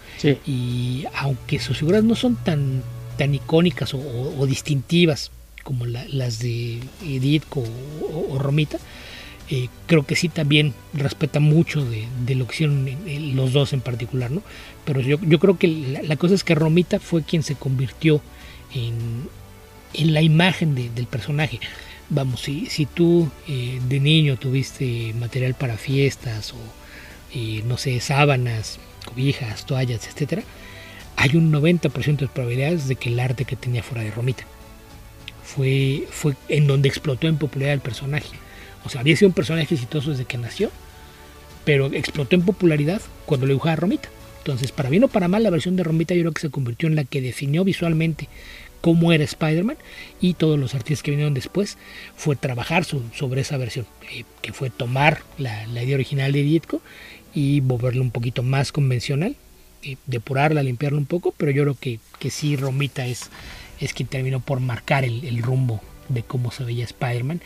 Y 0.46 1.04
aunque 1.14 1.58
sus 1.58 1.78
figuras 1.78 2.04
no 2.04 2.14
son 2.14 2.36
tan 2.36 2.82
tan 3.20 3.34
icónicas 3.34 3.92
o, 3.92 4.46
distintivas 4.46 5.30
como 5.62 5.84
las 5.84 6.38
de 6.38 6.80
Edith 7.04 7.44
o, 7.54 8.38
Romita, 8.38 8.78
eh, 9.50 9.68
creo 9.86 10.06
que 10.06 10.16
sí 10.16 10.30
también 10.30 10.72
respeta 10.94 11.38
mucho 11.38 11.84
de, 11.84 12.34
lo 12.34 12.46
que 12.46 12.54
hicieron 12.54 12.88
los 13.36 13.52
dos 13.52 13.74
en 13.74 13.82
particular, 13.82 14.30
¿no? 14.30 14.42
Pero 14.86 15.02
yo, 15.02 15.18
creo 15.38 15.58
que 15.58 15.68
la, 16.02 16.16
cosa 16.16 16.34
es 16.34 16.44
que 16.44 16.54
Romita 16.54 16.98
fue 16.98 17.22
quien 17.22 17.42
se 17.42 17.56
convirtió 17.56 18.22
en, 18.74 19.28
la 20.14 20.22
imagen 20.22 20.74
del 20.74 21.06
personaje. 21.06 21.60
Vamos, 22.08 22.40
si, 22.40 22.86
tú 22.86 23.28
eh, 23.46 23.80
de 23.86 24.00
niño 24.00 24.38
tuviste 24.38 25.12
material 25.20 25.52
para 25.52 25.76
fiestas 25.76 26.54
o, 26.54 26.56
eh, 27.34 27.62
no 27.66 27.76
sé, 27.76 28.00
sábanas, 28.00 28.78
cobijas, 29.04 29.66
toallas, 29.66 30.08
etcétera, 30.08 30.42
hay 31.20 31.36
un 31.36 31.52
90% 31.52 32.16
de 32.16 32.28
probabilidades 32.28 32.88
de 32.88 32.96
que 32.96 33.10
el 33.10 33.20
arte 33.20 33.44
que 33.44 33.54
tenía 33.54 33.82
fuera 33.82 34.02
de 34.02 34.10
Romita. 34.10 34.44
fue, 35.44 36.06
fue 36.10 36.34
en 36.48 36.66
donde 36.66 36.88
explotó 36.88 37.28
en 37.28 37.36
popularidad 37.36 37.74
el 37.74 37.80
personaje. 37.80 38.30
O 38.86 38.88
sea, 38.88 39.02
había 39.02 39.14
sido 39.16 39.28
un 39.28 39.34
personaje 39.34 39.74
exitoso 39.74 40.12
desde 40.12 40.24
que 40.24 40.38
nació, 40.38 40.70
pero 41.66 41.86
explotó 41.92 42.36
en 42.36 42.42
popularidad 42.42 43.02
cuando 43.26 43.46
le 43.46 43.52
dibujaba 43.52 43.76
Romita. 43.76 44.08
Entonces, 44.38 44.72
para 44.72 44.88
bien 44.88 45.04
o 45.04 45.08
para 45.08 45.28
mal, 45.28 45.42
la 45.42 45.50
versión 45.50 45.76
de 45.76 45.84
Romita 45.84 46.14
yo 46.14 46.22
creo 46.22 46.32
que 46.32 46.40
se 46.40 46.48
convirtió 46.48 46.88
en 46.88 46.96
la 46.96 47.04
que 47.04 47.20
definió 47.20 47.64
visualmente 47.64 48.28
cómo 48.80 49.12
era 49.12 49.22
Spider-Man 49.22 49.76
y 50.22 50.32
todos 50.32 50.58
los 50.58 50.74
artistas 50.74 51.02
que 51.02 51.10
vinieron 51.10 51.34
después 51.34 51.76
fue 52.16 52.34
trabajar 52.34 52.86
sobre 52.86 53.42
esa 53.42 53.58
versión, 53.58 53.84
eh, 54.10 54.24
que 54.40 54.54
fue 54.54 54.70
tomar 54.70 55.20
la, 55.36 55.66
idea 55.82 55.96
original 55.96 56.32
de 56.32 56.42
Dietko 56.42 56.80
y 57.34 57.60
volverla 57.60 58.00
un 58.00 58.10
poquito 58.10 58.42
más 58.42 58.72
convencional, 58.72 59.36
eh, 59.82 59.96
depurarla, 60.06 60.62
limpiarla 60.62 60.98
un 60.98 61.06
poco, 61.06 61.32
pero 61.36 61.50
yo 61.50 61.62
creo 61.62 61.76
que, 61.78 62.00
que 62.18 62.30
sí 62.30 62.56
Romita 62.56 63.06
es, 63.06 63.30
es 63.80 63.94
quien 63.94 64.08
terminó 64.08 64.40
por 64.40 64.60
marcar 64.60 65.04
el, 65.04 65.42
rumbo 65.42 65.80
de 66.08 66.22
cómo 66.22 66.50
se 66.50 66.64
veía 66.64 66.84
Spider-Man 66.84 67.40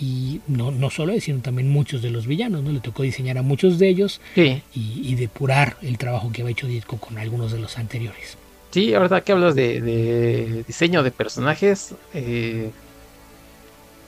y 0.00 0.40
no, 0.46 0.70
no 0.70 0.90
solo 0.90 1.12
él, 1.12 1.20
sino 1.20 1.40
también 1.40 1.68
muchos 1.68 2.00
de 2.00 2.10
los 2.10 2.26
villanos, 2.26 2.62
¿no? 2.62 2.72
Le 2.72 2.80
tocó 2.80 3.02
diseñar 3.02 3.36
a 3.36 3.42
muchos 3.42 3.78
de 3.78 3.88
ellos 3.88 4.20
y, 4.36 5.14
depurar 5.16 5.76
el 5.82 5.98
trabajo 5.98 6.30
que 6.32 6.42
había 6.42 6.52
hecho 6.52 6.66
Dietko 6.66 6.98
con 6.98 7.18
algunos 7.18 7.52
de 7.52 7.58
los 7.58 7.76
anteriores. 7.78 8.36
Sí, 8.70 8.94
ahora 8.94 9.20
que 9.20 9.32
hablas 9.32 9.54
de, 9.54 10.64
diseño 10.66 11.02
de 11.02 11.10
personajes, 11.10 11.94
eh, 12.14 12.70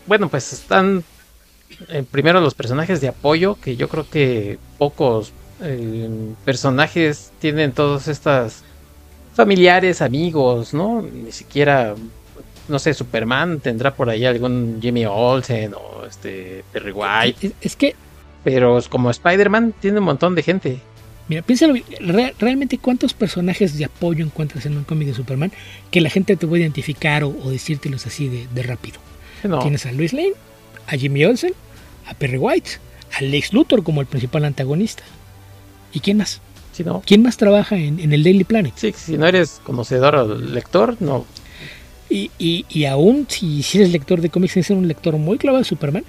bueno, 0.07 0.29
pues 0.29 0.53
están 0.53 1.05
eh, 1.89 2.05
primero 2.11 2.41
los 2.41 2.55
personajes 2.55 3.01
de 3.01 3.09
apoyo, 3.09 3.57
que 3.61 3.77
yo 3.77 3.89
creo 3.89 4.09
que 4.09 4.59
pocos 4.79 5.33
eh, 5.63 6.09
personajes 6.45 7.33
tienen 7.39 7.73
todas 7.73 8.09
estas 8.09 8.63
familiares, 9.35 10.01
amigos, 10.03 10.75
¿no? 10.75 11.03
Ni 11.03 11.33
siquiera, 11.33 11.95
no 12.69 12.79
sé, 12.79 12.95
Superman 12.95 13.61
tendrá 13.61 13.95
por 13.95 14.09
ahí 14.09 14.25
algún 14.25 14.79
Jimmy 14.81 15.07
Olsen 15.07 15.75
o 15.75 16.07
este 16.07 16.65
Perry 16.73 16.93
White. 16.93 17.53
Es 17.61 17.77
que... 17.77 17.95
Pero 18.45 18.79
como 18.91 19.11
Spider-Man 19.11 19.75
tiene 19.81 20.01
un 20.01 20.05
montón 20.05 20.35
de 20.35 20.43
gente. 20.43 20.79
Mira, 21.29 21.41
piénsalo, 21.41 21.75
realmente 22.39 22.77
cuántos 22.77 23.15
personajes 23.15 23.79
de 23.79 23.87
apoyo 23.87 24.23
encuentras 24.23 24.67
en 24.67 24.77
un 24.77 24.85
cómic 24.85 25.09
de 25.09 25.15
Superman 25.15 25.51
que 25.91 26.03
la 26.03 26.11
gente 26.11 26.37
te 26.37 26.47
puede 26.47 26.63
identificar 26.63 27.25
o, 27.25 27.33
decírtelos 27.33 28.07
así 28.07 28.29
de, 28.29 28.63
rápido. 28.63 28.99
Tienes 29.63 29.87
a 29.87 29.93
Luis 29.93 30.13
Lane, 30.13 30.35
a 30.87 30.97
Jimmy 30.97 31.25
Olsen, 31.25 31.55
a 32.07 32.15
Perry 32.15 32.37
White, 32.37 32.73
a 33.19 33.23
Lex 33.23 33.55
Luthor 33.55 33.83
como 33.83 34.03
el 34.03 34.07
principal 34.07 34.45
antagonista. 34.45 35.03
¿Y 35.95 36.01
quién 36.01 36.19
más? 36.19 36.41
¿Quién 37.07 37.23
más 37.23 37.37
trabaja 37.37 37.77
en, 37.77 38.13
el 38.13 38.25
Daily 38.25 38.45
Planet? 38.45 38.73
Sí, 38.77 38.93
si 38.97 39.17
no 39.17 39.27
eres 39.27 39.61
conocedor 39.63 40.17
o 40.17 40.35
lector, 40.35 40.97
no. 41.01 41.25
Y, 42.11 42.31
y, 42.39 42.85
aún 42.85 43.27
si, 43.29 43.63
si, 43.63 43.79
eres 43.79 43.91
lector 43.91 44.21
de 44.21 44.29
cómics, 44.29 44.57
eres 44.57 44.71
un 44.71 44.87
lector 44.87 45.17
muy 45.17 45.39
clavado 45.39 45.63
de 45.63 45.69
Superman, 45.69 46.05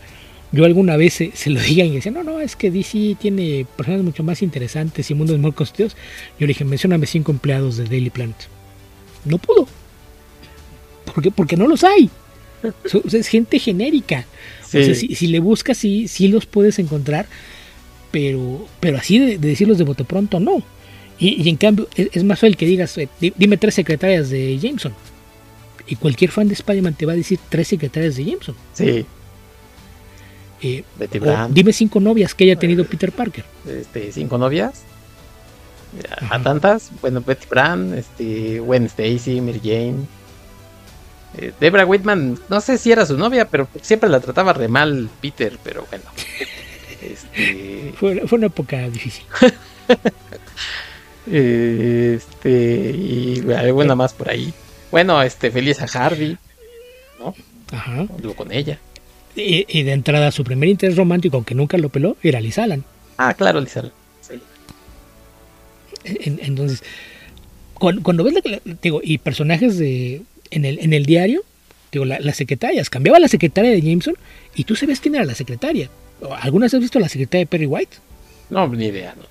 yo 0.52 0.66
alguna 0.66 0.98
vez 0.98 1.14
se, 1.14 1.50
lo 1.50 1.60
diga 1.60 1.84
y 1.84 1.92
decía, 1.92 2.12
no, 2.12 2.24
no, 2.24 2.40
es 2.40 2.56
que 2.56 2.72
DC 2.72 3.18
tiene 3.20 3.66
personas 3.76 4.04
mucho 4.04 4.24
más 4.24 4.42
interesantes 4.42 5.10
y 5.10 5.14
mundos 5.14 5.38
muy 5.40 5.52
construidos. 5.52 5.96
Yo 6.40 6.46
le 6.46 6.48
dije, 6.48 6.64
mencioname 6.64 7.08
cinco 7.08 7.32
empleados 7.32 7.78
de 7.78 7.86
Daily 7.86 8.10
Planet. 8.10 8.36
No 9.24 9.38
pudo. 9.38 9.68
¿Por 11.14 11.24
qué? 11.24 11.32
Porque 11.32 11.58
no 11.58 11.68
los 11.68 11.84
hay. 11.84 12.10
es 13.12 13.28
gente 13.28 13.60
genérica. 13.60 14.26
si, 14.68 15.28
le 15.28 15.40
buscas, 15.40 15.78
sí, 15.78 16.08
sí 16.08 16.28
los 16.28 16.46
puedes 16.46 16.80
encontrar, 16.80 17.28
pero, 18.16 18.66
pero 18.80 18.98
así 18.98 19.20
de, 19.20 19.38
decirlos 19.38 19.78
de 19.78 19.84
bote 19.84 20.06
pronto, 20.06 20.40
no. 20.40 20.64
Y, 21.20 21.50
en 21.50 21.58
cambio, 21.58 21.90
es, 21.96 22.24
más 22.24 22.40
fácil 22.40 22.56
que 22.56 22.66
digas, 22.66 22.98
eh, 22.98 23.10
dime 23.20 23.58
tres 23.58 23.76
secretarias 23.76 24.30
de 24.30 24.58
Jameson. 24.58 24.94
Y 25.86 25.98
cualquier 25.98 26.32
fan 26.32 26.48
de 26.48 26.54
Spider-Man 26.54 26.94
te 26.94 27.06
va 27.06 27.12
a 27.12 27.18
decir 27.18 27.40
tres 27.50 27.68
secretarias 27.68 28.16
de 28.16 28.24
Jameson. 28.24 28.56
Sí. 28.72 29.06
Eh, 30.62 30.84
dime 31.50 31.74
cinco 31.74 32.00
novias 32.00 32.34
que 32.34 32.46
haya 32.46 32.56
tenido 32.56 32.86
Peter 32.86 33.12
Parker. 33.12 33.44
Este, 33.68 34.14
cinco 34.14 34.38
novias. 34.38 34.84
A 36.30 36.42
tantas. 36.42 36.92
Bueno, 37.02 37.20
Betty 37.20 37.48
Brand, 37.50 37.96
este, 37.96 38.60
Gwen 38.60 38.86
Stacy, 38.86 39.42
Mary 39.42 39.60
Jane. 39.62 40.06
Eh, 41.38 41.52
Debra 41.60 41.86
Whitman, 41.86 42.40
no 42.48 42.62
sé 42.62 42.78
si 42.78 42.94
era 42.94 43.06
su 43.06 43.18
novia, 43.18 43.50
pero 43.50 43.68
siempre 43.82 44.08
la 44.08 44.22
trataba 44.22 44.54
re 44.54 44.70
mal 44.70 45.10
Peter, 45.20 45.60
pero 45.62 45.86
bueno. 45.90 46.06
Este... 47.12 47.94
Fue, 47.98 48.22
una 48.32 48.48
época 48.48 48.90
difícil. 48.90 49.26
este, 51.32 52.92
y 52.92 53.44
alguna 53.52 53.96
más 53.96 54.14
por 54.14 54.30
ahí. 54.30 54.54
Bueno, 54.92 55.22
este, 55.22 55.52
feliz 55.52 55.82
a 55.82 56.06
Harvey, 56.06 56.38
¿no? 57.20 57.34
Ajá. 57.72 58.06
con 58.36 58.52
ella. 58.52 58.80
Y, 59.36 59.84
de 59.84 59.92
entrada 59.92 60.32
su 60.32 60.46
primer 60.46 60.70
interés 60.70 60.96
romántico, 60.96 61.36
aunque 61.36 61.56
nunca 61.56 61.78
lo 61.78 61.90
peló, 61.90 62.16
era 62.24 62.40
Liz 62.40 62.58
Alan. 62.58 62.86
Ah, 63.18 63.34
claro, 63.34 63.60
Liz 63.60 63.76
Alan. 63.76 63.92
entonces, 66.06 66.84
cuando, 67.74 68.24
ves, 68.24 68.36
digo, 68.82 69.02
y 69.04 69.18
personajes 69.18 69.78
de 69.78 70.22
en 70.52 70.64
el, 70.64 70.80
en 70.80 70.94
el 70.94 71.06
diario, 71.06 71.44
digo, 71.92 72.06
las 72.06 72.38
secretarias, 72.38 72.90
cambiaba 72.90 73.20
la 73.20 73.28
secretaria 73.28 73.72
de 73.72 73.82
Jameson 73.82 74.16
y 74.56 74.64
tú 74.64 74.76
sabes 74.76 75.02
quién 75.02 75.16
era 75.16 75.26
la 75.26 75.36
secretaria. 75.36 75.90
¿Alguna 76.42 76.66
vez 76.66 76.74
has 76.74 76.80
visto 76.80 77.00
la 77.00 77.10
secretaria 77.10 77.42
de 77.42 77.48
Perry 77.48 77.66
White? 77.66 77.98
No, 78.50 78.68
ni 78.68 78.86
idea, 78.86 79.16
no. 79.16 79.24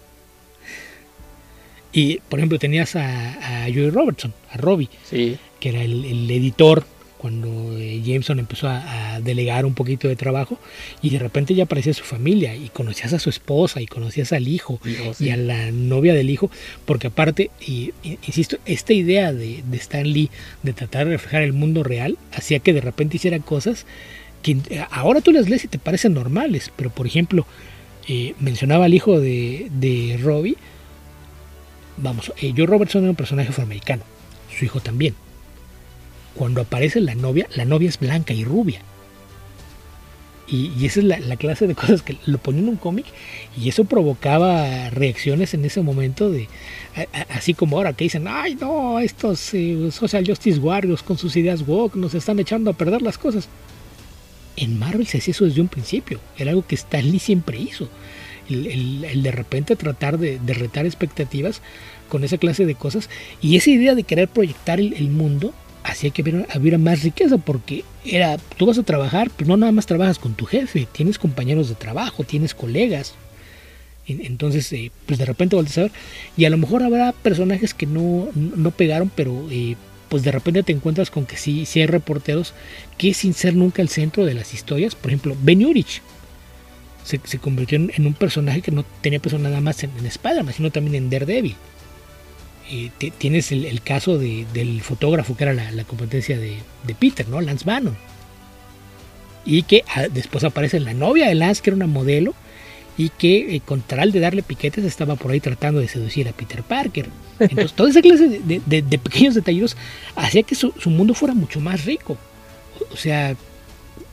Y, 1.92 2.18
por 2.28 2.40
ejemplo, 2.40 2.58
tenías 2.58 2.96
a, 2.96 3.64
a 3.64 3.72
Joey 3.72 3.90
Robertson, 3.90 4.34
a 4.50 4.56
Robbie, 4.56 4.90
sí. 5.04 5.38
que 5.60 5.68
era 5.68 5.82
el, 5.82 6.04
el 6.04 6.30
editor 6.30 6.84
cuando 7.24 7.78
eh, 7.78 8.02
Jameson 8.04 8.38
empezó 8.38 8.68
a, 8.68 9.18
delegar 9.22 9.64
un 9.64 9.72
poquito 9.72 10.08
de 10.08 10.14
trabajo 10.14 10.58
y 11.00 11.08
de 11.08 11.18
repente 11.18 11.54
ya 11.54 11.64
aparecía 11.64 11.94
su 11.94 12.04
familia 12.04 12.54
y 12.54 12.68
conocías 12.68 13.14
a 13.14 13.18
su 13.18 13.30
esposa 13.30 13.80
y 13.80 13.86
conocías 13.86 14.34
al 14.34 14.46
hijo 14.46 14.78
y 15.18 15.30
a 15.30 15.38
la 15.38 15.70
novia 15.70 16.12
del 16.12 16.28
hijo, 16.28 16.50
porque 16.84 17.06
aparte, 17.06 17.50
y, 17.66 17.94
insisto, 18.02 18.58
esta 18.66 18.92
idea 18.92 19.32
de, 19.32 19.62
de, 19.66 19.76
Stan 19.78 20.06
Lee 20.06 20.28
de 20.62 20.74
tratar 20.74 21.06
de 21.06 21.12
reflejar 21.12 21.42
el 21.44 21.54
mundo 21.54 21.82
real 21.82 22.18
hacía 22.30 22.58
que 22.58 22.74
de 22.74 22.82
repente 22.82 23.16
hiciera 23.16 23.38
cosas 23.38 23.86
que 24.44 24.86
ahora 24.92 25.20
tú 25.20 25.32
las 25.32 25.48
lees 25.48 25.64
y 25.64 25.68
te 25.68 25.80
parecen 25.80 26.14
normales, 26.14 26.70
pero 26.76 26.90
por 26.90 27.08
ejemplo, 27.08 27.46
eh, 28.06 28.34
mencionaba 28.38 28.84
al 28.84 28.94
hijo 28.94 29.18
de, 29.18 29.68
de 29.72 30.20
Robbie, 30.22 30.56
vamos, 31.96 32.32
eh, 32.40 32.52
Joe 32.56 32.66
Robertson 32.66 33.02
era 33.02 33.10
un 33.10 33.16
personaje 33.16 33.48
afroamericano, 33.48 34.04
su 34.56 34.64
hijo 34.64 34.78
también 34.78 35.14
cuando 36.34 36.60
aparece 36.60 37.00
la 37.00 37.14
novia, 37.14 37.48
la 37.54 37.64
novia 37.64 37.88
es 37.88 37.98
blanca 37.98 38.34
y 38.34 38.44
rubia. 38.44 38.80
Y, 40.46 40.84
esa 40.84 41.00
es 41.00 41.06
la, 41.06 41.36
clase 41.36 41.66
de 41.66 41.74
cosas 41.74 42.02
que 42.02 42.18
lo 42.26 42.36
ponían 42.36 42.64
en 42.64 42.70
un 42.70 42.76
cómic 42.76 43.06
y 43.56 43.70
eso 43.70 43.84
provocaba 43.84 44.90
reacciones 44.90 45.54
en 45.54 45.64
ese 45.64 45.80
momento 45.80 46.30
de 46.30 46.48
así 47.30 47.54
como 47.54 47.78
ahora 47.78 47.94
que 47.94 48.04
dicen 48.04 48.28
ay 48.28 48.54
no 48.54 49.00
estos 49.00 49.54
eh, 49.54 49.90
social 49.90 50.22
justice 50.26 50.58
warriors 50.58 51.02
con 51.02 51.16
sus 51.16 51.34
ideas 51.36 51.66
woke 51.66 51.96
nos 51.96 52.14
están 52.14 52.38
echando 52.38 52.70
a 52.70 52.74
perder 52.74 53.00
las 53.00 53.16
cosas 53.16 53.48
en 54.56 54.78
Marvel 54.78 55.06
se 55.06 55.18
hacía 55.18 55.32
eso 55.32 55.44
desde 55.44 55.60
un 55.60 55.68
principio 55.68 56.20
era 56.38 56.50
algo 56.50 56.66
que 56.66 56.74
Stan 56.74 57.08
Lee 57.08 57.18
siempre 57.18 57.58
hizo 57.58 57.88
el, 58.48 59.22
de 59.22 59.30
repente 59.30 59.76
tratar 59.76 60.18
de, 60.18 60.38
retar 60.46 60.86
expectativas 60.86 61.62
con 62.08 62.24
esa 62.24 62.38
clase 62.38 62.66
de 62.66 62.74
cosas 62.74 63.08
y 63.40 63.56
esa 63.56 63.70
idea 63.70 63.94
de 63.94 64.02
querer 64.02 64.28
proyectar 64.28 64.80
el 64.80 65.08
mundo 65.08 65.54
hacía 65.84 66.10
que 66.10 66.22
hubiera, 66.22 66.78
más 66.78 67.02
riqueza 67.02 67.38
porque 67.38 67.84
era, 68.04 68.38
tú 68.56 68.66
vas 68.66 68.78
a 68.78 68.82
trabajar, 68.82 69.30
pero 69.36 69.48
no 69.48 69.56
nada 69.56 69.70
más 69.70 69.86
trabajas 69.86 70.18
con 70.18 70.34
tu 70.34 70.46
jefe, 70.46 70.88
tienes 70.90 71.18
compañeros 71.18 71.68
de 71.68 71.74
trabajo, 71.74 72.24
tienes 72.24 72.54
colegas. 72.54 73.14
Entonces, 74.06 74.70
eh, 74.72 74.90
pues 75.06 75.18
de 75.18 75.24
repente 75.24 75.56
volteas 75.56 75.78
a 75.78 75.82
ver, 75.82 75.92
y 76.36 76.44
a 76.44 76.50
lo 76.50 76.58
mejor 76.58 76.82
habrá 76.82 77.12
personajes 77.12 77.72
que 77.72 77.86
no, 77.86 78.28
no 78.34 78.70
pegaron, 78.70 79.10
pero 79.14 79.46
eh, 79.50 79.76
pues 80.14 80.22
de 80.22 80.30
repente 80.30 80.62
te 80.62 80.70
encuentras 80.70 81.10
con 81.10 81.26
que 81.26 81.36
sí, 81.36 81.66
sí 81.66 81.80
hay 81.80 81.86
reporteros 81.86 82.54
que 82.98 83.12
sin 83.14 83.34
ser 83.34 83.56
nunca 83.56 83.82
el 83.82 83.88
centro 83.88 84.24
de 84.24 84.32
las 84.32 84.54
historias, 84.54 84.94
por 84.94 85.10
ejemplo, 85.10 85.36
Ben 85.42 85.66
Urich 85.66 86.02
se, 87.02 87.18
convirtió 87.40 87.78
en, 87.78 88.06
un 88.06 88.14
personaje 88.14 88.62
que 88.62 88.70
no 88.70 88.84
tenía 89.00 89.18
peso 89.18 89.40
nada 89.40 89.60
más 89.60 89.82
en, 89.82 89.90
en 89.98 90.06
Spider-Man, 90.06 90.54
sino 90.54 90.70
también 90.70 90.94
en 90.94 91.10
Daredevil. 91.10 91.56
Tienes 93.18 93.50
el, 93.50 93.82
caso 93.82 94.16
del 94.16 94.82
fotógrafo 94.82 95.36
que 95.36 95.42
era 95.42 95.52
la, 95.52 95.82
competencia 95.82 96.38
de, 96.38 96.60
Peter, 96.96 97.26
¿no? 97.26 97.40
Lance 97.40 97.64
Bannon. 97.64 97.96
Y 99.44 99.64
que 99.64 99.82
ah, 99.96 100.06
después 100.08 100.44
aparece 100.44 100.78
la 100.78 100.94
novia 100.94 101.26
de 101.26 101.34
Lance, 101.34 101.60
que 101.60 101.70
era 101.70 101.76
una 101.76 101.88
modelo, 101.88 102.36
y 102.96 103.08
que 103.10 103.56
eh, 103.56 103.60
con 103.64 103.80
tal 103.80 104.12
de 104.12 104.20
darle 104.20 104.42
piquetes 104.42 104.84
estaba 104.84 105.16
por 105.16 105.32
ahí 105.32 105.40
tratando 105.40 105.80
de 105.80 105.88
seducir 105.88 106.28
a 106.28 106.32
Peter 106.32 106.62
Parker. 106.62 107.08
Entonces, 107.38 107.72
toda 107.72 107.90
esa 107.90 108.00
clase 108.02 108.40
de, 108.44 108.98
pequeños 108.98 109.34
detalles 109.34 109.76
hacía 110.14 110.42
que 110.44 110.54
su, 110.54 110.72
mundo 110.86 111.14
fuera 111.14 111.34
mucho 111.34 111.60
más 111.60 111.84
rico. 111.84 112.16
O 112.92 112.96
sea, 112.96 113.36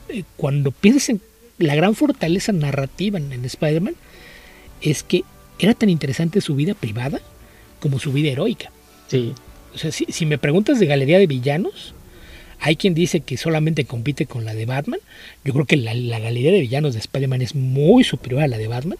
eh, 0.08 0.24
cuando 0.36 0.72
piensas 0.72 1.10
en 1.10 1.20
la 1.58 1.74
gran 1.74 1.94
fortaleza 1.94 2.52
narrativa 2.52 3.18
en 3.18 3.44
Spider-Man, 3.44 3.94
es 4.80 5.02
que 5.02 5.24
era 5.58 5.74
tan 5.74 5.90
interesante 5.90 6.40
su 6.40 6.56
vida 6.56 6.74
privada 6.74 7.20
como 7.80 7.98
su 7.98 8.12
vida 8.12 8.30
heroica. 8.30 8.70
Sí. 9.08 9.32
O 9.74 9.78
sea, 9.78 9.90
si, 9.90 10.26
me 10.26 10.38
preguntas 10.38 10.78
de 10.78 10.86
galería 10.86 11.18
de 11.18 11.26
villanos, 11.26 11.94
Hay 12.64 12.76
quien 12.76 12.94
dice 12.94 13.20
que 13.20 13.36
solamente 13.36 13.84
compite 13.84 14.26
con 14.26 14.44
la 14.44 14.54
de 14.54 14.66
Batman. 14.66 15.00
Yo 15.44 15.52
creo 15.52 15.66
que 15.66 15.76
la, 15.76 15.94
la 15.94 16.20
galería 16.20 16.52
de 16.52 16.60
villanos 16.60 16.94
de 16.94 17.00
Spider-Man 17.00 17.42
es 17.42 17.56
muy 17.56 18.04
superior 18.04 18.42
a 18.42 18.46
la 18.46 18.56
de 18.56 18.68
Batman 18.68 18.98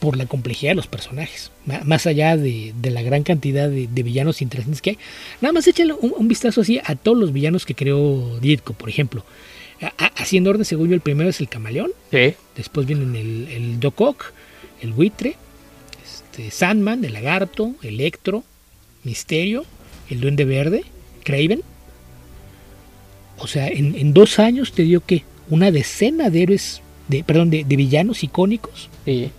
por 0.00 0.16
la 0.16 0.26
complejidad 0.26 0.72
de 0.72 0.76
los 0.76 0.88
personajes. 0.88 1.50
Más 1.84 2.06
allá 2.06 2.36
de, 2.36 2.74
la 2.82 3.02
gran 3.02 3.22
cantidad 3.22 3.68
de, 3.68 4.02
villanos 4.02 4.42
interesantes 4.42 4.82
que 4.82 4.90
hay. 4.90 4.98
Nada 5.40 5.52
más 5.52 5.66
échale 5.66 5.94
un, 5.94 6.28
vistazo 6.28 6.60
así 6.60 6.80
a 6.84 6.94
todos 6.96 7.16
los 7.16 7.32
villanos 7.32 7.64
que 7.64 7.74
creó 7.74 8.38
Ditko, 8.40 8.74
por 8.74 8.88
ejemplo. 8.88 9.24
haciendo 10.16 10.50
orden, 10.50 10.64
según 10.64 10.88
yo, 10.88 10.94
el 10.94 11.00
primero 11.00 11.30
es 11.30 11.40
el 11.40 11.48
camaleón. 11.48 11.92
Después 12.56 12.86
vienen 12.86 13.16
el, 13.16 13.48
el 13.48 13.80
Doc 13.80 14.00
Ock, 14.00 14.32
el 14.82 14.92
buitre, 14.92 15.36
este, 16.04 16.50
Sandman, 16.50 17.04
el 17.04 17.12
lagarto, 17.12 17.74
Electro, 17.82 18.44
Misterio, 19.04 19.64
el 20.10 20.20
duende 20.20 20.44
verde, 20.44 20.84
Craven. 21.24 21.62
O 23.38 23.46
sea, 23.46 23.68
en, 23.68 24.12
dos 24.14 24.38
años 24.38 24.72
te 24.72 24.82
dio 24.82 25.04
que 25.04 25.24
una 25.50 25.70
decena 25.70 26.30
de 26.30 26.42
héroes, 26.42 26.80
de, 27.08 27.22
perdón, 27.22 27.50
de, 27.50 27.64
villanos 27.64 28.24
icónicos. 28.24 28.88
Sí. 29.04 29.30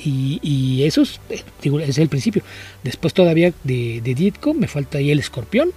Y, 0.00 0.82
eso 0.84 1.02
es, 1.02 1.20
eh, 1.28 1.42
es, 1.86 1.98
el 1.98 2.08
principio. 2.08 2.42
Después 2.84 3.12
todavía 3.12 3.52
de, 3.64 4.00
de 4.00 4.14
Ditko 4.14 4.54
me 4.54 4.68
falta 4.68 4.98
ahí 4.98 5.10
el 5.10 5.18
escorpión. 5.18 5.72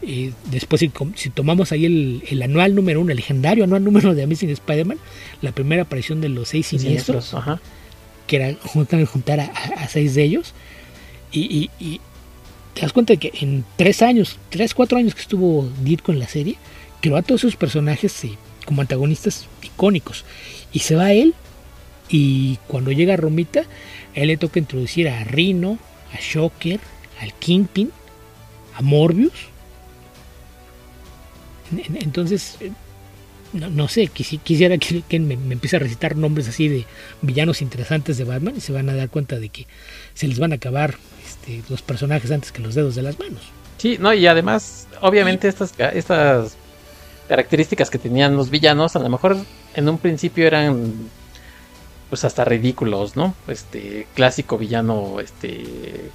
Y 0.00 0.32
después 0.50 0.80
si, 1.16 1.30
tomamos 1.30 1.72
ahí 1.72 1.84
el, 1.84 2.42
anual 2.42 2.74
número 2.74 3.00
uno, 3.00 3.10
el 3.10 3.16
legendario 3.16 3.64
anual 3.64 3.82
número 3.82 4.14
de 4.14 4.22
Amazing 4.22 4.50
Spider-Man, 4.50 4.98
la 5.42 5.52
primera 5.52 5.82
aparición 5.82 6.20
de 6.20 6.28
los 6.28 6.48
seis 6.48 6.68
siniestros, 6.68 7.34
que 8.26 8.36
era 8.36 8.54
juntar, 8.62 9.04
juntar 9.06 9.40
a, 9.40 9.88
seis 9.88 10.14
de 10.14 10.22
ellos. 10.22 10.54
Y, 11.32 11.70
te 12.78 12.82
das 12.82 12.92
cuenta 12.92 13.12
de 13.12 13.18
que 13.18 13.32
en 13.40 13.64
tres 13.74 14.02
años, 14.02 14.38
tres, 14.50 14.72
cuatro 14.72 14.98
años 14.98 15.12
que 15.16 15.20
estuvo 15.20 15.68
Ditko 15.82 16.12
en 16.12 16.20
la 16.20 16.28
serie, 16.28 16.54
creó 17.00 17.16
a 17.16 17.22
todos 17.22 17.40
esos 17.42 17.56
personajes 17.56 18.22
como 18.64 18.82
antagonistas 18.82 19.48
icónicos. 19.62 20.24
Y 20.72 20.78
se 20.78 20.94
va 20.94 21.12
él 21.12 21.34
y 22.08 22.58
cuando 22.68 22.92
llega 22.92 23.16
Romita, 23.16 23.62
a 23.62 24.20
él 24.20 24.28
le 24.28 24.36
toca 24.36 24.60
introducir 24.60 25.08
a 25.08 25.24
Rino, 25.24 25.76
a 26.14 26.20
Shocker, 26.20 26.78
al 27.20 27.34
Kingpin, 27.34 27.90
a 28.76 28.82
Morbius. 28.82 29.32
Entonces, 32.00 32.58
eh, 32.60 32.70
no, 33.54 33.88
sé, 33.88 34.06
quisiera 34.06 34.78
que, 34.78 35.18
me, 35.18 35.34
empiece 35.34 35.74
a 35.74 35.80
recitar 35.80 36.14
nombres 36.14 36.46
así 36.46 36.68
de 36.68 36.84
villanos 37.22 37.60
interesantes 37.60 38.18
de 38.18 38.24
Batman 38.24 38.54
y 38.56 38.60
se 38.60 38.72
van 38.72 38.88
a 38.88 38.94
dar 38.94 39.10
cuenta 39.10 39.40
de 39.40 39.48
que 39.48 39.66
se 40.14 40.28
les 40.28 40.38
van 40.38 40.52
a 40.52 40.56
acabar 40.56 40.96
este, 41.48 41.62
los 41.70 41.82
personajes 41.82 42.30
antes 42.30 42.52
que 42.52 42.62
los 42.62 42.74
dedos 42.74 42.94
de 42.94 43.02
las 43.02 43.18
manos. 43.18 43.42
Sí, 43.78 43.96
no, 43.98 44.12
y 44.12 44.26
además, 44.26 44.86
obviamente 45.00 45.48
estas, 45.48 45.72
estas 45.78 46.56
características 47.28 47.90
que 47.90 47.98
tenían 47.98 48.36
los 48.36 48.50
villanos, 48.50 48.96
a 48.96 48.98
lo 48.98 49.08
mejor 49.08 49.36
en 49.74 49.88
un 49.88 49.98
principio 49.98 50.46
eran 50.46 50.92
pues 52.10 52.24
hasta 52.24 52.44
ridículos, 52.44 53.16
¿no? 53.16 53.34
Este 53.46 54.06
clásico 54.14 54.56
villano, 54.56 55.20
este 55.20 56.10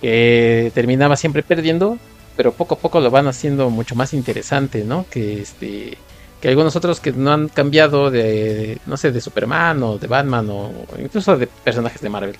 que 0.00 0.70
terminaba 0.74 1.16
siempre 1.16 1.42
perdiendo, 1.42 1.96
pero 2.36 2.52
poco 2.52 2.74
a 2.74 2.78
poco 2.78 3.00
lo 3.00 3.10
van 3.10 3.28
haciendo 3.28 3.70
mucho 3.70 3.94
más 3.94 4.12
interesante, 4.12 4.84
¿no? 4.84 5.06
Que 5.10 5.40
este 5.40 5.96
que 6.40 6.48
algunos 6.48 6.76
otros 6.76 7.00
que 7.00 7.12
no 7.12 7.32
han 7.32 7.48
cambiado 7.48 8.10
de, 8.10 8.78
no 8.86 8.96
sé, 8.96 9.12
de 9.12 9.20
Superman 9.20 9.82
o 9.82 9.98
de 9.98 10.08
Batman 10.08 10.48
o 10.50 10.72
incluso 10.98 11.36
de 11.36 11.46
personajes 11.46 12.00
de 12.00 12.10
Marvel. 12.10 12.36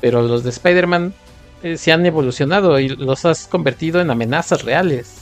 Pero 0.00 0.22
los 0.22 0.44
de 0.44 0.50
Spider-Man 0.50 1.12
eh, 1.62 1.76
se 1.76 1.92
han 1.92 2.06
evolucionado 2.06 2.78
y 2.80 2.88
los 2.88 3.24
has 3.24 3.46
convertido 3.46 4.00
en 4.00 4.10
amenazas 4.10 4.64
reales. 4.64 5.16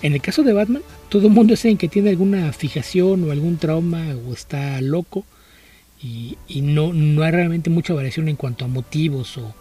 En 0.00 0.14
el 0.14 0.20
caso 0.20 0.42
de 0.42 0.52
Batman, 0.52 0.82
todo 1.08 1.28
el 1.28 1.32
mundo 1.32 1.54
sabe 1.56 1.76
que 1.76 1.88
tiene 1.88 2.10
alguna 2.10 2.52
fijación 2.52 3.28
o 3.28 3.30
algún 3.30 3.58
trauma 3.58 4.16
o 4.26 4.32
está 4.32 4.80
loco 4.80 5.24
y, 6.02 6.36
no, 6.62 6.92
no 6.92 7.22
hay 7.22 7.30
realmente 7.30 7.70
mucha 7.70 7.94
variación 7.94 8.28
en 8.28 8.34
cuanto 8.34 8.64
a 8.64 8.68
motivos 8.68 9.38
o, 9.38 9.54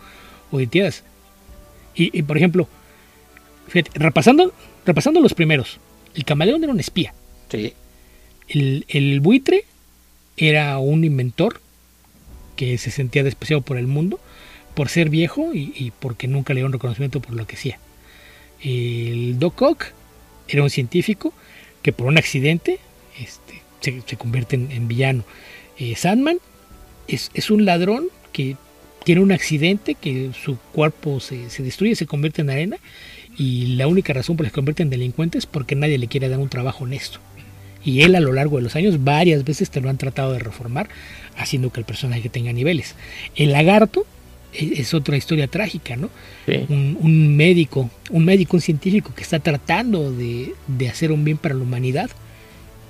o 0.52 0.60
identidades. 0.60 1.04
Y, 1.94 2.24
por 2.24 2.38
ejemplo, 2.38 2.68
repasando, 3.94 4.54
repasando 4.86 5.20
los 5.20 5.34
primeros, 5.34 5.80
el 6.16 6.26
camaleón 6.26 6.64
era 6.64 6.74
un 6.74 6.80
espía. 6.80 7.14
Sí. 7.50 7.74
El, 8.48 8.86
el 8.88 9.20
buitre 9.20 9.66
era 10.38 10.80
un 10.80 11.04
inventor 11.04 11.60
que 12.56 12.78
se 12.78 12.92
sentía 12.92 13.24
despreciado 13.24 13.62
por 13.62 13.78
el 13.78 13.88
mundo 13.88 14.20
por 14.74 14.90
ser 14.90 15.10
viejo 15.10 15.52
y, 15.54 15.92
porque 16.00 16.28
nunca 16.28 16.54
le 16.54 16.62
dio 16.62 16.68
un 16.68 16.74
reconocimiento 16.74 17.20
por 17.20 17.36
lo 17.36 17.46
que 17.46 17.56
hacía. 17.56 17.80
El 18.64 19.40
Doc 19.40 19.62
Ock 19.62 19.86
era 20.48 20.64
un 20.64 20.70
científico 20.70 21.34
que 21.82 21.94
por 21.94 22.08
un 22.08 22.18
accidente 22.18 22.80
este, 23.20 23.62
se, 24.06 24.18
convierte 24.18 24.56
en, 24.56 24.88
villano. 24.88 25.24
Eh, 25.78 25.96
Sandman 25.96 26.38
es, 27.08 27.50
un 27.50 27.66
ladrón 27.66 28.06
que 28.32 28.56
tiene 29.04 29.22
un 29.22 29.32
accidente, 29.32 29.96
que 29.96 30.32
su 30.34 30.58
cuerpo 30.58 31.20
se, 31.20 31.48
destruye, 31.60 31.96
se 31.96 32.06
convierte 32.06 32.42
en 32.42 32.50
arena 32.50 32.78
y 33.38 33.76
la 33.76 33.88
única 33.88 34.14
razón 34.14 34.38
por 34.38 34.46
la 34.46 34.50
que 34.50 34.54
se 34.54 34.56
convierte 34.56 34.84
en 34.84 34.90
delincuente 34.90 35.38
es 35.38 35.46
porque 35.46 35.76
nadie 35.76 35.98
le 35.98 36.08
quiere 36.08 36.30
dar 36.30 36.40
un 36.40 36.50
trabajo 36.50 36.84
honesto. 36.84 37.20
Y 37.84 38.04
él 38.04 38.16
a 38.16 38.20
lo 38.20 38.32
largo 38.32 38.58
de 38.58 38.64
los 38.64 38.76
años 38.76 39.04
varias 39.04 39.44
veces 39.44 39.72
te 39.72 39.82
lo 39.82 39.90
han 39.90 39.98
tratado 39.98 40.34
de 40.34 40.40
reformar, 40.40 40.88
haciendo 41.36 41.72
que 41.72 41.80
el 41.80 41.86
personaje 41.86 42.30
tenga 42.30 42.54
niveles. 42.54 42.96
El 43.36 43.54
lagarto 43.54 44.06
es, 44.54 44.94
otra 44.94 45.18
historia 45.18 45.48
trágica, 45.48 45.96
¿no? 45.96 46.10
Un, 46.70 47.36
médico, 47.36 47.90
un 48.10 48.26
médico, 48.26 48.58
un 48.58 48.62
científico 48.62 49.14
que 49.16 49.22
está 49.24 49.40
tratando 49.40 50.12
de, 50.12 50.54
de 50.68 50.90
hacer 50.90 51.12
un 51.12 51.24
bien 51.24 51.38
para 51.38 51.56
la 51.56 51.62
humanidad 51.62 52.10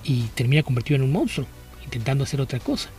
y 0.03 0.23
termina 0.35 0.63
convertido 0.63 0.97
en 0.97 1.03
un 1.03 1.11
monstruo 1.11 1.47
intentando 1.91 2.23
hacer 2.23 2.39
otra 2.39 2.59
cosa. 2.59 2.89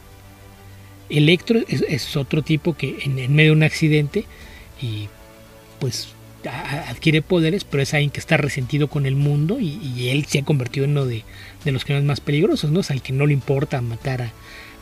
Electro 1.09 1.61
es, 1.69 2.17
otro 2.17 2.43
tipo 2.43 2.75
que 2.77 2.99
en, 3.05 3.35
medio 3.35 3.51
de 3.51 3.57
un 3.57 3.63
accidente 3.63 4.25
y 4.81 5.09
pues 5.79 6.09
adquiere 6.89 7.23
poderes, 7.23 7.65
pero 7.65 7.83
es 7.83 7.95
alguien 7.95 8.11
que 8.11 8.21
está 8.21 8.37
resentido 8.37 8.89
con 8.89 9.07
el 9.07 9.15
mundo 9.15 9.61
y, 9.61 10.09
él 10.09 10.25
se 10.27 10.41
ha 10.41 10.45
convertido 10.45 10.85
en 10.85 10.93
uno 10.93 11.07
de, 11.07 11.25
los 11.65 11.85
criminales 11.85 12.07
más 12.07 12.21
peligrosos, 12.21 12.71
¿no? 12.71 12.81
Es 12.81 12.91
al 12.91 13.03
que 13.03 13.13
no 13.13 13.27
le 13.27 13.33
importa 13.33 13.81
matar 13.81 14.23
a, 14.23 14.33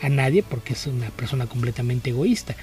nadie 0.09 0.43
porque 0.43 0.73
es 0.73 0.87
una 0.87 1.11
persona 1.11 1.47
completamente 1.47 2.11
egoísta. 2.11 2.57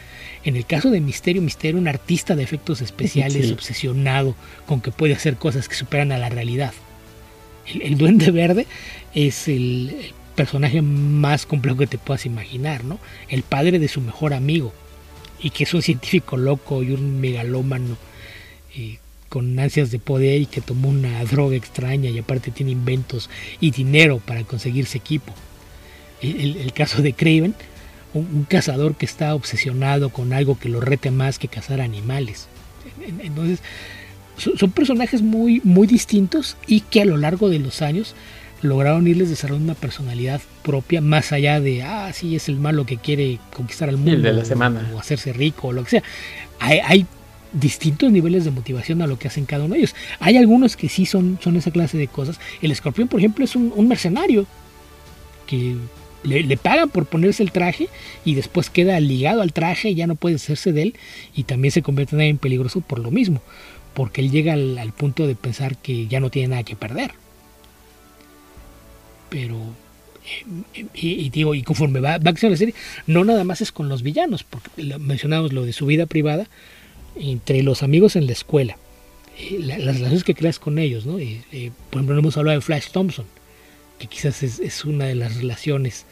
En 0.44 0.56
el 0.56 0.66
caso 0.66 0.90
de 0.90 1.02
Misterio, 1.02 1.42
Misterio, 1.42 1.80
un 1.80 1.88
artista 1.88 2.36
de 2.36 2.44
efectos 2.44 2.82
especiales, 2.82 3.52
obsesionado 3.52 4.36
con 4.66 4.82
que 4.82 4.92
puede 4.92 5.14
hacer 5.14 5.36
cosas 5.38 5.68
que 5.70 5.76
superan 5.76 6.12
a 6.12 6.18
la 6.18 6.30
realidad. 6.30 6.74
El, 7.66 7.98
Duende 7.98 8.32
Verde 8.32 8.66
es 9.14 9.48
el, 9.48 10.14
personaje 10.38 10.84
más 10.84 11.48
complejo 11.48 11.80
que 11.80 11.88
te 11.88 11.98
puedas 11.98 12.26
imaginar, 12.28 12.86
¿no? 12.86 13.00
El 13.28 13.42
padre 13.42 13.80
de 13.80 13.88
su 13.88 14.00
mejor 14.02 14.34
amigo 14.36 14.72
y 15.42 15.50
que 15.50 15.64
es 15.64 15.74
un 15.74 15.82
científico 15.82 16.38
loco 16.38 16.84
y 16.84 16.92
un 16.92 17.20
megalómano 17.20 17.98
eh, 18.76 19.00
con 19.30 19.58
ansias 19.60 19.90
de 19.92 20.00
poder 20.00 20.42
y 20.42 20.46
que 20.46 20.62
tomó 20.62 20.90
una 20.90 21.26
droga 21.26 21.56
extraña 21.56 22.10
y 22.10 22.20
aparte 22.20 22.52
tiene 22.52 22.72
inventos 22.72 23.30
y 23.60 23.72
dinero 23.72 24.20
para 24.20 24.44
conseguirse 24.44 25.00
equipo. 25.00 25.34
El, 26.22 26.74
caso 26.74 27.02
de 27.02 27.14
Craven, 27.14 27.56
un, 28.14 28.46
cazador 28.50 28.96
que 28.96 29.06
está 29.06 29.36
obsesionado 29.36 30.10
con 30.10 30.34
algo 30.34 30.58
que 30.58 30.70
lo 30.70 30.82
rete 30.82 31.12
más 31.12 31.40
que 31.40 31.48
cazar 31.48 31.82
animales. 31.82 32.48
Entonces, 33.22 33.60
son 34.38 34.72
personajes 34.72 35.22
muy, 35.22 35.62
muy 35.64 35.88
distintos 35.88 36.58
y 36.68 36.82
que 36.82 37.02
a 37.02 37.06
lo 37.06 37.18
largo 37.18 37.50
de 37.50 37.60
los 37.60 37.82
años 37.82 38.16
lograron 38.62 39.08
irles 39.08 39.30
desarrollando 39.30 39.72
una 39.72 39.80
personalidad 39.80 40.42
propia 40.64 41.02
más 41.02 41.32
allá 41.32 41.60
de, 41.60 41.84
ah, 41.84 42.12
sí, 42.14 42.36
es 42.36 42.50
el 42.50 42.58
malo 42.58 42.86
que 42.86 42.98
quiere 42.98 43.40
conquistar 43.56 43.90
al 43.90 43.98
mundo. 43.98 44.22
de 44.22 44.34
la 44.34 44.46
semana. 44.46 44.90
O, 44.94 45.00
hacerse 45.00 45.34
rico 45.34 45.70
o 45.70 45.74
lo 45.74 45.84
que 45.84 45.90
sea. 45.92 46.04
Hay, 46.60 47.06
distintos 47.54 48.12
niveles 48.12 48.44
de 48.44 48.52
motivación 48.52 49.02
a 49.02 49.08
lo 49.08 49.18
que 49.18 49.30
hacen 49.30 49.46
cada 49.46 49.64
uno 49.64 49.74
de 49.74 49.80
ellos. 49.80 49.96
Hay 50.20 50.36
algunos 50.36 50.76
que 50.76 50.90
sí 50.90 51.06
son, 51.06 51.40
son 51.42 51.56
esa 51.56 51.72
clase 51.72 51.98
de 51.98 52.10
cosas. 52.10 52.40
El 52.62 52.72
escorpión, 52.72 53.08
por 53.08 53.22
ejemplo, 53.22 53.46
es 53.46 53.56
un, 53.56 53.88
mercenario 53.88 54.46
que 55.48 55.78
le, 56.28 56.58
pagan 56.58 56.90
por 56.90 57.06
ponerse 57.06 57.42
el 57.42 57.52
traje 57.52 57.90
y 58.26 58.36
después 58.36 58.70
queda 58.70 59.00
ligado 59.00 59.42
al 59.42 59.54
traje 59.54 59.90
y 59.90 59.96
ya 59.96 60.08
no 60.08 60.16
puede 60.16 60.36
hacerse 60.36 60.74
de 60.74 60.84
él 60.84 60.96
y 61.36 61.44
también 61.44 61.72
se 61.72 61.82
convierte 61.82 62.16
en 62.24 62.38
peligroso 62.38 62.82
por 62.82 63.00
lo 63.00 63.12
mismo, 63.12 63.42
porque 63.94 64.22
él 64.22 64.32
llega 64.32 64.54
al 64.54 64.94
punto 64.96 65.26
de 65.26 65.36
pensar 65.36 65.78
que 65.78 66.08
ya 66.08 66.20
no 66.20 66.30
tiene 66.30 66.50
nada 66.50 66.64
que 66.64 66.76
perder 66.76 67.12
pero 69.30 69.56
eh, 70.74 70.86
y, 70.94 71.30
digo, 71.30 71.56
y 71.56 71.64
conforme 71.64 72.00
va, 72.00 72.18
va 72.18 72.32
a 72.32 72.50
la 72.50 72.58
serie, 72.58 72.74
no 73.06 73.24
nada 73.24 73.44
más 73.44 73.62
es 73.62 73.72
con 73.72 73.90
los 73.90 74.04
villanos, 74.04 74.44
porque 74.44 74.70
mencionamos 75.00 75.54
lo 75.54 75.66
de 75.66 75.74
su 75.74 75.86
vida 75.86 76.06
privada, 76.06 76.48
entre 77.16 77.64
los 77.64 77.84
amigos 77.84 78.16
en 78.16 78.28
la 78.28 78.34
escuela, 78.34 78.78
eh, 79.38 79.58
las 79.60 79.78
relaciones 79.80 80.24
que 80.24 80.36
creas 80.36 80.60
con 80.60 80.80
ellos, 80.80 81.06
¿no? 81.06 81.20
Eh, 81.20 81.72
por 81.90 82.00
ejemplo, 82.00 82.16
no 82.16 82.20
hemos 82.20 82.38
hablado 82.38 82.58
de 82.58 82.62
Flash 82.62 82.90
Thompson, 82.92 83.26
que 84.00 84.08
quizás 84.08 84.44
es, 84.44 84.86
una 84.86 85.06
de 85.06 85.16
las 85.16 85.36
relaciones 85.38 86.06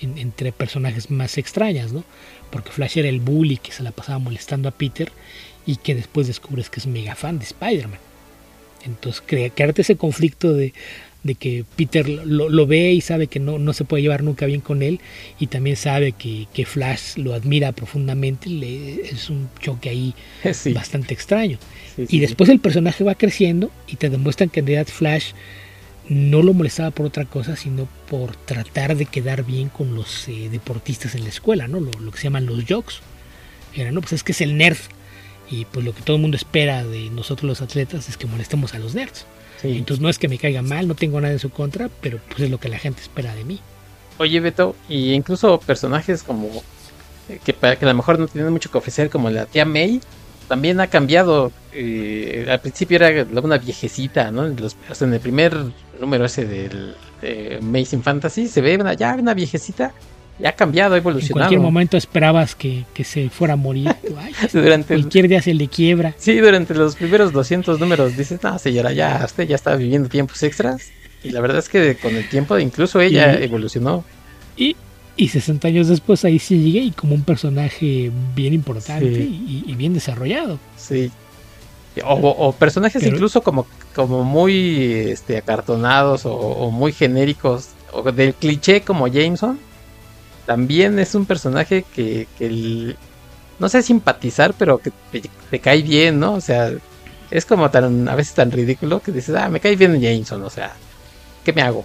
entre 0.00 0.52
personajes 0.52 1.10
más 1.10 1.36
extrañas, 1.36 1.92
¿no? 1.92 2.04
Porque 2.50 2.70
Flash 2.70 2.98
era 2.98 3.08
el 3.08 3.20
bully 3.20 3.58
que 3.58 3.72
se 3.72 3.82
la 3.82 3.90
pasaba 3.90 4.18
molestando 4.18 4.68
a 4.68 4.72
Peter 4.72 5.12
y 5.66 5.76
que 5.76 5.94
después 5.94 6.26
descubres 6.26 6.70
que 6.70 6.80
es 6.80 6.86
mega 6.86 7.14
fan 7.14 7.38
de 7.38 7.44
Spider-Man. 7.44 7.98
Entonces, 8.86 9.22
crearte 9.26 9.82
ese 9.82 9.96
conflicto 9.96 10.54
de, 10.54 10.72
de 11.22 11.34
que 11.34 11.64
Peter 11.76 12.08
lo, 12.08 12.48
lo, 12.48 12.66
ve 12.66 12.92
y 12.92 13.00
sabe 13.00 13.26
que 13.26 13.40
no, 13.40 13.58
no 13.58 13.72
se 13.72 13.84
puede 13.84 14.02
llevar 14.02 14.22
nunca 14.22 14.46
bien 14.46 14.60
con 14.60 14.82
él 14.82 15.00
y 15.38 15.48
también 15.48 15.76
sabe 15.76 16.12
que, 16.12 16.46
que 16.54 16.64
Flash 16.64 17.16
lo 17.16 17.34
admira 17.34 17.72
profundamente, 17.72 18.48
le, 18.48 19.02
es 19.02 19.28
un 19.28 19.48
choque 19.60 19.90
ahí 19.90 20.14
sí. 20.52 20.72
bastante 20.72 21.12
extraño. 21.12 21.58
Sí, 21.94 22.06
sí, 22.06 22.16
y 22.16 22.20
después 22.20 22.48
el 22.48 22.60
personaje 22.60 23.04
va 23.04 23.14
creciendo 23.14 23.70
y 23.86 23.96
te 23.96 24.08
demuestran 24.08 24.48
que 24.48 24.60
en 24.60 24.66
realidad 24.66 24.86
Flash 24.86 25.32
no 26.10 26.42
lo 26.42 26.52
molestaba 26.52 26.90
por 26.90 27.06
otra 27.06 27.24
cosa, 27.24 27.54
sino 27.54 27.88
por 28.08 28.34
tratar 28.34 28.96
de 28.96 29.06
quedar 29.06 29.44
bien 29.44 29.68
con 29.68 29.94
los 29.94 30.26
eh, 30.26 30.48
deportistas 30.50 31.14
en 31.14 31.22
la 31.22 31.28
escuela, 31.28 31.68
¿no? 31.68 31.78
Lo, 31.78 31.92
lo, 31.92 32.10
que 32.10 32.18
se 32.18 32.24
llaman 32.24 32.46
los 32.46 32.64
jocks. 32.66 33.00
Era, 33.74 33.92
no, 33.92 34.00
pues 34.00 34.14
es 34.14 34.24
que 34.24 34.32
es 34.32 34.40
el 34.40 34.58
nerd. 34.58 34.76
Y 35.48 35.66
pues 35.66 35.86
lo 35.86 35.94
que 35.94 36.02
todo 36.02 36.16
el 36.16 36.22
mundo 36.22 36.36
espera 36.36 36.84
de 36.84 37.10
nosotros 37.10 37.48
los 37.48 37.62
atletas 37.62 38.08
es 38.08 38.16
que 38.16 38.26
molestemos 38.26 38.74
a 38.74 38.80
los 38.80 38.96
nerds. 38.96 39.24
Sí. 39.62 39.68
Entonces 39.76 40.02
no 40.02 40.08
es 40.08 40.18
que 40.18 40.26
me 40.26 40.38
caiga 40.38 40.62
mal, 40.62 40.88
no 40.88 40.96
tengo 40.96 41.20
nada 41.20 41.32
en 41.32 41.38
su 41.38 41.50
contra, 41.50 41.88
pero 42.00 42.18
pues 42.28 42.40
es 42.40 42.50
lo 42.50 42.58
que 42.58 42.68
la 42.68 42.78
gente 42.78 43.02
espera 43.02 43.32
de 43.36 43.44
mí. 43.44 43.60
Oye 44.18 44.40
Beto, 44.40 44.74
y 44.88 45.12
incluso 45.12 45.60
personajes 45.60 46.24
como 46.24 46.48
que, 47.44 47.54
que 47.54 47.56
a 47.66 47.88
lo 47.88 47.94
mejor 47.94 48.18
no 48.18 48.26
tienen 48.26 48.52
mucho 48.52 48.70
que 48.70 48.78
ofrecer, 48.78 49.10
como 49.10 49.30
la 49.30 49.46
tía 49.46 49.64
May, 49.64 50.00
también 50.50 50.80
ha 50.80 50.88
cambiado. 50.88 51.52
Eh, 51.72 52.44
al 52.50 52.60
principio 52.60 52.96
era 52.96 53.24
una 53.40 53.56
viejecita, 53.56 54.32
¿no? 54.32 54.48
Los, 54.48 54.76
o 54.90 54.94
sea, 54.96 55.06
en 55.06 55.14
el 55.14 55.20
primer 55.20 55.56
número 56.00 56.24
ese 56.24 56.44
del 56.44 56.96
eh, 57.22 57.60
Amazing 57.62 58.02
Fantasy 58.02 58.48
se 58.48 58.60
ve 58.60 58.74
una, 58.74 58.94
ya 58.94 59.14
una 59.14 59.32
viejecita. 59.32 59.92
Ya 60.40 60.48
ha 60.48 60.52
cambiado, 60.52 60.94
ha 60.94 60.98
evolucionado. 60.98 61.44
En 61.44 61.48
cualquier 61.50 61.60
momento 61.60 61.96
esperabas 61.96 62.56
que, 62.56 62.84
que 62.92 63.04
se 63.04 63.30
fuera 63.30 63.52
a 63.54 63.56
morir. 63.56 63.94
Ay, 64.18 64.32
durante 64.52 64.94
cualquier 64.94 65.28
día 65.28 65.40
se 65.40 65.54
le 65.54 65.68
quiebra. 65.68 66.14
Sí, 66.18 66.36
durante 66.38 66.74
los 66.74 66.96
primeros 66.96 67.32
200 67.32 67.78
números 67.78 68.16
dices, 68.16 68.42
no, 68.42 68.58
señora, 68.58 68.92
ya 68.92 69.22
usted 69.24 69.46
ya 69.46 69.54
está 69.54 69.76
viviendo 69.76 70.08
tiempos 70.08 70.42
extras. 70.42 70.90
Y 71.22 71.30
la 71.30 71.40
verdad 71.40 71.58
es 71.58 71.68
que 71.68 71.94
con 71.96 72.16
el 72.16 72.28
tiempo 72.28 72.58
incluso 72.58 73.00
ella 73.00 73.38
y, 73.38 73.44
evolucionó. 73.44 74.02
Y, 74.56 74.74
y 75.20 75.28
60 75.28 75.68
años 75.68 75.88
después 75.88 76.24
ahí 76.24 76.38
sí 76.38 76.58
llegué 76.58 76.80
y 76.80 76.90
como 76.92 77.14
un 77.14 77.24
personaje 77.24 78.10
bien 78.34 78.54
importante 78.54 79.14
sí. 79.14 79.64
y, 79.66 79.70
y, 79.70 79.74
bien 79.74 79.92
desarrollado. 79.92 80.58
Sí. 80.76 81.10
O, 82.04 82.14
o 82.14 82.52
personajes 82.52 83.02
Pero, 83.02 83.16
incluso 83.16 83.42
como, 83.42 83.66
como 83.94 84.24
muy 84.24 84.84
este, 85.10 85.36
acartonados 85.36 86.24
o, 86.24 86.32
o, 86.34 86.70
muy 86.70 86.92
genéricos, 86.92 87.70
o 87.92 88.10
del 88.12 88.32
cliché 88.34 88.80
como 88.80 89.08
Jameson. 89.08 89.58
También 90.46 90.98
es 90.98 91.14
un 91.14 91.26
personaje 91.26 91.84
que, 91.94 92.26
que 92.38 92.46
el, 92.46 92.96
no 93.58 93.68
sé 93.68 93.82
simpatizar, 93.82 94.54
pero 94.54 94.78
que 94.78 94.90
te, 95.12 95.22
te, 95.50 95.58
cae 95.58 95.82
bien, 95.82 96.18
¿no? 96.18 96.32
O 96.32 96.40
sea, 96.40 96.72
es 97.30 97.44
como 97.44 97.70
tan 97.70 98.08
a 98.08 98.14
veces 98.14 98.34
tan 98.34 98.50
ridículo 98.50 99.00
que 99.00 99.12
dices, 99.12 99.34
ah, 99.36 99.50
me 99.50 99.60
cae 99.60 99.76
bien 99.76 100.00
Jameson, 100.00 100.42
o 100.42 100.50
sea, 100.50 100.72
¿qué 101.44 101.52
me 101.52 101.60
hago? 101.60 101.84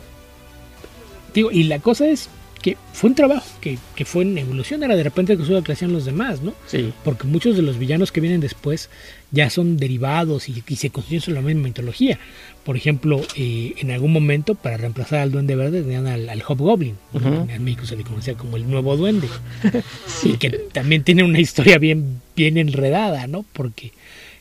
Digo, 1.34 1.52
y 1.52 1.64
la 1.64 1.80
cosa 1.80 2.07
es, 2.07 2.30
que 2.65 2.77
fue 2.93 3.11
un 3.11 3.15
trabajo 3.15 3.45
que, 3.61 3.77
que, 3.95 4.05
fue 4.05 4.23
en 4.23 4.35
evolución, 4.39 4.81
era 4.81 4.95
de 4.95 5.03
repente 5.03 5.37
que 5.37 5.45
solo 5.45 5.61
crecían 5.61 5.93
los 5.93 6.03
demás, 6.03 6.41
¿no? 6.41 6.55
Sí. 6.65 6.91
Porque 7.03 7.27
muchos 7.27 7.55
de 7.55 7.61
los 7.61 7.77
villanos 7.77 8.11
que 8.11 8.21
vienen 8.21 8.41
después 8.41 8.89
ya 9.29 9.51
son 9.51 9.77
derivados 9.77 10.49
y, 10.49 10.63
y 10.67 10.75
se 10.75 10.89
construyen 10.89 11.21
sobre 11.21 11.41
la 11.41 11.45
misma 11.45 11.61
mitología. 11.61 12.17
Por 12.63 12.75
ejemplo, 12.75 13.21
eh, 13.35 13.75
en 13.77 13.91
algún 13.91 14.11
momento, 14.11 14.55
para 14.55 14.77
reemplazar 14.77 15.19
al 15.19 15.31
Duende 15.31 15.55
Verde, 15.55 15.83
tenían 15.83 16.07
al, 16.07 16.27
al 16.27 16.41
Hobgoblin. 16.41 16.95
Uh 17.13 17.19
-huh. 17.19 17.49
En 17.53 17.63
México 17.63 17.85
se 17.85 17.97
le 17.97 18.03
conocía 18.03 18.33
como 18.33 18.57
el 18.57 18.67
Nuevo 18.67 18.97
Duende. 18.97 19.27
sí. 20.07 20.31
Y 20.31 20.37
que 20.37 20.49
también 20.49 21.03
tiene 21.03 21.23
una 21.23 21.39
historia 21.39 21.77
bien, 21.77 22.19
bien 22.35 22.57
enredada, 22.57 23.27
¿no? 23.27 23.45
Porque 23.53 23.91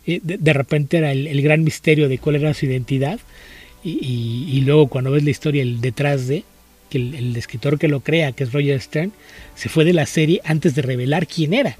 eh, 0.06 0.20
de, 0.22 0.38
de, 0.38 0.52
repente 0.54 0.96
era 0.96 1.12
el, 1.12 1.26
el, 1.26 1.42
gran 1.42 1.62
misterio 1.62 2.08
de 2.08 2.16
cuál 2.16 2.36
era 2.36 2.54
su 2.54 2.64
identidad. 2.64 3.20
Y, 3.84 3.98
y, 4.00 4.56
y 4.56 4.60
luego 4.62 4.86
cuando 4.86 5.10
ves 5.10 5.24
la 5.24 5.30
historia 5.30 5.60
el 5.60 5.82
detrás 5.82 6.26
de, 6.26 6.44
que 6.94 6.98
el, 6.98 7.14
el, 7.14 7.36
escritor 7.36 7.76
que 7.76 7.88
lo 7.88 8.00
crea, 8.00 8.30
que 8.30 8.44
es 8.44 8.52
Roger 8.52 8.80
Stern, 8.80 9.12
se 9.56 9.68
fue 9.68 9.84
de 9.84 9.92
la 9.92 10.06
serie 10.06 10.40
antes 10.44 10.76
de 10.76 10.82
revelar 10.82 11.26
quién 11.26 11.52
era. 11.52 11.76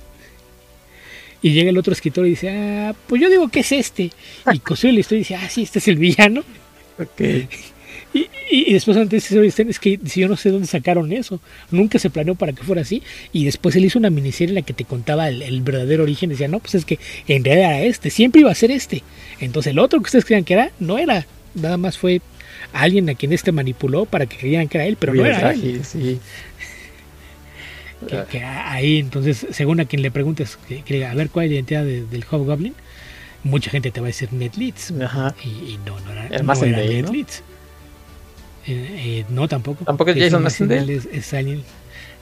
Y 1.41 1.53
llega 1.53 1.71
el 1.71 1.79
otro 1.79 1.93
escritor 1.93 2.27
y 2.27 2.31
dice, 2.31 2.51
ah, 2.51 2.95
pues 3.07 3.23
yo 3.23 3.31
digo 3.31 3.49
que 3.49 3.61
es 3.61 3.71
este. 3.71 4.11
Y 4.53 4.59
construye 4.59 4.95
la 4.95 5.01
historia 5.01 5.19
y 5.19 5.25
dice, 5.25 5.35
ah, 5.37 5.49
sí, 5.49 5.63
este 5.63 5.79
es 5.79 5.89
el 5.89 5.97
villano. 5.97 6.43
Okay. 6.99 7.49
Y, 8.13 8.29
y, 8.49 8.71
y, 8.71 8.73
después 8.75 8.97
antes 8.97 9.29
dice 9.29 9.51
Stern, 9.51 9.71
es 9.71 9.81
que 9.81 9.99
si 10.07 10.21
yo 10.21 10.29
no 10.29 10.37
sé 10.37 10.51
dónde 10.51 10.69
sacaron 10.69 11.13
eso. 11.13 11.41
Nunca 11.73 11.99
se 11.99 12.11
planeó 12.11 12.37
para 12.37 12.53
que 12.53 12.63
fuera 12.63 12.83
así. 12.83 13.03
Y 13.33 13.45
después 13.45 13.75
él 13.75 13.85
hizo 13.85 13.99
una 13.99 14.09
miniserie 14.09 14.51
en 14.51 14.55
la 14.55 14.63
que 14.63 14.73
te 14.73 14.85
contaba 14.85 15.29
el, 15.29 15.43
el 15.43 15.63
verdadero 15.63 16.05
origen. 16.05 16.31
Decía, 16.31 16.47
no, 16.47 16.61
pues 16.61 16.77
es 16.77 16.85
que 16.85 17.01
en 17.27 17.45
realidad 17.45 17.71
era 17.71 17.83
este, 17.83 18.11
siempre 18.11 18.43
iba 18.43 18.53
a 18.53 18.55
ser 18.55 18.71
este. 18.71 19.03
Entonces 19.41 19.73
el 19.73 19.81
otro 19.81 19.99
que 19.99 20.05
ustedes 20.05 20.25
creían 20.25 20.45
que 20.45 20.55
era, 20.55 20.71
no 20.79 20.97
era. 20.99 21.27
Nada 21.57 21.77
más 21.77 21.99
fue 21.99 22.21
alguien 22.75 23.09
a 23.09 23.15
quien 23.15 23.33
este 23.33 23.53
manipuló 23.53 24.05
para 24.05 24.27
que 24.27 24.37
creyeran 24.37 24.69
que 24.69 24.79
era 24.79 24.87
él, 24.87 24.97
pero 24.99 25.15
no 25.15 25.25
era 25.25 25.53
él. 25.53 25.81
Sí. 25.85 26.19
Que, 28.09 28.25
que, 28.31 28.45
ahí, 28.45 28.99
entonces, 28.99 29.47
según 29.51 29.81
a 29.81 29.87
quien 29.87 30.03
le 30.03 30.11
preguntes, 30.11 30.59
que, 30.69 30.83
que 30.83 31.07
a 31.07 31.15
ver 31.15 31.31
cuál 31.31 31.47
es 31.47 31.51
la 31.53 31.55
identidad 31.55 31.85
de, 31.85 32.05
del 32.05 32.25
Hobgoblin, 32.31 32.75
mucha 33.45 33.71
gente 33.71 33.91
te 33.91 34.01
va 34.01 34.07
a 34.07 34.09
decir 34.09 34.33
Ned 34.33 34.53
Leeds. 34.57 34.93
Ajá. 35.03 35.35
Y, 35.43 35.49
y, 35.49 35.81
no, 35.87 35.99
no 36.01 36.13
era, 36.13 36.27
el 36.27 36.45
más 36.45 36.61
no 36.61 36.67
era 36.67 36.79
Ned 36.79 37.05
¿no? 37.05 37.13
Leeds. 37.13 37.43
Eh, 38.67 39.21
eh, 39.21 39.25
no, 39.31 39.49
tampoco. 39.49 39.85
¿Tampoco 39.85 40.11
es 40.11 40.19
Jason 40.19 40.43
Massendale? 40.43 40.95
Es, 40.95 41.07
es 41.11 41.33
alguien. 41.33 41.63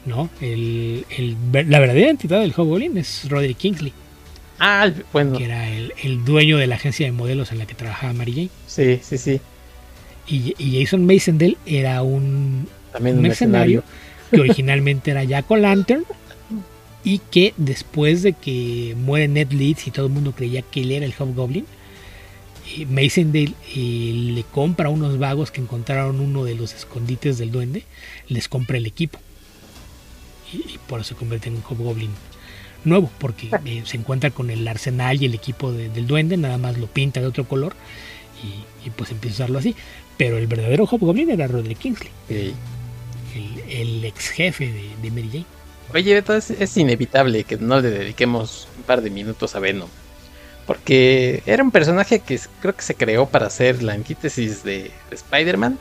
No, 0.05 0.29
el, 0.41 1.07
el, 1.17 1.37
la 1.53 1.79
verdadera 1.79 2.11
entidad 2.11 2.41
del 2.41 2.53
Hobgoblin 2.53 2.99
es 2.99 3.29
Roderick 3.29 3.59
Kingsley. 3.59 3.93
Ah, 4.59 4.91
bueno. 5.13 5.39
Que 5.39 5.45
era 5.45 5.69
el, 5.69 5.93
el, 6.03 6.25
dueño 6.25 6.59
de 6.59 6.67
la 6.67 6.75
agencia 6.75 7.07
de 7.07 7.13
modelos 7.13 7.53
en 7.53 7.59
la 7.59 7.67
que 7.67 7.75
trabajaba 7.75 8.13
Mary 8.13 8.33
Jane. 8.33 8.51
Sí, 8.67 9.01
sí, 9.03 9.19
sí. 9.19 9.41
Y, 10.27 10.55
y 10.59 10.81
Jason 10.81 11.05
Masendell 11.05 11.57
era 11.67 12.03
un, 12.03 12.69
También 12.93 13.17
un 13.17 13.23
mercenario 13.23 13.83
que 14.31 14.41
originalmente 14.41 15.11
era 15.11 15.25
Jack 15.25 15.51
O'Lantern 15.51 16.05
y 17.05 17.19
que 17.19 17.55
después 17.57 18.23
de 18.23 18.33
que 18.33 18.95
muere 18.97 19.29
Ned 19.29 19.53
Leeds 19.53 19.87
y 19.89 19.91
todo 19.91 20.07
el 20.07 20.13
mundo 20.13 20.33
creía 20.33 20.63
que 20.63 20.83
él 20.83 20.93
era 20.93 21.05
el 21.05 21.15
Hobgoblin, 21.19 21.67
eh, 22.77 22.87
Masendale 22.87 23.55
eh, 23.75 24.13
le 24.35 24.45
compra 24.45 24.87
a 24.87 24.91
unos 24.91 25.19
vagos 25.19 25.51
que 25.51 25.61
encontraron 25.61 26.21
uno 26.21 26.45
de 26.45 26.55
los 26.55 26.73
escondites 26.75 27.39
del 27.39 27.51
duende, 27.51 27.85
les 28.29 28.49
compra 28.49 28.79
el 28.79 28.87
equipo. 28.87 29.19
Y, 30.53 30.57
y 30.75 30.79
por 30.87 31.01
eso 31.01 31.11
se 31.11 31.15
convierte 31.17 31.49
en 31.49 31.57
un 31.57 31.63
Hobgoblin 31.63 32.11
nuevo, 32.85 33.11
porque 33.19 33.51
eh, 33.65 33.83
se 33.85 33.97
encuentra 33.97 34.31
con 34.31 34.51
el 34.51 34.67
arsenal 34.67 35.21
y 35.21 35.27
el 35.27 35.35
equipo 35.35 35.73
de, 35.73 35.89
del 35.89 36.07
duende, 36.07 36.37
nada 36.37 36.59
más 36.59 36.79
lo 36.79 36.87
pinta 36.87 37.21
de 37.21 37.27
otro 37.27 37.45
color 37.45 37.75
y, 38.43 38.87
y, 38.87 38.91
pues 38.91 39.11
empieza 39.11 39.35
a 39.35 39.47
usarlo 39.47 39.59
así. 39.59 39.75
Pero 40.17 40.39
el 40.39 40.47
verdadero 40.47 40.85
Hobgoblin 40.85 41.31
era 41.31 41.47
Roderick 41.47 41.79
Kingsley, 41.79 42.11
sí. 42.29 42.55
el, 43.35 43.71
el, 43.71 44.05
ex 44.05 44.29
jefe 44.29 44.67
de, 44.67 44.91
de, 45.01 45.11
Mary 45.11 45.29
Jane. 45.33 45.47
Oye, 45.95 46.15
Beto, 46.15 46.35
es, 46.35 46.77
inevitable 46.77 47.45
que 47.45 47.57
no 47.57 47.81
le 47.81 47.91
dediquemos 47.91 48.69
un 48.77 48.83
par 48.85 49.03
de 49.03 49.11
minutos 49.11 49.55
a 49.55 49.59
Venom. 49.59 49.89
Porque 50.67 51.43
era 51.45 51.63
un 51.63 51.71
personaje 51.71 52.21
que 52.21 52.39
creo 52.61 52.75
que 52.75 52.83
se 52.83 52.95
creó 52.95 53.27
para 53.27 53.51
ser 53.51 53.83
la 53.83 53.95
antítesis 53.95 54.63
de, 54.63 54.91
de 55.11 55.17
Spider-Man. 55.17 55.79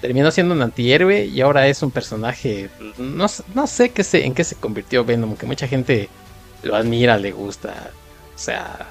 Terminó 0.00 0.30
siendo 0.30 0.54
un 0.54 0.62
antihéroe 0.62 1.24
y 1.26 1.40
ahora 1.40 1.66
es 1.66 1.82
un 1.82 1.90
personaje. 1.90 2.68
No, 2.98 3.26
no 3.54 3.66
sé 3.66 3.90
qué 3.90 4.04
se, 4.04 4.26
en 4.26 4.34
qué 4.34 4.44
se 4.44 4.56
convirtió 4.56 5.04
Venom, 5.04 5.36
que 5.36 5.46
mucha 5.46 5.66
gente 5.66 6.08
lo 6.62 6.76
admira, 6.76 7.16
le 7.18 7.32
gusta. 7.32 7.90
O 8.34 8.38
sea. 8.38 8.88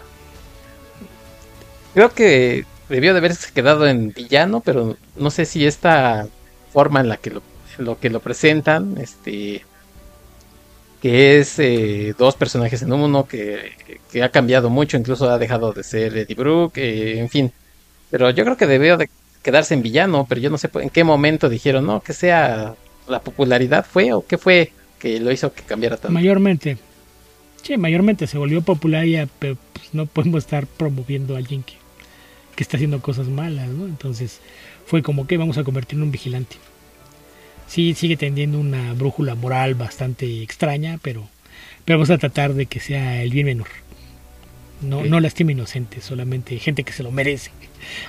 Creo 1.93 2.13
que 2.13 2.65
debió 2.91 3.13
de 3.13 3.19
haberse 3.19 3.51
quedado 3.53 3.87
en 3.87 4.13
villano, 4.13 4.59
pero 4.59 4.97
no 5.15 5.31
sé 5.31 5.45
si 5.45 5.65
esta 5.65 6.27
forma 6.71 6.99
en 6.99 7.09
la 7.09 7.17
que 7.17 7.31
lo, 7.77 7.99
que 7.99 8.09
lo 8.09 8.19
presentan, 8.19 8.97
este 8.99 9.65
que 11.01 11.39
es 11.39 11.57
eh, 11.57 12.13
dos 12.15 12.35
personajes 12.35 12.83
en 12.83 12.93
uno, 12.93 13.25
que, 13.25 13.71
ha 14.21 14.29
cambiado 14.29 14.69
mucho, 14.69 14.97
incluso 14.97 15.27
ha 15.31 15.39
dejado 15.39 15.73
de 15.73 15.83
ser 15.83 16.15
Eddie 16.15 16.35
Brooke, 16.35 16.77
eh, 16.77 17.19
en 17.19 17.29
fin. 17.29 17.51
Pero 18.11 18.29
yo 18.29 18.43
creo 18.43 18.55
que 18.55 18.67
debió 18.67 18.97
de 18.97 19.09
quedarse 19.41 19.73
en 19.73 19.81
villano, 19.81 20.27
pero 20.29 20.39
yo 20.41 20.51
no 20.51 20.59
sé 20.59 20.69
en 20.75 20.91
qué 20.91 21.03
momento 21.03 21.49
dijeron, 21.49 21.87
no, 21.87 22.01
que 22.01 22.13
sea 22.13 22.75
la 23.07 23.21
popularidad 23.21 23.83
fue 23.89 24.13
o 24.13 24.23
qué 24.27 24.37
fue 24.37 24.73
que 24.99 25.19
lo 25.19 25.31
hizo 25.31 25.51
que 25.51 25.63
cambiara 25.63 25.97
tanto. 25.97 26.13
Mayormente. 26.13 26.77
Sí, 27.63 27.77
mayormente 27.77 28.27
se 28.27 28.37
volvió 28.37 28.61
popular 28.61 29.05
ya, 29.05 29.27
pero 29.39 29.57
pues 29.73 29.93
no 29.93 30.05
podemos 30.05 30.43
estar 30.43 30.67
promoviendo 30.67 31.33
a 31.33 31.39
alguien 31.39 31.63
que 32.61 32.63
está 32.63 32.77
haciendo 32.77 33.01
cosas 33.01 33.27
malas, 33.27 33.69
¿no? 33.69 33.85
Entonces 33.85 34.39
fue 34.85 35.01
como 35.01 35.25
que 35.27 35.37
vamos 35.37 35.57
a 35.57 35.63
convertirlo 35.63 36.03
en 36.03 36.09
un 36.09 36.11
vigilante 36.11 36.57
sí 37.71 37.93
sigue 37.93 38.17
teniendo 38.17 38.59
una 38.59 38.93
brújula 38.93 39.33
moral 39.33 39.75
bastante 39.75 40.43
extraña, 40.43 40.99
pero, 41.01 41.29
pero 41.85 41.99
vamos 41.99 42.09
a 42.09 42.17
tratar 42.17 42.53
de 42.53 42.65
que 42.65 42.81
sea 42.81 43.23
el 43.23 43.29
bien 43.29 43.45
menor. 43.45 43.67
No, 44.81 45.03
sí. 45.03 45.09
no 45.09 45.19
lastima 45.21 45.53
inocentes, 45.53 46.03
solamente 46.03 46.57
gente 46.59 46.83
que 46.83 46.91
se 46.91 47.01
lo 47.01 47.11
merece 47.11 47.51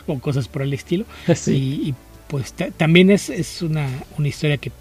o 0.08 0.18
cosas 0.18 0.48
por 0.48 0.62
el 0.62 0.74
estilo. 0.74 1.04
Sí. 1.36 1.52
Y, 1.52 1.88
y, 1.90 1.94
pues 2.26 2.54
también 2.76 3.10
es, 3.10 3.28
es 3.28 3.62
una, 3.62 3.86
una, 4.18 4.26
historia 4.26 4.56
que, 4.56 4.72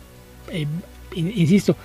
eh, 0.52 0.66
insisto, 1.16 1.76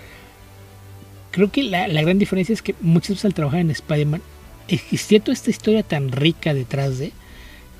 creo 1.33 1.51
que 1.51 1.65
la, 1.65 1.89
la, 1.89 2.03
gran 2.03 2.19
diferencia 2.19 2.53
es 2.53 2.63
que 2.63 2.77
muchas 2.81 3.11
veces 3.11 3.25
al 3.25 3.35
trabajar 3.35 3.61
en 3.61 3.73
Spider-Man 3.73 4.23
existía 4.69 5.19
toda 5.19 5.33
esta 5.33 5.51
historia 5.51 5.83
tan 5.83 6.13
rica 6.13 6.55
detrás 6.55 6.99
de 6.99 7.13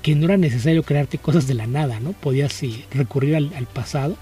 que 0.01 0.15
no 0.15 0.25
era 0.25 0.37
necesario 0.37 0.83
crearte 0.83 1.17
cosas 1.17 1.47
de 1.47 1.53
la 1.53 1.67
nada, 1.67 1.99
¿no? 1.99 2.13
Podías 2.13 2.61
recurrir 2.91 3.35
al, 3.35 3.67
pasado 3.73 4.17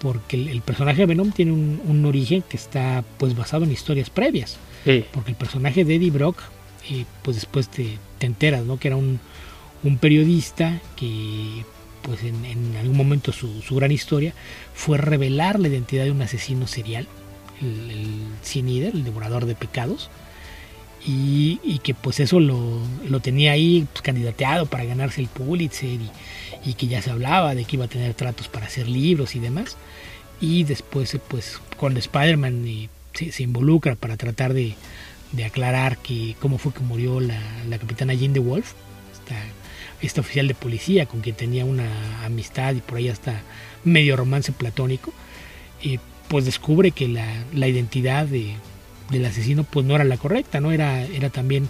porque 0.00 0.36
el, 0.36 0.60
personaje 0.62 1.00
de 1.00 1.06
Venom 1.06 1.32
tiene 1.32 1.52
un, 1.52 2.04
origen 2.04 2.42
que 2.42 2.56
está 2.56 3.04
pues 3.18 3.36
basado 3.36 3.64
en 3.64 3.72
historias 3.72 4.10
previas. 4.10 4.58
Porque 5.12 5.32
el 5.32 5.36
personaje 5.36 5.84
de 5.84 5.96
Eddie 5.96 6.10
Brock, 6.10 6.38
eh, 6.90 7.04
pues 7.22 7.36
después 7.36 7.68
te, 7.68 7.98
enteras, 8.20 8.64
¿no? 8.64 8.78
Que 8.78 8.88
era 8.88 8.96
un, 8.96 9.20
periodista 10.00 10.80
que 10.96 11.64
pues 12.02 12.22
en, 12.22 12.76
algún 12.80 12.96
momento 12.96 13.32
su, 13.32 13.62
gran 13.70 13.92
historia 13.92 14.32
fue 14.74 14.98
revelar 14.98 15.58
la 15.60 15.68
identidad 15.68 16.04
de 16.04 16.10
un 16.10 16.22
asesino 16.22 16.66
serial, 16.66 17.06
el, 17.60 17.90
el 17.90 18.84
el 18.94 19.04
devorador 19.04 19.46
de 19.46 19.54
pecados, 19.54 20.10
y, 21.10 21.78
que 21.82 21.94
pues 21.94 22.20
eso 22.20 22.38
lo, 22.38 23.20
tenía 23.22 23.52
ahí 23.52 23.86
pues, 23.90 24.02
candidateado 24.02 24.66
para 24.66 24.84
ganarse 24.84 25.22
el 25.22 25.28
Pulitzer 25.28 25.98
y, 26.64 26.74
que 26.74 26.86
ya 26.86 27.00
se 27.00 27.10
hablaba 27.10 27.54
de 27.54 27.64
que 27.64 27.76
iba 27.76 27.86
a 27.86 27.88
tener 27.88 28.12
tratos 28.12 28.48
para 28.48 28.66
hacer 28.66 28.86
libros 28.88 29.34
y 29.34 29.38
demás. 29.38 29.76
Y 30.40 30.64
después 30.64 31.16
pues 31.28 31.60
cuando 31.78 31.98
Spider-Man 31.98 32.64
eh, 32.66 32.88
se, 33.14 33.42
involucra 33.42 33.94
para 33.94 34.18
tratar 34.18 34.52
de, 34.52 34.74
aclarar 35.44 35.96
que 35.96 36.36
cómo 36.40 36.58
fue 36.58 36.74
que 36.74 36.80
murió 36.80 37.20
la, 37.20 37.40
capitana 37.78 38.12
Jean 38.12 38.34
de 38.34 38.40
Wolf, 38.40 38.72
esta, 40.02 40.20
oficial 40.20 40.46
de 40.46 40.54
policía 40.54 41.06
con 41.06 41.22
quien 41.22 41.36
tenía 41.36 41.64
una 41.64 42.24
amistad 42.24 42.74
y 42.74 42.80
por 42.80 42.98
ahí 42.98 43.08
hasta 43.08 43.40
medio 43.82 44.14
romance 44.14 44.52
platónico, 44.52 45.12
eh, 45.82 45.98
pues 46.28 46.44
descubre 46.44 46.90
que 46.90 47.08
la, 47.08 47.26
la 47.54 47.66
identidad 47.66 48.26
de, 48.26 48.54
del 49.10 49.24
asesino 49.24 49.64
pues 49.64 49.86
no 49.86 49.94
era 49.94 50.04
la 50.04 50.16
correcta, 50.16 50.60
¿no? 50.60 50.72
Era, 50.72 51.02
era 51.04 51.30
también 51.30 51.68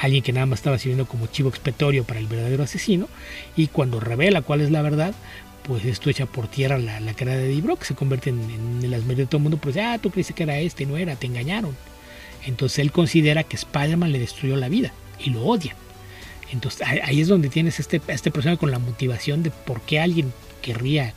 alguien 0.00 0.22
que 0.22 0.32
nada 0.32 0.46
más 0.46 0.60
estaba 0.60 0.78
sirviendo 0.78 1.06
como 1.06 1.26
chivo 1.26 1.48
expiatorio 1.48 2.04
para 2.04 2.20
el 2.20 2.26
verdadero 2.26 2.62
asesino 2.62 3.08
y 3.56 3.68
cuando 3.68 4.00
revela 4.00 4.42
cuál 4.42 4.60
es 4.60 4.70
la 4.70 4.82
verdad, 4.82 5.14
pues 5.62 5.84
esto 5.84 6.10
echa 6.10 6.26
por 6.26 6.48
tierra 6.48 6.78
la, 6.78 7.14
cara 7.14 7.34
de 7.36 7.52
Eddie 7.52 7.76
que 7.76 7.84
se 7.84 7.94
convierte 7.94 8.30
en, 8.30 8.40
en 8.82 8.92
el 8.92 9.06
de 9.06 9.26
todo 9.26 9.38
el 9.38 9.42
mundo, 9.42 9.58
pues 9.58 9.76
ah, 9.78 9.98
tú 10.00 10.10
creíste 10.10 10.34
que 10.34 10.44
era 10.44 10.58
este, 10.58 10.86
no 10.86 10.96
era, 10.96 11.16
te 11.16 11.26
engañaron. 11.26 11.76
Entonces 12.44 12.78
él 12.78 12.92
considera 12.92 13.42
que 13.42 13.56
Spider-Man 13.56 14.12
le 14.12 14.20
destruyó 14.20 14.56
la 14.56 14.68
vida 14.68 14.92
y 15.18 15.30
lo 15.30 15.44
odia. 15.44 15.74
Entonces 16.52 16.86
ahí 16.86 17.20
es 17.20 17.28
donde 17.28 17.48
tienes 17.48 17.80
este, 17.80 18.00
este 18.06 18.30
personaje 18.30 18.58
con 18.58 18.70
la 18.70 18.78
motivación 18.78 19.42
de 19.42 19.50
por 19.50 19.80
qué 19.80 19.98
alguien 19.98 20.32
querría 20.62 21.14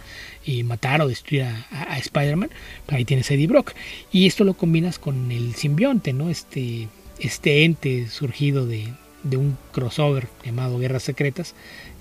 y 0.49 0.63
matar 0.63 0.99
o 1.01 1.07
destruir 1.07 1.43
a, 1.43 1.97
Spider-Man, 1.99 2.49
ahí 2.87 3.05
tienes 3.05 3.29
Eddie 3.29 3.45
Brock. 3.45 3.73
Y 4.11 4.25
esto 4.25 4.43
lo 4.43 4.55
combinas 4.55 4.97
con 4.97 5.31
el 5.31 5.53
simbionte, 5.53 6.11
¿no? 6.11 6.29
Este, 6.29 6.87
este 7.19 7.65
ente 7.65 8.07
surgido 8.07 8.65
de, 8.65 8.91
un 9.31 9.57
crossover 9.71 10.27
llamado 10.43 10.79
Guerras 10.79 11.03
Secretas, 11.03 11.53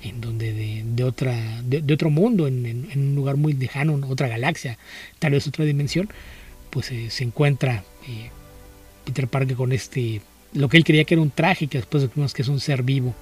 en 0.03 0.23
donde 0.23 0.83
de, 0.83 1.05
otra, 1.05 1.37
de, 1.63 1.93
otro 1.93 2.09
mundo, 2.09 2.47
en, 2.47 2.89
un 2.97 3.15
lugar 3.15 3.37
muy 3.37 3.53
lejano, 3.53 4.01
otra 4.09 4.29
galaxia, 4.29 4.79
tal 5.19 5.33
vez 5.33 5.47
otra 5.47 5.67
dimensión, 5.67 6.09
pues 6.71 6.91
eh, 6.91 7.11
se 7.11 7.25
encuentra 7.25 7.85
eh, 8.09 8.31
Peter 9.05 9.29
Parker 9.29 9.57
con 9.57 9.73
este, 9.73 10.23
lo 10.55 10.71
que 10.71 10.79
él 10.79 10.85
creía 10.85 11.05
que 11.05 11.15
era 11.15 11.23
un 11.23 11.31
traje, 11.31 11.67
que 11.67 11.79
después 11.79 12.09
vemos 12.15 12.33
que 12.33 12.43
es 12.43 12.49
un 12.49 12.61
ser 12.61 12.83
vivo 12.83 13.15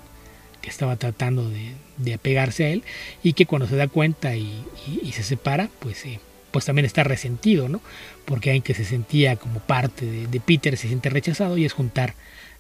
que 0.61 0.71
estaba 0.71 0.95
tratando 0.97 1.51
de, 1.51 1.73
apegarse 2.15 2.65
a 2.65 2.69
él 2.71 2.83
y 3.23 3.33
que 3.33 3.47
cuando 3.47 3.67
se 3.67 3.77
da 3.77 3.89
cuenta 3.89 4.37
y, 4.37 4.65
se 5.13 5.23
separa, 5.23 5.71
pues, 5.79 6.05
eh, 6.07 6.21
pues 6.51 6.65
también 6.65 6.87
está 6.87 7.05
resentido, 7.05 7.69
¿no? 7.69 7.81
Porque 8.25 8.51
alguien 8.51 8.63
que 8.63 8.75
se 8.75 8.85
sentía 8.85 9.37
como 9.37 9.61
parte 9.61 10.07
de, 10.07 10.41
Peter 10.41 10.77
se 10.77 10.89
siente 10.89 11.11
rechazado 11.11 11.57
y 11.59 11.65
es 11.65 11.73
juntar 11.73 12.15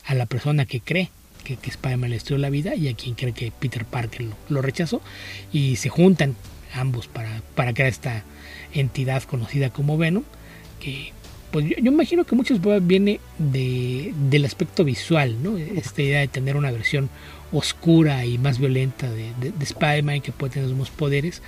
a 0.04 0.14
la 0.14 0.26
persona 0.26 0.66
que 0.66 0.80
cree 0.80 1.10
que, 1.44 1.56
que 1.56 1.70
Spider-Man 1.70 2.10
le 2.10 2.16
destruyó 2.16 2.40
la 2.40 2.50
vida 2.50 2.74
y 2.74 2.88
a 2.88 2.94
quien 2.94 3.14
cree 3.14 3.32
que 3.32 3.52
Peter 3.52 3.84
Parker 3.84 4.26
lo, 4.48 4.62
rechazó 4.62 5.00
y 5.52 5.76
se 5.76 5.88
juntan 5.88 6.34
ambos 6.74 7.06
para, 7.08 7.42
para 7.54 7.72
crear 7.72 7.88
esta 7.88 8.24
entidad 8.72 9.22
conocida 9.22 9.70
como 9.70 9.96
Venom 9.96 10.24
que 10.80 11.12
pues 11.50 11.66
yo, 11.68 11.76
imagino 11.78 12.24
que 12.24 12.34
muchos 12.36 12.60
viene 12.86 13.20
de, 13.38 14.12
del 14.28 14.44
aspecto 14.44 14.84
visual, 14.84 15.42
¿no? 15.42 15.56
Esta 15.56 16.02
idea 16.02 16.20
de 16.20 16.28
tener 16.28 16.56
una 16.56 16.70
versión 16.70 17.08
oscura 17.52 18.24
y 18.24 18.38
más 18.38 18.58
violenta 18.58 19.10
de, 19.10 19.32
de, 19.38 19.52
Spider-Man 19.60 20.20
que 20.20 20.32
puede 20.32 20.54
tener 20.54 20.72
unos 20.72 20.90
poderes, 20.90 21.42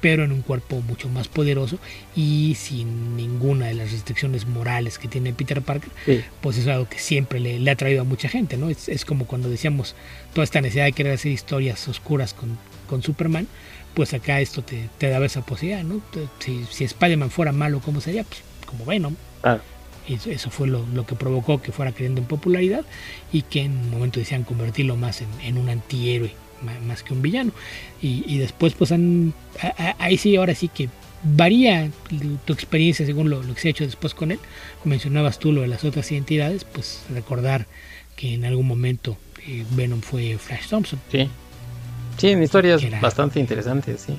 pero 0.00 0.24
en 0.24 0.32
un 0.32 0.42
cuerpo 0.42 0.80
mucho 0.82 1.08
más 1.08 1.28
poderoso 1.28 1.78
y 2.16 2.56
sin 2.58 3.16
ninguna 3.16 3.66
de 3.66 3.74
las 3.74 3.92
restricciones 3.92 4.46
morales 4.46 4.98
que 4.98 5.08
tiene 5.08 5.32
Peter 5.32 5.62
Parker, 5.62 5.90
pues 6.40 6.58
es 6.58 6.66
algo 6.66 6.88
que 6.88 6.98
siempre 6.98 7.40
le, 7.40 7.70
ha 7.70 7.76
traído 7.76 8.02
a 8.02 8.04
mucha 8.04 8.28
gente, 8.28 8.56
¿no? 8.56 8.68
Es, 8.70 9.04
como 9.04 9.26
cuando 9.26 9.48
decíamos 9.48 9.94
toda 10.32 10.44
esta 10.44 10.60
necesidad 10.60 10.84
de 10.84 10.92
querer 10.92 11.14
hacer 11.14 11.32
historias 11.32 11.86
oscuras 11.88 12.34
con, 12.34 12.58
con 12.88 13.02
Superman, 13.02 13.46
pues 13.94 14.12
acá 14.12 14.40
esto 14.40 14.62
te, 14.62 14.88
te 14.98 15.08
daba 15.08 15.26
esa 15.26 15.42
posibilidad, 15.42 15.84
¿no? 15.84 16.02
Si, 16.40 16.64
si 16.70 16.84
Spider-Man 16.84 17.30
fuera 17.30 17.52
malo, 17.52 17.80
¿cómo 17.80 18.00
sería? 18.00 18.24
Pues 18.24 18.42
como 18.66 18.84
Venom. 18.84 19.14
Claro. 19.40 19.62
Eso, 20.08 20.50
fue 20.50 20.68
lo, 20.68 21.06
que 21.06 21.14
provocó 21.14 21.62
que 21.62 21.72
fuera 21.72 21.92
creciendo 21.92 22.20
en 22.20 22.26
popularidad 22.26 22.84
y 23.32 23.42
que 23.42 23.62
en 23.62 23.72
un 23.72 23.90
momento 23.90 24.20
decían 24.20 24.44
convertirlo 24.44 24.96
más 24.96 25.22
en, 25.42 25.56
un 25.56 25.68
antihéroe 25.68 26.32
más 26.86 27.02
que 27.02 27.12
un 27.12 27.22
villano. 27.22 27.52
Y, 28.02 28.38
después, 28.38 28.74
pues 28.74 28.92
han, 28.92 29.32
ahí 29.98 30.18
sí, 30.18 30.36
ahora 30.36 30.54
sí 30.54 30.68
que 30.68 30.88
varía 31.22 31.90
tu 32.44 32.52
experiencia 32.52 33.06
según 33.06 33.30
lo, 33.30 33.40
que 33.54 33.60
se 33.60 33.68
ha 33.68 33.70
hecho 33.70 33.84
después 33.84 34.14
con 34.14 34.30
él. 34.30 34.38
Mencionabas 34.84 35.38
tú 35.38 35.52
lo 35.52 35.62
de 35.62 35.68
las 35.68 35.84
otras 35.84 36.10
identidades, 36.12 36.64
pues 36.64 37.02
recordar 37.10 37.66
que 38.16 38.34
en 38.34 38.44
algún 38.44 38.66
momento 38.66 39.16
eh, 39.46 39.64
Venom 39.70 40.00
fue 40.00 40.36
Flash 40.38 40.68
Thompson. 40.68 41.00
Sí, 41.10 41.28
sí, 42.18 42.28
en 42.28 42.42
historias 42.42 42.82
bastante 43.00 43.40
interesantes, 43.40 44.02
sí. 44.06 44.18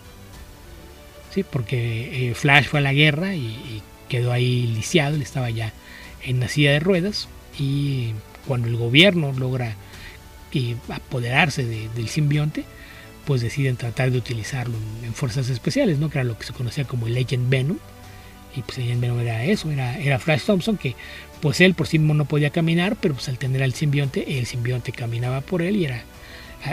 Sí, 1.31 1.43
porque 1.43 2.29
eh, 2.29 2.33
Flash 2.33 2.65
fue 2.65 2.79
a 2.79 2.83
la 2.83 2.93
guerra 2.93 3.35
y 3.35 3.81
quedó 4.09 4.31
ahí 4.31 4.67
lisiado, 4.67 5.17
estaba 5.17 5.49
ya 5.49 5.73
en 6.23 6.39
la 6.39 6.47
silla 6.47 6.71
de 6.71 6.79
ruedas 6.79 7.27
y 7.57 8.13
cuando 8.47 8.67
el 8.67 8.77
gobierno 8.77 9.33
logra 9.33 9.75
eh, 10.53 10.75
apoderarse 10.89 11.65
del 11.65 12.07
simbionte, 12.09 12.63
pues 13.25 13.41
deciden 13.41 13.75
tratar 13.75 14.11
de 14.11 14.17
utilizarlo 14.17 14.75
en, 15.03 15.13
fuerzas 15.13 15.49
especiales, 15.49 15.97
¿no? 15.99 16.09
que 16.09 16.19
era 16.19 16.23
lo 16.23 16.37
que 16.37 16.45
se 16.45 16.53
conocía 16.53 16.85
como 16.85 17.07
el 17.07 17.17
Agent 17.17 17.49
Venom. 17.49 17.77
Y 18.55 18.61
pues 18.61 18.77
Agent 18.77 19.01
Venom 19.01 19.19
era 19.19 19.43
eso, 19.43 19.69
era, 19.69 19.97
era 19.97 20.17
Flash 20.17 20.43
Thompson, 20.43 20.77
que 20.77 20.95
pues 21.41 21.59
él 21.59 21.73
por 21.73 21.87
sí 21.87 21.99
mismo 21.99 22.13
no 22.13 22.25
podía 22.25 22.51
caminar, 22.51 22.95
pero 23.01 23.15
pues 23.15 23.27
al 23.27 23.37
tener 23.37 23.63
al 23.63 23.73
simbionte, 23.73 24.39
el 24.39 24.45
simbionte 24.45 24.91
caminaba 24.91 25.41
por 25.41 25.61
él 25.61 25.75
y 25.75 25.85
era 25.85 26.03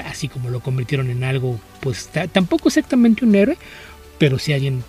así 0.07 0.29
como 0.29 0.49
lo 0.51 0.61
convirtieron 0.61 1.11
en 1.11 1.25
algo, 1.25 1.61
pues 1.81 2.09
tampoco 2.33 2.69
exactamente 2.69 3.25
un 3.25 3.35
héroe, 3.35 3.59
pero 4.19 4.39
sí 4.39 4.53
alguien 4.53 4.85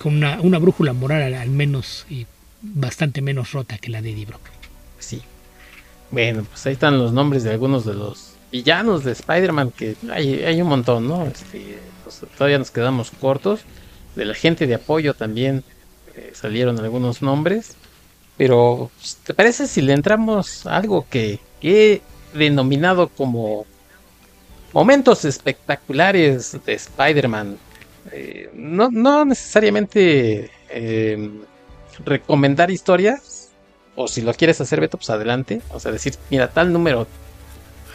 con 0.00 0.16
una, 0.16 0.40
una 0.40 0.58
brújula 0.58 0.92
moral 0.92 1.34
al, 1.34 1.50
menos 1.50 2.06
y 2.08 2.26
bastante 2.62 3.20
menos 3.20 3.52
rota 3.52 3.78
que 3.78 3.90
la 3.90 4.02
de 4.02 4.12
Eddie 4.12 4.26
Brock. 4.26 4.42
Sí. 4.98 5.22
Bueno, 6.10 6.44
pues 6.44 6.64
ahí 6.66 6.72
están 6.72 6.98
los 6.98 7.12
nombres 7.12 7.44
de 7.44 7.50
algunos 7.50 7.84
de 7.84 7.94
los 7.94 8.34
villanos 8.50 9.04
de 9.04 9.12
Spider-Man, 9.12 9.72
que 9.72 9.96
hay, 10.10 10.42
hay, 10.44 10.62
un 10.62 10.68
montón, 10.68 11.06
¿no? 11.06 11.26
Este, 11.26 11.78
pues, 12.04 12.22
todavía 12.36 12.58
nos 12.58 12.70
quedamos 12.70 13.10
cortos. 13.10 13.60
De 14.16 14.24
la 14.24 14.34
gente 14.34 14.66
de 14.66 14.74
apoyo 14.74 15.14
también 15.14 15.62
eh, 16.16 16.32
salieron 16.34 16.78
algunos 16.80 17.22
nombres. 17.22 17.76
Pero, 18.36 18.90
pues, 18.98 19.16
¿te 19.16 19.34
parece 19.34 19.66
si 19.66 19.82
le 19.82 19.92
entramos 19.92 20.64
algo 20.66 21.06
que, 21.10 21.40
que 21.60 22.02
he 22.34 22.38
denominado 22.38 23.08
como 23.08 23.66
momentos 24.72 25.24
espectaculares 25.24 26.56
de 26.64 26.74
Spider-Man 26.74 27.58
eh, 28.12 28.50
no, 28.54 28.90
no 28.90 29.24
necesariamente 29.24 30.50
eh, 30.70 31.30
recomendar 32.04 32.70
historias, 32.70 33.50
o 33.96 34.06
si 34.08 34.22
lo 34.22 34.32
quieres 34.34 34.60
hacer, 34.60 34.80
Beto, 34.80 34.96
pues 34.98 35.10
adelante. 35.10 35.60
O 35.70 35.80
sea, 35.80 35.90
decir, 35.92 36.14
mira, 36.30 36.48
tal 36.48 36.72
número 36.72 37.06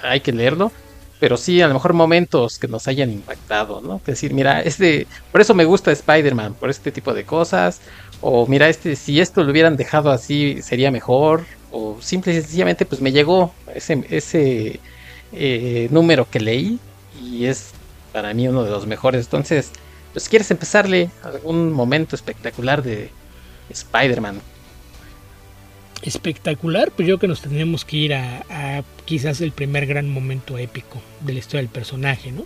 hay 0.03 0.19
que 0.19 0.33
leerlo, 0.33 0.71
pero 1.19 1.37
sí, 1.37 1.61
a 1.61 1.67
lo 1.67 1.73
mejor 1.73 1.93
momentos 1.93 2.59
que 2.59 2.67
nos 2.67 2.87
hayan 2.87 3.09
impactado, 3.09 3.79
¿no? 3.81 4.01
Decir, 4.05 4.33
mira, 4.33 4.61
este, 4.61 5.07
por 5.31 5.39
eso 5.39 5.53
me 5.53 5.63
gusta 5.63 5.91
Spider-Man, 5.91 6.55
por 6.55 6.69
este 6.69 6.91
tipo 6.91 7.13
de 7.13 7.23
cosas, 7.23 7.79
o 8.19 8.45
mira, 8.47 8.67
este, 8.67 8.95
si 8.97 9.21
esto 9.21 9.43
lo 9.43 9.51
hubieran 9.51 9.77
dejado 9.77 10.11
así, 10.11 10.61
sería 10.61 10.91
mejor, 10.91 11.45
o 11.71 11.97
simple 12.01 12.33
y 12.33 12.41
sencillamente, 12.41 12.85
pues 12.85 13.01
me 13.01 13.11
llegó 13.11 13.53
ese, 13.73 14.05
ese 14.09 14.79
eh, 15.31 15.87
número 15.91 16.29
que 16.29 16.39
leí 16.39 16.79
y 17.21 17.45
es 17.45 17.71
para 18.11 18.33
mí 18.33 18.47
uno 18.47 18.63
de 18.63 18.71
los 18.71 18.85
mejores. 18.85 19.25
Entonces, 19.25 19.71
pues 20.13 20.29
quieres 20.29 20.49
empezarle 20.51 21.09
algún 21.23 21.73
momento 21.73 22.15
espectacular 22.15 22.83
de 22.83 23.09
Spider-Man. 23.69 24.39
Espectacular, 26.03 26.91
pues 26.91 27.07
yo 27.07 27.17
que 27.17 27.27
nos 27.27 27.41
tendríamos 27.41 27.83
que 27.83 27.97
ir 27.97 28.13
a, 28.13 28.83
quizás 29.05 29.41
el 29.41 29.51
primer 29.51 29.85
gran 29.87 30.09
momento 30.09 30.57
épico 30.57 31.01
de 31.21 31.33
la 31.33 31.39
historia 31.39 31.61
del 31.61 31.71
personaje, 31.71 32.31
¿no? 32.31 32.45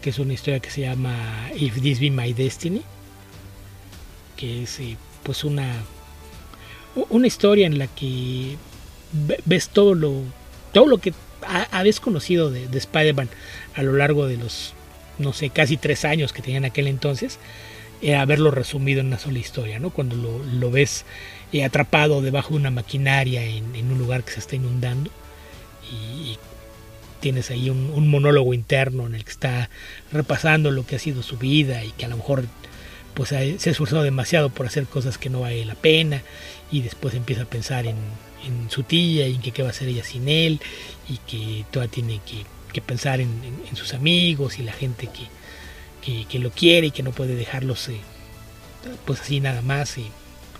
Que 0.00 0.10
es 0.10 0.18
una 0.18 0.32
historia 0.32 0.60
que 0.60 0.70
se 0.70 0.80
llama 0.80 1.14
If 1.54 1.80
This 1.80 2.00
Be 2.00 2.10
My 2.10 2.32
Destiny, 2.32 2.82
que 4.36 4.62
es 4.62 4.80
eh, 4.80 4.96
pues 5.22 5.44
una 5.44 5.68
una 7.08 7.26
historia 7.26 7.66
en 7.66 7.78
la 7.78 7.86
que 7.86 8.56
ves 9.44 9.68
todo 9.68 9.94
lo 9.94 10.22
todo 10.72 10.86
lo 10.86 10.98
que 10.98 11.12
habéis 11.70 12.00
conocido 12.00 12.50
de, 12.50 12.68
de 12.68 12.78
Spider-Man 12.78 13.28
a 13.74 13.82
lo 13.82 13.92
largo 13.94 14.26
de 14.26 14.36
los, 14.36 14.74
no 15.18 15.32
sé, 15.32 15.50
casi 15.50 15.76
tres 15.76 16.04
años 16.04 16.32
que 16.32 16.42
tenían 16.42 16.64
aquel 16.64 16.86
entonces, 16.86 17.38
era 18.02 18.20
haberlo 18.20 18.50
resumido 18.50 19.00
en 19.00 19.06
una 19.06 19.18
sola 19.18 19.38
historia, 19.38 19.78
¿no? 19.78 19.90
Cuando 19.90 20.16
lo, 20.16 20.42
lo 20.44 20.70
ves 20.70 21.04
eh, 21.52 21.64
atrapado 21.64 22.20
debajo 22.20 22.50
de 22.50 22.56
una 22.56 22.70
maquinaria 22.70 23.44
en, 23.44 23.76
en, 23.76 23.92
un 23.92 23.98
lugar 23.98 24.24
que 24.24 24.32
se 24.32 24.40
está 24.40 24.56
inundando 24.56 25.10
y, 25.90 26.36
tienes 27.20 27.52
ahí 27.52 27.70
un, 27.70 28.08
monólogo 28.08 28.52
interno 28.52 29.06
en 29.06 29.14
el 29.14 29.24
que 29.24 29.30
está 29.30 29.70
repasando 30.10 30.72
lo 30.72 30.84
que 30.84 30.96
ha 30.96 30.98
sido 30.98 31.22
su 31.22 31.38
vida 31.38 31.84
y 31.84 31.92
que 31.92 32.04
a 32.04 32.08
lo 32.08 32.16
mejor 32.16 32.44
pues 33.14 33.28
se 33.28 33.36
ha 33.36 33.42
esforzado 33.44 34.02
demasiado 34.02 34.50
por 34.50 34.66
hacer 34.66 34.86
cosas 34.86 35.18
que 35.18 35.30
no 35.30 35.42
vale 35.42 35.64
la 35.64 35.76
pena 35.76 36.22
y 36.72 36.80
después 36.80 37.14
empieza 37.14 37.42
a 37.42 37.44
pensar 37.44 37.86
en, 37.86 37.94
en 38.44 38.68
su 38.70 38.82
tía 38.82 39.28
y 39.28 39.36
en 39.36 39.40
que 39.40 39.52
qué 39.52 39.62
va 39.62 39.68
a 39.68 39.70
hacer 39.70 39.86
ella 39.86 40.02
sin 40.02 40.28
él 40.28 40.60
y 41.08 41.18
que 41.18 41.64
todavía 41.70 41.92
tiene 41.92 42.20
que, 42.26 42.44
que 42.72 42.80
pensar 42.80 43.20
en, 43.20 43.30
sus 43.74 43.94
amigos 43.94 44.58
y 44.58 44.62
la 44.62 44.72
gente 44.72 45.08
que, 45.08 46.26
que, 46.26 46.38
lo 46.38 46.50
quiere 46.50 46.88
y 46.88 46.90
que 46.90 47.02
no 47.02 47.12
puede 47.12 47.34
dejarlos 47.34 47.88
eh, 47.88 48.00
pues 49.06 49.20
así 49.20 49.40
nada 49.40 49.62
más 49.62 49.96
eh, 49.98 50.04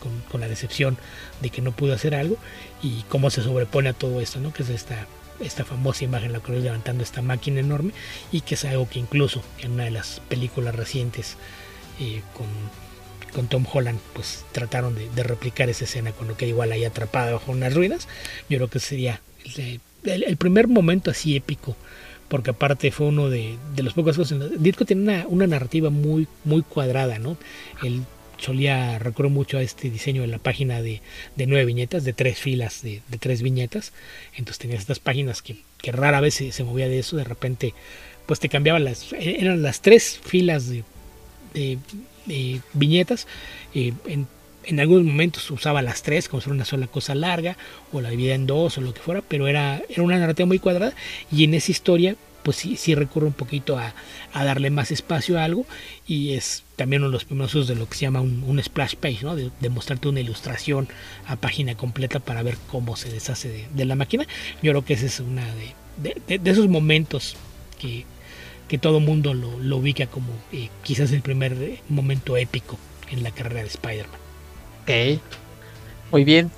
con, 0.00 0.20
con, 0.30 0.40
la 0.40 0.48
decepción 0.48 0.96
de 1.40 1.50
que 1.50 1.62
no 1.62 1.72
pudo 1.72 1.94
hacer 1.94 2.14
algo 2.14 2.36
y 2.82 3.02
cómo 3.08 3.30
se 3.30 3.42
sobrepone 3.42 3.90
a 3.90 3.92
todo 3.92 4.20
esto, 4.20 4.40
¿no? 4.40 4.52
que 4.52 4.62
es 4.62 4.70
esta, 4.70 5.06
esta 5.40 5.64
famosa 5.64 6.04
imagen 6.04 6.32
la 6.32 6.40
que 6.40 6.52
levantando 6.52 7.02
esta 7.02 7.22
máquina 7.22 7.60
enorme 7.60 7.92
y 8.30 8.40
que 8.42 8.54
es 8.54 8.64
algo 8.64 8.88
que 8.88 8.98
incluso 8.98 9.42
en 9.58 9.72
una 9.72 9.84
de 9.84 9.90
las 9.90 10.20
películas 10.28 10.74
recientes 10.74 11.36
eh, 12.00 12.22
con, 12.34 12.46
con, 13.32 13.48
Tom 13.48 13.66
Holland 13.70 13.98
pues 14.12 14.44
trataron 14.52 14.94
de, 14.94 15.22
replicar 15.22 15.68
esa 15.68 15.84
escena 15.84 16.12
con 16.12 16.28
lo 16.28 16.36
que 16.36 16.46
igual 16.46 16.72
ahí 16.72 16.84
atrapada 16.84 17.32
bajo 17.32 17.52
unas 17.52 17.74
ruinas 17.74 18.08
yo 18.48 18.58
creo 18.58 18.68
que 18.68 18.80
sería 18.80 19.20
el 20.04 20.36
primer 20.36 20.68
momento 20.68 21.10
así 21.10 21.36
épico 21.36 21.76
porque 22.32 22.52
aparte 22.52 22.90
fue 22.90 23.08
uno 23.08 23.28
de, 23.28 23.58
de 23.76 23.82
los 23.82 23.92
pocos 23.92 24.16
cosas. 24.16 24.38
Ditko 24.58 24.86
tiene 24.86 25.02
una, 25.02 25.26
una, 25.26 25.46
narrativa 25.46 25.90
muy, 25.90 26.26
muy 26.44 26.62
cuadrada, 26.62 27.18
¿no? 27.18 27.36
Él 27.82 28.04
solía, 28.38 28.98
recuerdo 28.98 29.28
mucho 29.28 29.58
a 29.58 29.62
este 29.62 29.90
diseño 29.90 30.22
de 30.22 30.28
la 30.28 30.38
página 30.38 30.80
de, 30.80 31.02
de 31.36 31.46
nueve 31.46 31.66
viñetas, 31.66 32.04
de 32.04 32.14
tres 32.14 32.38
filas, 32.38 32.80
de, 32.80 33.02
de, 33.10 33.18
tres 33.18 33.42
viñetas. 33.42 33.92
Entonces 34.34 34.60
tenía 34.60 34.78
estas 34.78 34.98
páginas 34.98 35.42
que, 35.42 35.58
que 35.76 35.92
rara 35.92 36.22
vez 36.22 36.32
se, 36.32 36.52
se, 36.52 36.64
movía 36.64 36.88
de 36.88 37.00
eso, 37.00 37.18
de 37.18 37.24
repente, 37.24 37.74
pues 38.24 38.40
te 38.40 38.48
cambiaban 38.48 38.84
las, 38.84 39.12
eran 39.12 39.60
las 39.60 39.82
tres 39.82 40.18
filas 40.24 40.70
de, 40.70 40.84
viñetas. 42.72 43.26
Eh, 43.74 43.92
en, 44.06 44.26
en 44.64 44.80
algunos 44.80 45.04
momentos 45.04 45.50
usaba 45.50 45.82
las 45.82 46.02
tres 46.02 46.28
como 46.28 46.40
si 46.40 46.50
una 46.50 46.64
sola 46.64 46.86
cosa 46.86 47.14
larga 47.14 47.56
o 47.92 48.00
la 48.00 48.10
dividía 48.10 48.34
en 48.34 48.46
dos 48.46 48.78
o 48.78 48.80
lo 48.80 48.94
que 48.94 49.00
fuera, 49.00 49.22
pero 49.22 49.48
era, 49.48 49.82
era 49.88 50.02
una 50.02 50.18
narrativa 50.18 50.46
muy 50.46 50.58
cuadrada 50.58 50.94
y 51.30 51.44
en 51.44 51.54
esa 51.54 51.70
historia 51.70 52.16
pues 52.42 52.56
sí, 52.56 52.76
sí 52.76 52.94
recurre 52.94 53.26
un 53.26 53.32
poquito 53.32 53.78
a, 53.78 53.94
a, 54.32 54.44
darle 54.44 54.70
más 54.70 54.90
espacio 54.90 55.38
a 55.38 55.44
algo 55.44 55.64
y 56.06 56.32
es 56.32 56.64
también 56.76 57.02
uno 57.02 57.10
de 57.10 57.12
los 57.12 57.24
primeros 57.24 57.54
usos 57.54 57.68
de 57.68 57.76
lo 57.76 57.88
que 57.88 57.94
se 57.94 58.02
llama 58.02 58.20
un, 58.20 58.60
splash 58.62 58.96
page, 58.96 59.18
¿no? 59.22 59.36
de, 59.36 59.50
mostrarte 59.70 60.08
una 60.08 60.20
ilustración 60.20 60.88
a 61.26 61.36
página 61.36 61.76
completa 61.76 62.18
para 62.18 62.42
ver 62.42 62.56
cómo 62.70 62.96
se 62.96 63.10
deshace 63.10 63.68
de, 63.72 63.84
la 63.84 63.94
máquina. 63.94 64.26
Yo 64.62 64.72
creo 64.72 64.84
que 64.84 64.94
ese 64.94 65.06
es 65.06 65.20
una 65.20 65.44
de, 65.98 66.38
de, 66.38 66.50
esos 66.50 66.68
momentos 66.68 67.36
que, 67.78 68.04
que 68.68 68.78
todo 68.78 69.00
mundo 69.00 69.34
lo, 69.34 69.76
ubica 69.76 70.06
como 70.06 70.32
eh, 70.52 70.68
quizás 70.82 71.12
el 71.12 71.22
primer 71.22 71.80
momento 71.88 72.36
épico 72.36 72.78
en 73.10 73.22
la 73.22 73.30
carrera 73.30 73.62
de 73.62 73.68
Spider-Man. 73.68 74.21
Ok, 74.82 75.20
muy 76.10 76.24
bien. 76.24 76.50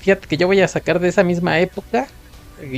Fíjate 0.00 0.26
que 0.26 0.36
yo 0.36 0.46
voy 0.46 0.60
a 0.60 0.68
sacar 0.68 1.00
de 1.00 1.08
esa 1.08 1.24
misma 1.24 1.60
época. 1.60 2.06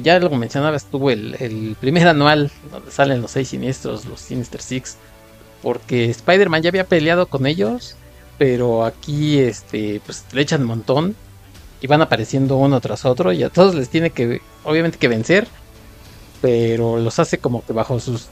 Ya 0.02 0.18
lo 0.20 0.30
mencionabas 0.30 0.84
tú, 0.84 1.10
el, 1.10 1.36
el 1.40 1.76
primer 1.80 2.06
anual 2.06 2.52
donde 2.70 2.90
salen 2.92 3.20
los 3.20 3.32
seis 3.32 3.48
siniestros, 3.48 4.04
los 4.06 4.20
Sinister 4.20 4.60
Six. 4.60 4.96
Porque 5.60 6.10
Spider-Man 6.10 6.62
ya 6.62 6.68
había 6.68 6.86
peleado 6.86 7.26
con 7.26 7.46
ellos. 7.46 7.96
Pero 8.38 8.84
aquí 8.84 9.38
este, 9.38 10.00
pues, 10.04 10.24
le 10.32 10.42
echan 10.42 10.62
un 10.62 10.68
montón. 10.68 11.16
Y 11.80 11.88
van 11.88 12.02
apareciendo 12.02 12.56
uno 12.56 12.80
tras 12.80 13.04
otro. 13.04 13.32
Y 13.32 13.42
a 13.42 13.50
todos 13.50 13.74
les 13.74 13.88
tiene 13.88 14.10
que, 14.10 14.40
obviamente, 14.62 14.98
que 14.98 15.08
vencer. 15.08 15.48
Pero 16.40 16.98
los 16.98 17.18
hace 17.18 17.38
como 17.38 17.64
que 17.64 17.72
bajo 17.72 17.98
sus 17.98 18.28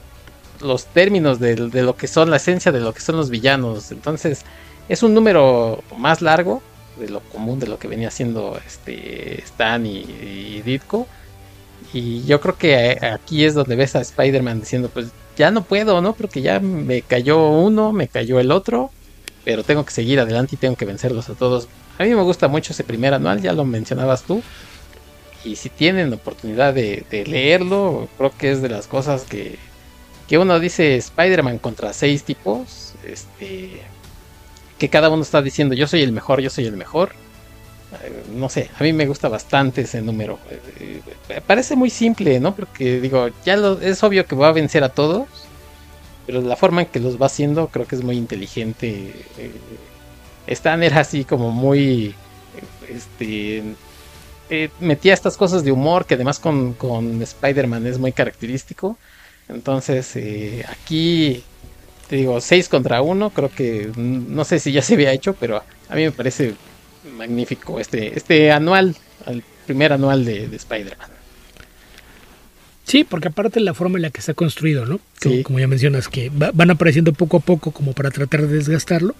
los 0.61 0.85
términos 0.85 1.39
de, 1.39 1.55
de 1.55 1.81
lo 1.81 1.95
que 1.95 2.07
son 2.07 2.29
la 2.29 2.37
esencia 2.37 2.71
de 2.71 2.79
lo 2.79 2.93
que 2.93 3.01
son 3.01 3.17
los 3.17 3.29
villanos. 3.29 3.91
Entonces, 3.91 4.43
es 4.89 5.03
un 5.03 5.13
número 5.13 5.83
más 5.97 6.21
largo 6.21 6.61
de 6.99 7.09
lo 7.09 7.21
común 7.21 7.59
de 7.59 7.67
lo 7.67 7.79
que 7.79 7.87
venía 7.87 8.09
haciendo 8.09 8.59
este 8.65 9.41
Stan 9.43 9.85
y, 9.85 10.61
Ditko. 10.63 11.07
Y 11.93 12.23
yo 12.25 12.39
creo 12.39 12.57
que 12.57 12.99
aquí 13.05 13.43
es 13.43 13.53
donde 13.53 13.75
ves 13.75 13.95
a 13.95 14.01
Spider-Man 14.01 14.61
diciendo, 14.61 14.89
pues 14.93 15.07
ya 15.35 15.51
no 15.51 15.63
puedo, 15.63 16.01
¿no? 16.01 16.13
Porque 16.13 16.41
ya 16.41 16.59
me 16.59 17.01
cayó 17.01 17.49
uno, 17.49 17.91
me 17.91 18.07
cayó 18.07 18.39
el 18.39 18.51
otro, 18.51 18.91
pero 19.43 19.63
tengo 19.63 19.83
que 19.85 19.91
seguir 19.91 20.19
adelante 20.19 20.55
y 20.55 20.57
tengo 20.57 20.75
que 20.75 20.85
vencerlos 20.85 21.29
a 21.29 21.33
todos. 21.33 21.67
A 21.97 22.03
mí 22.03 22.09
me 22.09 22.21
gusta 22.21 22.47
mucho 22.47 22.73
ese 22.73 22.83
primer 22.83 23.13
anual, 23.13 23.41
ya 23.41 23.53
lo 23.53 23.65
mencionabas 23.65 24.23
tú. 24.23 24.41
Y 25.43 25.55
si 25.55 25.69
tienen 25.69 26.13
oportunidad 26.13 26.73
de, 26.73 27.03
de 27.09 27.25
leerlo, 27.25 28.07
creo 28.17 28.31
que 28.37 28.51
es 28.51 28.61
de 28.61 28.69
las 28.69 28.87
cosas 28.87 29.23
que, 29.23 29.57
que 30.27 30.37
uno 30.37 30.59
dice 30.59 30.95
Spider-Man 30.97 31.57
contra 31.57 31.93
seis 31.93 32.23
tipos. 32.23 32.93
Este, 33.03 33.81
que 34.81 34.89
cada 34.89 35.11
uno 35.11 35.21
está 35.21 35.43
diciendo 35.43 35.75
yo 35.75 35.85
soy 35.85 36.01
el 36.01 36.11
mejor, 36.11 36.41
yo 36.41 36.49
soy 36.49 36.65
el 36.65 36.75
mejor. 36.75 37.11
No 38.33 38.49
sé, 38.49 38.71
a 38.79 38.83
mí 38.83 38.93
me 38.93 39.05
gusta 39.05 39.29
bastante 39.29 39.81
ese 39.81 40.01
número. 40.01 40.39
Parece 41.45 41.75
muy 41.75 41.91
simple, 41.91 42.39
¿no? 42.39 42.55
Porque 42.55 42.99
digo, 42.99 43.29
ya 43.45 43.57
lo, 43.57 43.79
es 43.79 44.01
obvio 44.03 44.25
que 44.25 44.35
va 44.35 44.47
a 44.47 44.53
vencer 44.53 44.83
a 44.83 44.89
todos, 44.89 45.27
pero 46.25 46.41
la 46.41 46.55
forma 46.55 46.81
en 46.81 46.87
que 46.87 46.99
los 46.99 47.21
va 47.21 47.27
haciendo 47.27 47.67
creo 47.67 47.85
que 47.85 47.95
es 47.95 48.03
muy 48.03 48.17
inteligente. 48.17 49.13
Stan 50.47 50.81
era 50.81 51.01
así 51.01 51.25
como 51.25 51.51
muy... 51.51 52.15
Este, 52.89 53.61
eh, 54.49 54.69
metía 54.79 55.13
estas 55.13 55.37
cosas 55.37 55.63
de 55.63 55.71
humor 55.71 56.07
que 56.07 56.15
además 56.15 56.39
con, 56.39 56.73
con 56.73 57.21
Spider-Man 57.21 57.85
es 57.85 57.99
muy 57.99 58.13
característico. 58.13 58.97
Entonces, 59.47 60.15
eh, 60.15 60.65
aquí 60.67 61.43
te 62.11 62.17
digo, 62.17 62.41
6 62.41 62.67
contra 62.67 63.01
1, 63.01 63.29
creo 63.29 63.49
que 63.49 63.89
no 63.95 64.43
sé 64.43 64.59
si 64.59 64.73
ya 64.73 64.81
se 64.81 64.95
había 64.95 65.13
hecho, 65.13 65.33
pero 65.33 65.63
a 65.87 65.95
mí 65.95 66.03
me 66.03 66.11
parece 66.11 66.55
magnífico 67.15 67.79
este, 67.79 68.17
este 68.17 68.51
anual, 68.51 68.97
el 69.27 69.41
primer 69.65 69.93
anual 69.93 70.25
de, 70.25 70.49
de 70.49 70.57
Spider-Man. 70.57 71.09
Sí, 72.83 73.05
porque 73.05 73.29
aparte 73.29 73.61
la 73.61 73.73
forma 73.73 73.97
en 73.97 74.01
la 74.01 74.09
que 74.09 74.19
está 74.19 74.33
construido, 74.33 74.85
¿no? 74.85 74.99
Sí. 75.21 75.41
Como 75.43 75.59
ya 75.59 75.69
mencionas, 75.69 76.09
que 76.09 76.29
va, 76.29 76.51
van 76.53 76.71
apareciendo 76.71 77.13
poco 77.13 77.37
a 77.37 77.39
poco 77.39 77.71
como 77.71 77.93
para 77.93 78.11
tratar 78.11 78.45
de 78.45 78.57
desgastarlo 78.57 79.15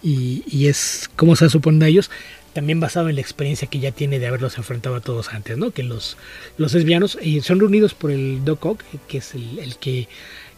y, 0.00 0.44
y 0.46 0.68
es 0.68 1.10
como 1.16 1.34
se 1.34 1.50
supone 1.50 1.88
ellos, 1.88 2.08
también 2.52 2.78
basado 2.78 3.08
en 3.08 3.16
la 3.16 3.20
experiencia 3.20 3.66
que 3.66 3.80
ya 3.80 3.90
tiene 3.90 4.20
de 4.20 4.28
haberlos 4.28 4.58
enfrentado 4.58 4.94
a 4.94 5.00
todos 5.00 5.32
antes, 5.32 5.58
¿no? 5.58 5.72
Que 5.72 5.82
los, 5.82 6.16
los 6.56 6.72
lesbianos 6.72 7.18
y 7.20 7.40
son 7.40 7.58
reunidos 7.58 7.94
por 7.94 8.12
el 8.12 8.44
Doc 8.44 8.64
Ock, 8.64 8.84
que 9.08 9.18
es 9.18 9.34
el, 9.34 9.58
el 9.58 9.76
que 9.76 10.06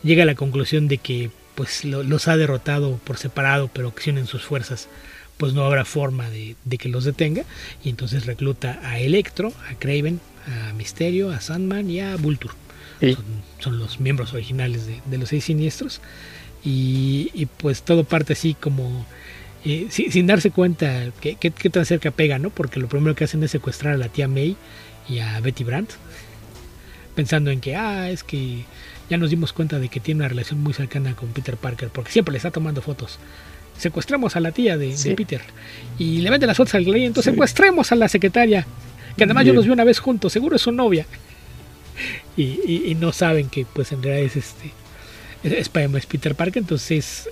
llega 0.03 0.25
a 0.25 0.27
la 0.27 0.35
conclusión 0.35 0.87
de 0.87 0.99
que 0.99 1.31
pues 1.61 1.85
lo, 1.85 2.03
los 2.03 2.27
ha 2.27 2.39
derrotado 2.39 2.97
por 3.05 3.19
separado, 3.19 3.69
pero 3.71 3.95
que 3.95 4.25
sus 4.25 4.43
fuerzas, 4.43 4.89
pues 5.37 5.53
no 5.53 5.63
habrá 5.63 5.85
forma 5.85 6.31
de, 6.31 6.57
de, 6.65 6.79
que 6.79 6.89
los 6.89 7.05
detenga. 7.05 7.45
Y 7.85 7.91
entonces 7.91 8.25
recluta 8.25 8.81
a 8.83 8.99
Electro, 8.99 9.53
a 9.71 9.75
Craven, 9.75 10.21
a 10.47 10.73
Misterio, 10.73 11.31
a 11.31 11.43
Sandman 11.43 11.91
y 11.91 12.01
a 12.01 12.17
Vulture. 12.17 12.55
Sí. 13.01 13.13
Son, 13.13 13.25
son, 13.59 13.79
los 13.79 14.01
miembros 14.01 14.33
originales 14.33 14.87
de, 14.87 15.03
de 15.05 15.19
los 15.19 15.29
seis 15.29 15.45
siniestros. 15.45 16.01
Y, 16.65 17.31
y, 17.35 17.45
pues 17.45 17.83
todo 17.83 18.05
parte 18.05 18.33
así 18.33 18.55
como 18.55 19.05
eh, 19.67 19.89
sin, 19.91 20.11
sin, 20.11 20.27
darse 20.27 20.51
cuenta 20.51 21.13
que, 21.21 21.35
tan 21.51 21.85
cerca 21.85 22.11
pega, 22.11 22.39
¿no? 22.39 22.49
Porque 22.49 22.81
lo 22.81 22.89
primero 22.89 23.15
que 23.15 23.25
hacen 23.25 23.45
es 23.45 23.51
secuestrar 23.51 23.93
a 23.93 23.99
la 23.99 24.09
tía 24.09 24.29
May 24.29 24.57
y 25.11 25.19
a 25.19 25.39
Betty 25.41 25.63
Brandt, 25.63 25.91
pensando 27.15 27.51
en 27.51 27.61
que, 27.61 27.77
ah, 27.77 28.09
es 28.09 28.25
que 28.25 28.65
ya 29.11 29.17
nos 29.17 29.31
dimos 29.31 29.53
cuenta 29.53 29.79
de 29.79 29.89
que 29.89 30.01
tiene 30.01 30.21
una 30.21 30.29
relación 30.29 30.63
muy 30.63 30.73
cercana 30.73 31.15
con 31.15 31.31
Peter 31.31 31.57
Parker, 31.57 31.89
porque 31.91 32.13
siempre 32.13 32.33
le 32.33 32.39
está 32.39 32.51
tomando 32.51 32.81
fotos. 32.81 33.19
Secuestramos 33.77 34.37
a 34.37 34.41
la 34.41 34.53
tía 34.53 34.79
de, 34.79 34.97
sí. 34.97 35.11
de 35.11 35.17
Peter 35.17 35.41
y 35.99 36.21
le 36.21 36.31
venden 36.31 36.47
las 36.47 36.57
fotos 36.57 36.75
al 36.75 36.87
rey, 36.87 37.05
entonces 37.05 37.31
sí. 37.31 37.35
secuestremos 37.35 37.93
a 37.93 37.97
la 37.97 38.09
secretaria, 38.09 38.67
que 39.17 39.25
además 39.25 39.45
Bien. 39.45 39.55
yo 39.55 39.59
los 39.59 39.67
vi 39.67 39.73
una 39.73 39.85
vez 39.85 39.99
juntos, 39.99 40.33
seguro 40.33 40.57
es 40.57 40.63
su 40.63 40.73
novia. 40.73 41.07
Y, 42.37 42.61
y, 42.65 42.83
y 42.87 42.95
no 42.95 43.13
saben 43.13 43.51
que 43.51 43.67
pues 43.67 43.93
en 43.93 44.03
realidad 44.03 44.25
es 44.25 44.37
este 44.37 44.73
es, 45.43 45.71
es 45.75 46.07
Peter 46.07 46.35
Parker, 46.35 46.63
entonces 46.63 47.29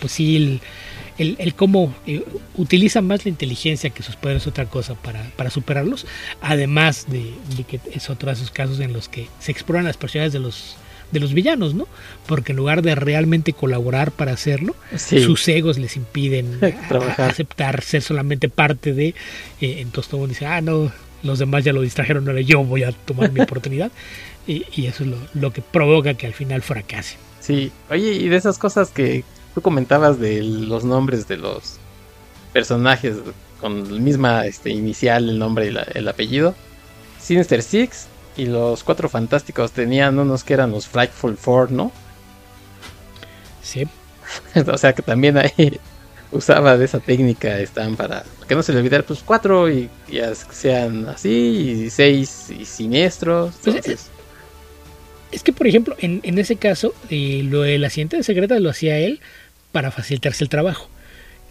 pues 0.00 0.12
sí, 0.12 0.36
el, 0.36 0.60
el, 1.18 1.36
el 1.38 1.54
cómo 1.54 1.94
eh, 2.06 2.24
utiliza 2.56 3.02
más 3.02 3.24
la 3.24 3.28
inteligencia 3.28 3.90
que 3.90 4.02
sus 4.02 4.16
poderes 4.16 4.46
otra 4.46 4.66
cosa 4.66 4.94
para, 4.94 5.30
para 5.36 5.50
superarlos, 5.50 6.06
además 6.40 7.06
de, 7.08 7.34
de, 7.56 7.64
que 7.64 7.80
es 7.92 8.08
otro 8.08 8.28
de 8.28 8.34
esos 8.34 8.50
casos 8.50 8.80
en 8.80 8.92
los 8.92 9.08
que 9.08 9.28
se 9.38 9.52
exploran 9.52 9.84
las 9.84 9.96
personalidades 9.96 10.32
de 10.32 10.38
los 10.38 10.76
de 11.10 11.20
los 11.20 11.34
villanos, 11.34 11.74
¿no? 11.74 11.86
Porque 12.26 12.52
en 12.52 12.56
lugar 12.56 12.82
de 12.82 12.94
realmente 12.94 13.52
colaborar 13.52 14.12
para 14.12 14.32
hacerlo, 14.32 14.74
sí. 14.96 15.22
sus 15.22 15.46
egos 15.48 15.78
les 15.78 15.96
impiden 15.96 16.58
a, 16.62 17.22
a 17.22 17.26
aceptar 17.26 17.82
ser 17.82 18.02
solamente 18.02 18.48
parte 18.48 18.92
de. 18.92 19.08
Eh, 19.60 19.80
entonces 19.80 20.10
todo 20.10 20.20
mundo 20.20 20.34
dice, 20.34 20.46
ah, 20.46 20.60
no, 20.60 20.90
los 21.22 21.38
demás 21.38 21.64
ya 21.64 21.72
lo 21.72 21.82
distrajeron, 21.82 22.28
ahora 22.28 22.40
yo 22.40 22.64
voy 22.64 22.84
a 22.84 22.92
tomar 22.92 23.32
mi 23.32 23.40
oportunidad. 23.42 23.90
Y, 24.46 24.64
y, 24.74 24.86
eso 24.86 25.04
es 25.04 25.10
lo, 25.10 25.16
lo, 25.34 25.52
que 25.52 25.62
provoca 25.62 26.14
que 26.14 26.26
al 26.26 26.32
final 26.32 26.62
fracase. 26.62 27.16
Sí, 27.40 27.70
oye, 27.90 28.12
y 28.12 28.28
de 28.28 28.36
esas 28.36 28.58
cosas 28.58 28.90
que 28.90 29.22
tú 29.54 29.60
comentabas 29.60 30.18
de 30.18 30.42
los 30.42 30.84
nombres 30.84 31.28
de 31.28 31.36
los 31.36 31.76
personajes 32.52 33.16
con 33.60 33.94
la 33.94 34.00
misma 34.00 34.46
este, 34.46 34.70
inicial, 34.70 35.28
el 35.28 35.38
nombre 35.38 35.66
y 35.66 35.70
la, 35.70 35.82
el 35.82 36.08
apellido. 36.08 36.54
Sinister 37.20 37.62
Six 37.62 38.06
y 38.40 38.46
los 38.46 38.82
Cuatro 38.82 39.08
Fantásticos 39.08 39.72
tenían 39.72 40.18
unos 40.18 40.44
que 40.44 40.54
eran 40.54 40.70
los 40.70 40.88
Frightful 40.88 41.36
Four, 41.36 41.70
¿no? 41.70 41.92
Sí. 43.62 43.86
o 44.66 44.78
sea 44.78 44.94
que 44.94 45.02
también 45.02 45.36
ahí 45.36 45.78
usaba 46.32 46.78
de 46.78 46.86
esa 46.86 47.00
técnica, 47.00 47.58
están 47.58 47.96
para 47.96 48.24
que 48.48 48.54
no 48.54 48.62
se 48.62 48.72
le 48.72 48.78
olvidara, 48.78 49.04
pues 49.04 49.20
cuatro 49.24 49.70
y, 49.70 49.90
y 50.08 50.20
sean 50.50 51.06
así, 51.08 51.84
y 51.84 51.90
seis 51.90 52.46
y 52.50 52.64
siniestros. 52.64 53.54
Pues 53.62 53.86
es, 53.86 54.10
es, 55.30 55.42
que, 55.42 55.52
por 55.52 55.66
ejemplo, 55.66 55.94
en, 55.98 56.20
en 56.22 56.38
ese 56.38 56.56
caso, 56.56 56.94
eh, 57.10 57.42
lo 57.44 57.62
del 57.62 57.84
asiento 57.84 58.20
secreta 58.22 58.58
lo 58.58 58.70
hacía 58.70 58.98
él 58.98 59.20
para 59.70 59.90
facilitarse 59.90 60.42
el 60.42 60.50
trabajo. 60.50 60.88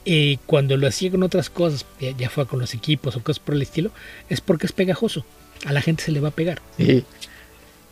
Eh, 0.06 0.38
cuando 0.48 0.76
lo 0.76 0.88
hacía 0.88 1.11
con 1.11 1.22
otras 1.22 1.49
cosas, 1.49 1.86
ya, 1.99 2.11
ya, 2.18 2.30
fue 2.30 2.48
con 2.48 2.60
los 2.60 2.74
equipos 2.74 3.16
o 3.16 3.24
cosas 3.24 3.40
por 3.40 3.53
el 3.53 3.61
estilo, 3.61 3.91
es 4.30 4.41
porque 4.41 4.66
es 4.66 4.72
pegajoso. 4.72 5.24
A 5.65 5.73
la 5.73 5.81
gente 5.81 6.03
se 6.03 6.11
le 6.11 6.19
va 6.19 6.30
a 6.30 6.31
pegar. 6.31 6.61
Sí. 6.77 7.03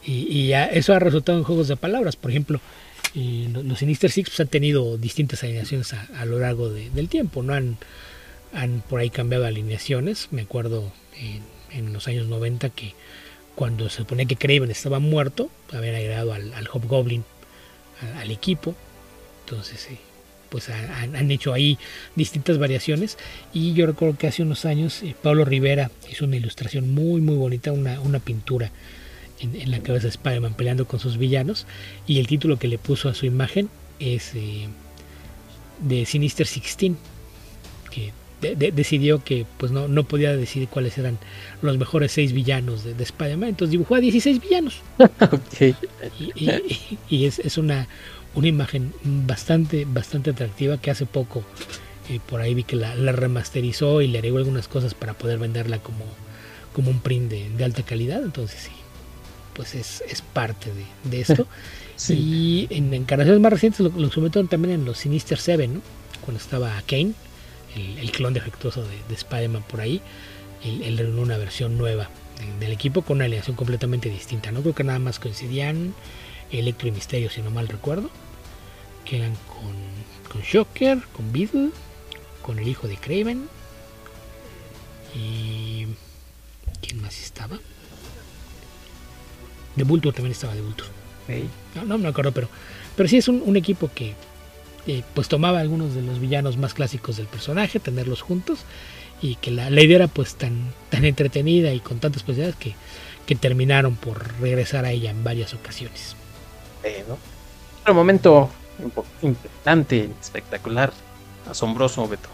Y, 0.05 0.27
y 0.29 0.47
ya 0.47 0.65
eso 0.65 0.93
ha 0.93 0.99
resultado 0.99 1.37
en 1.37 1.43
juegos 1.43 1.67
de 1.67 1.75
palabras. 1.75 2.15
Por 2.15 2.31
ejemplo, 2.31 2.61
eh, 3.15 3.49
los 3.51 3.79
Sinister 3.79 4.11
Six 4.11 4.29
pues, 4.29 4.39
han 4.39 4.47
tenido 4.47 4.97
distintas 4.97 5.43
alineaciones 5.43 5.93
a, 5.93 6.07
a 6.17 6.25
lo 6.25 6.39
largo 6.39 6.69
de, 6.69 6.89
del 6.91 7.09
tiempo. 7.09 7.43
No 7.43 7.53
han, 7.53 7.77
han 8.53 8.81
por 8.87 8.99
ahí 8.99 9.09
cambiado 9.09 9.45
alineaciones. 9.45 10.29
Me 10.31 10.43
acuerdo 10.43 10.91
en, 11.19 11.41
en, 11.77 11.93
los 11.93 12.07
años 12.07 12.27
90 12.27 12.69
que 12.69 12.93
cuando 13.55 13.89
se 13.89 13.97
suponía 13.97 14.25
que 14.25 14.35
Craven 14.35 14.71
estaba 14.71 14.99
muerto, 14.99 15.49
habían 15.73 15.95
agregado 15.95 16.33
al, 16.33 16.53
al 16.53 16.67
Hobgoblin 16.67 17.23
al, 18.01 18.21
al 18.21 18.31
equipo. 18.31 18.75
Entonces, 19.45 19.87
eh, 19.91 19.97
pues 20.49 20.69
han, 20.69 21.15
han, 21.15 21.31
hecho 21.31 21.53
ahí 21.53 21.77
distintas 22.15 22.57
variaciones. 22.57 23.17
Y 23.53 23.73
yo 23.73 23.85
recuerdo 23.85 24.17
que 24.17 24.27
hace 24.27 24.43
unos 24.43 24.65
años 24.65 25.03
eh, 25.03 25.15
Pablo 25.21 25.45
Rivera 25.45 25.91
hizo 26.09 26.25
una 26.25 26.37
ilustración 26.37 26.93
muy 26.93 27.21
muy 27.21 27.35
bonita, 27.35 27.71
una, 27.71 27.99
una 28.01 28.19
pintura 28.19 28.71
en, 29.39 29.55
en, 29.55 29.71
la 29.71 29.79
cabeza 29.79 30.03
de 30.03 30.09
Spider-Man 30.09 30.55
peleando 30.55 30.87
con 30.87 30.99
sus 30.99 31.17
villanos. 31.17 31.65
Y 32.05 32.19
el 32.19 32.27
título 32.27 32.57
que 32.57 32.67
le 32.67 32.77
puso 32.77 33.09
a 33.09 33.13
su 33.13 33.25
imagen 33.25 33.69
es 33.99 34.33
eh, 34.35 34.67
de 35.79 36.05
Sinister 36.05 36.47
16 36.47 36.93
que 37.91 38.11
de, 38.41 38.55
de, 38.55 38.71
decidió 38.71 39.23
que 39.23 39.45
pues 39.57 39.71
no, 39.71 39.87
no 39.87 40.03
podía 40.03 40.35
decidir 40.35 40.67
cuáles 40.67 40.97
eran 40.97 41.17
los 41.61 41.77
mejores 41.77 42.11
seis 42.11 42.33
villanos 42.33 42.83
de, 42.83 42.93
de 42.93 43.03
Spider-Man. 43.03 43.49
Entonces 43.49 43.71
dibujó 43.71 43.95
a 43.95 43.99
16 43.99 44.41
villanos. 44.41 44.81
Okay. 45.19 45.75
y, 46.19 46.45
y, 46.45 46.99
y 47.09 47.25
es, 47.25 47.39
es 47.39 47.57
una 47.57 47.87
una 48.37 48.47
imagen 48.47 48.93
bastante, 49.03 49.85
bastante 49.85 50.29
atractiva 50.29 50.77
que 50.77 50.91
hace 50.91 51.07
poco 51.07 51.43
eh, 52.09 52.19
por 52.23 52.39
ahí 52.39 52.53
vi 52.53 52.63
que 52.63 52.75
la, 52.75 52.95
la, 52.95 53.11
remasterizó 53.11 54.01
y 54.01 54.07
le 54.07 54.19
agregó 54.19 54.37
algunas 54.37 54.67
cosas 54.67 54.93
para 54.93 55.13
poder 55.15 55.39
venderla 55.39 55.79
como, 55.79 56.05
como 56.71 56.91
un 56.91 56.99
print 56.99 57.31
de, 57.31 57.49
de 57.49 57.63
alta 57.65 57.81
calidad. 57.81 58.23
Entonces 58.23 58.61
sí, 58.61 58.71
pues 59.53 59.73
es, 59.73 60.03
es 60.07 60.21
parte 60.21 60.71
de, 60.71 60.85
de 61.09 61.21
esto. 61.21 61.47
sí. 61.95 62.67
Y 62.69 62.75
en 62.75 62.93
encarnaciones 62.93 63.41
más 63.41 63.51
recientes 63.51 63.79
lo, 63.81 63.89
lo, 63.89 64.11
sometieron 64.11 64.47
también 64.47 64.75
en 64.75 64.85
los 64.85 64.99
Sinister 64.99 65.39
Seven, 65.39 65.75
¿no? 65.75 65.81
cuando 66.21 66.39
estaba 66.39 66.81
Kane, 66.85 67.13
el, 67.75 67.97
el 67.97 68.11
clon 68.11 68.33
defectuoso 68.33 68.83
de, 68.83 68.95
de 69.09 69.15
Spider-Man 69.15 69.63
por 69.67 69.81
ahí, 69.81 69.99
él, 70.63 70.83
él 70.83 70.99
en 70.99 71.17
una 71.17 71.37
versión 71.37 71.77
nueva 71.77 72.09
del 72.59 72.71
equipo 72.71 73.01
con 73.01 73.17
una 73.17 73.25
alineación 73.25 73.55
completamente 73.55 74.09
distinta. 74.09 74.51
No 74.51 74.61
creo 74.61 74.75
que 74.75 74.83
nada 74.83 74.99
más 74.99 75.19
coincidían 75.19 75.95
Electro 76.51 76.87
y 76.87 76.91
Misterio, 76.91 77.31
si 77.31 77.41
no 77.41 77.49
mal 77.49 77.67
recuerdo 77.67 78.11
que 79.07 79.17
eran 79.17 79.33
con, 79.47 80.31
con 80.31 80.41
Shocker, 80.41 80.99
con 81.13 81.31
Beetle, 81.31 81.69
con 82.41 82.59
el 82.59 82.67
hijo 82.67 82.87
de 82.87 82.97
Craven. 82.97 83.47
Y. 85.15 85.87
¿Quién 86.81 87.01
más 87.01 87.19
estaba? 87.19 87.57
De 89.75 89.83
Vulture 89.83 90.13
también 90.13 90.33
estaba 90.33 90.53
de 90.53 90.61
Vulture. 90.61 90.89
Hey. 91.27 91.49
No, 91.75 91.85
no 91.85 91.97
me 91.97 92.07
acuerdo, 92.07 92.31
pero, 92.31 92.49
pero 92.95 93.09
sí 93.09 93.17
es 93.17 93.27
un, 93.27 93.41
un 93.45 93.55
equipo 93.55 93.89
que 93.93 94.13
eh, 94.85 95.03
pues 95.13 95.27
tomaba 95.27 95.59
algunos 95.59 95.95
de 95.95 96.01
los 96.01 96.19
villanos 96.19 96.57
más 96.57 96.73
clásicos 96.73 97.17
del 97.17 97.27
personaje, 97.27 97.79
tenerlos 97.79 98.21
juntos, 98.21 98.59
y 99.21 99.35
que 99.35 99.51
la, 99.51 99.69
la 99.69 99.81
idea 99.81 99.97
era 99.97 100.07
pues 100.07 100.35
tan, 100.35 100.73
tan 100.89 101.05
entretenida 101.05 101.73
y 101.73 101.79
con 101.79 101.99
tantas 101.99 102.23
posibilidades 102.23 102.55
que, 102.55 102.75
que 103.25 103.35
terminaron 103.35 103.95
por 103.95 104.39
regresar 104.39 104.85
a 104.85 104.91
ella 104.91 105.11
en 105.11 105.23
varias 105.23 105.53
ocasiones. 105.53 106.15
Eh, 106.83 107.03
¿no? 107.07 107.17
Otro 107.81 107.93
momento 107.93 108.49
impactante, 109.21 110.09
espectacular, 110.21 110.93
asombroso, 111.49 112.07
Beto. 112.07 112.29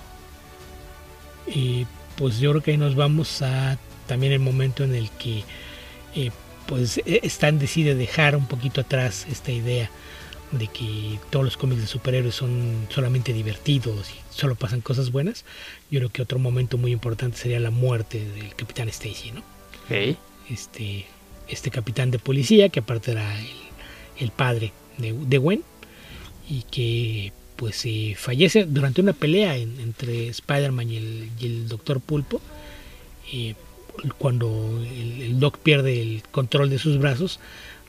Y 1.47 1.85
pues 2.15 2.39
yo 2.39 2.51
creo 2.51 2.63
que 2.63 2.71
ahí 2.71 2.77
nos 2.77 2.95
vamos 2.95 3.41
a 3.41 3.77
también 4.07 4.33
el 4.33 4.39
momento 4.39 4.83
en 4.83 4.95
el 4.95 5.09
que 5.11 5.43
eh, 6.15 6.31
pues 6.65 7.01
Stan 7.05 7.59
decide 7.59 7.95
dejar 7.95 8.35
un 8.35 8.47
poquito 8.47 8.81
atrás 8.81 9.25
esta 9.29 9.51
idea 9.51 9.89
de 10.51 10.67
que 10.67 11.19
todos 11.29 11.43
los 11.43 11.57
cómics 11.57 11.81
de 11.81 11.87
superhéroes 11.87 12.35
son 12.35 12.87
solamente 12.89 13.33
divertidos 13.33 14.11
y 14.11 14.15
solo 14.29 14.55
pasan 14.55 14.81
cosas 14.81 15.11
buenas. 15.11 15.45
Yo 15.89 15.99
creo 15.99 16.09
que 16.09 16.21
otro 16.21 16.39
momento 16.39 16.77
muy 16.77 16.91
importante 16.91 17.37
sería 17.37 17.59
la 17.59 17.71
muerte 17.71 18.23
del 18.23 18.55
capitán 18.55 18.87
Stacy, 18.89 19.31
¿no? 19.31 19.41
Okay. 19.85 20.17
Este, 20.49 21.05
este 21.47 21.71
capitán 21.71 22.11
de 22.11 22.19
policía, 22.19 22.69
que 22.69 22.79
aparte 22.79 23.11
era 23.11 23.39
el, 23.39 23.47
el 24.19 24.31
padre 24.31 24.71
de, 24.97 25.13
de 25.13 25.37
Gwen, 25.39 25.63
y 26.49 26.63
que 26.63 27.31
pues 27.55 27.85
eh, 27.85 28.15
fallece 28.17 28.65
durante 28.65 29.01
una 29.01 29.13
pelea 29.13 29.55
en, 29.57 29.79
entre 29.79 30.27
Spider-Man 30.27 30.89
y 30.89 30.97
el, 30.97 31.29
y 31.39 31.63
Doctor 31.67 32.01
Pulpo. 32.01 32.41
Eh, 33.31 33.55
cuando 34.17 34.81
el, 34.81 35.21
el, 35.21 35.39
Doc 35.39 35.59
pierde 35.59 36.01
el 36.01 36.23
control 36.31 36.69
de 36.69 36.79
sus 36.79 36.97
brazos, 36.97 37.39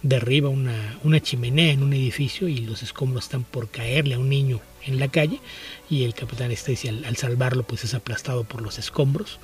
derriba 0.02 0.50
una, 0.50 0.98
una, 1.02 1.18
chimenea 1.20 1.72
en 1.72 1.82
un 1.82 1.94
edificio 1.94 2.46
y 2.46 2.58
los 2.58 2.82
escombros 2.82 3.24
están 3.24 3.42
por 3.42 3.68
caerle 3.68 4.14
a 4.14 4.18
un 4.18 4.28
niño 4.28 4.60
en 4.84 5.00
la 5.00 5.08
calle 5.08 5.40
y 5.88 6.04
el 6.04 6.12
Capitán 6.12 6.52
Stacy 6.52 6.88
al, 6.88 7.04
al 7.06 7.16
salvarlo 7.16 7.62
pues 7.62 7.84
es 7.84 7.94
aplastado 7.94 8.44
por 8.44 8.60
los 8.62 8.78
escombros. 8.78 9.38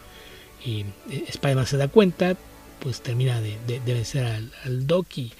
Y 0.64 0.84
eh, 1.10 1.24
Spider-Man 1.28 1.66
se 1.66 1.78
da 1.78 1.88
cuenta, 1.88 2.36
pues 2.80 3.00
termina 3.02 3.40
de, 3.40 3.58
de, 3.66 3.80
de 3.80 3.94
vencer 3.94 4.24
al, 4.24 4.52
al, 4.64 4.86
Doc 4.86 5.06
y, 5.16 5.32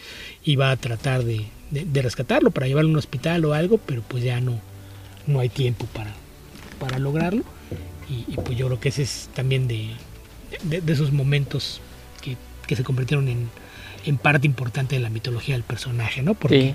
y, 0.44 0.56
va 0.56 0.70
a 0.70 0.76
tratar 0.76 1.24
de, 1.24 1.46
de, 1.70 2.02
rescatarlo 2.02 2.50
para 2.50 2.66
llevarlo 2.66 2.90
a 2.90 2.92
un 2.92 2.98
hospital 2.98 3.44
o 3.44 3.54
algo, 3.54 3.78
pero 3.78 4.02
pues 4.02 4.22
ya 4.22 4.40
no, 4.40 4.60
no 5.26 5.40
hay 5.40 5.48
tiempo 5.48 5.86
para, 5.86 6.12
para 6.78 6.98
lograrlo. 6.98 7.42
Y, 8.08 8.32
y, 8.32 8.36
pues 8.36 8.56
yo 8.56 8.66
creo 8.66 8.80
que 8.80 8.90
ese 8.90 9.02
es 9.02 9.28
también 9.34 9.68
de, 9.68 9.90
esos 10.86 11.12
momentos 11.12 11.80
que, 12.20 12.36
que, 12.66 12.76
se 12.76 12.84
convirtieron 12.84 13.28
en, 13.28 13.48
en 14.04 14.18
parte 14.18 14.46
importante 14.46 14.96
de 14.96 15.02
la 15.02 15.10
mitología 15.10 15.54
del 15.54 15.64
personaje, 15.64 16.22
¿no? 16.22 16.34
Porque 16.34 16.60
sí. 16.60 16.74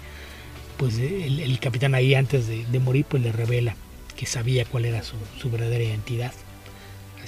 pues 0.78 0.98
el, 0.98 1.40
el, 1.40 1.60
capitán 1.60 1.94
ahí 1.96 2.16
antes 2.16 2.48
de, 2.48 2.80
morir 2.80 3.06
pues 3.08 3.22
le 3.22 3.32
revela 3.32 3.76
que 4.16 4.26
sabía 4.26 4.66
cuál 4.66 4.86
era 4.86 5.04
su, 5.04 5.16
su 5.40 5.50
verdadera 5.52 5.84
identidad 5.84 6.32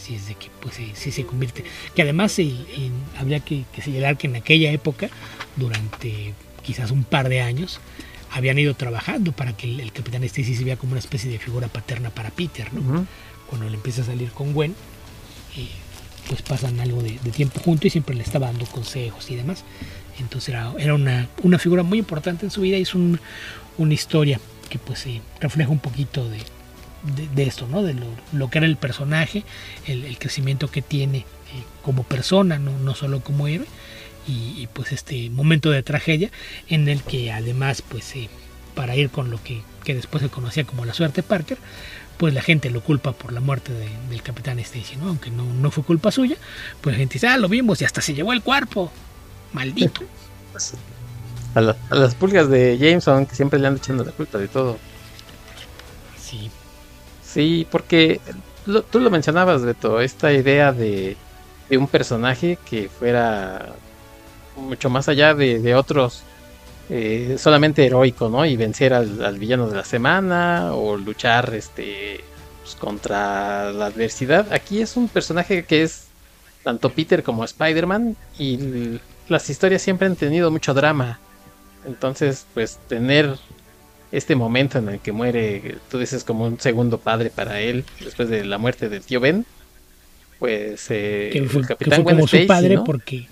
así 0.07 0.15
es 0.15 0.27
de 0.27 0.35
que 0.35 0.49
pues 0.61 0.75
sí, 0.75 0.91
sí 0.95 1.11
se 1.11 1.25
convierte 1.25 1.63
que 1.93 2.01
además 2.01 2.39
el, 2.39 2.47
el, 2.47 2.91
habría 3.19 3.41
que, 3.41 3.65
que, 3.73 3.81
señalar 3.81 4.17
que 4.17 4.27
en 4.27 4.37
aquella 4.37 4.71
época 4.71 5.09
durante 5.57 6.33
quizás 6.63 6.91
un 6.91 7.03
par 7.03 7.27
de 7.27 7.41
años 7.41 7.79
habían 8.31 8.57
ido 8.57 8.73
trabajando 8.73 9.31
para 9.33 9.55
que 9.55 9.67
el, 9.67 9.79
el 9.81 9.91
capitán 9.91 10.23
Stacy 10.23 10.55
se 10.55 10.63
vea 10.63 10.77
como 10.77 10.93
una 10.93 10.99
especie 10.99 11.29
de 11.29 11.39
figura 11.39 11.67
paterna 11.67 12.09
para 12.09 12.29
Peter 12.29 12.73
¿no? 12.73 12.81
Uh 12.81 13.01
-huh. 13.01 13.05
cuando 13.49 13.69
le 13.69 13.75
empieza 13.75 14.01
a 14.01 14.05
salir 14.05 14.31
con 14.31 14.53
Gwen 14.53 14.75
eh, 15.57 15.67
pues 16.29 16.41
pasan 16.41 16.79
algo 16.79 17.01
de, 17.01 17.19
de, 17.23 17.31
tiempo 17.31 17.59
junto 17.59 17.87
y 17.87 17.89
siempre 17.89 18.15
le 18.15 18.23
estaba 18.23 18.47
dando 18.47 18.65
consejos 18.65 19.29
y 19.29 19.35
demás 19.35 19.63
entonces 20.19 20.49
era, 20.49 20.73
era 20.79 20.93
una, 20.93 21.27
una, 21.43 21.59
figura 21.59 21.83
muy 21.83 21.99
importante 21.99 22.45
en 22.45 22.51
su 22.51 22.61
vida 22.61 22.77
y 22.77 22.81
es 22.81 22.95
un, 22.95 23.19
una 23.77 23.93
historia 23.93 24.39
que 24.69 24.79
pues 24.79 25.05
refleja 25.39 25.69
un 25.69 25.79
poquito 25.79 26.27
de, 26.29 26.39
de, 27.15 27.27
de, 27.27 27.43
esto, 27.43 27.67
¿no? 27.67 27.83
De 27.83 27.93
lo, 27.93 28.05
lo, 28.33 28.49
que 28.49 28.59
era 28.59 28.67
el 28.67 28.77
personaje, 28.77 29.43
el, 29.85 30.03
el 30.03 30.17
crecimiento 30.17 30.69
que 30.69 30.81
tiene 30.81 31.19
eh, 31.19 31.25
como 31.81 32.03
persona, 32.03 32.59
no, 32.59 32.77
no 32.79 32.95
solo 32.95 33.21
como 33.21 33.47
héroe, 33.47 33.67
y, 34.27 34.61
y, 34.61 34.67
pues 34.73 34.91
este 34.91 35.29
momento 35.29 35.71
de 35.71 35.83
tragedia 35.83 36.29
en 36.67 36.89
el 36.89 37.01
que 37.01 37.31
además, 37.31 37.81
pues 37.81 38.15
eh, 38.15 38.29
para 38.75 38.95
ir 38.95 39.09
con 39.09 39.31
lo 39.31 39.41
que, 39.41 39.61
que, 39.83 39.95
después 39.95 40.21
se 40.21 40.29
conocía 40.29 40.65
como 40.65 40.83
la 40.83 40.93
suerte 40.93 41.23
Parker, 41.23 41.57
pues 42.17 42.33
la 42.33 42.41
gente 42.41 42.69
lo 42.69 42.81
culpa 42.81 43.13
por 43.13 43.31
la 43.31 43.39
muerte 43.39 43.71
de, 43.71 43.87
del 44.09 44.21
capitán 44.21 44.59
Stacy, 44.59 44.97
¿no? 44.97 45.07
Aunque 45.07 45.29
no, 45.29 45.45
no 45.45 45.71
fue 45.71 45.83
culpa 45.83 46.11
suya, 46.11 46.35
pues 46.81 46.95
la 46.95 46.99
gente 46.99 47.13
dice, 47.13 47.27
ah, 47.27 47.37
lo 47.37 47.47
vimos 47.47 47.81
y 47.81 47.85
hasta 47.85 48.01
se 48.01 48.13
llevó 48.13 48.33
el 48.33 48.41
cuerpo, 48.41 48.91
maldito. 49.53 50.01
A, 51.53 51.61
la, 51.61 51.77
a, 51.89 51.95
las 51.95 52.15
pulgas 52.15 52.49
de 52.49 52.77
Jameson 52.77 53.25
que 53.25 53.35
siempre 53.35 53.59
le 53.59 53.67
han 53.67 53.77
echando 53.77 54.03
la 54.03 54.11
culpa 54.11 54.37
de 54.37 54.47
todo. 54.47 54.77
Sí. 56.19 56.51
Sí, 57.37 57.67
porque 57.69 58.19
lo, 58.65 58.81
tú 58.81 58.99
lo 58.99 59.11
mencionabas, 59.11 59.61
Beto, 59.61 60.01
esta 60.01 60.33
idea 60.33 60.71
de 60.71 61.15
un 61.69 61.87
personaje 61.87 62.57
que 62.67 62.89
fuera 62.89 63.75
mucho 64.55 64.89
más 64.89 65.07
allá 65.07 65.35
de, 65.35 65.75
otros 65.75 66.23
eh, 66.89 67.35
solamente 67.37 67.85
heroico, 67.85 68.27
¿no? 68.27 68.43
Y 68.43 68.57
vencer 68.57 68.91
al, 68.91 69.37
villano 69.37 69.67
de 69.67 69.75
la 69.75 69.85
semana 69.85 70.73
o 70.73 70.97
luchar 70.97 71.53
este 71.53 72.21
pues, 72.63 72.73
contra 72.73 73.71
la 73.71 73.85
adversidad. 73.85 74.51
Aquí 74.51 74.81
es 74.81 74.97
un 74.97 75.07
personaje 75.07 75.63
que 75.63 75.83
es 75.83 76.07
tanto 76.63 76.89
Peter 76.89 77.21
como 77.21 77.43
Spider-Man 77.43 78.17
y 78.39 78.99
las 79.29 79.47
historias 79.51 79.83
siempre 79.83 80.07
han 80.07 80.15
tenido 80.15 80.49
mucho 80.49 80.73
drama. 80.73 81.19
Entonces, 81.85 82.47
pues 82.55 82.79
tener 82.87 83.37
este 84.11 84.35
momento 84.35 84.77
en 84.77 84.89
el 84.89 84.99
que 84.99 85.11
muere, 85.11 85.77
tú 85.89 85.99
dices 85.99 86.23
como 86.23 86.45
un 86.45 86.59
segundo 86.59 86.97
padre 86.97 87.29
para 87.29 87.59
él 87.59 87.83
después 87.99 88.29
de 88.29 88.45
la 88.45 88.57
muerte 88.57 88.89
del 88.89 89.01
tío 89.01 89.19
Ben, 89.19 89.45
pues 90.39 90.87
eh, 90.89 91.29
que 91.33 91.43
fue, 91.43 91.63
como 92.03 92.27
su 92.27 92.45
padre 92.45 92.79
porque 92.85 93.27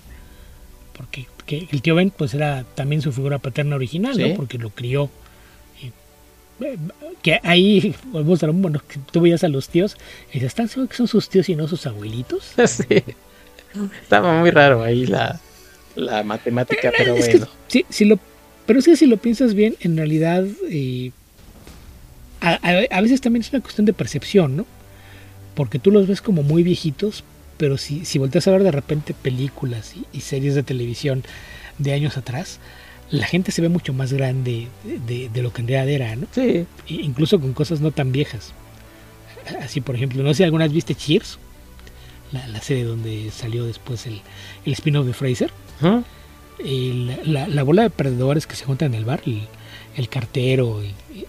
porque 0.92 1.28
el 1.48 1.82
tío 1.82 1.94
Ben 1.94 2.10
pues 2.10 2.34
era 2.34 2.64
también 2.74 3.02
su 3.02 3.12
figura 3.12 3.38
paterna 3.38 3.76
original, 3.76 4.18
¿no? 4.18 4.34
Porque 4.34 4.58
lo 4.58 4.70
crió. 4.70 5.10
Eh, 6.60 6.76
que 7.22 7.38
ahí, 7.42 7.94
bueno, 8.06 8.82
tú 9.12 9.20
veías 9.20 9.44
a 9.44 9.48
los 9.48 9.68
tíos 9.68 9.96
y 10.30 10.34
dices, 10.34 10.48
¿están 10.48 10.68
seguros 10.68 10.90
que 10.90 10.96
son 10.96 11.06
sus 11.06 11.28
tíos 11.28 11.48
y 11.48 11.54
no 11.54 11.68
sus 11.68 11.86
abuelitos? 11.86 12.52
Sí. 12.66 13.02
Estaba 14.00 14.40
muy 14.40 14.50
raro 14.50 14.82
ahí 14.82 15.04
la, 15.04 15.38
la 15.96 16.22
matemática, 16.22 16.90
pero 16.96 17.14
bueno. 17.14 17.46
sí, 17.68 17.84
sí 17.90 18.06
lo, 18.06 18.18
pero 18.66 18.78
es 18.78 18.84
que 18.84 18.96
si 18.96 19.06
lo 19.06 19.16
piensas 19.16 19.54
bien, 19.54 19.76
en 19.80 19.96
realidad 19.96 20.44
eh, 20.68 21.12
a, 22.40 22.58
a, 22.90 23.00
veces 23.00 23.20
también 23.20 23.42
es 23.42 23.52
una 23.52 23.62
cuestión 23.62 23.86
de 23.86 23.92
percepción, 23.92 24.56
¿no? 24.56 24.66
Porque 25.54 25.78
tú 25.78 25.90
los 25.90 26.06
ves 26.06 26.20
como 26.20 26.42
muy 26.42 26.62
viejitos, 26.62 27.24
pero 27.56 27.78
si, 27.78 28.04
si 28.04 28.18
volteas 28.18 28.46
a 28.48 28.50
ver 28.50 28.62
de 28.62 28.70
repente 28.70 29.14
películas 29.14 29.94
y, 30.12 30.20
series 30.20 30.54
de 30.54 30.62
televisión 30.62 31.22
de 31.78 31.92
años 31.92 32.16
atrás, 32.16 32.58
la 33.10 33.26
gente 33.26 33.52
se 33.52 33.62
ve 33.62 33.68
mucho 33.68 33.92
más 33.92 34.12
grande 34.12 34.68
de, 34.84 35.42
lo 35.42 35.52
que 35.52 35.62
en 35.62 35.68
realidad 35.68 35.88
era, 35.88 36.16
¿no? 36.16 36.26
Sí. 36.32 36.66
incluso 36.88 37.40
con 37.40 37.52
cosas 37.52 37.80
no 37.80 37.90
tan 37.90 38.12
viejas. 38.12 38.52
Así, 39.62 39.80
por 39.80 39.94
ejemplo, 39.94 40.22
no 40.22 40.30
sé 40.30 40.38
si 40.38 40.42
alguna 40.42 40.64
vez 40.64 40.72
viste 40.72 40.94
Cheers, 40.94 41.38
la, 42.32 42.60
serie 42.60 42.84
donde 42.84 43.30
salió 43.30 43.64
después 43.64 44.06
el, 44.06 44.20
el 44.64 44.72
spin-off 44.72 45.06
de 45.06 45.12
Fraser. 45.12 45.50
La, 46.58 47.62
bola 47.62 47.82
de 47.82 47.90
perdedores 47.90 48.46
que 48.46 48.56
se 48.56 48.64
juntan 48.64 48.94
en 48.94 48.98
el 48.98 49.04
bar, 49.04 49.22
el, 49.96 50.08
cartero 50.08 50.82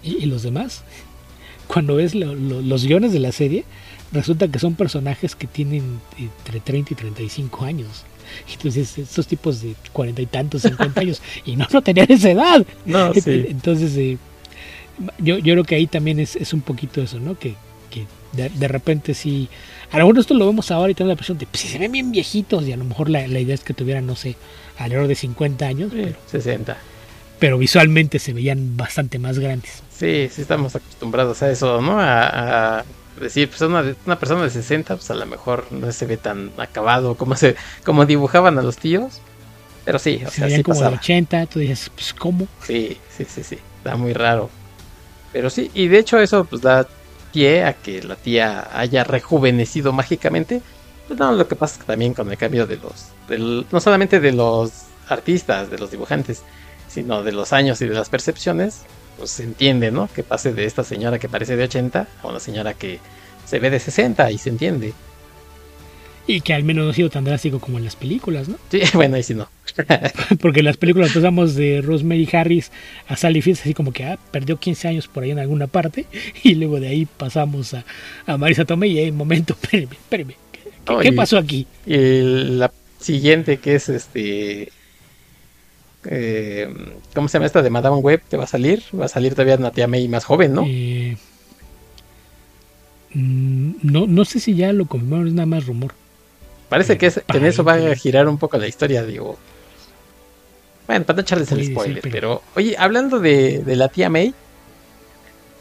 y, 0.04 0.26
los 0.26 0.44
demás. 0.44 0.84
Cuando 1.68 1.95
ves 1.95 2.16
los 2.16 2.86
guiones 2.86 3.12
de 3.12 3.20
la 3.20 3.32
serie, 3.32 3.66
resulta 4.12 4.48
que 4.48 4.60
son 4.60 4.76
personajes 4.76 5.36
que 5.36 5.48
tienen 5.48 5.99
entre 6.18 6.60
30 6.60 6.94
y 6.94 6.95
35 6.95 7.66
años. 7.66 8.06
Entonces, 8.52 8.98
estos 8.98 9.28
tipos 9.28 9.62
de 9.62 9.76
cuarenta 9.94 10.22
y 10.22 10.26
tantos, 10.26 10.62
cincuenta 10.62 11.02
años, 11.02 11.22
y 11.45 11.56
no, 11.56 11.66
no 11.72 11.82
tenían 11.82 12.12
esa 12.12 12.32
edad. 12.32 12.66
No, 12.86 13.12
Entonces, 13.26 13.95
eh, 13.98 14.18
yo, 15.20 15.38
yo 15.38 15.54
creo 15.54 15.64
que 15.64 15.76
ahí 15.76 15.88
también 15.88 16.20
es, 16.20 16.36
es 16.36 16.54
un 16.54 16.62
poquito 16.62 17.02
eso, 17.02 17.20
¿no? 17.20 17.38
Que, 17.38 17.56
que 17.90 18.06
de, 18.34 18.68
repente 18.68 19.14
sí. 19.14 19.49
A 19.92 19.98
lo 19.98 20.06
mejor 20.06 20.20
esto 20.20 20.34
lo 20.34 20.46
vemos 20.46 20.70
ahora 20.72 20.92
y 20.92 20.96
tenemos 20.96 21.10
la 21.10 21.14
impresión 21.14 21.38
de, 21.38 21.48
pues 21.48 21.62
si 21.62 21.68
se 21.68 21.80
ven 21.80 21.92
bien 21.92 22.12
viejitos, 22.12 22.66
y 22.66 22.74
a 22.74 22.78
lo 22.78 22.84
mejor 22.84 23.10
la, 23.10 23.26
idea 23.26 23.56
es 23.56 23.64
que 23.64 23.74
tuvieran, 23.74 24.06
no 24.06 24.16
sé, 24.16 24.36
alrededor 24.78 25.08
de 25.08 25.16
50 25.16 25.66
años. 25.66 25.92
pero, 25.94 26.18
60. 26.30 26.78
Pero 27.40 27.58
visualmente 27.58 28.20
se 28.20 28.34
veían 28.34 28.76
bastante 28.76 29.20
más 29.20 29.40
grandes. 29.40 29.84
Sí, 29.92 30.30
sí 30.32 30.42
estamos 30.42 30.76
acostumbrados 30.76 31.42
a 31.44 31.52
eso, 31.52 31.82
¿no? 31.82 32.00
a 32.00 32.84
decir, 33.20 33.50
pues 33.50 33.62
una, 33.62 33.96
una 34.06 34.20
persona 34.20 34.44
de 34.44 34.50
60, 34.50 34.96
pues 34.96 35.10
a 35.12 35.16
lo 35.16 35.26
mejor 35.26 35.72
no 35.72 35.92
se 35.92 36.06
ve 36.06 36.18
tan 36.18 36.52
acabado 36.58 37.16
como 37.16 37.36
se 37.36 37.56
como 37.84 38.06
dibujaban 38.06 38.58
a 38.58 38.62
los 38.62 38.78
tíos. 38.78 39.22
Pero 39.86 40.00
sí, 40.00 40.22
o 40.26 40.30
sea, 40.30 40.50
sí 40.50 40.64
como 40.64 40.82
de 40.82 40.88
80, 40.88 41.46
tú 41.46 41.60
dices, 41.60 41.90
pues 41.94 42.14
¿cómo? 42.14 42.48
Sí, 42.66 42.98
sí, 43.16 43.26
sí, 43.26 43.44
sí, 43.44 43.58
da 43.84 43.96
muy 43.96 44.14
raro. 44.14 44.50
Pero 45.32 45.50
sí, 45.50 45.72
y 45.74 45.88
de 45.88 46.00
hecho 46.00 46.20
eso 46.20 46.46
pues 46.46 46.62
da 46.62 46.88
pie 47.38 47.64
a 47.66 47.74
que 47.74 48.02
la 48.02 48.16
tía 48.16 48.68
haya 48.74 49.04
rejuvenecido 49.04 49.94
mágicamente. 49.94 50.60
Pues 51.08 51.20
no, 51.20 51.32
lo 51.34 51.48
que 51.48 51.56
pasa 51.56 51.84
también 51.86 52.16
con 52.16 52.32
el 52.32 52.38
cambio 52.38 52.66
de 52.66 52.78
los, 52.78 53.12
no 53.72 53.80
solamente 53.80 54.20
de 54.20 54.32
los 54.32 54.72
artistas, 55.08 55.70
de 55.70 55.78
los 55.78 55.92
dibujantes, 55.92 56.42
sino 56.88 57.22
de 57.22 57.32
los 57.34 57.54
años 57.54 57.80
y 57.82 57.88
de 57.88 57.94
las 57.94 58.10
percepciones, 58.10 58.82
pues 59.20 59.30
se 59.30 59.44
entiende, 59.44 59.92
¿no? 59.92 60.10
Que 60.14 60.24
pase 60.24 60.52
de 60.52 60.66
esta 60.66 60.84
señora 60.84 61.20
que 61.20 61.30
parece 61.30 61.56
de 61.56 61.66
80 61.66 62.08
a 62.24 62.28
una 62.28 62.40
señora 62.40 62.74
que 62.74 63.00
se 63.46 63.60
ve 63.60 63.70
de 63.70 63.80
60 63.80 64.32
y 64.32 64.40
se 64.40 64.50
entiende. 64.50 64.96
Y 66.28 66.41
que 66.41 66.54
al 66.54 66.64
menos 66.64 66.84
no 66.84 66.91
ha 66.91 66.94
sido 66.94 67.10
tan 67.10 67.24
drástico 67.24 67.60
como 67.60 67.78
en 67.78 67.86
las 67.86 67.95
películas, 67.95 68.49
¿no? 68.49 68.58
Sí, 68.70 68.82
bueno, 68.94 69.16
ahí 69.16 69.24
sí 69.24 69.34
no. 69.34 69.49
Porque 70.41 70.60
en 70.60 70.66
las 70.66 70.78
películas 70.78 71.12
pasamos 71.14 71.56
de 71.56 71.82
Rosemary 71.82 72.28
Harris 72.32 72.72
a 73.08 73.16
Sally 73.16 73.41
Fields 73.41 73.62
así 73.62 73.74
como 73.74 73.91
que 73.91 74.04
ah, 74.04 74.20
perdió 74.32 74.58
15 74.58 74.88
años 74.90 75.08
por 75.08 75.24
ahí 75.24 75.32
en 75.32 75.40
alguna 75.40 75.68
parte 75.68 76.06
y 76.44 76.56
luego 76.56 76.80
de 76.80 76.90
ahí 76.90 77.06
pasamos 77.06 77.74
a, 77.74 77.86
a 78.26 78.38
Marisa 78.38 78.66
Tomei 78.66 78.91
y 78.91 78.99
hay 78.99 79.10
un 79.10 79.18
momento, 79.18 79.56
espérame, 79.62 79.94
espérame, 79.94 80.34
¿qué, 81.02 81.14
pasó 81.14 81.38
aquí? 81.38 81.66
Y 81.86 81.98
la 82.58 82.72
siguiente 82.99 83.58
que 83.58 83.76
es 83.76 83.90
este 83.90 84.72
eh, 86.10 86.74
¿Cómo 87.14 87.28
se 87.28 87.34
llama 87.34 87.45
esta 87.45 87.62
de 87.62 87.70
Madame 87.70 87.98
Web? 87.98 88.22
¿Te 88.28 88.38
va 88.38 88.45
a 88.45 88.48
salir? 88.48 88.82
Va 88.99 89.06
a 89.06 89.10
salir 89.10 89.34
todavía 89.34 89.56
una 89.56 89.72
tía 89.72 89.88
May 89.88 90.08
más 90.08 90.26
joven, 90.26 90.54
¿no? 90.54 90.64
Eh, 90.66 91.18
mm, 93.14 93.72
no, 93.84 94.08
no 94.08 94.26
sé 94.26 94.40
si 94.40 94.56
ya 94.56 94.72
lo 94.74 94.86
confirmaron, 94.86 95.28
es 95.28 95.34
nada 95.34 95.45
más 95.45 95.66
rumor. 95.66 95.94
Parece 96.69 96.98
que, 96.98 97.11
en 97.34 97.45
eso 97.45 97.64
va 97.64 97.76
a 97.76 97.95
girar 97.95 98.27
un 98.27 98.38
poco 98.38 98.57
la 98.57 98.68
historia, 98.68 99.03
digo. 99.03 99.38
Bueno, 100.85 101.06
para 101.06 101.18
no 101.18 101.22
echarles 101.22 101.52
el 101.52 101.65
spoiler, 101.65 102.02
pero... 102.02 102.41
Oye, 102.56 102.76
hablando 102.77 103.19
de, 103.19 103.64
la 103.65 103.89
tía 103.89 104.10
May, 104.10 104.34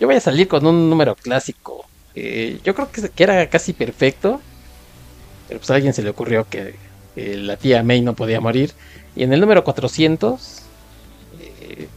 yo 0.01 0.07
voy 0.07 0.17
a 0.17 0.21
salir 0.21 0.49
con 0.49 0.67
un 0.67 0.91
número 0.91 1.15
clásico. 1.15 1.87
yo 2.15 2.75
creo 2.75 2.91
que, 2.91 3.09
que, 3.09 3.23
era 3.23 3.49
casi 3.49 3.73
perfecto, 3.73 4.41
pero 5.49 5.61
pues 5.61 5.71
a 5.71 5.75
alguien 5.75 5.93
se 5.93 6.03
le 6.03 6.11
ocurrió 6.11 6.47
que 6.49 6.75
la 7.17 7.57
tía 7.57 7.83
May 7.83 8.03
no 8.03 8.15
podía 8.15 8.41
morir. 8.41 8.73
Y 9.15 9.23
en 9.23 9.33
el 9.33 9.41
número 9.41 9.65
400, 9.65 10.63
eh, 11.41 11.89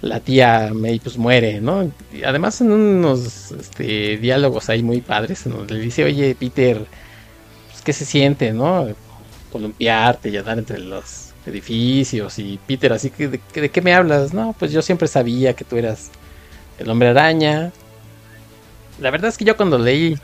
la 0.00 0.20
tía 0.20 0.70
May 0.72 0.98
pues 0.98 1.18
muere, 1.18 1.60
¿no? 1.60 1.90
Y 2.12 2.22
además 2.24 2.60
en 2.60 2.72
unos 2.72 3.52
este, 3.52 4.16
diálogos 4.16 4.68
ahí 4.68 4.82
muy 4.82 5.00
padres, 5.00 5.44
en 5.46 5.52
donde 5.52 5.74
le 5.74 5.80
dice, 5.80 6.04
oye 6.04 6.34
Peter, 6.38 6.86
¿qué 7.88 7.94
se 7.94 8.04
siente, 8.04 8.52
no? 8.52 8.86
Columpiarte 9.50 10.28
y 10.28 10.36
andar 10.36 10.58
entre 10.58 10.78
los 10.78 11.30
edificios. 11.46 12.38
Y 12.38 12.60
Peter, 12.66 12.92
así 12.92 13.08
que 13.08 13.28
¿de, 13.28 13.40
¿de 13.54 13.70
qué 13.70 13.80
me 13.80 13.94
hablas? 13.94 14.34
No, 14.34 14.54
pues 14.58 14.72
yo 14.72 14.82
siempre 14.82 15.08
sabía 15.08 15.54
que 15.54 15.64
tú 15.64 15.78
eras 15.78 16.10
el 16.78 16.90
hombre 16.90 17.08
araña. 17.08 17.72
La 19.00 19.10
verdad 19.10 19.30
es 19.30 19.38
que 19.38 19.46
yo 19.46 19.56
cuando 19.56 19.78
leí 19.78 20.18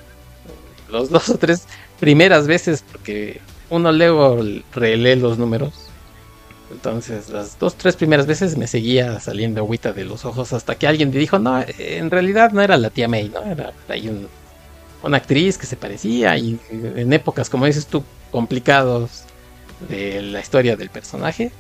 los 0.90 1.08
dos 1.14 1.30
o 1.30 1.38
tres 1.38 1.66
primeras 1.98 2.46
veces, 2.46 2.84
porque 2.92 3.40
uno 3.70 3.92
luego 3.92 4.44
relee 4.74 5.16
los 5.16 5.38
números, 5.38 5.72
entonces, 6.70 7.30
las 7.30 7.58
dos, 7.58 7.76
tres 7.76 7.96
primeras 7.96 8.26
veces 8.26 8.58
me 8.58 8.66
seguía 8.66 9.20
saliendo 9.20 9.62
agüita 9.62 9.94
de 9.94 10.04
los 10.04 10.26
ojos 10.26 10.52
hasta 10.52 10.74
que 10.74 10.86
alguien 10.86 11.08
me 11.08 11.16
dijo, 11.16 11.38
no, 11.38 11.64
en 11.78 12.10
realidad 12.10 12.52
no 12.52 12.60
era 12.60 12.76
la 12.76 12.90
tía 12.90 13.08
May, 13.08 13.30
¿no? 13.30 13.40
Era 13.42 13.72
ahí 13.88 14.10
una 15.04 15.18
actriz 15.18 15.58
que 15.58 15.66
se 15.66 15.76
parecía 15.76 16.36
y 16.36 16.58
en 16.70 17.12
épocas, 17.12 17.50
como 17.50 17.66
dices 17.66 17.86
tú, 17.86 18.02
complicados 18.30 19.24
de 19.88 20.22
la 20.22 20.40
historia 20.40 20.76
del 20.76 20.90
personaje. 20.90 21.52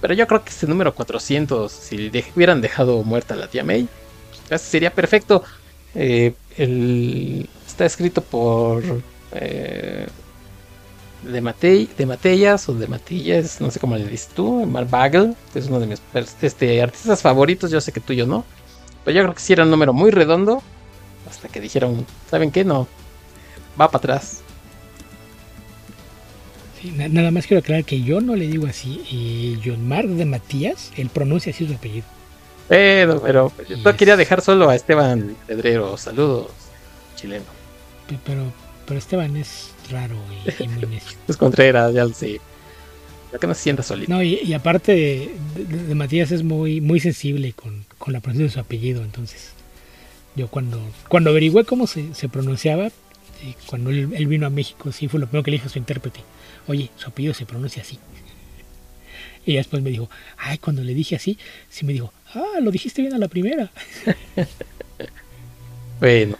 Pero 0.00 0.14
yo 0.14 0.26
creo 0.26 0.44
que 0.44 0.50
este 0.50 0.66
número 0.66 0.94
400, 0.94 1.72
si 1.72 2.10
hubieran 2.36 2.60
dejado 2.60 3.02
muerta 3.02 3.36
la 3.36 3.48
tía 3.48 3.64
May, 3.64 3.88
pues, 4.48 4.60
sería 4.60 4.92
perfecto. 4.92 5.42
Eh, 5.94 6.34
está 7.66 7.86
escrito 7.86 8.22
por... 8.22 8.82
Eh, 9.32 10.06
de, 11.22 11.40
Matei, 11.40 11.88
de 11.96 12.06
Matellas 12.06 12.68
o 12.68 12.74
de 12.74 12.86
Matillas, 12.86 13.60
no 13.60 13.70
sé 13.70 13.80
cómo 13.80 13.96
le 13.96 14.06
dices 14.06 14.28
tú, 14.34 14.66
Mark 14.66 14.88
Bagel, 14.90 15.34
es 15.54 15.66
uno 15.66 15.80
de 15.80 15.86
mis 15.86 16.02
este, 16.42 16.82
artistas 16.82 17.22
favoritos, 17.22 17.70
yo 17.70 17.80
sé 17.80 17.92
que 17.92 18.00
tuyo 18.00 18.26
no, 18.26 18.44
pero 19.04 19.16
yo 19.16 19.22
creo 19.22 19.34
que 19.34 19.40
sí 19.40 19.52
era 19.52 19.64
un 19.64 19.70
número 19.70 19.92
muy 19.92 20.10
redondo, 20.10 20.62
hasta 21.34 21.48
que 21.48 21.60
dijeron, 21.60 22.06
¿saben 22.30 22.50
qué? 22.50 22.64
No, 22.64 22.88
va 23.80 23.90
para 23.90 23.98
atrás. 23.98 24.42
nada 26.82 27.30
más 27.30 27.46
quiero 27.46 27.60
aclarar 27.60 27.84
que 27.84 28.02
yo 28.02 28.20
no 28.20 28.36
le 28.36 28.46
digo 28.46 28.66
así, 28.66 29.02
y 29.10 29.60
John 29.64 29.86
Mark 29.86 30.08
de 30.08 30.24
Matías, 30.24 30.90
él 30.96 31.08
pronuncia 31.08 31.52
así 31.52 31.66
su 31.66 31.74
apellido. 31.74 32.06
Pero, 32.68 33.20
pero 33.20 33.52
yo 33.68 33.96
quería 33.96 34.16
dejar 34.16 34.40
solo 34.40 34.70
a 34.70 34.74
Esteban 34.74 35.36
Pedrero, 35.46 35.96
saludos, 35.98 36.48
chileno. 37.16 37.44
Pero, 38.24 38.52
pero 38.86 38.98
Esteban 38.98 39.36
es 39.36 39.70
raro 39.90 40.16
y, 40.58 40.68
muy 40.68 40.86
necio. 40.86 41.18
pues 41.26 41.36
Contreras, 41.36 41.92
ya 41.92 42.04
lo 42.04 42.14
sé. 42.14 42.40
Ya 43.32 43.38
que 43.38 43.46
no 43.46 43.54
se 43.54 43.62
sienta 43.62 43.82
solito. 43.82 44.10
No, 44.10 44.22
y, 44.22 44.52
aparte 44.54 45.30
de, 45.56 45.94
Matías 45.94 46.30
es 46.30 46.42
muy, 46.42 46.80
muy 46.80 47.00
sensible 47.00 47.52
con, 47.52 47.84
la 48.06 48.20
pronunciación 48.20 48.46
de 48.46 48.50
su 48.50 48.60
apellido, 48.60 49.02
entonces 49.02 49.53
yo 50.36 50.48
cuando, 50.48 50.80
cuando 51.08 51.30
averigüé 51.30 51.64
cómo 51.64 51.86
se, 51.86 52.28
pronunciaba, 52.28 52.90
cuando 53.66 53.90
él, 53.90 54.26
vino 54.26 54.46
a 54.46 54.50
México, 54.50 54.90
sí 54.90 55.08
fue 55.08 55.20
lo 55.20 55.26
primero 55.26 55.44
que 55.44 55.50
le 55.50 55.56
dije 55.56 55.66
a 55.66 55.70
su 55.70 55.78
intérprete. 55.78 56.20
Oye, 56.66 56.90
su 56.96 57.08
apellido 57.08 57.34
se 57.34 57.46
pronuncia 57.46 57.82
así. 57.82 57.98
Y 59.46 59.54
después 59.54 59.82
me 59.82 59.90
dijo, 59.90 60.08
ay, 60.38 60.58
cuando 60.58 60.82
le 60.82 60.94
dije 60.94 61.16
así, 61.16 61.38
sí 61.68 61.84
me 61.84 61.92
dijo, 61.92 62.12
ah, 62.34 62.60
lo 62.60 62.70
dijiste 62.70 63.02
bien 63.02 63.14
a 63.14 63.18
la 63.18 63.28
primera. 63.28 63.70
bueno, 66.00 66.36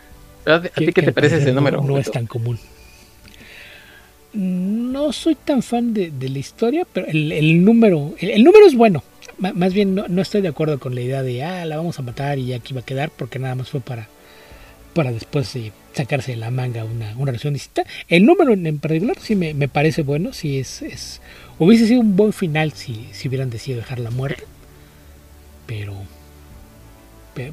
¿a 0.47 0.61
ti 0.61 0.93
qué 0.93 1.03
te 1.03 1.12
parece 1.12 1.39
ese 1.39 1.53
número? 1.53 1.83
No, 1.83 1.99
es 1.99 2.11
tan 2.11 2.27
común. 2.27 2.59
No 4.33 5.12
soy 5.12 5.37
tan 5.37 5.62
fan 5.62 5.95
de, 5.95 6.11
la 6.29 6.39
historia, 6.39 6.87
pero 6.91 7.07
el, 7.07 7.65
número, 7.65 8.15
el, 8.19 8.43
número 8.43 8.66
es 8.66 8.75
bueno. 8.75 9.05
Más 9.39 9.74
bien 9.74 9.94
no, 9.94 10.23
estoy 10.23 10.40
de 10.40 10.48
acuerdo 10.48 10.78
con 10.78 10.94
la 10.94 11.01
idea 11.01 11.23
de, 11.23 11.43
ah, 11.43 11.65
la 11.65 11.77
vamos 11.77 11.98
a 11.98 12.02
matar 12.02 12.39
y 12.39 12.52
aquí 12.52 12.74
va 12.74 12.81
a 12.81 12.85
quedar, 12.85 13.11
porque 13.11 13.39
nada 13.39 13.55
más 13.55 13.70
fue 13.70 13.81
para, 13.81 14.09
para 14.94 15.12
después 15.12 15.55
eh, 15.56 15.73
sacarse 15.93 16.32
de 16.32 16.36
la 16.39 16.51
manga 16.51 16.85
una, 16.85 17.15
una 17.16 17.32
versión 17.32 17.55
distinta. 17.55 17.89
El 18.09 18.24
número 18.24 18.52
en, 18.52 18.78
particular 18.78 19.16
sí 19.20 19.35
me, 19.36 19.55
me, 19.55 19.69
parece 19.69 20.02
bueno, 20.02 20.32
sí 20.32 20.59
es, 20.59 20.82
es, 20.82 21.20
hubiese 21.59 21.86
sido 21.86 22.01
un 22.01 22.16
buen 22.16 22.32
final 22.32 22.73
si, 22.73 23.09
si 23.12 23.28
hubieran 23.28 23.51
decidido 23.51 23.81
dejar 23.81 23.98
la 23.98 24.11
muerte. 24.11 24.44
Pero, 25.66 25.94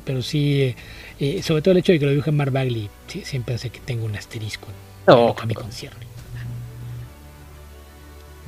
pero, 0.04 0.22
sí, 0.22 0.62
eh, 0.62 0.76
eh, 1.20 1.42
sobre 1.44 1.62
todo 1.62 1.72
el 1.72 1.78
hecho 1.78 1.94
de 1.94 2.00
que 2.00 2.06
lo 2.06 2.12
dibuje 2.12 2.32
Mark 2.32 2.52
Bagley, 2.52 2.90
siempre 3.24 3.56
hace 3.56 3.70
que 3.70 3.80
tenga 3.80 4.04
un 4.04 4.16
asterisco 4.16 4.68
en 5.08 5.16
lo 5.16 5.36
que 5.36 5.46
me 5.46 5.56
concierne. 5.56 6.11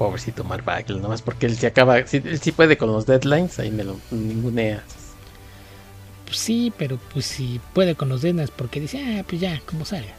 Pobrecito 0.04 0.44
Mark 0.44 0.66
Bagley, 0.66 1.00
nomás 1.00 1.22
porque 1.22 1.46
él 1.46 1.58
se 1.58 1.66
acaba, 1.68 1.98
él 1.98 2.40
sí 2.42 2.52
puede 2.52 2.76
con 2.76 2.92
los 2.92 3.06
deadlines, 3.06 3.58
ahí 3.60 3.72
me 3.72 3.86
lo 3.86 3.98
ningunea. 4.12 4.84
Pues 6.26 6.38
sí, 6.38 6.74
pero 6.78 7.00
pues 7.14 7.26
si 7.26 7.62
puede 7.72 7.96
con 7.96 8.10
los 8.10 8.22
deadlines 8.22 8.52
porque 8.52 8.82
dice, 8.82 9.02
ah, 9.02 9.24
pues 9.26 9.40
ya, 9.40 9.62
como 9.66 9.86
salga. 9.86 10.14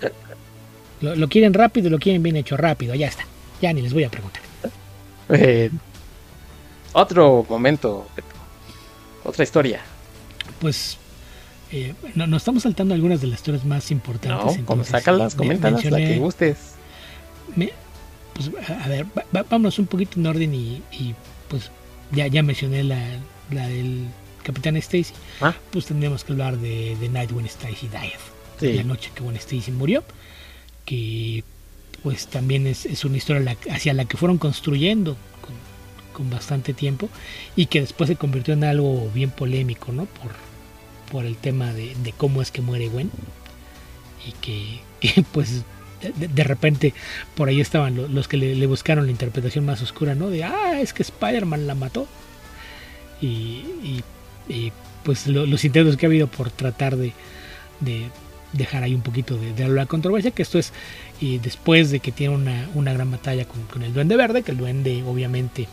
Lo, 1.00 1.28
quieren 1.28 1.54
rápido, 1.54 1.90
lo 1.90 2.00
quieren 2.00 2.24
bien 2.24 2.34
hecho 2.34 2.56
rápido, 2.56 2.92
ya 2.92 3.06
está. 3.06 3.24
Ya 3.62 3.72
ni 3.72 3.82
les 3.82 3.94
voy 3.94 4.02
a 4.02 4.10
preguntar. 4.10 4.42
Eh, 5.28 5.70
otro 6.92 7.46
momento, 7.48 8.08
otra 9.22 9.44
historia. 9.44 9.80
Pues 10.60 10.98
eh, 11.70 11.94
no, 12.16 12.26
nos 12.26 12.42
estamos 12.42 12.64
saltando 12.64 12.94
algunas 12.94 13.20
de 13.20 13.28
las 13.28 13.38
historias 13.38 13.64
más 13.64 13.92
importantes. 13.92 14.58
No, 14.58 14.66
como 14.66 14.82
sácalas, 14.82 15.36
coméntalas, 15.36 15.84
la 15.84 15.98
que 15.98 16.18
gustes. 16.18 16.74
Pues 18.38 18.70
a 18.70 18.88
ver, 18.88 19.06
vámonos 19.32 19.78
un 19.78 19.86
poquito 19.86 20.18
en 20.18 20.26
orden 20.26 20.54
y, 20.54 20.82
pues 21.48 21.70
ya, 22.12 22.26
ya 22.26 22.42
mencioné 22.42 22.84
la, 22.84 23.02
la 23.50 23.68
del 23.68 24.06
Capitán 24.42 24.76
Stacy. 24.76 25.12
Ah. 25.40 25.54
Pues 25.70 25.86
tendríamos 25.86 26.24
que 26.24 26.32
hablar 26.32 26.56
de 26.56 26.96
The 27.00 27.08
Night 27.08 27.32
When 27.32 27.46
Stacy 27.46 27.88
Died. 27.88 28.74
La 28.76 28.82
noche 28.82 29.10
que 29.14 29.22
When 29.22 29.36
Stacy 29.36 29.70
murió. 29.72 30.04
Que 30.84 31.44
pues 32.02 32.28
también 32.28 32.66
es, 32.66 32.86
es 32.86 33.04
una 33.04 33.16
historia 33.16 33.56
hacia 33.70 33.92
la 33.92 34.04
que 34.04 34.16
fueron 34.16 34.38
construyendo 34.38 35.16
con 36.18 36.30
bastante 36.30 36.74
tiempo 36.74 37.08
y 37.54 37.66
que 37.66 37.80
después 37.80 38.08
se 38.08 38.16
convirtió 38.16 38.52
en 38.52 38.64
algo 38.64 39.08
bien 39.14 39.30
polémico, 39.30 39.92
¿no? 39.92 40.06
Por, 40.06 40.32
por 41.12 41.24
el 41.24 41.36
tema 41.36 41.72
de, 41.72 41.94
cómo 42.16 42.42
es 42.42 42.50
que 42.50 42.60
muere 42.60 42.88
Gwen 42.88 43.08
y 44.26 44.32
que, 44.32 45.22
pues 45.32 45.62
de, 46.00 46.44
repente 46.44 46.94
por 47.34 47.48
ahí 47.48 47.60
estaban 47.60 48.14
los, 48.14 48.28
que 48.28 48.36
le, 48.36 48.66
buscaron 48.66 49.06
la 49.06 49.10
interpretación 49.10 49.64
más 49.64 49.82
oscura, 49.82 50.14
¿no? 50.14 50.30
De, 50.30 50.44
ah, 50.44 50.80
es 50.80 50.92
que 50.92 51.02
Spider-Man 51.02 51.66
la 51.66 51.74
mató. 51.74 52.06
Y, 53.20 54.02
pues 55.04 55.26
los 55.26 55.64
intentos 55.64 55.96
que 55.96 56.06
ha 56.06 56.08
habido 56.08 56.26
por 56.26 56.50
tratar 56.50 56.96
de, 56.96 57.12
de 57.80 58.10
dejar 58.52 58.82
ahí 58.82 58.94
un 58.94 59.02
poquito 59.02 59.36
de, 59.36 59.68
la 59.68 59.86
controversia, 59.86 60.30
que 60.30 60.42
esto 60.42 60.58
es 60.58 60.72
después 61.20 61.90
de 61.90 62.00
que 62.00 62.12
tiene 62.12 62.34
una, 62.34 62.68
una 62.74 62.92
gran 62.92 63.10
batalla 63.10 63.46
con, 63.46 63.82
el 63.82 63.92
duende 63.92 64.16
verde, 64.16 64.42
que 64.42 64.52
el 64.52 64.58
duende 64.58 65.02
obviamente 65.06 65.68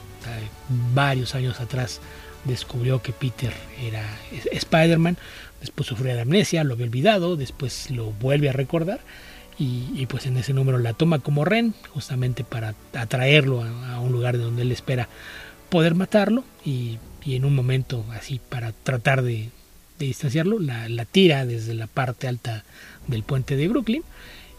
varios 0.94 1.36
años 1.36 1.60
atrás 1.60 2.02
descubrió 2.46 3.02
que 3.02 3.12
Peter 3.12 3.54
era 3.82 4.04
Spider-Man, 4.52 5.18
después 5.62 5.88
sufrió 5.88 6.14
de 6.14 6.22
amnesia, 6.22 6.64
lo 6.64 6.74
había 6.74 6.86
olvidado, 6.86 7.36
después 7.36 7.92
lo 7.92 8.12
vuelve 8.12 8.50
a 8.50 8.54
recordar 8.54 9.02
y, 9.58 10.06
pues 10.08 10.26
en 10.26 10.38
ese 10.38 10.54
número 10.54 10.78
la 10.80 10.94
toma 10.94 11.20
como 11.20 11.46
Ren, 11.46 11.74
justamente 11.94 12.44
para 12.44 12.76
atraerlo 12.94 13.64
a, 13.64 14.00
un 14.00 14.12
lugar 14.12 14.38
de 14.38 14.44
donde 14.44 14.64
él 14.64 14.72
espera 14.72 15.08
poder 15.70 15.96
matarlo 15.96 16.44
y, 16.66 17.00
en 17.26 17.44
un 17.44 17.56
momento 17.56 18.06
así 18.12 18.40
para 18.50 18.72
tratar 18.72 19.24
de, 19.24 19.50
distanciarlo, 19.98 20.60
la, 20.60 21.06
tira 21.06 21.46
desde 21.46 21.74
la 21.74 21.88
parte 21.88 22.28
alta 22.28 22.64
del 23.08 23.24
puente 23.24 23.56
de 23.56 23.68
Brooklyn 23.68 24.04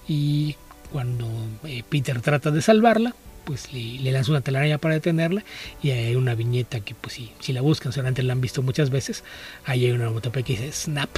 y 0.08 0.56
cuando 0.92 1.28
eh, 1.64 1.82
Peter 1.88 2.20
trata 2.22 2.50
de 2.50 2.62
salvarla, 2.62 3.14
pues 3.44 3.72
le, 3.72 4.10
lanza 4.10 4.32
una 4.32 4.40
telaraña 4.40 4.78
para 4.78 4.94
detenerla 4.94 5.44
y 5.82 5.90
hay 5.90 6.16
una 6.16 6.34
viñeta 6.34 6.80
que 6.80 6.94
pues 6.94 7.20
si, 7.40 7.52
la 7.52 7.60
buscan 7.60 7.92
seguramente 7.92 8.22
la 8.22 8.32
han 8.32 8.40
visto 8.40 8.62
muchas 8.62 8.90
veces 8.90 9.24
ahí 9.64 9.86
hay 9.86 9.92
una 9.92 10.06
onomatopeya 10.06 10.44
que 10.44 10.52
dice 10.54 10.72
snap 10.72 11.10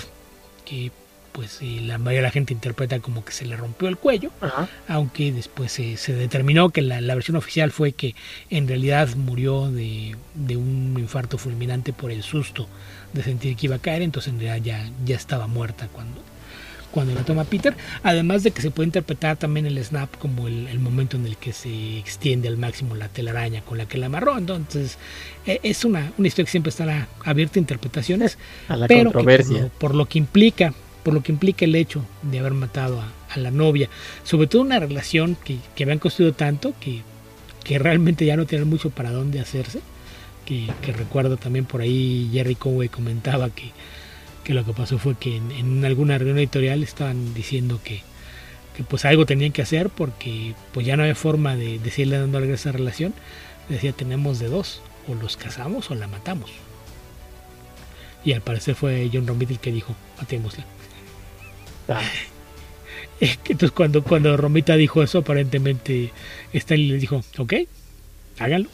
que 0.66 0.92
pues 1.38 1.62
la 1.62 1.98
mayoría 1.98 2.18
de 2.18 2.22
la 2.22 2.30
gente 2.32 2.52
interpreta 2.52 2.98
como 2.98 3.24
que 3.24 3.30
se 3.30 3.46
le 3.46 3.54
rompió 3.54 3.86
el 3.86 3.96
cuello 3.96 4.32
aunque 4.88 5.30
después 5.30 5.70
se, 5.70 6.12
determinó 6.14 6.70
que 6.70 6.82
la, 6.82 7.14
versión 7.14 7.36
oficial 7.36 7.70
fue 7.70 7.92
que 7.92 8.16
en 8.50 8.66
realidad 8.66 9.14
murió 9.14 9.70
de, 9.70 10.16
de, 10.34 10.56
un 10.56 10.96
infarto 10.98 11.38
fulminante 11.38 11.92
por 11.92 12.10
el 12.10 12.24
susto 12.24 12.66
de 13.12 13.22
sentir 13.22 13.54
que 13.54 13.66
iba 13.66 13.76
a 13.76 13.78
caer 13.78 14.02
entonces 14.02 14.32
en 14.32 14.40
realidad 14.40 14.64
ya, 14.64 14.90
ya 15.04 15.14
estaba 15.14 15.46
muerta 15.46 15.86
cuando 15.92 16.20
cuando 16.90 17.14
la 17.14 17.22
toma 17.22 17.44
Peter, 17.44 17.76
además 18.02 18.42
de 18.42 18.50
que 18.50 18.62
se 18.62 18.70
puede 18.70 18.86
interpretar 18.86 19.36
también 19.36 19.66
el 19.66 19.78
snap 19.84 20.16
como 20.16 20.48
el, 20.48 20.78
momento 20.80 21.16
en 21.16 21.26
el 21.26 21.36
que 21.36 21.52
se 21.52 21.98
extiende 21.98 22.48
al 22.48 22.56
máximo 22.56 22.96
la 22.96 23.08
telaraña 23.08 23.60
con 23.60 23.78
la 23.78 23.86
que 23.86 23.98
la 23.98 24.06
amarró, 24.06 24.38
entonces 24.38 24.96
e, 25.46 25.60
es 25.62 25.84
una, 25.84 26.12
una 26.16 26.26
historia 26.26 26.46
que 26.46 26.50
siempre 26.50 26.70
estará 26.70 27.06
abierta 27.24 27.58
a 27.58 27.60
interpretaciones, 27.60 28.38
a 28.68 28.76
la 28.76 28.86
pero 28.88 29.12
controversia. 29.12 29.70
por, 29.78 29.94
lo, 29.94 30.06
que 30.06 30.18
implica, 30.18 30.72
por 31.08 31.14
lo 31.14 31.22
que 31.22 31.32
implica 31.32 31.64
el 31.64 31.74
hecho 31.74 32.04
de 32.20 32.38
haber 32.38 32.52
matado 32.52 33.00
a, 33.00 33.38
la 33.38 33.50
novia, 33.50 33.88
sobre 34.24 34.46
todo 34.46 34.60
una 34.60 34.78
relación 34.78 35.36
que, 35.42 35.56
que 35.74 35.84
habían 35.84 35.98
construido 35.98 36.34
tanto 36.34 36.74
que, 36.80 37.02
que 37.64 37.78
realmente 37.78 38.26
ya 38.26 38.36
no 38.36 38.44
tienen 38.44 38.68
mucho 38.68 38.90
para 38.90 39.10
dónde 39.10 39.40
hacerse, 39.40 39.80
que, 40.44 40.68
que 40.82 40.92
recuerdo 40.92 41.36
también 41.36 41.64
por 41.64 41.80
ahí 41.80 42.28
Jerry 42.32 42.56
Conway 42.56 42.88
comentaba 42.88 43.48
que 43.50 43.70
que 44.48 44.54
lo 44.54 44.64
que 44.64 44.72
pasó 44.72 44.98
fue 44.98 45.14
que 45.14 45.36
en, 45.36 45.84
alguna 45.84 46.16
reunión 46.16 46.38
editorial 46.38 46.82
estaban 46.82 47.34
diciendo 47.34 47.80
que, 47.84 48.02
pues 48.88 49.04
algo 49.04 49.26
tenían 49.26 49.52
que 49.52 49.60
hacer 49.60 49.90
porque 49.90 50.54
pues 50.72 50.86
ya 50.86 50.96
no 50.96 51.02
había 51.02 51.14
forma 51.14 51.54
de, 51.54 51.78
decirle 51.78 52.18
dando 52.18 52.38
a 52.38 52.44
esa 52.44 52.72
relación. 52.72 53.12
Decía, 53.68 53.92
tenemos 53.92 54.38
de 54.38 54.48
dos, 54.48 54.80
o 55.06 55.14
los 55.14 55.36
casamos 55.36 55.90
o 55.90 55.94
la 55.94 56.06
matamos. 56.06 56.50
Y 58.24 58.32
al 58.32 58.40
parecer 58.40 58.74
fue 58.74 59.10
John 59.12 59.26
Romita 59.26 59.52
el 59.52 59.58
que 59.58 59.70
dijo, 59.70 59.94
matémosla. 60.16 60.64
Ah. 61.88 62.02
Entonces 63.20 63.72
cuando, 63.72 64.04
cuando 64.04 64.36
Romita 64.36 64.76
dijo 64.76 65.02
eso, 65.02 65.18
aparentemente 65.18 66.12
Stanley 66.52 66.88
le 66.88 66.98
dijo, 66.98 67.22
ok, 67.38 67.54
háganlo. 68.38 68.68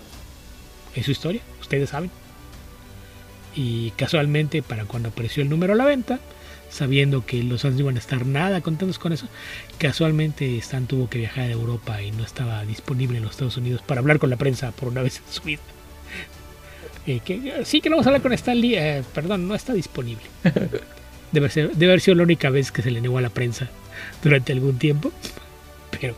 Es 0.94 1.06
su 1.06 1.12
historia, 1.12 1.40
ustedes 1.60 1.90
saben 1.90 2.10
y 3.56 3.90
casualmente 3.92 4.62
para 4.62 4.84
cuando 4.84 5.10
apareció 5.10 5.42
el 5.42 5.48
número 5.48 5.74
a 5.74 5.76
la 5.76 5.84
venta, 5.84 6.18
sabiendo 6.70 7.24
que 7.24 7.42
los 7.42 7.62
fans 7.62 7.74
no 7.74 7.80
iban 7.80 7.96
a 7.96 8.00
estar 8.00 8.26
nada 8.26 8.60
contentos 8.60 8.98
con 8.98 9.12
eso, 9.12 9.28
casualmente 9.78 10.56
Stan 10.58 10.86
tuvo 10.86 11.08
que 11.08 11.18
viajar 11.18 11.44
a 11.44 11.52
Europa 11.52 12.02
y 12.02 12.10
no 12.10 12.24
estaba 12.24 12.64
disponible 12.64 13.18
en 13.18 13.24
los 13.24 13.32
Estados 13.32 13.56
Unidos 13.56 13.82
para 13.82 14.00
hablar 14.00 14.18
con 14.18 14.30
la 14.30 14.36
prensa 14.36 14.72
por 14.72 14.88
una 14.88 15.02
vez 15.02 15.22
en 15.24 15.32
su 15.32 15.42
vida. 15.42 15.60
Eh, 17.06 17.20
sí 17.64 17.80
que 17.80 17.90
no 17.90 17.96
vamos 17.96 18.06
a 18.06 18.10
hablar 18.10 18.22
con 18.22 18.32
Stan 18.32 18.58
Lee, 18.58 18.76
eh, 18.76 19.02
perdón, 19.14 19.46
no 19.46 19.54
está 19.54 19.74
disponible. 19.74 20.24
Debe, 21.34 21.50
ser, 21.50 21.72
haber 21.74 22.00
sido 22.00 22.14
la 22.14 22.22
única 22.22 22.48
vez 22.48 22.70
que 22.70 22.80
se 22.80 22.92
le 22.92 23.00
negó 23.00 23.18
a 23.18 23.20
la 23.20 23.28
prensa 23.28 23.68
durante 24.22 24.52
algún 24.52 24.78
tiempo, 24.78 25.10
pero, 25.90 26.14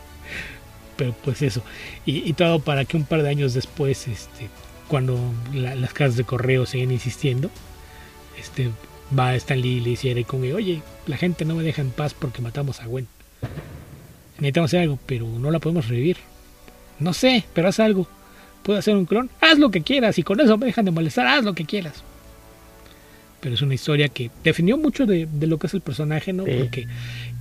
pero 0.95 1.15
pues 1.23 1.41
eso. 1.41 1.63
Y, 2.05 2.33
todo 2.33 2.59
para 2.59 2.85
que 2.85 2.97
un 2.97 3.03
par 3.03 3.23
de 3.23 3.29
años 3.29 3.55
después 3.55 4.07
este, 4.07 4.47
cuando 4.87 5.19
las 5.53 5.91
casas 5.93 6.17
de 6.17 6.23
correo 6.23 6.67
siguen 6.67 6.91
insistiendo, 6.91 7.49
este, 8.39 8.69
va 9.17 9.33
Stan 9.33 9.59
Lee 9.59 9.77
y 9.77 9.79
le 9.79 9.89
dice 9.89 10.11
a 10.11 10.33
oye, 10.53 10.83
la 11.07 11.17
gente 11.17 11.45
no 11.45 11.55
me 11.55 11.63
deja 11.63 11.81
en 11.81 11.89
paz 11.89 12.13
porque 12.13 12.43
matamos 12.43 12.79
a 12.81 12.85
Gwen. 12.85 13.07
Necesitamos 14.35 14.69
hacer 14.69 14.81
algo, 14.81 14.99
pero 15.07 15.25
no 15.25 15.49
la 15.49 15.57
podemos 15.57 15.87
revivir. 15.87 16.17
No 16.99 17.11
sé, 17.13 17.43
pero 17.55 17.69
haz 17.69 17.79
algo. 17.79 18.07
¿Puedo 18.61 18.77
hacer 18.77 18.95
un 18.95 19.05
clon? 19.05 19.31
Haz 19.41 19.57
lo 19.57 19.71
que 19.71 19.81
quieras 19.81 20.19
y 20.19 20.23
con 20.23 20.39
eso 20.39 20.59
me 20.59 20.67
dejan 20.67 20.85
de 20.85 20.91
molestar, 20.91 21.25
haz 21.25 21.43
lo 21.43 21.55
que 21.55 21.65
quieras. 21.65 22.03
Pero 23.39 23.55
es 23.55 23.61
una 23.61 23.75
historia 23.75 24.09
que 24.09 24.31
definió 24.43 24.77
mucho 24.77 25.05
de, 25.05 25.27
lo 25.41 25.59
que 25.59 25.67
es 25.67 25.73
el 25.73 25.81
personaje, 25.81 26.33
¿no? 26.33 26.45
Porque 26.45 26.87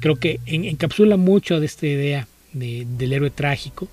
creo 0.01 0.17
que 0.17 0.41
encapsula 0.47 1.17
mucho 1.17 1.59
de 1.59 1.67
esta 1.67 1.87
idea 1.87 2.29
del 2.53 3.13
héroe 3.13 3.31
trágico 3.31 3.89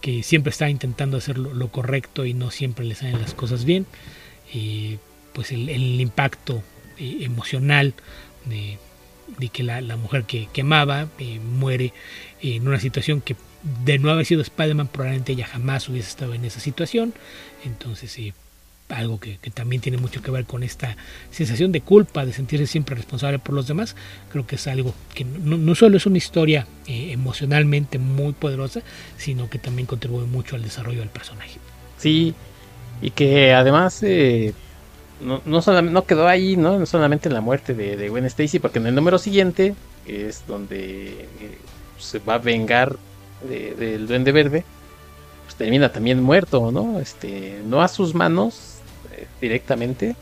que 0.00 0.22
siempre 0.22 0.50
está 0.50 0.68
intentando 0.68 1.16
hacer 1.16 1.38
lo, 1.38 1.68
correcto 1.68 2.24
y 2.24 2.34
no 2.34 2.50
siempre 2.50 2.84
le 2.84 2.94
salen 2.94 3.20
las 3.20 3.34
cosas 3.34 3.64
bien. 3.64 3.86
pues 5.32 5.52
el, 5.52 6.00
impacto 6.00 6.62
eh, 6.98 7.18
emocional 7.20 7.94
de, 8.44 8.78
de 9.38 9.48
que 9.48 9.62
la, 9.62 9.80
la 9.80 9.96
mujer 9.96 10.24
que, 10.24 10.48
quemaba 10.52 11.08
eh, 11.18 11.40
muere 11.40 11.92
en 12.40 12.66
una 12.66 12.80
situación 12.80 13.20
que 13.20 13.36
de 13.84 13.98
no 13.98 14.10
haber 14.10 14.24
sido 14.24 14.42
Spider-Man 14.42 14.88
probablemente 14.88 15.32
ella 15.32 15.46
jamás 15.46 15.88
hubiese 15.88 16.08
estado 16.08 16.34
en 16.34 16.44
esa 16.44 16.60
situación. 16.60 17.14
Entonces, 17.64 18.16
eh, 18.18 18.32
algo 18.88 19.18
que, 19.18 19.38
también 19.52 19.82
tiene 19.82 19.98
mucho 19.98 20.22
que 20.22 20.30
ver 20.30 20.44
con 20.44 20.62
esta 20.62 20.96
sensación 21.30 21.72
de 21.72 21.80
culpa, 21.80 22.24
de 22.24 22.32
sentirse 22.32 22.66
siempre 22.66 22.94
responsable 22.94 23.38
por 23.38 23.54
los 23.54 23.66
demás, 23.66 23.96
creo 24.30 24.46
que 24.46 24.56
es 24.56 24.66
algo 24.66 24.94
que 25.14 25.24
no, 25.24 25.74
solo 25.74 25.96
es 25.96 26.06
una 26.06 26.18
historia 26.18 26.66
eh, 26.86 27.12
emocionalmente 27.12 27.98
muy 27.98 28.32
poderosa, 28.32 28.80
sino 29.16 29.50
que 29.50 29.58
también 29.58 29.86
contribuye 29.86 30.26
mucho 30.26 30.56
al 30.56 30.62
desarrollo 30.62 31.00
del 31.00 31.08
personaje. 31.08 31.58
Sí, 31.98 32.34
y 33.00 33.10
que 33.10 33.52
además 33.52 34.02
eh, 34.02 34.54
no, 35.20 35.42
no, 35.44 35.62
solamente, 35.62 35.92
no 35.92 36.04
quedó 36.04 36.28
ahí, 36.28 36.56
¿no? 36.56 36.78
no 36.78 36.86
solamente 36.86 37.28
en 37.28 37.34
la 37.34 37.40
muerte 37.40 37.74
de, 37.74 37.96
de, 37.96 38.08
Gwen 38.08 38.24
Stacy, 38.26 38.58
porque 38.58 38.78
en 38.78 38.86
el 38.86 38.94
número 38.94 39.18
siguiente, 39.18 39.74
que 40.06 40.28
es 40.28 40.44
donde 40.46 41.28
eh, 41.40 41.58
se 41.98 42.18
va 42.18 42.34
a 42.34 42.38
vengar 42.38 42.96
del 43.48 43.76
de, 43.76 43.98
Duende 43.98 44.32
Verde, 44.32 44.64
pues 45.44 45.56
termina 45.56 45.90
también 45.90 46.22
muerto, 46.22 46.70
¿no? 46.70 47.00
Este, 47.00 47.60
no 47.66 47.82
a 47.82 47.88
sus 47.88 48.14
manos, 48.14 48.75
directamente. 49.40 50.16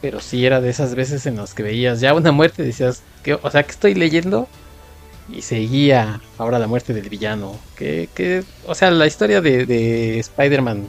Pero 0.00 0.20
si 0.20 0.44
era 0.44 0.60
de 0.60 0.70
esas 0.70 0.94
veces 0.94 1.26
en 1.26 1.36
las 1.36 1.54
que 1.54 1.62
veías 1.62 2.00
ya 2.00 2.14
una 2.14 2.32
muerte 2.32 2.62
y 2.62 2.66
decías, 2.66 3.02
que, 3.22 3.34
o 3.34 3.50
sea, 3.50 3.62
que 3.62 3.70
estoy 3.70 3.94
leyendo? 3.94 4.48
Y 5.32 5.42
seguía 5.42 6.20
ahora 6.38 6.58
la 6.58 6.66
muerte 6.66 6.92
del 6.92 7.08
villano. 7.08 7.56
Que, 7.76 8.08
que 8.14 8.42
o 8.66 8.74
sea, 8.74 8.90
la 8.90 9.06
historia 9.06 9.40
de, 9.40 9.64
de 9.64 10.18
Spider-Man 10.18 10.88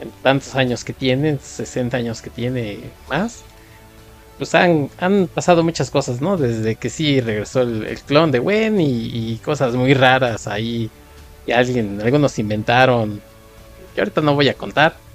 en 0.00 0.10
tantos 0.22 0.54
años 0.54 0.84
que 0.84 0.92
tiene, 0.92 1.38
60 1.38 1.96
años 1.96 2.20
que 2.20 2.28
tiene 2.28 2.80
más, 3.08 3.42
pues 4.36 4.54
han, 4.54 4.90
han 4.98 5.28
pasado 5.28 5.64
muchas 5.64 5.90
cosas, 5.90 6.20
¿no? 6.20 6.36
Desde 6.36 6.76
que 6.76 6.90
sí 6.90 7.20
regresó 7.20 7.62
el, 7.62 7.98
clon 8.06 8.30
de 8.30 8.38
Gwen 8.38 8.80
y, 8.80 9.32
y, 9.32 9.40
cosas 9.42 9.74
muy 9.74 9.94
raras 9.94 10.46
ahí. 10.46 10.90
Y 11.46 11.52
alguien, 11.52 12.00
algunos 12.02 12.38
inventaron. 12.38 13.22
Que 13.94 14.02
ahorita 14.02 14.20
no 14.20 14.34
voy 14.34 14.50
a 14.50 14.54
contar 14.54 15.05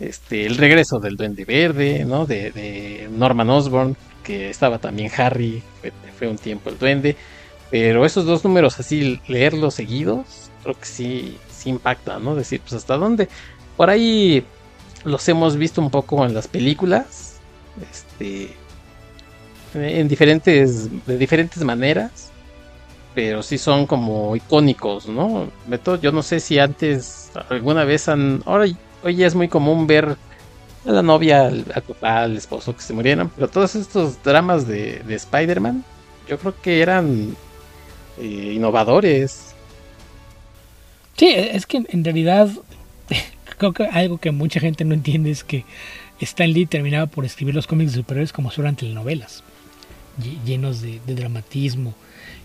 este, 0.00 0.46
el 0.46 0.56
regreso 0.56 0.98
del 0.98 1.16
Duende 1.16 1.44
Verde, 1.44 2.04
¿no? 2.04 2.26
De, 2.26 3.08
Norman 3.10 3.50
Osborn, 3.50 3.96
que 4.22 4.50
estaba 4.50 4.78
también 4.78 5.10
Harry, 5.16 5.62
fue, 5.80 5.92
fue, 6.18 6.28
un 6.28 6.38
tiempo 6.38 6.70
el 6.70 6.78
Duende. 6.78 7.16
Pero 7.70 8.06
esos 8.06 8.24
dos 8.24 8.44
números 8.44 8.78
así, 8.80 9.20
leerlos 9.28 9.74
seguidos, 9.74 10.50
creo 10.62 10.78
que 10.78 10.86
sí, 10.86 11.38
sí 11.50 11.70
impacta, 11.70 12.18
¿no? 12.18 12.34
Decir, 12.34 12.60
pues 12.60 12.74
hasta 12.74 12.96
dónde. 12.96 13.28
Por 13.76 13.90
ahí 13.90 14.44
los 15.04 15.28
hemos 15.28 15.56
visto 15.56 15.80
un 15.80 15.90
poco 15.90 16.24
en 16.24 16.34
las 16.34 16.48
películas, 16.48 17.40
este, 17.90 18.54
en 19.74 20.08
diferentes, 20.08 21.06
de 21.06 21.18
diferentes 21.18 21.62
maneras, 21.62 22.30
pero 23.14 23.42
sí 23.42 23.58
son 23.58 23.86
como 23.86 24.34
icónicos, 24.36 25.08
¿no? 25.08 25.50
Beto, 25.66 25.96
yo 26.00 26.12
no 26.12 26.22
sé 26.22 26.40
si 26.40 26.58
antes 26.58 27.30
alguna 27.50 27.84
vez 27.84 28.08
han, 28.08 28.42
ahora 28.46 28.66
hoy 29.02 29.16
ya 29.16 29.26
es 29.26 29.34
muy 29.34 29.48
común 29.48 29.86
ver 29.86 30.16
a 30.86 30.90
la 30.90 31.02
novia, 31.02 31.46
al, 31.46 31.64
al 31.74 31.82
papá, 31.82 32.22
al 32.22 32.36
esposo 32.36 32.74
que 32.74 32.82
se 32.82 32.92
murieran, 32.92 33.30
pero 33.30 33.48
todos 33.48 33.74
estos 33.74 34.22
dramas 34.22 34.66
de, 34.66 35.00
de 35.00 35.14
Spider-Man, 35.14 35.84
yo 36.28 36.38
creo 36.38 36.54
que 36.60 36.80
eran 36.80 37.36
eh, 38.18 38.52
innovadores. 38.54 39.54
Sí, 41.16 41.28
es 41.28 41.66
que 41.66 41.84
en 41.88 42.04
realidad 42.04 42.48
creo 43.58 43.72
que 43.72 43.84
algo 43.84 44.18
que 44.18 44.30
mucha 44.30 44.60
gente 44.60 44.84
no 44.84 44.94
entiende 44.94 45.30
es 45.30 45.44
que 45.44 45.64
Stan 46.20 46.52
Lee 46.52 46.66
terminaba 46.66 47.06
por 47.06 47.24
escribir 47.24 47.54
los 47.54 47.66
cómics 47.66 47.92
de 47.92 47.98
superhéroes 47.98 48.32
como 48.32 48.50
si 48.50 48.56
fueran 48.56 48.76
telenovelas, 48.76 49.44
llenos 50.44 50.80
de, 50.82 51.00
dramatismo 51.06 51.94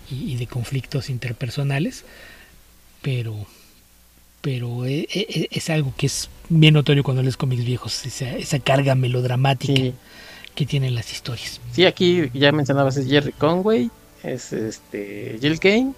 y, 0.09 0.35
de 0.35 0.47
conflictos 0.47 1.09
interpersonales, 1.09 2.05
pero 3.01 3.35
pero 4.43 4.83
es, 4.83 5.05
es, 5.09 5.47
es, 5.49 5.69
algo 5.69 5.93
que 5.95 6.07
es 6.07 6.29
bien 6.49 6.73
notorio 6.73 7.01
cuando 7.01 7.23
lees 7.23 7.37
cómics 7.37 7.63
viejos, 7.63 8.05
esa, 8.05 8.35
esa 8.35 8.59
carga 8.59 8.93
melodramática 8.93 9.73
sí. 9.73 9.93
que 10.53 10.65
tienen 10.65 10.95
las 10.95 11.13
historias. 11.13 11.61
Sí, 11.71 11.85
aquí 11.85 12.29
ya 12.33 12.51
mencionabas 12.51 12.97
es 12.97 13.07
Jerry 13.07 13.31
Conway, 13.31 13.89
es 14.21 14.51
este 14.51 15.37
Jill 15.39 15.59
Kane 15.61 15.93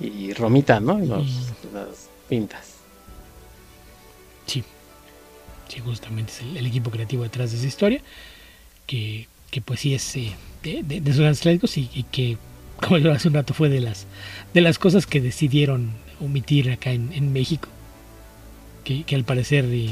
y 0.00 0.34
Romita, 0.34 0.80
¿no? 0.80 0.98
Los, 0.98 1.26
y... 1.26 1.72
Las 1.72 2.10
pintas. 2.28 2.74
Sí, 4.44 4.62
sí, 5.68 5.80
justamente 5.80 6.30
es 6.30 6.42
el, 6.42 6.58
el, 6.58 6.66
equipo 6.66 6.90
creativo 6.90 7.22
detrás 7.22 7.52
de 7.52 7.56
esa 7.56 7.66
historia, 7.66 8.02
que, 8.86 9.28
que 9.50 9.62
pues 9.62 9.80
sí 9.80 9.94
es 9.94 10.14
eh, 10.16 10.34
de, 10.62 10.82
de, 10.82 11.00
de 11.00 11.12
sus 11.14 11.40
clásicos 11.40 11.78
y, 11.78 11.88
y 11.94 12.02
que, 12.02 12.36
como 12.82 12.98
yo 12.98 13.12
hace 13.12 13.28
un 13.28 13.34
rato, 13.34 13.54
fue 13.54 13.70
de 13.70 13.80
las, 13.80 14.06
de 14.52 14.60
las 14.60 14.78
cosas 14.78 15.06
que 15.06 15.22
decidieron 15.22 16.03
omitir 16.24 16.70
acá 16.70 16.90
en, 16.90 17.12
en 17.12 17.32
México. 17.32 17.68
Que, 18.84 19.04
que, 19.04 19.14
al 19.14 19.24
parecer 19.24 19.64
eh, 19.70 19.88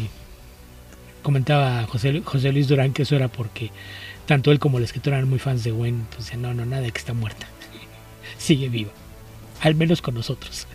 comentaba 1.23 1.85
José, 1.85 2.23
José, 2.25 2.53
Luis 2.53 2.69
Durán 2.69 2.93
que 2.93 3.03
eso 3.03 3.17
era 3.17 3.29
porque 3.29 3.71
tanto 4.27 4.53
él 4.53 4.59
como 4.59 4.79
el 4.79 4.85
escritor 4.85 5.15
eran 5.15 5.29
muy 5.29 5.39
fans 5.39 5.65
de 5.65 5.71
Gwen. 5.71 6.07
Entonces, 6.11 6.37
no, 6.39 6.53
no, 6.55 6.67
nada 6.67 6.91
que 6.91 6.99
está 6.99 7.15
muerta. 7.15 7.47
Sigue 8.39 8.69
viva. 8.69 8.91
Al 9.61 9.75
menos 9.75 10.03
con 10.03 10.15
nosotros. 10.15 10.67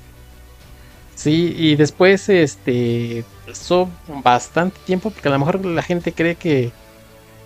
Sí, 1.15 1.55
y 1.57 1.75
después 1.75 2.29
este 2.29 3.25
pasó 3.47 3.89
bastante 4.23 4.77
tiempo 4.85 5.09
porque 5.09 5.27
a 5.27 5.31
lo 5.31 5.39
mejor 5.39 5.65
la 5.65 5.81
gente 5.81 6.11
cree 6.13 6.35
que 6.35 6.71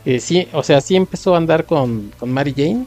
eh, 0.03 0.19
sí, 0.19 0.47
o 0.51 0.61
sea, 0.61 0.81
sí 0.81 0.95
empezó 0.95 1.35
a 1.35 1.37
andar 1.37 1.65
con, 1.65 2.11
con 2.19 2.31
Mary 2.31 2.53
Jane, 2.55 2.85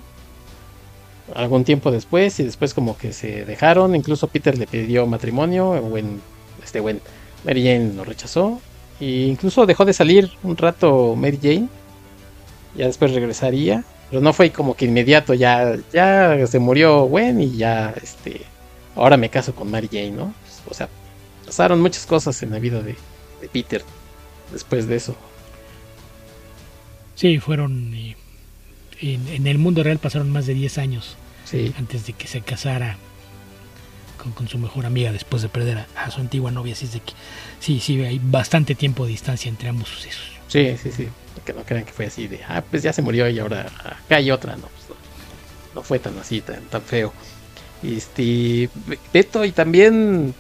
algún 1.34 1.64
tiempo 1.64 1.90
después 1.90 2.38
y 2.40 2.44
después 2.44 2.74
como 2.74 2.98
que 2.98 3.12
se 3.12 3.44
dejaron, 3.44 3.96
incluso 3.96 4.28
Peter 4.28 4.59
le 4.59 4.66
pidió 4.66 5.06
matrimonio, 5.06 5.80
Gwen, 5.80 6.20
este 6.62 6.80
Gwen, 6.80 7.01
Mary 7.44 7.62
Jane 7.62 7.94
lo 7.94 8.05
rechazó 8.05 8.60
e 9.01 9.26
incluso 9.26 9.66
dejó 9.66 9.84
de 9.84 9.92
salir 9.92 10.30
un 10.42 10.56
rato 10.56 11.16
Mary 11.16 11.38
Jane, 11.40 11.68
ya 12.76 12.86
después 12.86 13.12
regresaría, 13.12 13.84
pero 14.10 14.20
no 14.20 14.32
fue 14.32 14.51
como 14.51 14.76
que 14.76 14.84
inmediato, 14.84 15.34
ya, 15.34 15.76
ya 15.92 16.46
se 16.46 16.59
murió 16.59 17.05
Gwen 17.05 17.40
y 17.40 17.56
ya, 17.56 17.94
este, 18.02 18.42
ahora 18.94 19.16
me 19.16 19.30
caso 19.30 19.55
con 19.55 19.70
Mary 19.70 19.88
Jane, 19.90 20.10
¿no? 20.10 20.34
O 20.68 20.74
sea, 20.74 20.88
pasaron 21.44 21.80
muchas 21.80 22.06
cosas 22.06 22.42
en 22.42 22.51
la 22.51 22.59
vida 22.59 22.80
de, 22.80 22.96
de 23.40 23.48
Peter 23.48 23.82
después 24.52 24.86
de 24.86 24.96
eso. 24.96 25.14
Sí, 27.14 27.38
fueron... 27.38 27.94
En, 29.00 29.26
en, 29.28 29.46
el 29.46 29.58
mundo 29.58 29.82
real 29.82 29.98
pasaron 29.98 30.30
más 30.30 30.46
de 30.46 30.54
10 30.54 30.78
años 30.78 31.16
sí. 31.44 31.74
antes 31.78 32.06
de 32.06 32.12
que 32.12 32.26
se 32.26 32.40
casara 32.40 32.96
con, 34.22 34.32
con, 34.32 34.48
su 34.48 34.58
mejor 34.58 34.86
amiga 34.86 35.12
después 35.12 35.42
de 35.42 35.48
perder 35.48 35.78
a, 35.78 35.86
a, 35.96 36.10
su 36.10 36.20
antigua 36.20 36.50
novia. 36.50 36.74
Así 36.74 36.86
es 36.86 36.92
de 36.92 37.00
que 37.00 37.12
sí, 37.60 37.80
sí, 37.80 38.02
hay 38.02 38.20
bastante 38.22 38.74
tiempo 38.74 39.04
de 39.04 39.10
distancia 39.10 39.48
entre 39.48 39.68
ambos 39.68 39.88
sucesos. 39.88 40.34
Sí, 40.48 40.76
sí, 40.80 40.92
sí. 40.92 41.08
Que 41.44 41.52
no 41.52 41.64
crean 41.64 41.84
que 41.84 41.92
fue 41.92 42.06
así 42.06 42.28
de, 42.28 42.40
ah, 42.48 42.62
pues 42.70 42.82
ya 42.82 42.92
se 42.92 43.02
murió 43.02 43.28
y 43.28 43.38
ahora 43.38 43.66
acá 43.84 44.16
hay 44.16 44.30
otra. 44.30 44.56
No, 44.56 44.62
pues 44.62 44.98
no, 45.74 45.82
fue 45.82 45.98
tan 45.98 46.16
así, 46.18 46.40
tan, 46.40 46.62
tan 46.66 46.82
feo. 46.82 47.12
Este, 47.82 48.70
Beto, 49.12 49.44
y 49.44 49.52
también 49.52 50.32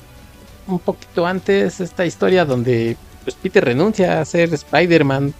un 0.66 0.78
poquito 0.78 1.26
antes 1.26 1.80
esta 1.80 2.06
historia 2.06 2.44
donde 2.44 2.96
pues 3.24 3.36
Peter 3.36 3.64
renuncia 3.64 4.20
a 4.20 4.24
ser 4.24 4.54
Spider-Man 4.54 5.34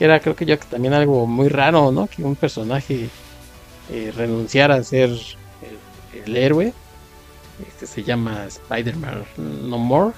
que 0.00 0.06
era 0.06 0.18
creo 0.18 0.34
que 0.34 0.46
yo 0.46 0.58
también 0.58 0.94
algo 0.94 1.26
muy 1.26 1.48
raro, 1.48 1.92
¿no? 1.92 2.06
Que 2.06 2.22
un 2.22 2.34
personaje 2.34 3.10
eh, 3.90 4.10
renunciara 4.16 4.76
a 4.76 4.82
ser 4.82 5.10
el, 5.10 6.24
el 6.24 6.36
héroe. 6.38 6.72
Este 7.68 7.86
se 7.86 8.02
llama 8.02 8.46
Spider-Man 8.46 9.24
No 9.68 9.76
More. 9.76 10.14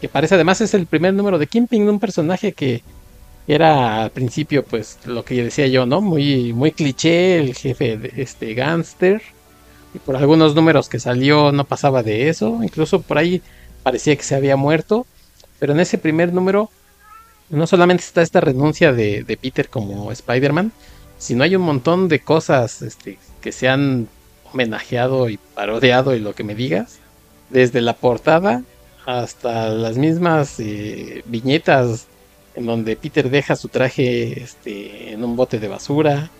Que 0.00 0.08
parece 0.08 0.36
además 0.36 0.62
es 0.62 0.72
el 0.72 0.86
primer 0.86 1.12
número 1.12 1.38
de 1.38 1.46
Kingpin, 1.46 1.86
un 1.90 2.00
personaje 2.00 2.54
que 2.54 2.82
era 3.46 4.04
al 4.04 4.12
principio, 4.12 4.64
pues, 4.64 4.98
lo 5.04 5.26
que 5.26 5.44
decía 5.44 5.66
yo, 5.66 5.84
¿no? 5.84 6.00
Muy, 6.00 6.54
muy 6.54 6.72
cliché, 6.72 7.36
el 7.36 7.54
jefe 7.54 7.98
de 7.98 8.14
este 8.16 8.54
gángster. 8.54 9.20
Y 9.92 9.98
por 9.98 10.16
algunos 10.16 10.54
números 10.54 10.88
que 10.88 10.98
salió 10.98 11.52
no 11.52 11.64
pasaba 11.64 12.02
de 12.02 12.30
eso. 12.30 12.60
Incluso 12.62 13.02
por 13.02 13.18
ahí 13.18 13.42
parecía 13.82 14.16
que 14.16 14.22
se 14.22 14.36
había 14.36 14.56
muerto. 14.56 15.06
Pero 15.58 15.74
en 15.74 15.80
ese 15.80 15.98
primer 15.98 16.32
número 16.32 16.70
no 17.52 17.66
solamente 17.66 18.02
está 18.02 18.22
esta 18.22 18.40
renuncia 18.40 18.92
de, 18.92 19.38
Peter 19.40 19.68
como 19.68 20.10
Spider-Man, 20.10 20.72
sino 21.18 21.44
hay 21.44 21.54
un 21.54 21.62
montón 21.62 22.08
de 22.08 22.20
cosas 22.20 22.82
este, 22.82 23.18
que 23.40 23.52
se 23.52 23.68
han 23.68 24.08
homenajeado 24.50 25.28
y 25.28 25.38
parodiado 25.54 26.14
y 26.16 26.18
lo 26.18 26.34
que 26.34 26.44
me 26.44 26.54
digas. 26.54 26.98
Desde 27.50 27.82
la 27.82 27.92
portada 27.92 28.62
hasta 29.04 29.68
las 29.68 29.98
mismas 29.98 30.58
eh, 30.60 31.22
viñetas 31.26 32.06
en 32.54 32.66
donde 32.66 32.96
Peter 32.96 33.28
deja 33.28 33.54
su 33.54 33.68
traje 33.68 34.42
este, 34.42 35.12
en 35.12 35.22
un 35.22 35.36
bote 35.36 35.58
de 35.58 35.68
basura. 35.68 36.30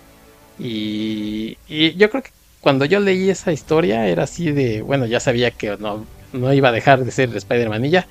Y, 0.58 1.58
y, 1.68 1.94
yo 1.94 2.08
creo 2.10 2.22
que 2.22 2.30
cuando 2.60 2.86
yo 2.86 3.00
leí 3.00 3.28
esa 3.28 3.52
historia 3.52 4.08
era 4.08 4.24
así 4.24 4.50
de, 4.50 4.80
bueno, 4.80 5.04
ya 5.04 5.20
sabía 5.20 5.50
que 5.50 5.76
no, 5.78 6.06
no 6.32 6.52
iba 6.54 6.70
a 6.70 6.72
dejar 6.72 7.04
de 7.04 7.10
ser 7.10 7.36
Spider-Man 7.36 7.84
y 7.84 7.90
ya. 7.90 8.06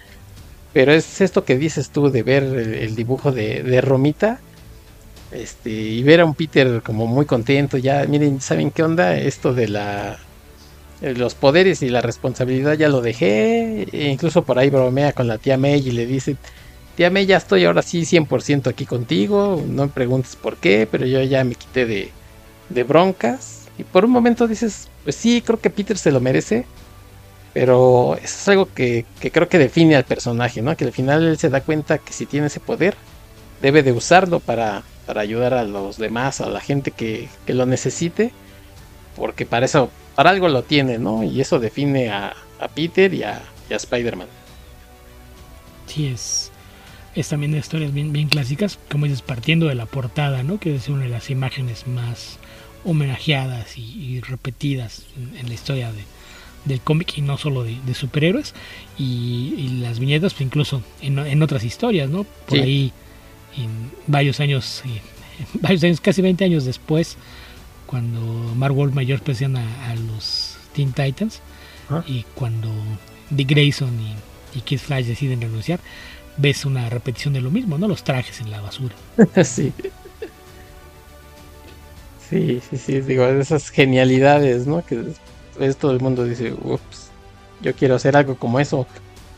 Pero 0.74 0.94
es 0.94 1.22
esto 1.22 1.44
que 1.44 1.58
dices 1.58 1.90
tú 1.90 2.10
de 2.10 2.24
ver 2.24 2.44
el, 2.44 2.96
dibujo 2.96 3.32
de, 3.32 3.64
de, 3.64 3.82
Romita. 3.82 4.40
Este, 5.32 5.70
y 5.70 6.04
ver 6.04 6.22
a 6.22 6.26
un 6.26 6.36
Peter 6.36 6.82
como 6.82 7.08
muy 7.08 7.26
contento, 7.26 7.78
ya, 7.78 8.06
miren, 8.06 8.42
¿saben 8.42 8.72
qué 8.72 8.84
onda? 8.84 9.18
Esto 9.18 9.54
de 9.54 9.70
la 9.70 10.20
eh, 11.02 11.16
los 11.16 11.34
poderes 11.34 11.82
y 11.82 11.90
la 11.90 12.02
responsabilidad 12.02 12.74
ya 12.74 12.88
lo 12.90 13.02
dejé. 13.02 13.88
E 13.92 14.10
incluso 14.10 14.44
por 14.44 14.60
ahí 14.60 14.70
bromea 14.70 15.14
con 15.14 15.28
la 15.28 15.38
tía 15.38 15.58
May 15.58 15.88
y 15.88 15.92
le 15.92 16.06
dice, 16.06 16.38
tía 16.96 17.10
May, 17.10 17.26
ya 17.26 17.38
estoy 17.38 17.66
ahora 17.66 17.82
sí 17.82 18.02
100% 18.02 18.68
aquí 18.68 18.86
contigo, 18.86 19.64
no 19.68 19.88
me 19.88 19.92
preguntes 19.92 20.36
por 20.36 20.58
qué, 20.58 20.88
pero 20.90 21.06
yo 21.06 21.22
ya 21.24 21.44
me 21.44 21.56
quité 21.56 21.86
de, 21.86 22.12
de 22.70 22.84
broncas. 22.84 23.68
Y 23.78 23.84
por 23.84 24.06
un 24.06 24.12
momento 24.12 24.48
dices, 24.48 24.90
pues 25.04 25.16
sí, 25.16 25.42
creo 25.42 25.60
que 25.60 25.70
Peter 25.70 25.98
se 25.98 26.12
lo 26.12 26.20
merece. 26.20 26.66
Pero 27.54 28.16
eso 28.16 28.24
es 28.24 28.48
algo 28.48 28.74
que, 28.74 29.06
que, 29.20 29.32
creo 29.32 29.50
que 29.50 29.58
define 29.58 29.96
al 29.96 30.06
personaje, 30.06 30.62
¿no? 30.62 30.76
Que 30.78 30.86
al 30.86 30.94
final 30.94 31.28
él 31.28 31.38
se 31.38 31.50
da 31.50 31.62
cuenta 31.62 31.98
que 31.98 32.14
si 32.14 32.26
tiene 32.26 32.48
ese 32.48 32.60
poder, 32.60 32.96
debe 33.62 33.84
de 33.84 33.92
usarlo 33.92 34.40
para, 34.40 34.84
para 35.06 35.22
ayudar 35.22 35.54
a 35.54 35.64
los 35.64 35.98
demás, 35.98 36.40
a 36.40 36.48
la 36.48 36.62
gente 36.62 36.92
que, 36.92 37.28
que 37.46 37.54
lo 37.54 37.66
necesite. 37.66 38.32
Porque 39.18 39.46
para 39.46 39.66
eso 39.66 39.90
para 40.16 40.30
algo 40.30 40.50
lo 40.50 40.64
tiene, 40.64 40.98
¿no? 40.98 41.24
Y 41.24 41.42
eso 41.42 41.60
define 41.60 42.10
a, 42.10 42.36
Peter 42.76 43.14
y 43.14 43.24
a, 43.24 43.42
Spider-Man. 43.70 44.28
Sí, 45.88 46.08
es, 46.08 46.52
es 47.16 47.30
también 47.30 47.54
de 47.54 47.60
historias 47.60 47.94
bien, 47.94 48.12
bien 48.14 48.28
clásicas, 48.28 48.78
como 48.90 49.06
dices, 49.06 49.22
partiendo 49.22 49.68
de 49.68 49.76
la 49.76 49.86
portada, 49.86 50.44
¿no? 50.44 50.60
Que 50.60 50.76
es 50.76 50.90
una 50.90 51.04
de 51.04 51.10
las 51.10 51.30
imágenes 51.30 51.88
más 51.88 52.38
homenajeadas 52.84 53.78
y, 53.78 54.20
repetidas 54.22 55.06
en, 55.40 55.48
la 55.48 55.54
historia 55.54 55.92
de, 55.92 56.04
del 56.66 56.82
cómic 56.82 57.18
y 57.18 57.22
no 57.22 57.38
solo 57.38 57.64
de, 57.64 57.94
superhéroes. 57.94 58.54
Y, 58.98 59.80
las 59.82 60.00
viñetas, 60.00 60.34
pues 60.34 60.42
incluso 60.42 60.82
en, 61.02 61.42
otras 61.42 61.64
historias, 61.64 62.10
¿no? 62.10 62.26
Por 62.48 62.60
ahí, 62.60 62.92
en 63.58 63.92
varios 64.08 64.40
años, 64.40 64.84
varios 65.56 65.84
años, 65.84 66.02
casi 66.02 66.22
20 66.22 66.46
años 66.46 66.66
después, 66.66 67.18
cuando 67.86 68.22
Mark 68.56 68.74
Wolf 68.74 68.94
mayor 68.94 69.22
presiona 69.22 69.90
a 69.90 69.96
los 69.96 70.58
Teen 70.74 70.94
Titans 70.94 71.42
y 72.08 72.24
cuando 72.36 72.70
Dick 73.30 73.50
Grayson 73.50 74.00
y, 74.00 74.58
y 74.58 74.62
Kid 74.62 74.80
Flash 74.80 75.06
deciden 75.06 75.42
renunciar, 75.42 75.82
ves 76.38 76.66
una 76.66 76.90
repetición 76.90 77.34
de 77.34 77.42
lo 77.42 77.52
mismo, 77.52 77.78
¿no? 77.78 77.88
Los 77.88 78.04
trajes 78.04 78.40
en 78.40 78.52
la 78.52 78.62
basura. 78.62 78.96
sí. 79.44 79.74
Sí, 82.30 82.62
sí, 82.70 82.78
sí, 82.78 83.02
digo, 83.02 83.26
esas 83.26 83.70
genialidades, 83.70 84.66
¿no? 84.66 84.86
Que 84.86 85.04
todo 85.80 85.92
el 85.92 86.00
mundo 86.00 86.24
dice, 86.24 86.54
ups, 86.54 87.12
yo 87.62 87.74
quiero 87.74 87.96
hacer 87.96 88.16
algo 88.16 88.36
como 88.36 88.60
eso. 88.60 88.88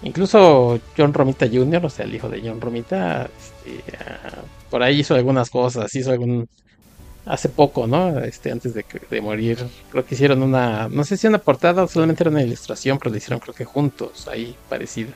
Incluso 0.03 0.79
John 0.97 1.13
Romita 1.13 1.47
Jr., 1.47 1.85
o 1.85 1.89
sea, 1.89 2.05
el 2.05 2.15
hijo 2.15 2.29
de 2.29 2.41
John 2.41 2.59
Romita, 2.59 3.29
este, 3.37 3.83
ah, 3.99 4.41
por 4.69 4.83
ahí 4.83 4.99
hizo 4.99 5.15
algunas 5.15 5.49
cosas, 5.49 5.93
hizo 5.95 6.11
algún 6.11 6.47
hace 7.25 7.47
poco, 7.49 7.87
¿no? 7.87 8.19
Este, 8.19 8.51
antes 8.51 8.73
de, 8.73 9.21
morir, 9.21 9.57
creo 9.91 10.05
que 10.05 10.15
hicieron 10.15 10.43
una, 10.43 10.89
no 10.89 11.05
sé 11.05 11.15
si 11.15 11.27
una 11.27 11.37
portada 11.37 11.83
o 11.83 11.87
solamente 11.87 12.23
era 12.23 12.31
una 12.31 12.43
ilustración, 12.43 12.97
pero 12.97 13.11
la 13.11 13.17
hicieron 13.17 13.39
creo 13.39 13.53
que 13.53 13.65
juntos, 13.65 14.27
ahí 14.27 14.55
parecida. 14.67 15.11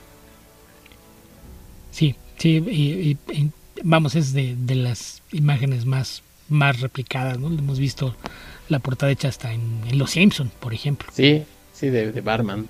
Sí, 1.90 2.14
sí, 2.38 2.56
y, 2.56 3.18
vamos, 3.82 4.14
es 4.14 4.32
de, 4.32 4.56
de, 4.56 4.74
las 4.74 5.22
imágenes 5.32 5.84
más, 5.84 6.22
más 6.48 6.80
replicadas, 6.80 7.38
¿no? 7.38 7.48
Hemos 7.48 7.78
visto 7.78 8.14
la 8.68 8.78
portada 8.78 9.12
hecha 9.12 9.28
hasta 9.28 9.52
en, 9.52 9.80
Los 9.98 10.12
Simpson, 10.12 10.50
por 10.60 10.74
ejemplo. 10.74 11.08
Sí, 11.12 11.44
sí, 11.72 11.88
de, 11.88 12.12
de 12.12 12.20
Barman. 12.20 12.68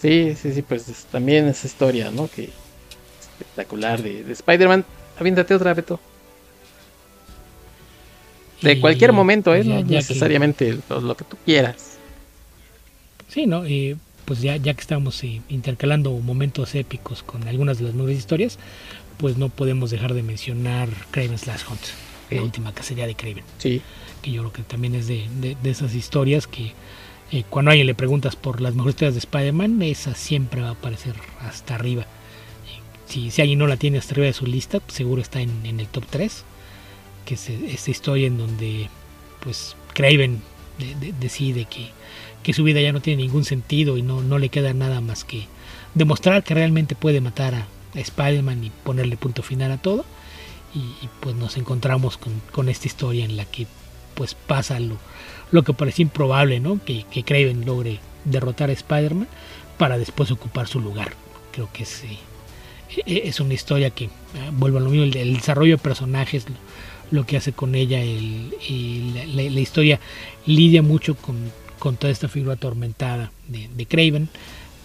Sí, 0.00 0.36
sí, 0.40 0.52
sí, 0.52 0.62
pues 0.62 1.06
también 1.10 1.48
esa 1.48 1.66
historia, 1.66 2.10
¿no? 2.12 2.28
Que 2.28 2.50
espectacular 3.20 4.00
de, 4.00 4.22
de 4.22 4.32
Spider-Man. 4.32 4.84
Aviéntate 5.18 5.54
otra, 5.54 5.74
Beto. 5.74 5.98
De 8.62 8.80
cualquier 8.80 9.12
momento, 9.12 9.54
¿eh? 9.54 9.64
no 9.64 9.82
necesariamente 9.82 10.78
lo, 10.88 11.16
que 11.16 11.24
tú 11.24 11.36
quieras. 11.44 11.96
Sí, 13.28 13.46
¿no? 13.46 13.66
Y 13.66 13.96
pues 14.26 14.42
ya, 14.42 14.56
ya 14.56 14.74
que 14.74 14.80
estamos 14.80 15.22
eh, 15.24 15.40
intercalando 15.48 16.10
momentos 16.12 16.74
épicos 16.74 17.22
con 17.22 17.48
algunas 17.48 17.78
de 17.78 17.84
las 17.84 17.94
nuevas 17.94 18.14
historias, 18.14 18.58
pues 19.16 19.38
no 19.38 19.48
podemos 19.48 19.90
dejar 19.90 20.14
de 20.14 20.22
mencionar 20.22 20.88
Craven's 21.10 21.46
Last 21.46 21.68
Hunt, 21.68 21.80
la 22.30 22.42
última 22.42 22.72
cacería 22.72 23.06
de 23.06 23.14
Craven. 23.14 23.44
Sí. 23.58 23.82
Que 24.22 24.32
yo 24.32 24.42
creo 24.42 24.52
que 24.52 24.62
también 24.62 24.94
es 24.94 25.06
de, 25.06 25.26
de, 25.40 25.70
esas 25.70 25.94
historias 25.94 26.46
que 26.46 26.72
eh, 27.32 27.44
cuando 27.48 27.70
a 27.70 27.72
alguien 27.72 27.86
le 27.86 27.94
preguntas 27.94 28.36
por 28.36 28.60
las 28.60 28.74
mejores 28.74 28.94
historias 28.94 29.14
de 29.14 29.20
Spider-Man, 29.20 29.82
esa 29.82 30.14
siempre 30.14 30.60
va 30.60 30.68
a 30.68 30.72
aparecer 30.72 31.14
hasta 31.40 31.74
arriba. 31.74 32.06
Si, 33.06 33.30
si 33.30 33.40
alguien 33.40 33.58
no 33.58 33.66
la 33.66 33.76
tiene 33.76 33.98
hasta 33.98 34.14
arriba 34.14 34.26
de 34.26 34.32
su 34.32 34.46
lista, 34.46 34.80
pues 34.80 34.94
seguro 34.94 35.20
está 35.20 35.40
en, 35.40 35.64
en 35.64 35.80
el 35.80 35.88
top 35.88 36.04
3 36.08 36.44
que 37.30 37.34
es 37.34 37.48
esta 37.48 37.90
historia 37.90 38.26
en 38.26 38.38
donde 38.38 38.88
pues 39.40 39.76
Craven 39.94 40.42
decide 41.20 41.66
que, 41.66 41.90
que, 42.42 42.52
su 42.52 42.64
vida 42.64 42.80
ya 42.80 42.92
no 42.92 43.00
tiene 43.00 43.22
ningún 43.22 43.44
sentido 43.44 43.96
y 43.96 44.02
no, 44.02 44.22
no 44.22 44.38
le 44.38 44.48
queda 44.48 44.72
nada 44.72 45.00
más 45.00 45.24
que 45.24 45.46
demostrar 45.94 46.42
que 46.42 46.54
realmente 46.54 46.94
puede 46.94 47.20
matar 47.20 47.54
a, 47.54 47.66
Spider-Man 47.92 48.62
y 48.62 48.70
ponerle 48.70 49.16
punto 49.16 49.42
final 49.42 49.72
a 49.72 49.78
todo. 49.78 50.04
Y, 50.74 51.08
pues 51.20 51.34
nos 51.34 51.56
encontramos 51.56 52.16
con, 52.16 52.40
con, 52.52 52.68
esta 52.68 52.86
historia 52.86 53.24
en 53.24 53.36
la 53.36 53.44
que 53.44 53.66
pues 54.14 54.34
pasa 54.34 54.78
lo, 54.78 54.98
lo 55.50 55.62
que 55.62 55.72
parece 55.72 56.02
improbable, 56.02 56.60
¿no? 56.60 56.80
Que, 56.84 57.04
que 57.10 57.24
Craven 57.24 57.64
logre 57.64 57.98
derrotar 58.24 58.70
a 58.70 58.74
Spider-Man 58.74 59.28
para 59.78 59.98
después 59.98 60.30
ocupar 60.30 60.68
su 60.68 60.80
lugar. 60.80 61.12
Creo 61.52 61.68
que 61.72 61.82
es, 61.82 62.04
eh, 62.04 62.18
e, 63.06 63.22
es 63.24 63.40
una 63.40 63.54
historia 63.54 63.90
que, 63.90 64.06
ah, 64.06 64.50
vuelvo 64.52 64.78
a 64.78 64.80
lo 64.80 64.90
mismo, 64.90 65.04
el, 65.04 65.34
desarrollo 65.34 65.76
de 65.76 65.82
personajes, 65.82 66.46
lo 67.10 67.26
que 67.26 67.36
hace 67.36 67.52
con 67.52 67.74
ella, 67.74 68.00
el, 68.02 68.54
la, 69.34 69.60
historia 69.60 69.98
lidia 70.46 70.82
mucho 70.82 71.16
con, 71.16 71.50
con, 71.78 71.96
toda 71.96 72.12
esta 72.12 72.28
figura 72.28 72.54
atormentada 72.54 73.32
de, 73.48 73.68
de 73.74 73.86
Craven, 73.86 74.28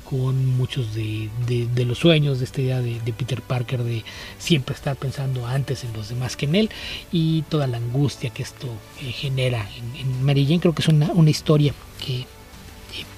con 0.10 0.46
muchos 0.58 0.94
de, 0.94 1.30
de, 1.48 1.86
los 1.86 2.00
sueños 2.00 2.40
de 2.40 2.46
esta 2.46 2.62
idea 2.62 2.82
de, 2.82 3.14
Peter 3.14 3.42
Parker 3.42 3.84
de 3.84 4.04
siempre 4.38 4.76
estar 4.76 4.96
pensando 4.96 5.48
antes 5.48 5.84
en 5.84 5.94
los 5.94 6.10
demás 6.10 6.38
que 6.38 6.46
en 6.46 6.56
él 6.56 6.70
y 7.12 7.42
toda 7.44 7.68
la 7.68 7.78
angustia 7.78 8.30
que 8.30 8.44
esto 8.44 8.68
eh, 9.02 9.12
genera 9.12 9.68
en, 9.98 10.24
Mary 10.24 10.46
Jane 10.46 10.60
creo 10.60 10.74
que 10.74 10.82
es 10.82 10.88
una, 10.88 11.08
una 11.14 11.30
historia 11.30 11.74
que 12.06 12.22
eh, 12.22 12.26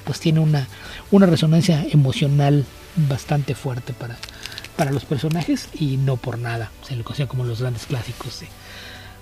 pues 0.06 0.20
tiene 0.20 0.40
una, 0.40 0.68
una 1.12 1.26
resonancia 1.26 1.86
emocional 1.92 2.66
bastante 2.96 3.54
fuerte 3.54 3.94
para, 3.94 4.18
para 4.76 4.92
los 4.92 5.06
personajes 5.06 5.70
y 5.74 5.98
no 5.98 6.18
por 6.18 6.40
nada 6.40 6.72
se 6.88 6.96
le 6.96 7.04
considera 7.04 7.30
como 7.30 7.44
los 7.44 7.62
grandes 7.62 7.86
clásicos 7.86 8.44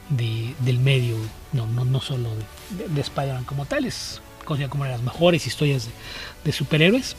de, 0.10 0.54
del 0.60 0.80
medio, 0.80 1.16
no, 1.52 1.66
no, 1.66 1.84
no 1.84 2.00
solo 2.00 2.30
de, 2.78 2.88
de 2.88 3.02
Spider-Man 3.02 3.46
como 3.46 3.66
tal, 3.66 3.86
es 3.86 4.22
como 4.46 4.84
una 4.84 4.92
de 4.92 4.98
las 4.98 5.02
mejores 5.02 5.46
historias 5.48 5.90
de, 6.44 6.52
superhéroes. 6.52 7.16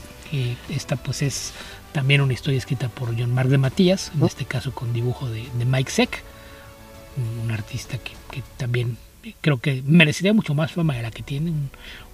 Esta 0.69 0.97
pues 0.97 1.23
es 1.23 1.53
también 1.93 2.21
una 2.21 2.33
historia 2.33 2.59
escrita 2.59 2.89
por 2.89 3.19
John 3.19 3.33
Mark 3.33 3.49
de 3.49 3.59
Matías, 3.59 4.13
en 4.15 4.25
este 4.25 4.45
caso 4.45 4.73
con 4.73 4.93
dibujo 4.93 5.29
de, 5.29 5.45
Mike 5.65 5.91
Seck, 5.91 6.23
un, 7.43 7.51
artista 7.51 7.99
que, 7.99 8.43
también 8.57 8.99
creo 9.41 9.59
que 9.59 9.83
merecería 9.87 10.33
mucho 10.33 10.55
más 10.55 10.73
fama 10.73 10.95
de 10.95 11.03
la 11.03 11.11
que 11.11 11.23
tiene, 11.23 11.53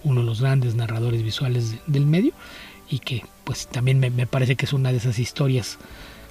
uno 0.04 0.20
de 0.20 0.26
los 0.26 0.40
grandes 0.40 0.74
narradores 0.74 1.22
visuales 1.22 1.74
del 1.86 2.06
medio, 2.06 2.32
y 2.88 2.98
que 3.00 3.24
pues 3.44 3.66
también 3.66 3.98
me, 3.98 4.26
parece 4.26 4.56
que 4.56 4.66
es 4.66 4.72
una 4.72 4.92
de 4.92 4.98
esas 4.98 5.18
historias 5.18 5.78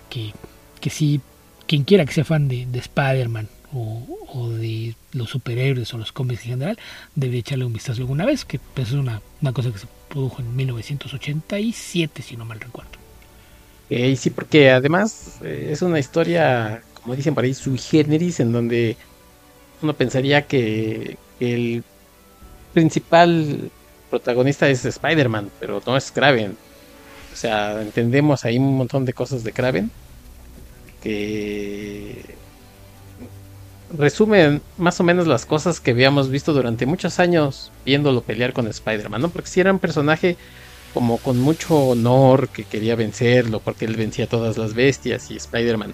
que, 0.10 0.34
que 0.80 0.90
sí, 0.90 1.20
quien 1.68 1.84
quiera 1.84 2.06
que 2.06 2.14
sea 2.14 2.24
fan 2.24 2.48
de, 2.48 2.66
de 2.66 2.80
Spider-Man 2.80 3.50
o, 3.74 4.50
de 4.50 4.96
los 5.14 5.30
superhéroes 5.30 5.94
o 5.94 5.98
los 5.98 6.12
cómics 6.12 6.44
en 6.44 6.52
general, 6.52 6.80
debe 7.16 7.38
echarle 7.38 7.66
un 7.66 7.74
vistazo 7.74 8.02
alguna 8.02 8.26
vez, 8.26 8.46
que 8.46 8.60
pues, 8.60 8.90
es 8.90 8.94
una, 8.94 9.22
una 9.42 9.54
cosa 9.54 9.72
que 9.72 9.80
se 9.80 9.88
produjo 10.10 10.42
en 10.42 10.56
1987, 10.56 12.22
si 12.22 12.38
no 12.38 12.46
mal 12.46 12.60
recuerdo. 12.60 12.92
Eh, 13.90 14.16
sí, 14.16 14.30
porque 14.30 14.72
además 14.72 15.38
eh, 15.44 15.70
es 15.72 15.82
una 15.82 16.00
historia, 16.00 16.82
como 17.02 17.16
dicen 17.16 17.36
por 17.36 17.44
ahí, 17.44 17.54
sui 17.54 17.78
generis, 17.78 18.40
en 18.40 18.52
donde 18.52 18.96
uno 19.82 19.94
pensaría 19.94 20.48
que 20.48 21.18
el 21.40 21.84
principal 22.74 23.70
protagonista 24.10 24.70
es 24.70 24.86
Spider-Man, 24.86 25.50
pero 25.60 25.82
no 25.86 25.98
es 25.98 26.12
Kraven. 26.12 26.56
O 27.34 27.36
sea, 27.36 27.82
entendemos 27.82 28.46
ahí 28.46 28.58
un 28.58 28.78
montón 28.78 29.06
de 29.06 29.14
cosas 29.14 29.44
de 29.44 29.52
Kraven 29.52 29.90
que 31.02 32.36
resume 33.98 34.62
más 34.78 35.00
o 35.00 35.04
menos 35.04 35.28
las 35.28 35.46
cosas 35.46 35.80
que 35.80 35.92
habíamos 35.92 36.30
visto 36.30 36.54
durante 36.54 36.86
muchos 36.86 37.20
años 37.20 37.72
viéndolo 37.86 38.22
pelear 38.22 38.54
con 38.54 38.68
Spider-Man, 38.68 39.22
¿no? 39.22 39.30
Porque 39.30 39.50
si 39.50 39.60
era 39.60 39.72
un 39.72 39.80
personaje 39.80 40.38
como 40.94 41.18
con 41.18 41.40
mucho 41.40 41.76
honor 41.76 42.50
que 42.50 42.66
quería 42.66 42.96
vencerlo 42.96 43.60
porque 43.60 43.86
él 43.86 43.96
vencía 43.96 44.28
todas 44.28 44.58
las 44.58 44.74
bestias 44.74 45.32
y 45.32 45.38
Spider-Man 45.38 45.94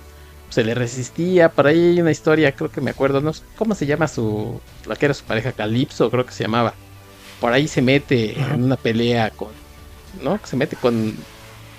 se 0.49 0.63
le 0.63 0.73
resistía. 0.73 1.49
Por 1.49 1.67
ahí 1.67 1.91
hay 1.91 2.01
una 2.01 2.11
historia, 2.11 2.51
creo 2.51 2.71
que 2.71 2.81
me 2.81 2.91
acuerdo, 2.91 3.21
no 3.21 3.33
sé 3.33 3.43
cómo 3.55 3.75
se 3.75 3.85
llama 3.85 4.07
su, 4.07 4.59
la 4.85 4.95
que 4.95 5.05
era 5.05 5.13
su 5.13 5.23
pareja, 5.23 5.51
Calypso, 5.51 6.09
creo 6.09 6.25
que 6.25 6.31
se 6.31 6.43
llamaba. 6.43 6.73
Por 7.39 7.53
ahí 7.53 7.67
se 7.67 7.81
mete 7.81 8.39
en 8.39 8.63
una 8.63 8.77
pelea 8.77 9.29
con, 9.29 9.49
¿no? 10.23 10.39
Se 10.43 10.55
mete 10.55 10.75
con 10.75 11.15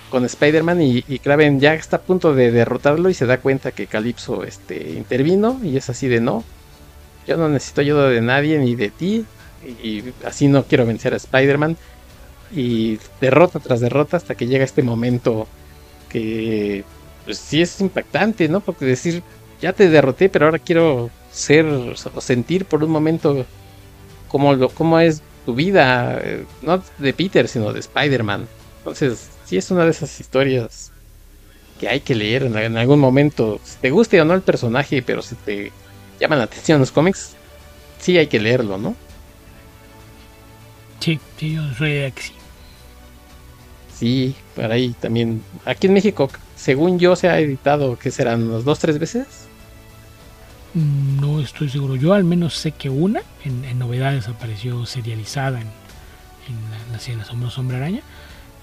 con 0.09 0.25
Spider-Man 0.25 0.81
y, 0.81 1.03
y, 1.07 1.19
Kraven 1.19 1.59
ya 1.59 1.73
está 1.73 1.97
a 1.97 2.01
punto 2.01 2.33
de 2.33 2.51
derrotarlo 2.51 3.09
y 3.09 3.13
se 3.13 3.25
da 3.25 3.39
cuenta 3.39 3.71
que 3.71 3.87
Calypso 3.87 4.43
este, 4.43 4.91
intervino 4.91 5.59
y 5.63 5.77
es 5.77 5.89
así 5.89 6.07
de 6.07 6.19
no, 6.19 6.43
yo 7.27 7.37
no 7.37 7.47
necesito 7.49 7.81
ayuda 7.81 8.09
de 8.09 8.21
nadie 8.21 8.57
ni 8.59 8.75
de 8.75 8.89
ti 8.89 9.25
y, 9.83 10.03
así 10.25 10.47
no 10.47 10.63
quiero 10.63 10.85
vencer 10.85 11.13
a 11.13 11.17
Spider-Man 11.17 11.77
y 12.51 12.99
derrota 13.21 13.59
tras 13.59 13.79
derrota 13.79 14.17
hasta 14.17 14.35
que 14.35 14.47
llega 14.47 14.63
este 14.63 14.81
momento 14.81 15.47
que 16.09 16.83
pues 17.25 17.37
sí 17.37 17.61
es 17.61 17.79
impactante, 17.79 18.49
¿no? 18.49 18.61
Porque 18.61 18.85
decir, 18.85 19.21
ya 19.61 19.73
te 19.73 19.89
derroté, 19.89 20.29
pero 20.29 20.45
ahora 20.45 20.57
quiero 20.57 21.11
ser 21.31 21.65
o 21.65 22.21
sentir 22.21 22.65
por 22.65 22.83
un 22.83 22.89
momento 22.89 23.45
cómo, 24.27 24.55
lo, 24.55 24.69
cómo 24.69 24.99
es 24.99 25.21
tu 25.45 25.53
vida, 25.53 26.19
eh, 26.23 26.45
no 26.63 26.81
de 26.97 27.13
Peter, 27.13 27.47
sino 27.47 27.71
de 27.71 27.81
Spider-Man. 27.81 28.47
Entonces, 28.79 29.29
sí 29.49 29.57
es 29.57 29.71
una 29.71 29.83
de 29.83 29.89
esas 29.89 30.19
historias 30.19 30.91
que 31.79 31.89
hay 31.89 32.01
que 32.01 32.13
leer 32.13 32.43
en, 32.43 32.77
algún 32.77 32.99
momento. 32.99 33.59
Si 33.63 33.77
te 33.77 33.89
guste 33.89 34.21
o 34.21 34.25
no 34.25 34.35
el 34.35 34.41
personaje, 34.41 35.01
pero 35.01 35.23
si 35.23 35.33
te 35.33 35.71
llaman 36.19 36.37
la 36.37 36.43
atención 36.43 36.79
los 36.79 36.91
cómics, 36.91 37.31
sí 37.99 38.15
hay 38.19 38.27
que 38.27 38.39
leerlo, 38.39 38.77
¿no? 38.77 38.95
Sí, 40.99 41.19
sí, 41.37 41.55
yo 41.55 41.63
soy 41.73 42.11
que 42.11 42.21
sí. 42.21 42.33
Sí, 43.97 44.35
por 44.55 44.71
ahí 44.71 44.93
también. 44.99 45.41
Aquí 45.65 45.87
en 45.87 45.93
México, 45.93 46.29
según 46.55 46.99
yo, 46.99 47.15
se 47.15 47.27
ha 47.27 47.39
editado, 47.39 47.97
¿qué 47.97 48.11
serán? 48.11 48.43
¿Unos 48.43 48.63
dos, 48.65 48.77
tres 48.77 48.99
veces? 48.99 49.25
Mm, 50.75 51.21
no 51.21 51.41
estoy 51.41 51.69
seguro. 51.69 51.95
Yo 51.95 52.13
al 52.13 52.23
menos 52.23 52.53
sé 52.53 52.71
que 52.71 52.89
una 52.89 53.23
en, 53.43 53.79
novedades 53.79 54.27
apareció 54.27 54.85
serializada 54.85 55.59
en, 55.59 55.67
la, 56.91 56.99
serie 56.99 57.17
La 57.17 57.25
Sombra 57.25 57.49
Sombra 57.49 57.77
Araña. 57.77 58.03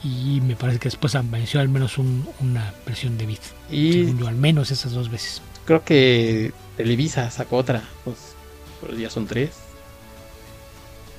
Y 0.04 0.40
me 0.42 0.56
parece 0.56 0.78
que 0.78 0.88
después 0.88 1.14
apareció 1.14 1.60
al 1.60 1.68
menos 1.68 1.98
una 1.98 2.74
versión 2.86 3.18
de 3.18 3.26
Beat. 3.26 3.40
Y 3.70 3.92
según 3.92 4.18
yo, 4.18 4.28
al 4.28 4.36
menos 4.36 4.70
esas 4.70 4.92
dos 4.92 5.10
veces. 5.10 5.42
Creo 5.64 5.84
que 5.84 6.52
Televisa 6.76 7.30
sacó 7.30 7.56
otra. 7.56 7.82
Pues, 8.04 8.98
ya 8.98 9.10
son 9.10 9.26
tres. 9.26 9.50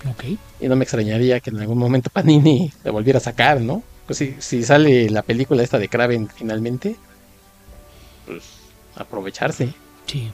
Ok. 0.10 0.24
Y 0.62 0.68
no 0.68 0.76
me 0.76 0.84
extrañaría 0.84 1.40
que 1.40 1.50
en 1.50 1.60
algún 1.60 1.78
momento 1.78 2.10
Panini 2.10 2.72
la 2.84 2.92
volviera 2.92 3.18
a 3.18 3.22
sacar, 3.22 3.60
¿no? 3.60 3.84
Pues 4.06 4.24
si, 4.40 4.64
sale 4.64 5.10
la 5.10 5.22
película 5.22 5.64
esta 5.64 5.80
de 5.80 5.90
Kraven 5.90 6.30
finalmente, 6.30 6.96
pues 8.26 8.44
aprovecharse. 8.96 9.74
Sí, 10.06 10.32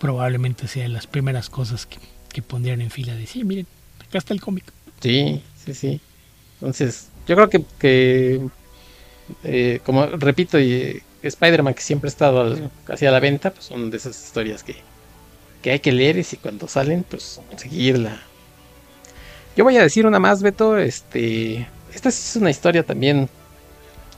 probablemente 0.00 0.66
sea 0.66 0.88
las 0.88 1.06
primeras 1.06 1.50
cosas 1.50 1.86
que, 1.86 1.98
que 2.30 2.42
pondrían 2.42 2.80
en 2.80 2.90
fila 2.90 3.14
de, 3.14 3.28
sí, 3.28 3.44
miren, 3.44 3.68
acá 4.00 4.18
está 4.18 4.34
el 4.34 4.40
cómic. 4.40 4.64
Sí, 5.00 5.40
sí, 5.64 5.72
sí. 5.72 6.00
Entonces, 6.54 7.10
yo 7.26 7.36
creo 7.36 7.48
que, 7.48 7.64
que 7.78 8.40
eh, 9.44 9.80
como 9.84 10.06
repito, 10.06 10.58
y 10.58 10.72
eh, 10.72 11.02
Spider-Man 11.22 11.74
que 11.74 11.82
siempre 11.82 12.08
ha 12.08 12.12
estado 12.12 12.70
casi 12.84 13.06
a 13.06 13.10
la 13.10 13.20
venta, 13.20 13.50
pues 13.50 13.66
son 13.66 13.90
de 13.90 13.96
esas 13.96 14.22
historias 14.22 14.62
que, 14.62 14.76
que 15.62 15.70
hay 15.70 15.80
que 15.80 15.92
leer 15.92 16.18
y 16.18 16.24
si 16.24 16.36
cuando 16.36 16.68
salen, 16.68 17.04
pues 17.04 17.40
seguirla. 17.56 18.20
Yo 19.56 19.64
voy 19.64 19.76
a 19.76 19.82
decir 19.82 20.06
una 20.06 20.18
más, 20.18 20.42
Beto, 20.42 20.78
este, 20.78 21.66
esta 21.94 22.08
es 22.08 22.36
una 22.36 22.50
historia 22.50 22.82
también. 22.82 23.28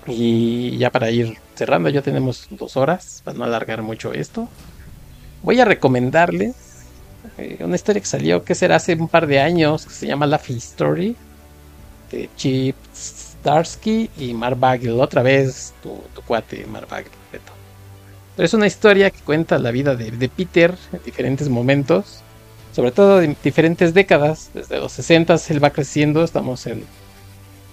Y 0.07 0.79
ya 0.79 0.91
para 0.91 1.11
ir 1.11 1.37
cerrando, 1.57 1.89
ya 1.89 2.01
tenemos 2.01 2.47
dos 2.51 2.77
horas, 2.77 3.23
para 3.25 3.37
no 3.37 3.45
alargar 3.45 3.83
mucho 3.83 4.13
esto. 4.13 4.49
Voy 5.43 5.61
a 5.61 5.65
recomendarles 5.65 6.55
eh, 7.39 7.59
una 7.61 7.77
historia 7.77 8.01
que 8.01 8.07
salió, 8.07 8.45
que 8.45 8.55
será 8.55 8.77
hace 8.77 8.95
un 8.95 9.09
par 9.09 9.27
de 9.27 9.41
años, 9.41 9.87
que 9.87 9.93
se 9.93 10.07
llama 10.07 10.27
Laffy 10.27 10.57
Story, 10.57 11.17
de 12.11 12.29
Chip 12.37 12.77
Starsky 12.95 14.11
y 14.19 14.35
Mark 14.35 14.59
Bagel. 14.59 15.01
Otra 15.01 15.23
vez 15.23 15.75
tu, 15.83 16.01
cuate, 16.27 16.67
Mark 16.67 16.89
Bagel. 16.89 17.13
Pero 18.37 18.45
es 18.45 18.55
una 18.55 18.67
historia 18.67 19.11
que 19.11 19.21
cuenta 19.21 19.59
la 19.59 19.71
vida 19.71 19.97
de, 19.97 20.29
Peter 20.29 20.75
en 20.93 21.01
diferentes 21.05 21.49
momentos, 21.49 22.21
sobre 22.75 22.93
todo 22.93 23.23
en 23.23 23.35
diferentes 23.43 23.95
décadas. 23.95 24.51
Desde 24.53 24.79
los 24.79 24.93
60 24.93 25.37
él 25.49 25.65
va 25.65 25.71
creciendo, 25.71 26.23
estamos 26.23 26.67
en 26.67 26.85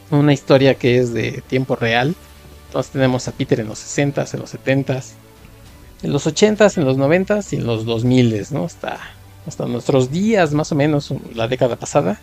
una 0.10 0.32
historia 0.32 0.76
que 0.76 1.00
es 1.00 1.14
de 1.14 1.44
tiempo 1.48 1.76
real. 1.76 2.16
Entonces 2.68 2.94
tenemos 2.94 3.28
a 3.28 3.34
Peter 3.34 3.60
en 3.60 3.68
los 3.68 3.80
60s, 3.80 4.34
en 4.34 4.40
los 4.40 4.56
70s, 4.56 5.12
en 6.02 6.14
los 6.14 6.26
80s, 6.26 6.78
en 6.78 6.86
los 6.86 6.98
90s 6.98 7.52
y 7.52 7.58
en 7.58 7.68
los 7.68 7.86
2000s, 7.86 8.52
¿no? 8.52 8.64
Hasta, 8.64 9.00
hasta 9.46 9.66
nuestros 9.66 10.12
días, 10.12 10.54
más 10.54 10.72
o 10.72 10.76
menos, 10.76 11.14
la 11.36 11.50
década 11.50 11.76
pasada. 11.76 12.20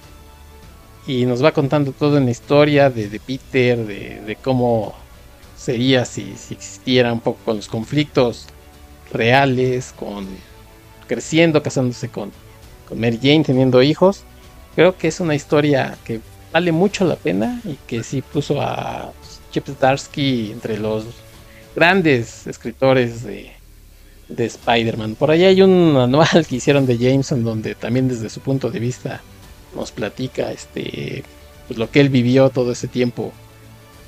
Y 1.06 1.24
nos 1.24 1.42
va 1.42 1.52
contando 1.52 1.92
toda 1.92 2.20
una 2.20 2.30
historia 2.30 2.90
de, 2.90 3.08
de 3.08 3.20
Peter, 3.20 3.78
de, 3.78 4.36
cómo 4.42 4.94
sería 5.56 6.04
si, 6.04 6.34
si, 6.36 6.54
existiera 6.54 7.12
un 7.12 7.20
poco 7.20 7.38
con 7.44 7.56
los 7.56 7.68
conflictos 7.68 8.46
reales, 9.12 9.92
con 9.98 10.26
creciendo, 11.06 11.62
casándose 11.62 12.08
con, 12.08 12.30
con 12.88 13.00
Mary 13.00 13.18
Jane, 13.20 13.44
teniendo 13.44 13.82
hijos. 13.82 14.24
Creo 14.74 14.96
que 14.96 15.08
es 15.08 15.20
una 15.20 15.34
historia 15.34 15.98
que 16.04 16.20
vale 16.52 16.72
mucho 16.72 17.04
la 17.04 17.16
pena 17.16 17.60
y 17.64 17.76
que 17.86 18.02
sí 18.02 18.22
puso 18.22 18.60
a 18.60 19.12
Chip 19.50 19.66
Zdarsky 19.66 20.52
entre 20.52 20.78
los 20.78 21.04
grandes 21.74 22.46
escritores 22.46 23.24
de, 23.24 23.52
de 24.28 24.46
Spider-Man. 24.46 25.16
Por 25.16 25.30
ahí 25.30 25.44
hay 25.44 25.62
un 25.62 25.96
anual 26.00 26.46
que 26.48 26.56
hicieron 26.56 26.86
de 26.86 26.98
Jameson 26.98 27.44
donde 27.44 27.74
también 27.74 28.08
desde 28.08 28.30
su 28.30 28.40
punto 28.40 28.70
de 28.70 28.78
vista 28.78 29.22
nos 29.74 29.92
platica 29.92 30.50
este 30.52 31.24
pues 31.68 31.78
lo 31.78 31.90
que 31.90 32.00
él 32.00 32.08
vivió 32.08 32.50
todo 32.50 32.72
ese 32.72 32.88
tiempo 32.88 33.32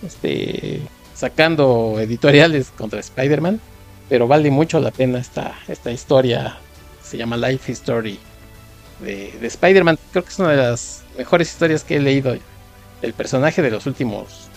este 0.04 0.80
sacando 1.14 2.00
editoriales 2.00 2.72
contra 2.76 3.00
Spider-Man, 3.00 3.60
pero 4.08 4.26
vale 4.26 4.50
mucho 4.50 4.80
la 4.80 4.90
pena 4.90 5.18
esta 5.18 5.54
esta 5.68 5.90
historia 5.90 6.58
se 7.02 7.18
llama 7.18 7.36
Life 7.36 7.70
History 7.70 8.18
de, 9.00 9.32
de 9.40 9.46
Spider-Man. 9.46 9.98
Creo 10.12 10.24
que 10.24 10.30
es 10.30 10.38
una 10.38 10.50
de 10.50 10.56
las 10.56 11.02
mejores 11.16 11.50
historias 11.50 11.84
que 11.84 11.96
he 11.96 12.00
leído 12.00 12.36
del 13.02 13.12
personaje 13.12 13.60
de 13.62 13.70
los 13.70 13.86
últimos, 13.86 14.48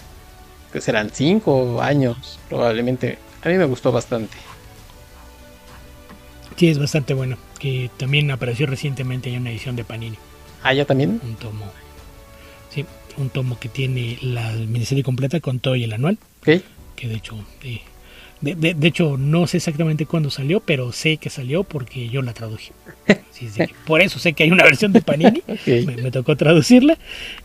que 0.71 0.79
serán 0.79 1.09
cinco 1.11 1.81
años 1.81 2.39
probablemente. 2.47 3.17
A 3.43 3.49
mí 3.49 3.55
me 3.55 3.65
gustó 3.65 3.91
bastante. 3.91 4.37
Sí, 6.55 6.69
es 6.69 6.79
bastante 6.79 7.13
bueno. 7.13 7.37
Que 7.59 7.89
también 7.97 8.31
apareció 8.31 8.67
recientemente 8.67 9.29
en 9.29 9.41
una 9.41 9.51
edición 9.51 9.75
de 9.75 9.83
Panini. 9.83 10.17
Ah, 10.65 10.73
ya 10.73 10.85
también. 10.85 11.21
Un 11.23 11.35
tomo. 11.35 11.71
Sí, 12.71 12.85
un 13.17 13.29
tomo 13.29 13.59
que 13.59 13.69
tiene 13.69 14.17
la 14.21 14.51
miniserie 14.51 15.03
completa 15.03 15.39
con 15.39 15.59
todo 15.59 15.75
y 15.75 15.83
el 15.83 15.93
anual. 15.93 16.17
Que 16.43 17.07
de 17.07 17.15
hecho 17.15 17.37
eh, 17.63 17.81
de, 18.41 18.87
hecho, 18.87 19.17
no 19.17 19.47
sé 19.47 19.57
exactamente 19.57 20.05
cuándo 20.05 20.29
salió, 20.29 20.59
pero 20.59 20.91
sé 20.91 21.17
que 21.17 21.29
salió 21.29 21.63
porque 21.63 22.09
yo 22.09 22.21
la 22.21 22.33
traduje. 22.33 22.73
Por 23.87 24.01
eso 24.01 24.19
sé 24.19 24.33
que 24.33 24.43
hay 24.43 24.51
una 24.51 24.63
versión 24.63 24.93
de 24.93 25.01
Panini. 25.01 25.41
Me, 25.65 26.11
tocó 26.11 26.35
traducirla. 26.35 26.97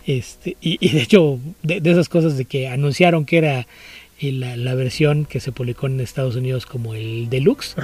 Este, 0.06 0.56
y, 0.60 0.88
de 0.88 1.02
hecho, 1.02 1.38
de, 1.62 1.80
esas 1.84 2.08
cosas 2.08 2.36
de 2.36 2.44
que 2.44 2.68
anunciaron 2.68 3.24
que 3.24 3.38
era 3.38 3.66
eh, 4.20 4.32
la, 4.32 4.74
versión 4.74 5.24
que 5.24 5.40
se 5.40 5.50
publicó 5.50 5.86
en 5.86 5.98
Estados 6.00 6.36
Unidos 6.36 6.66
como 6.66 6.94
el 6.94 7.30
deluxe, 7.30 7.74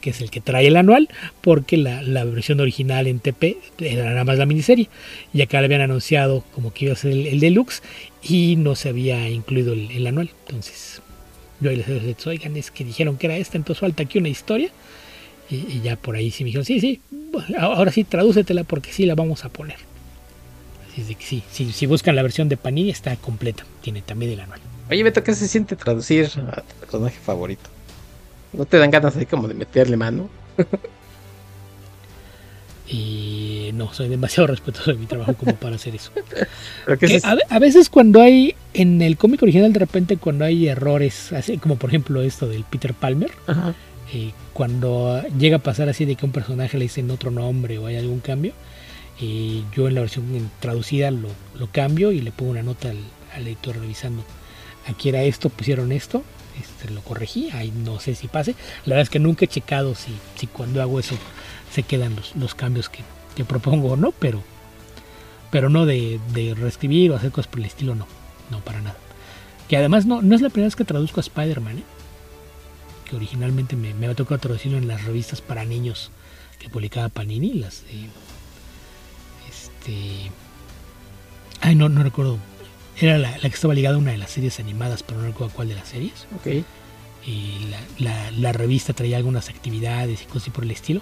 que 0.00 0.10
es 0.10 0.20
el 0.20 0.30
que 0.30 0.40
trae 0.40 0.66
el 0.66 0.76
anual, 0.76 1.08
porque 1.40 1.76
la, 1.76 2.24
versión 2.24 2.60
original 2.60 3.06
en 3.06 3.20
TP 3.20 3.58
era 3.78 4.04
nada 4.10 4.24
más 4.24 4.38
la 4.38 4.46
miniserie. 4.46 4.88
Y 5.32 5.42
acá 5.42 5.60
le 5.60 5.66
habían 5.66 5.82
anunciado 5.82 6.44
como 6.52 6.72
que 6.72 6.86
iba 6.86 6.94
a 6.94 6.96
ser 6.96 7.12
el, 7.12 7.38
deluxe 7.38 7.82
y 8.22 8.56
no 8.56 8.74
se 8.74 8.88
había 8.88 9.28
incluido 9.28 9.72
el, 9.72 9.90
el 9.92 10.06
anual. 10.06 10.30
Entonces 10.46 11.00
yo 11.60 11.70
les 11.70 11.86
dije, 11.86 12.16
oigan, 12.26 12.56
es 12.56 12.70
que 12.70 12.84
dijeron 12.84 13.16
que 13.16 13.26
era 13.26 13.36
esta, 13.36 13.56
entonces 13.56 13.80
falta 13.80 14.02
aquí 14.02 14.18
una 14.18 14.28
historia. 14.28 14.70
Y, 15.50 15.80
ya 15.82 15.96
por 15.96 16.16
ahí 16.16 16.30
sí 16.30 16.42
me 16.42 16.48
dijeron, 16.48 16.64
sí, 16.64 16.80
sí, 16.80 17.00
ahora 17.58 17.92
sí 17.92 18.02
tradúcetela 18.02 18.64
porque 18.64 18.92
sí 18.92 19.06
la 19.06 19.14
vamos 19.14 19.44
a 19.44 19.48
poner. 19.48 19.76
Así 20.90 21.02
es 21.02 21.08
de 21.08 21.14
que 21.14 21.24
sí, 21.24 21.42
si 21.72 21.86
buscan 21.86 22.16
la 22.16 22.22
versión 22.22 22.48
de 22.48 22.56
Panini 22.56 22.90
está 22.90 23.14
completa, 23.16 23.64
tiene 23.82 24.02
también 24.02 24.32
el 24.32 24.40
anual. 24.40 24.60
Oye, 24.90 25.02
Beto, 25.02 25.22
¿qué 25.22 25.34
se 25.34 25.48
siente 25.48 25.76
traducir 25.76 26.30
a 26.52 26.60
tu 26.62 26.74
personaje 26.80 27.18
favorito? 27.18 27.70
¿No 28.52 28.64
te 28.66 28.78
dan 28.78 28.90
ganas 28.90 29.16
ahí 29.16 29.26
como 29.26 29.48
de 29.48 29.54
meterle 29.54 29.96
mano? 29.96 30.28
Y 32.86 33.70
no, 33.74 33.92
soy 33.94 34.08
demasiado 34.08 34.46
respetuoso 34.48 34.92
de 34.92 34.98
mi 34.98 35.06
trabajo 35.06 35.34
como 35.34 35.54
para 35.56 35.76
hacer 35.76 35.94
eso. 35.94 36.10
a, 37.48 37.58
veces 37.58 37.88
cuando 37.88 38.20
hay, 38.20 38.54
en 38.74 39.00
el 39.02 39.16
cómic 39.16 39.42
original 39.42 39.72
de 39.72 39.78
repente 39.78 40.16
cuando 40.16 40.44
hay 40.44 40.68
errores, 40.68 41.32
así 41.32 41.58
como 41.58 41.76
por 41.76 41.90
ejemplo 41.90 42.22
esto 42.22 42.46
del 42.46 42.64
Peter 42.64 42.92
Palmer, 42.92 43.32
eh, 44.12 44.32
cuando 44.52 45.22
llega 45.38 45.56
a 45.56 45.60
pasar 45.60 45.88
así 45.88 46.04
de 46.04 46.14
que 46.14 46.26
un 46.26 46.32
personaje 46.32 46.76
le 46.76 46.84
dicen 46.84 47.10
otro 47.10 47.30
nombre 47.30 47.78
o 47.78 47.86
hay 47.86 47.96
algún 47.96 48.20
cambio, 48.20 48.52
eh, 49.20 49.62
yo 49.74 49.88
en 49.88 49.94
la 49.94 50.00
versión 50.00 50.50
traducida 50.60 51.10
lo, 51.10 51.28
cambio 51.72 52.12
y 52.12 52.20
le 52.20 52.32
pongo 52.32 52.50
una 52.50 52.62
nota 52.62 52.90
al, 52.90 53.46
editor 53.46 53.76
revisando. 53.76 54.22
Aquí 54.86 55.08
era 55.08 55.22
esto, 55.22 55.48
pusieron 55.48 55.92
esto, 55.92 56.22
este, 56.60 56.92
lo 56.92 57.00
corregí, 57.02 57.50
ahí 57.50 57.70
no 57.70 58.00
sé 58.00 58.14
si 58.14 58.28
pase. 58.28 58.54
La 58.84 58.90
verdad 58.90 59.02
es 59.02 59.10
que 59.10 59.18
nunca 59.18 59.44
he 59.44 59.48
checado 59.48 59.94
si, 59.94 60.14
si 60.36 60.46
cuando 60.46 60.82
hago 60.82 61.00
eso 61.00 61.16
se 61.72 61.82
quedan 61.82 62.16
los, 62.16 62.36
los 62.36 62.54
cambios 62.54 62.88
que, 62.88 63.02
que, 63.34 63.44
propongo 63.44 63.96
no, 63.96 64.12
pero, 64.12 64.42
pero 65.50 65.68
no 65.68 65.86
de, 65.86 66.20
de 66.32 66.54
reescribir 66.54 67.10
o 67.10 67.16
hacer 67.16 67.30
cosas 67.30 67.50
por 67.50 67.60
el 67.60 67.66
estilo, 67.66 67.94
no, 67.94 68.06
no, 68.50 68.60
para 68.60 68.80
nada. 68.80 68.96
Que 69.68 69.76
además 69.76 70.06
no, 70.06 70.22
no 70.22 70.34
es 70.34 70.42
la 70.42 70.50
primera 70.50 70.66
vez 70.66 70.76
que 70.76 70.84
traduzco 70.84 71.20
a 71.20 71.22
Spider-Man, 71.22 71.78
¿eh? 71.78 71.84
que 73.08 73.16
originalmente 73.16 73.76
me, 73.76 73.94
me 73.94 74.14
tocado 74.14 74.38
traducirlo 74.38 74.78
en 74.78 74.88
las 74.88 75.04
revistas 75.04 75.40
para 75.40 75.64
niños 75.64 76.10
que 76.58 76.68
publicaba 76.68 77.08
Panini, 77.08 77.54
las. 77.54 77.82
Este. 79.48 80.30
Ay, 81.60 81.74
no, 81.74 81.88
no 81.88 82.02
recuerdo. 82.02 82.38
Era 83.00 83.18
la, 83.18 83.30
la 83.32 83.40
que 83.48 83.54
estaba 83.54 83.74
ligada 83.74 83.96
a 83.96 83.98
una 83.98 84.12
de 84.12 84.18
las 84.18 84.30
series 84.30 84.60
animadas, 84.60 85.02
pero 85.02 85.20
no 85.20 85.26
recuerdo 85.26 85.52
cuál 85.54 85.68
de 85.68 85.74
las 85.74 85.88
series. 85.88 86.26
Ok. 86.36 86.64
Y 87.26 87.66
la, 87.70 87.80
la- 87.98 88.30
la 88.32 88.52
revista 88.52 88.92
traía 88.92 89.16
algunas 89.16 89.48
actividades 89.48 90.22
y 90.22 90.26
cosas 90.26 90.50
por 90.50 90.64
el 90.64 90.70
estilo. 90.70 91.00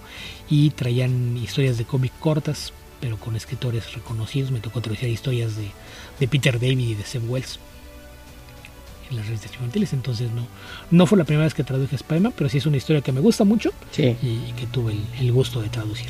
Y 0.48 0.70
traían 0.70 1.36
historias 1.36 1.78
de 1.78 1.84
cómic 1.84 2.12
cortas, 2.20 2.72
pero 3.00 3.18
con 3.18 3.36
escritores 3.36 3.92
reconocidos. 3.94 4.50
Me 4.50 4.60
tocó 4.60 4.80
traducir 4.80 5.08
historias 5.08 5.56
de, 5.56 5.70
de 6.20 6.28
Peter 6.28 6.54
David 6.60 6.78
y 6.78 6.94
de 6.94 7.04
Seb 7.04 7.28
Wells 7.30 7.58
en 9.10 9.16
las 9.16 9.26
revistas 9.26 9.52
infantiles. 9.52 9.92
Entonces 9.92 10.30
no, 10.30 10.46
no 10.90 11.06
fue 11.06 11.18
la 11.18 11.24
primera 11.24 11.44
vez 11.44 11.54
que 11.54 11.64
traduje 11.64 11.96
Spider-Man, 11.96 12.32
pero 12.36 12.48
sí 12.48 12.58
es 12.58 12.66
una 12.66 12.76
historia 12.78 13.02
que 13.02 13.12
me 13.12 13.20
gusta 13.20 13.44
mucho 13.44 13.70
Sí. 13.90 14.16
y 14.22 14.52
que 14.56 14.66
tuve 14.66 14.92
el, 14.92 15.04
el 15.20 15.32
gusto 15.32 15.60
de 15.60 15.68
traducir. 15.68 16.08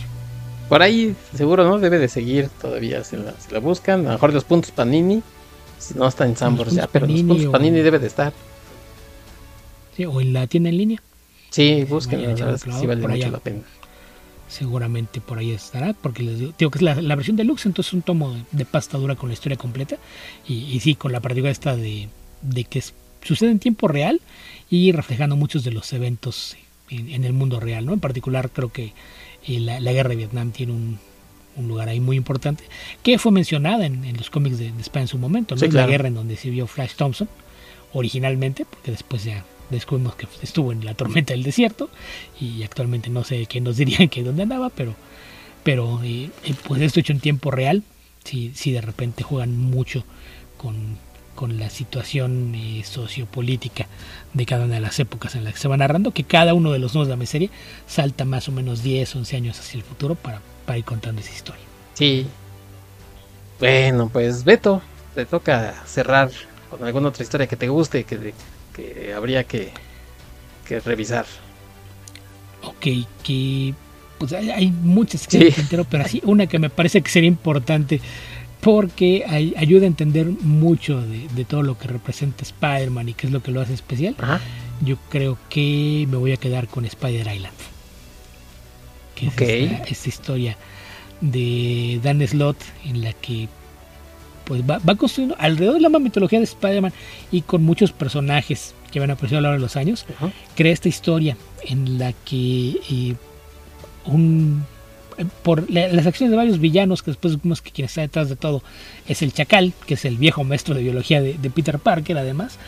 Por 0.69 0.81
ahí, 0.83 1.15
seguro, 1.35 1.65
¿no? 1.65 1.79
Debe 1.79 1.99
de 1.99 2.09
seguir 2.09 2.49
todavía. 2.61 3.03
Si 3.05 3.17
la, 3.17 3.33
si 3.41 3.53
la 3.53 3.59
buscan. 3.59 4.01
A 4.03 4.05
lo 4.05 4.11
mejor 4.13 4.33
los 4.33 4.45
puntos 4.45 4.71
Panini. 4.71 5.23
Si 5.83 5.95
no 5.95 6.07
está 6.07 6.25
en 6.27 6.37
Sambors 6.37 6.73
ya, 6.75 6.87
pero 6.87 7.07
los 7.07 7.15
Panini 7.21 7.47
o- 7.47 7.53
Panini 7.53 7.81
debe 7.81 7.99
de 7.99 8.07
estar. 8.07 8.33
Sí, 9.97 10.05
o 10.07 10.21
en 10.21 10.33
la 10.33 10.47
tienda 10.47 10.69
en 10.71 10.79
línea. 10.79 11.03
Sí, 11.51 11.85
búsquenlo. 11.85 12.29
La 12.29 12.35
verdad 12.35 12.55
es 12.55 12.65
que 12.65 12.73
sí 12.73 12.87
vale 12.87 13.03
mucho 13.03 13.15
allá. 13.15 13.31
la 13.31 13.39
pena. 13.41 13.63
seguramente 14.49 15.21
por 15.21 15.39
ahí 15.39 15.51
estará, 15.51 15.93
porque 15.95 16.23
les 16.23 16.39
digo, 16.39 16.53
digo 16.59 16.71
que 16.71 16.79
es 16.79 16.83
la, 16.83 16.95
la 17.01 17.15
versión 17.17 17.37
deluxe, 17.37 17.67
entonces 17.67 17.93
un 17.95 18.03
tomo 18.03 18.33
de, 18.35 18.43
de 18.53 18.65
pasta 18.67 18.99
dura 18.99 19.17
con 19.17 19.29
la 19.31 19.33
historia 19.35 19.57
completa, 19.57 19.97
y, 20.47 20.55
y 20.75 20.81
sí, 20.81 20.95
con 20.95 21.11
la 21.13 21.21
particularidad 21.21 21.53
esta 21.53 21.77
de, 21.77 22.09
de 22.43 22.65
que 22.65 22.79
es- 22.81 22.93
sucede 23.23 23.51
en 23.51 23.59
tiempo 23.59 23.89
real 23.89 24.21
y 24.69 24.93
reflejando 24.93 25.37
muchos 25.37 25.65
de 25.65 25.71
los 25.73 25.93
eventos 25.95 26.57
en, 26.91 27.11
en 27.11 27.25
el 27.25 27.33
mundo 27.33 27.61
real, 27.61 27.87
¿no? 27.87 27.93
En 27.95 28.01
particular 28.01 28.51
creo 28.51 28.71
que 28.73 28.93
eh, 29.47 29.59
la, 29.61 29.81
la 29.81 29.93
guerra 29.93 30.11
de 30.11 30.17
Vietnam 30.17 30.51
tiene 30.53 30.73
un, 30.73 30.99
un 31.57 31.69
lugar 31.69 31.89
ahí 31.89 32.01
muy 32.01 32.17
importante, 32.17 32.65
que 33.03 33.19
fue 33.19 33.33
mencionada 33.33 33.87
en, 33.87 34.05
en 34.05 34.17
los 34.17 34.31
cómics 34.31 34.59
de, 34.59 34.73
de 34.73 34.81
Spider 34.81 35.03
en 35.03 35.09
su 35.09 35.19
momento, 35.19 35.55
¿no? 35.55 35.59
Sí, 35.59 35.67
Es 35.67 35.71
claro. 35.71 35.87
La 35.87 35.93
guerra 35.93 36.09
en 36.09 36.15
donde 36.15 36.37
sirvió 36.37 36.67
Flash 36.67 36.95
Thompson, 36.97 37.29
originalmente, 37.93 38.65
porque 38.65 38.91
después 38.91 39.25
ya 39.25 39.45
descubrimos 39.71 40.15
que 40.17 40.27
estuvo 40.43 40.73
en 40.73 40.85
la 40.85 40.95
tormenta 40.95 41.33
del 41.33 41.43
desierto 41.43 41.89
y 42.41 42.63
actualmente 42.63 43.11
no 43.11 43.25
sé 43.25 43.47
qué 43.47 43.61
nos 43.61 43.77
dirían 43.79 44.09
que 44.09 44.23
dónde 44.23 44.43
andaba, 44.43 44.71
pero 44.71 44.95
pero 45.63 46.01
eh, 46.03 46.31
eh, 46.45 46.55
pues 46.67 46.83
esto 46.83 47.01
hecho 47.01 47.13
en 47.13 47.21
tiempo 47.21 47.51
real, 47.51 47.83
si, 48.25 48.53
si 48.55 48.73
de 48.73 48.81
repente 48.81 49.23
juegan 49.23 49.57
mucho 49.57 50.05
con, 50.57 50.99
con 51.35 51.59
la 51.59 51.71
situación 51.71 52.55
eh, 52.55 52.83
sociopolítica 52.85 53.87
de 54.33 54.47
cada 54.47 54.65
una 54.65 54.75
de 54.75 54.81
las 54.81 54.99
épocas 54.99 55.35
en 55.35 55.45
las 55.45 55.55
que 55.55 55.61
se 55.61 55.69
va 55.69 55.77
narrando, 55.77 56.11
que 56.11 56.25
cada 56.25 56.55
uno 56.55 56.73
de 56.73 56.79
los 56.79 56.95
nodos 56.95 57.09
de 57.09 57.13
la 57.13 57.17
miseria 57.19 57.51
salta 57.87 58.25
más 58.25 58.49
o 58.49 58.53
menos 58.53 58.83
10, 58.83 59.17
11 59.17 59.37
años 59.37 59.61
hacia 59.61 59.79
el 59.79 59.85
futuro 59.85 60.15
para, 60.15 60.41
ir 60.79 60.85
contando 60.85 61.21
esa 61.21 61.33
historia. 61.33 61.63
Sí. 61.95 62.27
Bueno, 63.59 64.09
pues 64.13 64.45
Beto, 64.45 64.83
te 65.15 65.25
toca 65.27 65.75
cerrar 65.87 66.31
con 66.71 66.83
alguna 66.85 67.09
otra 67.09 67.23
historia 67.23 67.47
que 67.47 67.57
te 67.57 67.69
guste, 67.69 68.05
que, 68.05 68.35
que 68.75 69.13
habría 69.15 69.45
que, 69.45 69.73
que 70.67 70.81
revisar. 70.81 71.27
Ok, 72.65 72.87
que 73.23 73.75
pues 74.19 74.33
hay, 74.33 74.51
hay 74.51 74.71
muchas 74.71 75.27
que 75.27 75.51
Sí. 75.53 75.61
entero, 75.61 75.85
pero 75.89 76.05
así 76.05 76.21
una 76.25 76.47
que 76.47 76.59
me 76.59 76.71
parece 76.71 77.03
que 77.03 77.11
sería 77.11 77.29
importante 77.29 78.01
porque 78.61 79.25
ay- 79.29 79.55
ayuda 79.57 79.83
a 79.85 79.89
entender 79.89 80.27
mucho 80.27 81.01
de, 81.01 81.27
de 81.35 81.45
todo 81.45 81.63
lo 81.65 81.77
que 81.77 81.89
representa 81.89 82.43
Spider-Man 82.45 83.09
y 83.09 83.15
qué 83.15 83.27
es 83.27 83.33
lo 83.33 83.43
que 83.43 83.51
lo 83.51 83.61
hace 83.61 83.75
especial. 83.75 84.15
Ajá. 84.19 84.41
Yo 84.81 84.97
creo 85.11 85.39
que 85.49 86.07
me 86.09 86.17
voy 86.17 86.33
a 86.33 86.37
quedar 86.37 86.69
con 86.69 86.85
Spider 86.85 87.33
Island. 87.35 87.55
Que 89.31 89.65
es 89.65 89.71
Ok. 89.71 89.73
esta, 89.73 89.85
esta 89.91 90.09
historia 90.09 90.57
de 91.21 92.01
Dan 92.03 92.27
Slott 92.27 92.57
en 92.85 93.03
la 93.03 93.13
que 93.13 93.49
pues 94.45 94.63
va, 94.69 94.79
va 94.79 94.97
construyendo 94.97 95.37
alrededor 95.39 95.77
de 95.77 95.81
la 95.83 95.89
mitología 96.01 96.41
de 96.41 96.45
Spider-Man 96.45 96.93
y 97.31 97.43
con 97.43 97.63
muchos 97.63 97.93
personajes 97.93 98.75
que 98.91 98.99
van 98.99 99.11
apareciendo 99.13 99.39
a 99.39 99.43
lo 99.43 99.49
largo 99.51 99.61
de 99.61 99.67
los 99.67 99.77
años 99.77 100.05
Ajá. 100.17 100.33
crea 100.57 100.73
esta 100.73 100.89
historia 100.89 101.37
en 101.65 101.99
la 101.99 102.13
que 102.13 102.77
eh, 102.91 103.15
un 104.05 104.65
eh, 105.17 105.25
por 105.45 105.71
la- 105.71 105.87
las 105.89 106.07
acciones 106.07 106.33
de 106.33 106.37
varios 106.37 106.59
villanos 106.59 107.03
que 107.05 107.13
después 107.13 107.41
vemos 107.41 107.63
que 107.63 107.71
quien 107.71 107.85
está 107.87 108.01
detrás 108.01 108.29
de 108.29 108.35
todo 108.37 108.63
es 109.07 109.23
el 109.23 109.33
Chacal, 109.33 109.73
que 109.87 109.95
es 109.95 110.05
el 110.05 110.17
viejo 110.17 110.43
maestro 110.43 110.75
de 110.75 110.83
biología 110.83 111.23
de, 111.23 111.35
de 111.35 111.51
Peter 111.51 111.79
Parker 111.79 112.19
además, 112.19 112.59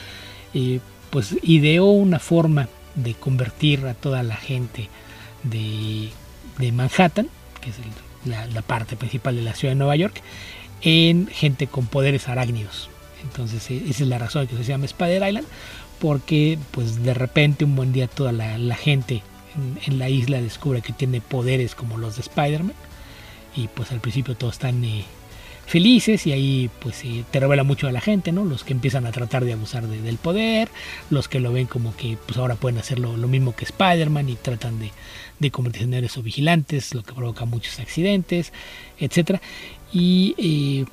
eh, 0.55 0.79
pues 1.11 1.35
ideó 1.43 1.87
una 1.87 2.21
forma 2.21 2.69
de 2.95 3.15
convertir 3.15 3.85
a 3.87 3.95
toda 3.95 4.23
la 4.23 4.37
gente 4.37 4.89
de, 5.43 6.11
de 6.59 6.73
Manhattan, 6.73 7.29
que 7.61 7.71
es 7.71 7.77
el- 7.79 8.55
la, 8.55 8.63
parte 8.63 8.97
principal 8.97 9.37
de 9.37 9.43
la 9.43 9.55
ciudad 9.55 9.73
de 9.73 9.79
Nueva 9.79 9.97
York, 9.97 10.23
en 10.83 11.27
gente 11.29 11.67
con 11.67 11.87
poderes 11.87 12.29
arácnidos. 12.29 12.89
Entonces 13.23 13.71
eh, 13.71 13.83
esa 13.89 14.03
es 14.05 14.09
la 14.09 14.19
razón 14.19 14.47
de 14.47 14.49
que 14.53 14.57
se 14.57 14.65
llama 14.65 14.87
Spider 14.87 15.27
Island, 15.29 15.47
porque 15.99 16.59
pues 16.71 17.03
de 17.03 17.15
repente 17.15 17.65
un 17.65 17.77
buen 17.77 17.93
día 17.93 18.07
toda 18.09 18.33
la, 18.33 18.75
gente 18.77 19.23
en, 19.87 19.99
la 19.99 20.09
isla 20.09 20.41
descubre 20.41 20.83
que 20.83 20.93
tiene 20.93 21.21
poderes 21.21 21.75
como 21.75 21.97
los 21.99 22.17
de 22.17 22.23
Spider-Man 22.23 22.75
y 23.57 23.69
pues 23.69 23.93
al 23.93 24.01
principio 24.01 24.35
todos 24.37 24.55
están 24.55 24.85
eh, 24.85 25.05
felices 25.67 26.27
y 26.27 26.33
ahí 26.33 26.71
pues 26.81 27.05
eh, 27.05 27.25
te 27.31 27.41
revela 27.41 27.63
mucho 27.63 27.87
a 27.89 27.93
la 27.93 28.01
gente, 28.01 28.33
¿no? 28.33 28.45
Los 28.45 28.65
que 28.65 28.73
empiezan 28.73 29.07
a 29.07 29.13
tratar 29.13 29.45
de 29.45 29.53
abusar 29.53 29.87
de- 29.87 30.03
del 30.03 30.17
poder, 30.19 30.69
los 31.11 31.29
que 31.29 31.41
lo 31.41 31.53
ven 31.53 31.67
como 31.67 31.97
que 31.97 32.19
pues 32.27 32.37
ahora 32.39 32.57
pueden 32.57 32.79
hacer 32.79 32.99
lo 32.99 33.17
mismo 33.29 33.55
que 33.55 33.65
Spider-Man 33.65 34.29
y 34.29 34.35
tratan 34.37 34.79
de, 34.81 34.91
de 35.39 35.51
héroes 35.97 36.17
o 36.17 36.23
vigilantes, 36.23 36.95
lo 36.95 37.03
que 37.03 37.13
provoca 37.13 37.45
muchos 37.45 37.79
accidentes, 37.81 38.53
etcétera. 38.99 39.41
Y 39.93 40.35
eh, 40.39 40.85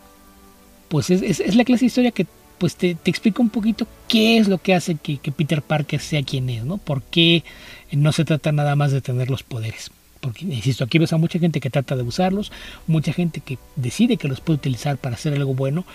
pues 0.89 1.09
es, 1.09 1.21
es- 1.21 1.39
es 1.39 1.55
la 1.55 1.63
clase 1.63 1.81
de 1.81 1.87
historia 1.87 2.11
que 2.11 2.27
pues 2.57 2.75
te, 2.75 2.93
te 2.93 3.09
explica 3.09 3.41
un 3.41 3.49
poquito 3.49 3.87
qué 4.07 4.37
es 4.37 4.47
lo 4.47 4.59
que 4.59 4.75
hace 4.75 4.95
que, 4.95 5.17
que 5.17 5.31
Peter 5.31 5.63
Parker 5.63 5.99
sea 5.99 6.21
quien 6.21 6.47
es, 6.49 6.63
¿no? 6.63 6.77
¿Por 6.77 7.01
qué 7.01 7.43
no 7.91 8.11
se 8.11 8.23
trata 8.23 8.51
nada 8.51 8.75
más 8.75 8.91
de 8.91 9.01
tener 9.01 9.31
los 9.31 9.41
poderes? 9.41 9.89
Porque, 10.19 10.45
insisto, 10.45 10.83
aquí 10.83 10.99
ves 10.99 11.11
a 11.13 11.17
mucha 11.17 11.39
gente 11.39 11.59
que 11.59 11.71
trata 11.71 11.95
de 11.95 12.03
usarlos, 12.03 12.51
mucha 12.85 13.13
gente 13.13 13.39
que 13.41 13.57
decide 13.75 14.17
que 14.17 14.27
los 14.27 14.41
puede 14.41 14.57
utilizar 14.57 14.97
para 14.97 15.15
hacer 15.15 15.33
algo 15.33 15.55
bueno, 15.55 15.85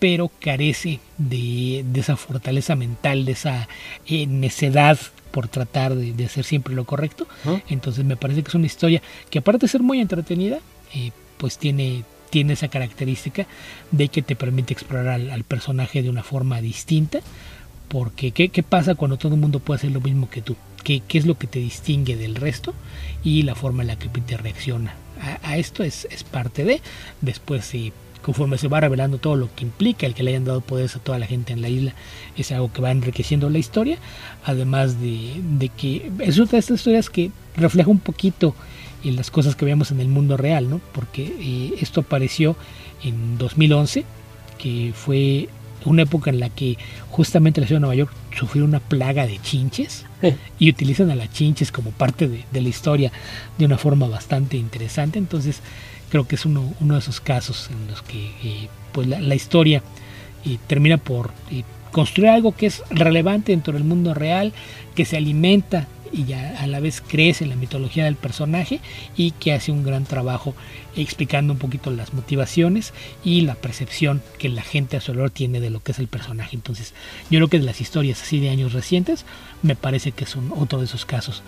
pero 0.00 0.28
carece 0.40 0.98
de, 1.16 1.84
de 1.86 2.00
esa 2.00 2.16
fortaleza 2.16 2.74
mental, 2.74 3.24
de 3.24 3.32
esa 3.32 3.68
eh, 4.08 4.26
necedad 4.26 4.98
por 5.30 5.48
tratar 5.48 5.94
de, 5.94 6.12
de 6.12 6.24
hacer 6.24 6.44
siempre 6.44 6.74
lo 6.74 6.84
correcto. 6.84 7.26
Entonces 7.68 8.04
me 8.04 8.16
parece 8.16 8.42
que 8.42 8.48
es 8.48 8.54
una 8.54 8.66
historia 8.66 9.02
que 9.30 9.38
aparte 9.38 9.66
de 9.66 9.68
ser 9.68 9.82
muy 9.82 10.00
entretenida, 10.00 10.58
eh, 10.94 11.10
pues 11.36 11.58
tiene, 11.58 12.04
tiene 12.30 12.54
esa 12.54 12.68
característica 12.68 13.46
de 13.90 14.08
que 14.08 14.22
te 14.22 14.36
permite 14.36 14.72
explorar 14.72 15.08
al, 15.08 15.30
al 15.30 15.44
personaje 15.44 16.02
de 16.02 16.10
una 16.10 16.22
forma 16.22 16.60
distinta. 16.60 17.20
Porque 17.88 18.32
¿qué, 18.32 18.48
qué 18.48 18.62
pasa 18.62 18.96
cuando 18.96 19.16
todo 19.16 19.34
el 19.34 19.40
mundo 19.40 19.60
puede 19.60 19.78
hacer 19.78 19.92
lo 19.92 20.00
mismo 20.00 20.28
que 20.28 20.42
tú? 20.42 20.56
¿Qué, 20.82 21.02
qué 21.06 21.18
es 21.18 21.26
lo 21.26 21.38
que 21.38 21.46
te 21.46 21.60
distingue 21.60 22.16
del 22.16 22.34
resto? 22.34 22.74
Y 23.22 23.42
la 23.42 23.54
forma 23.54 23.82
en 23.82 23.88
la 23.88 23.98
que 23.98 24.08
Peter 24.08 24.42
reacciona 24.42 24.94
a, 25.20 25.50
a 25.50 25.56
esto 25.56 25.84
es, 25.84 26.06
es 26.10 26.24
parte 26.24 26.64
de. 26.64 26.80
Después, 27.20 27.64
sí, 27.64 27.92
conforme 28.26 28.58
se 28.58 28.66
va 28.66 28.80
revelando 28.80 29.18
todo 29.18 29.36
lo 29.36 29.54
que 29.54 29.62
implica 29.62 30.04
el 30.04 30.12
que 30.12 30.24
le 30.24 30.32
hayan 30.32 30.44
dado 30.44 30.60
poderes 30.60 30.96
a 30.96 30.98
toda 30.98 31.20
la 31.20 31.28
gente 31.28 31.52
en 31.52 31.62
la 31.62 31.68
isla, 31.68 31.94
es 32.36 32.50
algo 32.50 32.72
que 32.72 32.82
va 32.82 32.90
enriqueciendo 32.90 33.48
la 33.50 33.58
historia. 33.58 33.98
Además 34.44 35.00
de, 35.00 35.40
de 35.58 35.68
que 35.68 36.10
es 36.18 36.36
otra 36.40 36.56
de 36.56 36.58
estas 36.58 36.80
historias 36.80 37.08
que 37.08 37.30
refleja 37.56 37.88
un 37.88 38.00
poquito 38.00 38.56
en 39.04 39.14
las 39.14 39.30
cosas 39.30 39.54
que 39.54 39.64
vemos 39.64 39.92
en 39.92 40.00
el 40.00 40.08
mundo 40.08 40.36
real, 40.36 40.68
¿no? 40.68 40.80
Porque 40.92 41.22
eh, 41.38 41.74
esto 41.80 42.00
apareció 42.00 42.56
en 43.04 43.38
2011, 43.38 44.04
que 44.58 44.92
fue 44.92 45.48
una 45.84 46.02
época 46.02 46.30
en 46.30 46.40
la 46.40 46.48
que 46.48 46.78
justamente 47.10 47.60
la 47.60 47.68
ciudad 47.68 47.78
de 47.78 47.86
Nueva 47.86 47.94
York 47.94 48.12
sufrió 48.36 48.64
una 48.64 48.80
plaga 48.80 49.24
de 49.24 49.38
chinches 49.38 50.04
y 50.58 50.68
utilizan 50.68 51.12
a 51.12 51.14
las 51.14 51.30
chinches 51.30 51.70
como 51.70 51.92
parte 51.92 52.26
de, 52.26 52.44
de 52.50 52.60
la 52.60 52.68
historia 52.68 53.12
de 53.56 53.66
una 53.66 53.78
forma 53.78 54.08
bastante 54.08 54.56
interesante. 54.56 55.20
Entonces 55.20 55.60
creo 56.10 56.26
que 56.26 56.36
es 56.36 56.44
uno, 56.44 56.74
de 56.80 56.98
esos 56.98 57.20
casos 57.20 57.70
en 57.70 57.88
los 57.88 58.02
que 58.02 58.30
eh, 58.42 58.68
pues 58.92 59.06
la, 59.06 59.34
historia 59.34 59.82
eh, 60.44 60.58
termina 60.66 60.96
por 60.96 61.32
eh, 61.50 61.64
construir 61.92 62.30
algo 62.30 62.52
que 62.52 62.66
es 62.66 62.82
relevante 62.90 63.52
dentro 63.52 63.72
del 63.72 63.84
mundo 63.84 64.14
real, 64.14 64.52
que 64.94 65.04
se 65.04 65.16
alimenta 65.16 65.88
y 66.12 66.24
ya 66.24 66.60
a 66.60 66.66
la 66.66 66.80
vez 66.80 67.00
crece 67.00 67.44
en 67.44 67.50
la 67.50 67.56
mitología 67.56 68.04
del 68.04 68.16
personaje 68.16 68.80
y 69.16 69.32
que 69.32 69.52
hace 69.52 69.72
un 69.72 69.82
gran 69.82 70.04
trabajo 70.04 70.54
explicando 70.94 71.52
un 71.52 71.58
poquito 71.58 71.90
las 71.90 72.14
motivaciones 72.14 72.92
y 73.24 73.42
la 73.42 73.54
percepción 73.54 74.22
que 74.38 74.48
la 74.48 74.62
gente 74.62 74.96
a 74.96 75.00
su 75.00 75.10
alrededor 75.10 75.30
tiene 75.30 75.60
de 75.60 75.70
lo 75.70 75.82
que 75.82 75.92
es 75.92 75.98
el 75.98 76.08
personaje. 76.08 76.54
Entonces, 76.54 76.94
yo 77.30 77.38
creo 77.38 77.48
que 77.48 77.58
de 77.58 77.64
las 77.64 77.80
historias 77.80 78.22
así 78.22 78.40
de 78.40 78.50
años 78.50 78.72
recientes, 78.72 79.24
me 79.62 79.74
parece 79.74 80.12
que 80.12 80.24
es 80.24 80.36
otro 80.56 80.78
de 80.78 80.84
esos 80.84 81.04
casos 81.04 81.42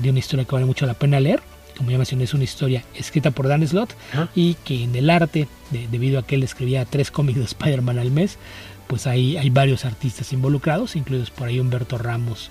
de 0.00 0.10
una 0.10 0.18
historia 0.18 0.44
que 0.44 0.52
vale 0.52 0.66
mucho 0.66 0.86
la 0.86 0.94
pena 0.94 1.20
leer. 1.20 1.42
Como 1.76 1.90
ya 1.90 1.98
mencioné, 1.98 2.24
es 2.24 2.34
una 2.34 2.44
historia 2.44 2.84
escrita 2.94 3.30
por 3.30 3.48
Dan 3.48 3.66
Slott 3.66 3.92
y 4.34 4.54
que 4.64 4.84
en 4.84 4.94
el 4.96 5.10
arte, 5.10 5.48
de- 5.70 5.88
debido 5.88 6.18
a 6.18 6.26
que 6.26 6.36
él 6.36 6.42
escribía 6.42 6.84
tres 6.84 7.10
cómics 7.10 7.38
de 7.38 7.44
Spider-Man 7.44 7.98
al 7.98 8.10
mes, 8.10 8.38
pues 8.86 9.06
hay, 9.06 9.36
hay 9.36 9.50
varios 9.50 9.84
artistas 9.84 10.32
involucrados, 10.32 10.96
incluidos 10.96 11.30
por 11.30 11.48
ahí 11.48 11.60
Humberto 11.60 11.98
Ramos 11.98 12.50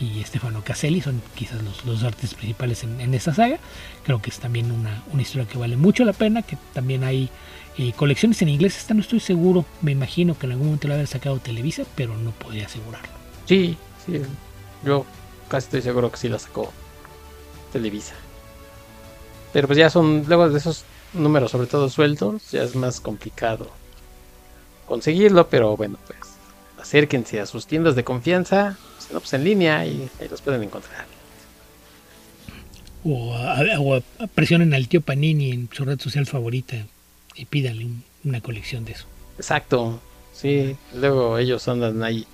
y 0.00 0.22
Stefano 0.24 0.62
Caselli, 0.64 1.00
son 1.00 1.22
quizás 1.34 1.62
los, 1.62 1.84
los 1.84 2.02
artistas 2.02 2.34
principales 2.34 2.82
en, 2.82 3.00
en, 3.00 3.14
esta 3.14 3.32
saga. 3.32 3.58
Creo 4.04 4.20
que 4.20 4.30
es 4.30 4.38
también 4.38 4.72
una, 4.72 5.02
una, 5.12 5.22
historia 5.22 5.46
que 5.46 5.58
vale 5.58 5.76
mucho 5.76 6.04
la 6.04 6.12
pena, 6.12 6.42
que 6.42 6.58
también 6.72 7.04
hay 7.04 7.28
eh, 7.78 7.92
colecciones 7.94 8.40
en 8.42 8.48
inglés, 8.48 8.76
esta 8.76 8.94
no 8.94 9.00
estoy 9.00 9.20
seguro, 9.20 9.64
me 9.82 9.92
imagino 9.92 10.36
que 10.36 10.46
en 10.46 10.52
algún 10.52 10.66
momento 10.68 10.88
lo 10.88 10.94
haber 10.94 11.06
sacado 11.06 11.38
Televisa, 11.38 11.84
pero 11.94 12.16
no 12.16 12.30
podría 12.32 12.66
asegurarlo. 12.66 13.10
Sí, 13.46 13.76
sí, 14.04 14.20
yo 14.84 15.06
casi 15.48 15.66
estoy 15.66 15.82
seguro 15.82 16.10
que 16.10 16.16
sí 16.16 16.28
la 16.28 16.38
sacó 16.38 16.72
Televisa. 17.72 18.14
Pero 19.54 19.68
pues 19.68 19.78
ya 19.78 19.88
son, 19.88 20.24
luego 20.26 20.50
de 20.50 20.58
esos 20.58 20.84
números, 21.12 21.52
sobre 21.52 21.68
todo 21.68 21.88
sueltos, 21.88 22.50
ya 22.50 22.64
es 22.64 22.74
más 22.74 23.00
complicado 23.00 23.70
conseguirlo, 24.86 25.48
pero 25.48 25.76
bueno, 25.76 25.96
pues 26.08 26.18
acérquense 26.78 27.40
a 27.40 27.46
sus 27.46 27.64
tiendas 27.64 27.94
de 27.94 28.02
confianza, 28.02 28.76
pues 29.12 29.32
en 29.32 29.44
línea 29.44 29.86
y 29.86 30.10
ahí 30.20 30.28
los 30.28 30.42
pueden 30.42 30.64
encontrar. 30.64 31.06
O, 33.04 33.32
a, 33.36 33.80
o 33.80 33.94
a 33.94 34.26
presionen 34.34 34.74
al 34.74 34.88
tío 34.88 35.00
Panini 35.00 35.52
en 35.52 35.68
su 35.72 35.84
red 35.84 36.00
social 36.00 36.26
favorita 36.26 36.76
y 37.36 37.44
pídanle 37.44 37.84
un, 37.84 38.02
una 38.24 38.40
colección 38.40 38.84
de 38.84 38.92
eso. 38.92 39.06
Exacto, 39.38 40.00
sí, 40.32 40.76
luego 40.96 41.38
ellos 41.38 41.68
andan 41.68 42.02
ahí 42.02 42.26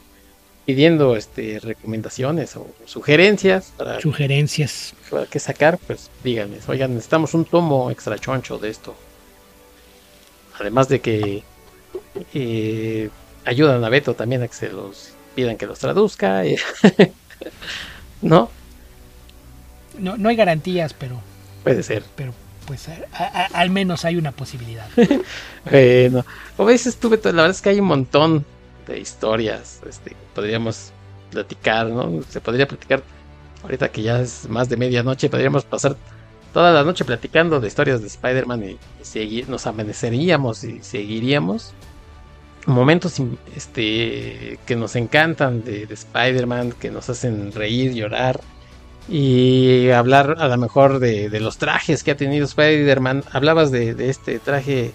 pidiendo 0.66 1.16
este 1.16 1.59
recomendaciones 1.61 2.57
o 2.57 2.69
sugerencias 2.85 3.73
para 3.77 4.01
sugerencias 4.01 4.95
para 5.11 5.27
qué 5.27 5.39
sacar, 5.39 5.78
pues 5.78 6.11
díganme, 6.23 6.59
oigan, 6.69 6.95
necesitamos 6.95 7.35
un 7.35 7.45
tomo 7.45 7.91
extra 7.91 8.19
choncho 8.19 8.59
de 8.59 8.70
esto. 8.70 8.95
Además 10.59 10.89
de 10.89 11.01
que 11.01 11.43
eh, 12.35 13.09
ayudan 13.45 13.82
a 13.82 13.89
Beto 13.89 14.15
también 14.15 14.43
a 14.43 14.49
que 14.49 14.55
se 14.55 14.69
los 14.70 15.12
pidan 15.35 15.57
que 15.57 15.66
los 15.66 15.78
traduzca. 15.78 16.47
Y 16.47 16.57
¿No? 18.23 18.51
No, 19.99 20.16
no 20.16 20.28
hay 20.28 20.37
garantías, 20.37 20.95
pero. 20.95 21.20
Puede 21.62 21.82
ser. 21.82 22.05
Pero 22.16 22.32
pues 22.66 22.89
a, 22.89 22.97
a, 23.12 23.47
al 23.47 23.70
menos 23.70 24.05
hay 24.05 24.16
una 24.16 24.32
posibilidad. 24.32 24.87
bueno, 25.65 26.24
dices 26.69 26.97
tú, 26.97 27.09
Beto, 27.09 27.32
la 27.32 27.43
verdad 27.43 27.57
es 27.57 27.62
que 27.62 27.70
hay 27.70 27.81
un 27.81 27.87
montón 27.87 28.45
historias. 28.99 29.81
Este, 29.89 30.17
podríamos 30.35 30.93
platicar, 31.31 31.87
¿no? 31.89 32.23
Se 32.29 32.41
podría 32.41 32.67
platicar 32.67 33.03
ahorita 33.62 33.91
que 33.91 34.03
ya 34.03 34.21
es 34.21 34.49
más 34.49 34.69
de 34.69 34.77
medianoche, 34.77 35.29
podríamos 35.29 35.65
pasar 35.65 35.97
toda 36.53 36.73
la 36.73 36.83
noche 36.83 37.05
platicando 37.05 37.61
de 37.61 37.69
historias 37.69 38.01
de 38.01 38.09
Spider-Man 38.09 38.65
y, 38.65 39.45
nos 39.49 39.67
amaneceríamos 39.67 40.65
y 40.65 40.83
seguiríamos 40.83 41.73
momentos 42.67 43.21
este, 43.55 44.59
que 44.67 44.77
nos 44.77 44.97
encantan 44.97 45.62
de, 45.62 45.87
de 45.87 45.95
Spider-Man, 45.95 46.73
que 46.73 46.91
nos 46.91 47.09
hacen 47.09 47.53
reír, 47.53 47.93
llorar 47.93 48.41
y 49.11 49.91
hablar 49.91 50.37
a 50.39 50.49
lo 50.49 50.57
mejor 50.57 51.01
de, 51.01 51.29
los 51.41 51.59
trajes 51.59 52.05
que 52.05 52.12
ha 52.12 52.17
tenido 52.17 52.45
Spider-Man. 52.45 53.25
Hablabas 53.33 53.71
de, 53.71 53.97
este 54.09 54.39
traje 54.39 54.93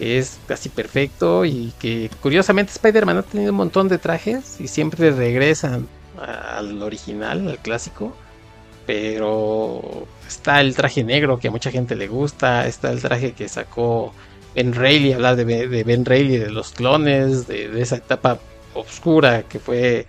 que 0.00 0.16
es 0.16 0.38
casi 0.48 0.70
perfecto 0.70 1.44
y 1.44 1.74
que 1.78 2.10
curiosamente 2.22 2.72
Spider-Man 2.72 3.18
ha 3.18 3.22
tenido 3.22 3.52
un 3.52 3.58
montón 3.58 3.86
de 3.86 3.98
trajes 3.98 4.58
y 4.58 4.66
siempre 4.66 5.10
regresan 5.10 5.86
al 6.18 6.82
original, 6.82 7.46
al 7.46 7.58
clásico. 7.58 8.16
Pero 8.86 10.06
está 10.26 10.62
el 10.62 10.74
traje 10.74 11.04
negro 11.04 11.38
que 11.38 11.48
a 11.48 11.50
mucha 11.50 11.70
gente 11.70 11.96
le 11.96 12.08
gusta, 12.08 12.66
está 12.66 12.90
el 12.90 13.02
traje 13.02 13.32
que 13.32 13.46
sacó 13.46 14.14
Ben 14.54 14.72
Reilly, 14.72 15.12
hablar 15.12 15.36
de, 15.36 15.44
de 15.68 15.84
Ben 15.84 16.06
Reilly, 16.06 16.38
de 16.38 16.50
los 16.50 16.72
clones, 16.72 17.46
de, 17.46 17.78
esa 17.78 17.96
etapa 17.96 18.40
oscura 18.72 19.42
que 19.42 19.58
fue 19.58 20.06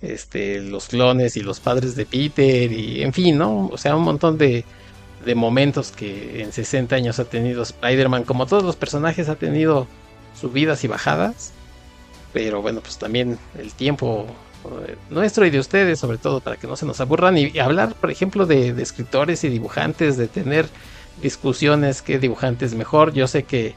este, 0.00 0.60
los 0.60 0.86
clones 0.86 1.36
y 1.36 1.40
los 1.40 1.58
padres 1.58 1.96
de 1.96 2.06
Peter, 2.06 2.70
y 2.70 3.02
en 3.02 3.12
fin, 3.12 3.36
¿no? 3.38 3.66
O 3.72 3.76
sea, 3.76 3.96
un 3.96 4.04
montón 4.04 4.38
de, 4.38 4.64
de 5.24 5.34
momentos 5.34 5.92
que 5.92 6.42
en 6.42 6.52
60 6.52 6.94
años 6.96 7.18
ha 7.18 7.24
tenido 7.24 7.62
Spider-Man, 7.62 8.24
como 8.24 8.46
todos 8.46 8.62
los 8.62 8.76
personajes, 8.76 9.28
ha 9.28 9.36
tenido 9.36 9.86
subidas 10.38 10.84
y 10.84 10.88
bajadas, 10.88 11.52
pero 12.32 12.62
bueno, 12.62 12.80
pues 12.80 12.98
también 12.98 13.38
el 13.58 13.72
tiempo 13.72 14.26
eh, 14.86 14.96
nuestro 15.10 15.44
y 15.46 15.50
de 15.50 15.58
ustedes, 15.58 15.98
sobre 15.98 16.18
todo 16.18 16.40
para 16.40 16.56
que 16.56 16.66
no 16.66 16.76
se 16.76 16.86
nos 16.86 17.00
aburran, 17.00 17.36
y, 17.36 17.58
hablar, 17.58 17.94
por 17.94 18.10
ejemplo, 18.10 18.46
de, 18.46 18.68
escritores 18.80 19.44
y 19.44 19.48
dibujantes, 19.48 20.16
de 20.16 20.28
tener 20.28 20.66
discusiones 21.20 22.02
qué 22.02 22.18
dibujante 22.18 22.64
es 22.64 22.74
mejor. 22.74 23.12
Yo 23.12 23.26
sé 23.26 23.44
que, 23.44 23.74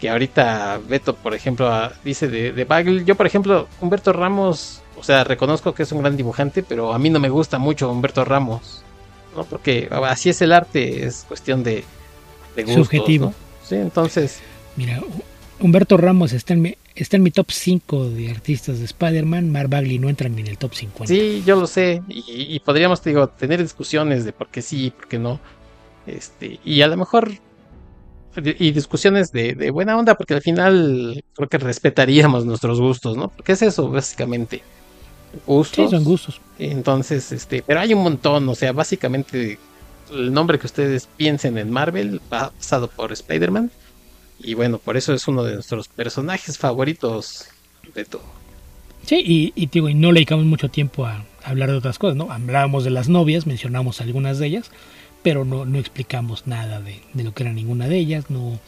que 0.00 0.10
ahorita 0.10 0.80
Beto, 0.88 1.14
por 1.14 1.34
ejemplo, 1.34 1.70
dice 2.04 2.28
de, 2.28 2.52
de 2.52 2.64
Bagel. 2.64 3.04
Yo, 3.04 3.16
por 3.16 3.26
ejemplo, 3.26 3.68
Humberto 3.80 4.12
Ramos, 4.12 4.82
o 4.98 5.02
sea, 5.02 5.24
reconozco 5.24 5.74
que 5.74 5.82
es 5.82 5.92
un 5.92 6.00
gran 6.00 6.16
dibujante, 6.16 6.62
pero 6.62 6.92
a 6.94 6.98
mí 6.98 7.10
no 7.10 7.20
me 7.20 7.28
gusta 7.28 7.58
mucho 7.58 7.90
Humberto 7.90 8.24
Ramos. 8.24 8.84
¿No? 9.36 9.44
Porque 9.44 9.88
así 9.90 10.30
es 10.30 10.42
el 10.42 10.52
arte, 10.52 11.06
es 11.06 11.24
cuestión 11.26 11.62
de, 11.62 11.84
de 12.56 12.62
gustos, 12.62 12.86
Subjetivo. 12.86 13.26
¿no? 13.26 13.34
Sí, 13.64 13.76
entonces. 13.76 14.40
Mira, 14.76 15.00
Humberto 15.58 15.96
Ramos 15.96 16.32
está 16.32 16.54
en 16.54 16.62
mi, 16.62 16.76
está 16.94 17.16
en 17.16 17.22
mi 17.22 17.30
top 17.30 17.50
5 17.50 18.10
de 18.10 18.30
artistas 18.30 18.78
de 18.78 18.84
Spider-Man. 18.84 19.50
Mark 19.50 19.68
Bagley 19.68 19.98
no 19.98 20.08
entra 20.08 20.28
ni 20.28 20.40
en 20.40 20.48
el 20.48 20.58
top 20.58 20.74
50. 20.74 21.12
Sí, 21.12 21.42
yo 21.46 21.60
lo 21.60 21.66
sé. 21.66 22.02
Y, 22.08 22.54
y 22.54 22.60
podríamos, 22.60 23.00
te 23.02 23.10
digo, 23.10 23.28
tener 23.28 23.62
discusiones 23.62 24.24
de 24.24 24.32
por 24.32 24.48
qué 24.48 24.62
sí 24.62 24.86
y 24.86 24.90
por 24.90 25.08
qué 25.08 25.18
no. 25.18 25.40
Este, 26.06 26.58
y 26.64 26.82
a 26.82 26.86
lo 26.88 26.96
mejor 26.96 27.30
y 28.36 28.70
discusiones 28.72 29.32
de, 29.32 29.54
de, 29.54 29.70
buena 29.70 29.96
onda, 29.96 30.14
porque 30.14 30.34
al 30.34 30.42
final 30.42 31.24
creo 31.34 31.48
que 31.48 31.58
respetaríamos 31.58 32.46
nuestros 32.46 32.80
gustos, 32.80 33.16
¿no? 33.16 33.28
Porque 33.28 33.52
es 33.52 33.62
eso, 33.62 33.90
básicamente. 33.90 34.62
Gustos. 35.46 35.90
Sí, 35.90 35.96
son 35.96 36.04
gustos. 36.04 36.40
Entonces, 36.58 37.32
este, 37.32 37.62
pero 37.62 37.80
hay 37.80 37.94
un 37.94 38.02
montón, 38.02 38.48
o 38.48 38.54
sea, 38.54 38.72
básicamente 38.72 39.58
el 40.12 40.32
nombre 40.32 40.58
que 40.58 40.66
ustedes 40.66 41.08
piensen 41.16 41.56
en 41.56 41.70
Marvel 41.70 42.20
ha 42.30 42.50
pasado 42.50 42.88
por 42.88 43.12
Spider-Man. 43.12 43.70
Y 44.40 44.54
bueno, 44.54 44.78
por 44.78 44.96
eso 44.96 45.12
es 45.12 45.28
uno 45.28 45.44
de 45.44 45.54
nuestros 45.54 45.88
personajes 45.88 46.58
favoritos 46.58 47.46
de 47.94 48.04
todo. 48.04 48.22
Sí, 49.06 49.22
y, 49.24 49.52
y, 49.54 49.66
digo, 49.66 49.88
y 49.88 49.94
no 49.94 50.12
le 50.12 50.20
dedicamos 50.20 50.46
mucho 50.46 50.68
tiempo 50.68 51.06
a 51.06 51.24
hablar 51.44 51.70
de 51.70 51.76
otras 51.76 51.98
cosas, 51.98 52.16
¿no? 52.16 52.30
Hablábamos 52.30 52.84
de 52.84 52.90
las 52.90 53.08
novias, 53.08 53.46
mencionamos 53.46 54.00
algunas 54.00 54.38
de 54.38 54.46
ellas 54.46 54.70
pero 55.22 55.44
no, 55.44 55.64
no 55.64 55.78
explicamos 55.78 56.46
nada 56.46 56.80
de, 56.80 57.00
de, 57.12 57.24
lo 57.24 57.34
que 57.34 57.42
era 57.42 57.52
ninguna 57.52 57.88
de 57.88 57.98
ellas, 57.98 58.30
no, 58.30 58.58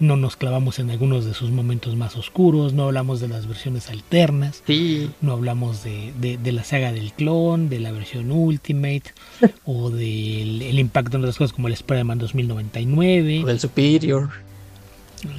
no 0.00 0.16
nos 0.16 0.36
clavamos 0.36 0.78
en 0.78 0.90
algunos 0.90 1.24
de 1.24 1.34
sus 1.34 1.50
momentos 1.50 1.96
más 1.96 2.16
oscuros, 2.16 2.72
no 2.72 2.84
hablamos 2.84 3.20
de 3.20 3.28
las 3.28 3.46
versiones 3.46 3.90
alternas, 3.90 4.62
sí. 4.66 5.10
no 5.20 5.32
hablamos 5.32 5.82
de, 5.82 6.12
de, 6.20 6.38
de, 6.38 6.52
la 6.52 6.64
saga 6.64 6.92
del 6.92 7.12
clon, 7.12 7.68
de 7.68 7.80
la 7.80 7.90
versión 7.90 8.30
Ultimate, 8.30 9.14
o 9.64 9.90
del 9.90 10.62
el 10.62 10.78
impacto 10.78 11.16
en 11.16 11.24
otras 11.24 11.36
cosas 11.36 11.52
como 11.52 11.68
el 11.68 11.74
Spider-Man 11.74 12.18
2099, 12.18 13.42
o 13.44 13.46
del 13.46 13.60
Superior. 13.60 14.30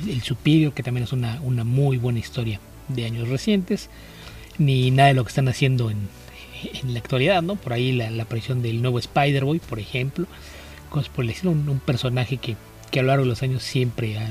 El, 0.04 0.10
el 0.10 0.22
Superior, 0.22 0.74
que 0.74 0.84
también 0.84 1.06
es 1.06 1.14
una, 1.14 1.40
una 1.42 1.64
muy 1.64 1.98
buena 1.98 2.20
historia 2.20 2.60
de 2.90 3.06
años 3.06 3.30
recientes, 3.30 3.90
ni 4.58 4.92
nada 4.92 5.10
de 5.10 5.14
lo 5.16 5.24
que 5.24 5.30
están 5.30 5.48
haciendo 5.48 5.90
en, 5.90 6.10
en 6.82 6.94
la 6.94 7.00
actualidad, 7.00 7.42
¿no? 7.42 7.56
Por 7.56 7.74
ahí 7.74 7.92
la, 7.92 8.12
la 8.12 8.24
aparición 8.24 8.62
del 8.62 8.82
nuevo 8.82 9.00
Spider-Boy, 9.00 9.60
por 9.60 9.80
ejemplo, 9.80 10.28
cosas 10.90 11.10
por 11.10 11.24
el 11.24 11.32
estilo, 11.32 11.52
un, 11.52 11.68
un 11.70 11.80
personaje 11.80 12.38
que, 12.38 12.56
que, 12.92 13.00
a 13.00 13.04
lo 13.04 13.08
largo 13.08 13.24
de 13.24 13.30
los 13.30 13.44
años 13.44 13.64
siempre 13.64 14.18
ha, 14.18 14.28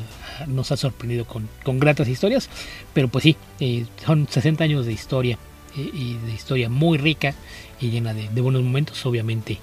nos 0.47 0.73
ha 0.73 0.77
sorprendido 0.77 1.24
con, 1.24 1.48
con, 1.65 1.78
gratas 1.78 2.09
historias, 2.09 2.48
pero 2.94 3.09
pues 3.09 3.24
sí, 3.24 3.36
eh, 3.60 3.86
son 4.05 4.28
60 4.28 4.65
años 4.65 4.86
de 4.86 4.93
historia 4.93 5.39
eh, 5.77 5.90
y 5.93 6.15
de 6.19 6.32
historia 6.32 6.69
muy 6.69 6.98
rica 6.98 7.35
y 7.81 7.90
llena 7.90 8.15
de, 8.15 8.28
de 8.28 8.40
buenos 8.40 8.62
momentos, 8.62 9.05
obviamente. 9.06 9.59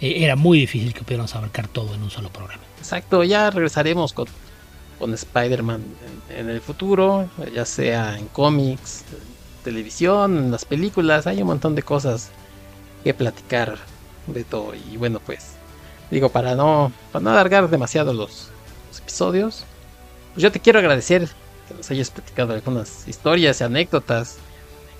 Eh, 0.00 0.24
era 0.24 0.36
muy 0.36 0.58
difícil 0.58 0.92
que 0.94 1.02
pudiéramos 1.02 1.34
abarcar 1.34 1.68
todo 1.68 1.94
en 1.94 2.02
un 2.02 2.10
solo 2.10 2.30
programa. 2.30 2.62
Exacto, 2.78 3.24
ya 3.24 3.50
regresaremos 3.50 4.12
con, 4.12 4.26
con 4.98 5.14
Spider-Man 5.14 5.82
en, 6.30 6.36
en 6.38 6.50
el 6.50 6.60
futuro, 6.60 7.28
ya 7.54 7.64
sea 7.64 8.18
en 8.18 8.26
cómics, 8.26 9.04
televisión, 9.64 10.36
en 10.36 10.50
las 10.50 10.64
películas, 10.64 11.26
hay 11.26 11.40
un 11.40 11.48
montón 11.48 11.74
de 11.74 11.82
cosas 11.82 12.30
que 13.02 13.14
platicar 13.14 13.78
de 14.26 14.44
todo. 14.44 14.74
Y 14.74 14.96
bueno, 14.96 15.20
pues 15.24 15.54
digo, 16.10 16.28
para 16.28 16.54
no, 16.54 16.92
para 17.12 17.22
no 17.22 17.30
alargar 17.30 17.68
demasiado 17.68 18.12
los, 18.12 18.50
los 18.88 19.00
episodios, 19.00 19.64
pues 20.34 20.42
yo 20.42 20.52
te 20.52 20.60
quiero 20.60 20.80
agradecer 20.80 21.28
que 21.68 21.74
nos 21.74 21.90
hayas 21.90 22.10
platicado 22.10 22.52
algunas 22.52 23.08
historias 23.08 23.60
y 23.60 23.64
anécdotas 23.64 24.36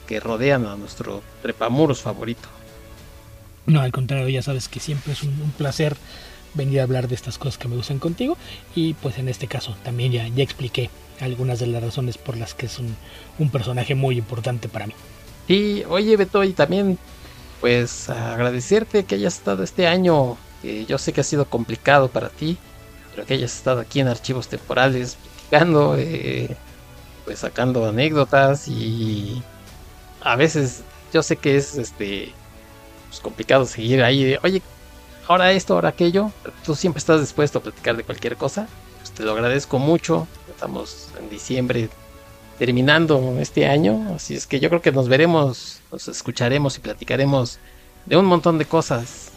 que 0.06 0.20
rodean 0.20 0.66
a 0.66 0.76
nuestro 0.76 1.22
trepamuros 1.42 2.00
favorito. 2.00 2.48
No, 3.66 3.80
al 3.80 3.92
contrario, 3.92 4.28
ya 4.28 4.42
sabes 4.42 4.68
que 4.68 4.80
siempre 4.80 5.12
es 5.12 5.22
un, 5.22 5.30
un, 5.40 5.50
placer 5.50 5.96
venir 6.52 6.80
a 6.80 6.82
hablar 6.84 7.08
de 7.08 7.14
estas 7.14 7.38
cosas 7.38 7.58
que 7.58 7.68
me 7.68 7.76
gustan 7.76 7.98
contigo 7.98 8.36
y 8.74 8.94
pues 8.94 9.18
en 9.18 9.28
este 9.28 9.46
caso 9.46 9.74
también 9.82 10.12
ya, 10.12 10.28
ya 10.28 10.44
expliqué 10.44 10.90
algunas 11.20 11.58
de 11.58 11.66
las 11.66 11.82
razones 11.82 12.18
por 12.18 12.36
las 12.36 12.54
que 12.54 12.66
es 12.66 12.78
un, 12.78 12.94
un 13.38 13.50
personaje 13.50 13.94
muy 13.94 14.18
importante 14.18 14.68
para 14.68 14.86
mí. 14.86 14.94
Y 15.48 15.84
oye 15.84 16.16
Beto, 16.16 16.44
y 16.44 16.52
también 16.52 16.98
pues 17.60 18.10
agradecerte 18.10 19.04
que 19.04 19.14
hayas 19.14 19.34
estado 19.34 19.62
este 19.62 19.86
año, 19.86 20.36
que 20.62 20.84
yo 20.84 20.98
sé 20.98 21.12
que 21.12 21.22
ha 21.22 21.24
sido 21.24 21.46
complicado 21.46 22.08
para 22.08 22.28
ti, 22.28 22.58
pero 23.14 23.26
que 23.26 23.34
hayas 23.34 23.54
estado 23.54 23.80
aquí 23.80 24.00
en 24.00 24.08
archivos 24.08 24.48
temporales 24.48 25.16
platicando. 25.48 25.96
Eh, 25.96 26.56
pues 27.24 27.40
sacando 27.40 27.86
anécdotas 27.86 28.68
y 28.68 29.42
a 30.22 30.36
veces 30.36 30.82
yo 31.12 31.22
sé 31.22 31.36
que 31.36 31.56
es 31.56 31.76
este 31.76 32.32
pues, 33.08 33.20
complicado 33.20 33.64
seguir 33.66 34.02
ahí 34.02 34.24
de, 34.24 34.38
oye, 34.42 34.62
ahora 35.26 35.52
esto, 35.52 35.74
ahora 35.74 35.90
aquello, 35.90 36.30
tú 36.64 36.74
siempre 36.74 36.98
estás 36.98 37.20
dispuesto 37.20 37.58
a 37.58 37.62
platicar 37.62 37.96
de 37.96 38.04
cualquier 38.04 38.36
cosa, 38.36 38.68
pues 38.98 39.12
te 39.12 39.22
lo 39.22 39.32
agradezco 39.32 39.78
mucho, 39.78 40.26
estamos 40.48 41.08
en 41.18 41.30
diciembre 41.30 41.88
terminando 42.58 43.36
este 43.40 43.66
año, 43.66 44.12
así 44.14 44.34
es 44.34 44.46
que 44.46 44.60
yo 44.60 44.68
creo 44.68 44.82
que 44.82 44.92
nos 44.92 45.08
veremos, 45.08 45.80
nos 45.90 46.06
escucharemos 46.08 46.76
y 46.76 46.80
platicaremos 46.80 47.58
de 48.06 48.16
un 48.16 48.26
montón 48.26 48.58
de 48.58 48.66
cosas 48.66 49.32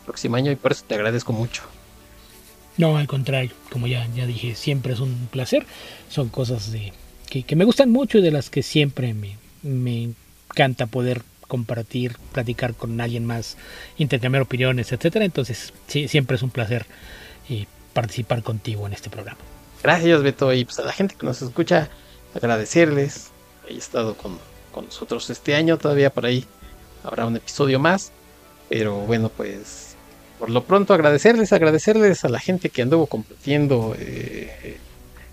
el 0.00 0.06
próximo 0.06 0.36
año 0.36 0.50
y 0.50 0.56
por 0.56 0.72
eso 0.72 0.84
te 0.86 0.94
agradezco 0.94 1.32
mucho. 1.32 1.75
No, 2.78 2.96
al 2.96 3.06
contrario, 3.06 3.52
como 3.70 3.86
ya, 3.86 4.06
ya 4.14 4.26
dije, 4.26 4.54
siempre 4.54 4.92
es 4.92 5.00
un 5.00 5.28
placer, 5.30 5.64
son 6.10 6.28
cosas 6.28 6.72
de, 6.72 6.92
que, 7.26 7.56
me 7.56 7.64
gustan 7.64 7.90
mucho 7.90 8.18
y 8.18 8.22
de 8.22 8.30
las 8.30 8.50
que 8.50 8.62
siempre 8.62 9.14
me, 9.14 9.36
me 9.62 10.14
encanta 10.50 10.86
poder 10.86 11.22
compartir, 11.48 12.16
platicar 12.32 12.74
con 12.74 13.00
alguien 13.00 13.24
más, 13.24 13.56
intercambiar 13.98 14.42
opiniones, 14.42 14.92
etcétera. 14.92 15.24
Entonces, 15.24 15.72
sí, 15.86 16.08
siempre 16.08 16.36
es 16.36 16.42
un 16.42 16.50
placer 16.50 16.86
eh, 17.48 17.66
participar 17.92 18.42
contigo 18.42 18.86
en 18.86 18.92
este 18.92 19.10
programa. 19.10 19.38
Gracias, 19.82 20.22
Beto, 20.22 20.52
y 20.52 20.64
pues 20.64 20.78
a 20.78 20.84
la 20.84 20.92
gente 20.92 21.14
que 21.18 21.26
nos 21.26 21.40
escucha, 21.42 21.88
agradecerles. 22.34 23.30
He 23.68 23.76
estado 23.76 24.16
con, 24.16 24.38
con 24.72 24.86
nosotros 24.86 25.30
este 25.30 25.54
año, 25.54 25.78
todavía 25.78 26.10
por 26.10 26.26
ahí 26.26 26.44
habrá 27.04 27.26
un 27.26 27.36
episodio 27.36 27.78
más. 27.78 28.12
Pero 28.68 28.96
bueno, 29.00 29.28
pues 29.28 29.85
por 30.38 30.50
lo 30.50 30.64
pronto 30.64 30.94
agradecerles, 30.94 31.52
agradecerles 31.52 32.24
a 32.24 32.28
la 32.28 32.40
gente 32.40 32.68
que 32.70 32.82
anduvo 32.82 33.06
compartiendo, 33.06 33.94
eh, 33.98 34.78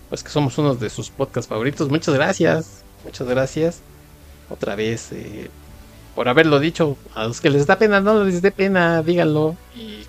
pues 0.10 0.24
que 0.24 0.30
somos 0.30 0.58
uno 0.58 0.76
de 0.76 0.90
sus 0.90 1.10
podcasts 1.10 1.50
favoritos. 1.50 1.90
Muchas 1.90 2.14
gracias, 2.14 2.84
muchas 3.04 3.28
gracias. 3.28 3.82
Otra 4.50 4.76
vez, 4.76 5.12
eh, 5.12 5.50
por 6.16 6.30
haberlo 6.30 6.60
dicho, 6.60 6.98
a 7.16 7.26
los 7.26 7.42
que 7.42 7.50
les 7.50 7.68
da 7.68 7.78
pena, 7.78 8.00
no 8.00 8.24
les 8.24 8.42
dé 8.42 8.52
pena, 8.52 9.02
díganlo. 9.04 9.58
Y 9.76 10.04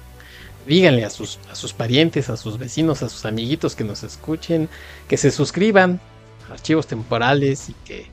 díganle 0.67 1.05
a 1.05 1.11
sus, 1.11 1.39
a 1.51 1.55
sus 1.55 1.73
parientes, 1.73 2.31
a 2.31 2.37
sus 2.37 2.59
vecinos, 2.59 3.03
a 3.03 3.09
sus 3.09 3.25
amiguitos 3.25 3.75
que 3.75 3.85
nos 3.85 4.03
escuchen, 4.03 4.69
que 5.09 5.17
se 5.17 5.31
suscriban 5.31 6.01
a 6.49 6.53
archivos 6.55 6.87
temporales 6.87 7.69
y 7.69 7.75
que, 7.85 8.07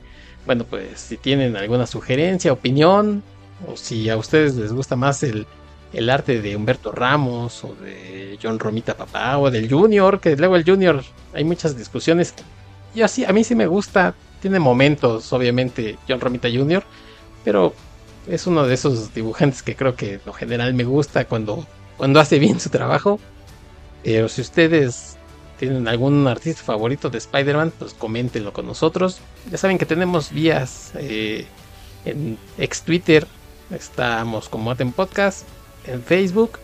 bueno, 0.46 0.64
pues 0.64 1.00
si 1.00 1.16
tienen 1.16 1.56
alguna 1.56 1.86
sugerencia, 1.86 2.52
opinión, 2.52 3.22
o 3.68 3.76
si 3.76 4.10
a 4.10 4.16
ustedes 4.16 4.56
les 4.56 4.72
gusta 4.72 4.96
más 4.96 5.22
el, 5.22 5.46
el 5.92 6.10
arte 6.10 6.40
de 6.40 6.56
Humberto 6.56 6.92
Ramos 6.92 7.64
o 7.64 7.74
de 7.74 8.38
John 8.42 8.58
Romita 8.58 8.96
Papá 8.96 9.38
o 9.38 9.50
del 9.50 9.70
Junior, 9.70 10.20
que 10.20 10.36
luego 10.36 10.56
el 10.56 10.64
Junior 10.64 11.02
hay 11.34 11.44
muchas 11.44 11.76
discusiones. 11.76 12.34
Y 12.94 13.02
así, 13.02 13.24
a 13.24 13.32
mí 13.32 13.44
sí 13.44 13.54
me 13.54 13.66
gusta, 13.66 14.14
tiene 14.40 14.58
momentos, 14.58 15.32
obviamente, 15.32 15.98
John 16.08 16.20
Romita 16.20 16.48
Jr., 16.50 16.82
pero 17.44 17.74
es 18.26 18.46
uno 18.46 18.66
de 18.66 18.74
esos 18.74 19.12
dibujantes 19.14 19.62
que 19.62 19.74
creo 19.74 19.96
que 19.96 20.20
en 20.24 20.32
general 20.34 20.74
me 20.74 20.84
gusta 20.84 21.24
cuando, 21.26 21.66
cuando 21.96 22.20
hace 22.20 22.38
bien 22.38 22.60
su 22.60 22.70
trabajo. 22.70 23.18
Pero 24.04 24.28
si 24.28 24.40
ustedes 24.40 25.16
tienen 25.58 25.86
algún 25.86 26.26
artista 26.26 26.62
favorito 26.62 27.08
de 27.08 27.18
Spider-Man, 27.18 27.72
pues 27.78 27.94
coméntenlo 27.94 28.52
con 28.52 28.66
nosotros. 28.66 29.20
Ya 29.50 29.58
saben 29.58 29.78
que 29.78 29.86
tenemos 29.86 30.32
vías 30.32 30.92
eh, 30.96 31.46
en 32.04 32.36
ex 32.58 32.82
Twitter, 32.82 33.26
estamos 33.70 34.48
como 34.48 34.70
Aten 34.70 34.92
Podcast, 34.92 35.46
en 35.86 36.02
Facebook 36.02 36.58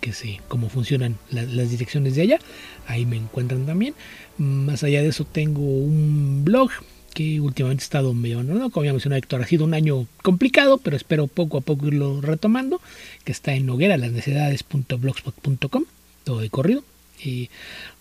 que 0.00 0.10
es 0.10 0.24
cómo 0.48 0.68
funcionan 0.68 1.16
las 1.30 1.70
direcciones 1.70 2.14
de 2.14 2.22
allá. 2.22 2.38
Ahí 2.86 3.06
me 3.06 3.16
encuentran 3.16 3.66
también. 3.66 3.94
Más 4.38 4.84
allá 4.84 5.02
de 5.02 5.08
eso, 5.08 5.24
tengo 5.24 5.62
un 5.62 6.44
blog 6.44 6.70
que 7.12 7.40
últimamente 7.40 7.82
he 7.82 7.84
estado 7.84 8.14
medio 8.14 8.42
¿no? 8.42 8.70
como 8.70 8.84
ya 8.84 8.92
mencionó 8.92 9.16
Héctor, 9.16 9.42
ha 9.42 9.46
sido 9.46 9.64
un 9.64 9.74
año 9.74 10.06
complicado, 10.22 10.78
pero 10.78 10.96
espero 10.96 11.26
poco 11.26 11.58
a 11.58 11.60
poco 11.60 11.88
irlo 11.88 12.20
retomando, 12.20 12.80
que 13.24 13.32
está 13.32 13.54
en 13.54 13.66
Noguera, 13.66 13.96
las 13.96 14.12
necesidades.blogspot.com, 14.12 15.84
todo 16.24 16.40
de 16.40 16.50
corrido, 16.50 16.84
y 17.24 17.50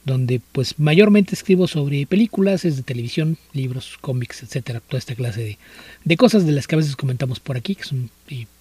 donde 0.03 0.41
pues 0.51 0.79
mayormente 0.79 1.35
escribo 1.35 1.67
sobre 1.67 2.07
películas, 2.07 2.65
es 2.65 2.77
de 2.77 2.83
televisión, 2.83 3.37
libros, 3.53 3.97
cómics, 4.01 4.41
etcétera, 4.41 4.79
toda 4.79 4.97
esta 4.97 5.13
clase 5.13 5.43
de, 5.43 5.57
de, 6.03 6.17
cosas 6.17 6.45
de 6.45 6.53
las 6.53 6.65
que 6.65 6.75
a 6.75 6.79
veces 6.79 6.95
comentamos 6.95 7.39
por 7.39 7.55
aquí, 7.55 7.75
que 7.75 7.83
son 7.83 8.09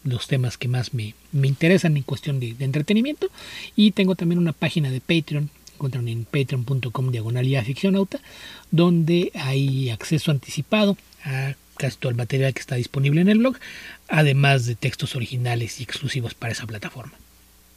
los 0.05 0.27
temas 0.27 0.59
que 0.59 0.69
más 0.69 0.93
me, 0.93 1.15
me 1.33 1.49
interesan 1.49 1.97
en 1.97 2.03
cuestión 2.03 2.41
de, 2.41 2.55
de 2.55 2.65
entretenimiento, 2.65 3.29
y 3.75 3.93
tengo 3.93 4.17
también 4.17 4.39
una 4.39 4.53
página 4.53 4.91
de 4.91 5.01
Patreon 5.01 5.49
encuentran 5.81 6.09
en 6.09 6.27
patreon.com 6.27 7.11
diagonal 7.11 7.47
y 7.47 7.57
ficcionauta, 7.63 8.21
donde 8.71 9.33
hay 9.35 9.89
acceso 9.89 10.31
anticipado 10.31 10.99
a 11.25 11.55
casi 11.79 11.97
todo 11.97 12.11
el 12.11 12.17
material 12.17 12.53
que 12.53 12.61
está 12.61 12.75
disponible 12.75 13.23
en 13.23 13.31
el 13.31 13.39
blog, 13.39 13.57
además 14.09 14.67
de 14.67 14.75
textos 14.75 15.17
originales 15.17 15.81
y 15.81 15.85
exclusivos 15.85 16.35
para 16.35 16.53
esa 16.53 16.67
plataforma. 16.67 17.15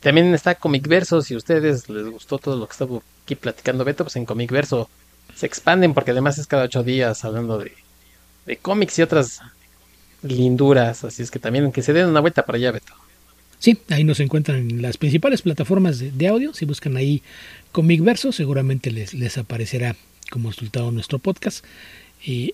También 0.02 0.34
está 0.34 0.56
Comic 0.56 0.86
Verso, 0.86 1.22
si 1.22 1.34
a 1.34 1.38
ustedes 1.38 1.88
les 1.88 2.08
gustó 2.08 2.38
todo 2.38 2.58
lo 2.58 2.68
que 2.68 2.74
estaba 2.74 3.00
aquí 3.24 3.36
platicando 3.36 3.86
Beto, 3.86 4.04
pues 4.04 4.18
en 4.18 4.26
Comic 4.26 4.52
Verso 4.52 4.90
se 5.34 5.46
expanden 5.46 5.94
porque 5.94 6.12
además 6.12 6.38
es 6.38 6.48
cada 6.48 6.66
ocho 6.66 6.84
días 6.84 7.24
hablando 7.24 7.58
de, 7.60 7.72
de 8.46 8.58
cómics 8.58 9.00
y 9.00 9.04
otras 9.04 9.40
linduras, 10.24 11.06
así 11.06 11.24
es 11.24 11.32
que 11.32 11.40
también 11.40 11.72
que 11.72 11.82
se 11.82 11.94
den 11.94 12.08
una 12.08 12.20
vuelta 12.20 12.46
para 12.46 12.58
allá 12.58 12.72
Beto. 12.74 12.94
Sí, 13.64 13.78
ahí 13.92 14.04
nos 14.04 14.20
encuentran 14.20 14.58
en 14.58 14.82
las 14.82 14.98
principales 14.98 15.42
plataformas 15.42 15.98
de, 15.98 16.28
audio. 16.28 16.54
Si 16.54 16.66
buscan 16.66 16.98
ahí 16.98 17.22
Comic 17.74 18.02
Verso, 18.02 18.32
seguramente 18.32 18.92
les, 18.92 19.14
les 19.14 19.38
aparecerá 19.38 19.96
como 20.32 20.50
resultado 20.50 20.92
nuestro 20.92 21.20
podcast. 21.20 21.66
Y 22.24 22.54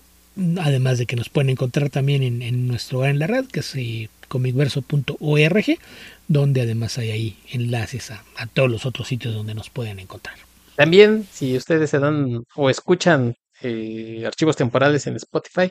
además 0.60 0.98
de 0.98 1.06
que 1.06 1.14
nos 1.14 1.28
pueden 1.28 1.50
encontrar 1.50 1.90
también 1.90 2.22
en, 2.22 2.66
nuestro 2.66 3.04
en 3.04 3.18
la 3.18 3.26
red, 3.26 3.46
que 3.46 3.60
es 3.60 3.76
eh, 3.76 4.08
comicverso.org, 4.28 5.78
donde 6.26 6.60
además 6.62 6.98
hay 6.98 7.10
ahí 7.10 7.38
enlaces 7.50 8.10
a, 8.10 8.24
todos 8.54 8.70
los 8.70 8.86
otros 8.86 9.08
sitios 9.08 9.34
donde 9.34 9.54
nos 9.54 9.70
pueden 9.70 10.00
encontrar. 10.00 10.36
También, 10.76 11.26
si 11.30 11.56
ustedes 11.56 11.90
se 11.90 11.98
dan 11.98 12.42
o 12.56 12.70
escuchan 12.70 13.34
eh, 13.60 14.24
archivos 14.26 14.56
temporales 14.56 15.06
en 15.06 15.16
Spotify, 15.16 15.70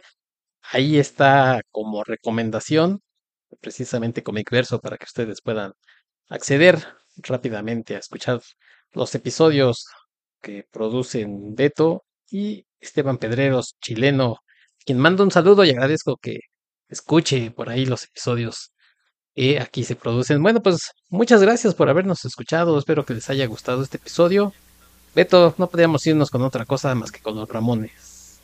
ahí 0.71 0.99
está 0.99 1.61
como 1.71 2.03
recomendación 2.03 3.01
precisamente 3.61 4.21
Comic 4.21 4.51
Verso 4.51 4.79
para 4.79 4.97
que 4.97 5.05
ustedes 5.05 5.41
puedan 5.41 5.73
acceder 6.29 6.77
rápidamente 7.17 7.95
a 7.95 7.99
escuchar 7.99 8.41
los 8.93 9.13
episodios 9.15 9.85
que 10.41 10.65
producen 10.71 11.55
Beto 11.55 12.03
y 12.29 12.65
Esteban 12.79 13.17
Pedreros, 13.17 13.75
chileno, 13.81 14.37
quien 14.85 14.99
manda 14.99 15.23
un 15.23 15.31
saludo 15.31 15.65
y 15.65 15.71
agradezco 15.71 16.17
que 16.17 16.39
escuche 16.87 17.51
por 17.51 17.69
ahí 17.69 17.85
los 17.85 18.05
episodios 18.05 18.71
que 19.35 19.59
aquí 19.59 19.83
se 19.83 19.95
producen. 19.95 20.41
Bueno, 20.41 20.61
pues 20.61 20.91
muchas 21.09 21.41
gracias 21.41 21.75
por 21.75 21.89
habernos 21.89 22.25
escuchado, 22.25 22.77
espero 22.77 23.05
que 23.05 23.13
les 23.13 23.29
haya 23.29 23.45
gustado 23.47 23.83
este 23.83 23.97
episodio. 23.97 24.53
Beto, 25.15 25.55
no 25.57 25.67
podríamos 25.69 26.05
irnos 26.05 26.29
con 26.29 26.41
otra 26.41 26.65
cosa 26.65 26.93
más 26.95 27.11
que 27.11 27.19
con 27.19 27.35
los 27.35 27.49
Ramones. 27.49 28.39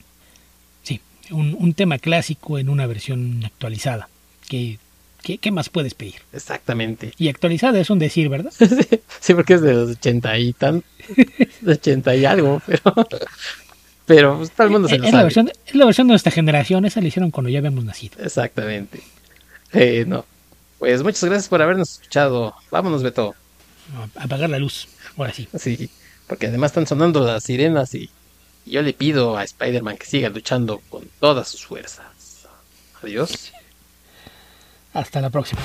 Sí, 0.84 1.02
un, 1.32 1.56
un 1.60 1.74
tema 1.74 1.98
clásico 1.98 2.60
en 2.60 2.70
una 2.70 2.88
versión 2.88 3.44
actualizada, 3.46 4.10
que 4.48 4.80
¿Qué, 5.26 5.52
más 5.52 5.70
puedes 5.70 5.96
pedir? 5.96 6.22
Exactamente. 6.34 7.14
Y 7.18 7.30
actualizada 7.30 7.80
es 7.80 7.90
un 7.90 7.98
decir, 7.98 8.30
¿verdad? 8.30 8.54
sí, 9.20 9.34
porque 9.34 9.56
es 9.56 9.62
de 9.62 9.74
los 9.74 9.90
80 9.92 10.38
y 10.38 10.54
tan. 10.54 10.84
De 11.62 11.74
80 11.74 12.16
y 12.16 12.26
algo, 12.26 12.62
pero. 12.68 13.08
Pero 14.06 14.38
pues, 14.38 14.52
todo 14.52 14.68
el 14.68 14.74
mundo 14.74 14.88
se 14.88 15.00
lo 15.00 15.06
es 15.06 15.10
sabe. 15.10 15.18
La 15.18 15.24
versión, 15.24 15.52
es 15.66 15.76
la 15.76 15.86
versión 15.86 16.08
de 16.08 16.12
nuestra 16.12 16.32
generación, 16.32 16.86
esa 16.86 17.02
la 17.02 17.08
hicieron 17.08 17.32
cuando 17.32 17.50
ya 17.50 17.58
habíamos 17.58 17.84
nacido. 17.84 18.24
Exactamente. 18.24 19.02
Eh, 19.74 20.06
no. 20.08 20.26
Pues 20.78 21.02
muchas 21.02 21.24
gracias 21.24 21.50
por 21.50 21.60
habernos 21.60 21.94
escuchado. 21.94 22.54
Vámonos, 22.70 23.02
Beto. 23.02 23.34
A 24.16 24.24
apagar 24.24 24.50
la 24.50 24.60
luz, 24.60 24.88
ahora 25.18 25.34
sí. 25.34 25.48
Sí. 25.58 25.90
Porque 26.28 26.48
además 26.48 26.70
están 26.70 26.86
sonando 26.86 27.26
las 27.26 27.44
sirenas 27.44 27.96
y 27.96 28.12
yo 28.66 28.84
le 28.84 28.94
pido 28.94 29.38
a 29.38 29.44
Spider-Man 29.44 29.98
que 29.98 30.06
siga 30.06 30.30
luchando 30.30 30.82
con 30.90 31.04
todas 31.20 31.48
sus 31.48 31.66
fuerzas. 31.66 32.06
Adiós. 33.02 33.52
Hasta 34.96 35.22
la 35.22 35.30
próxima. 35.30 35.62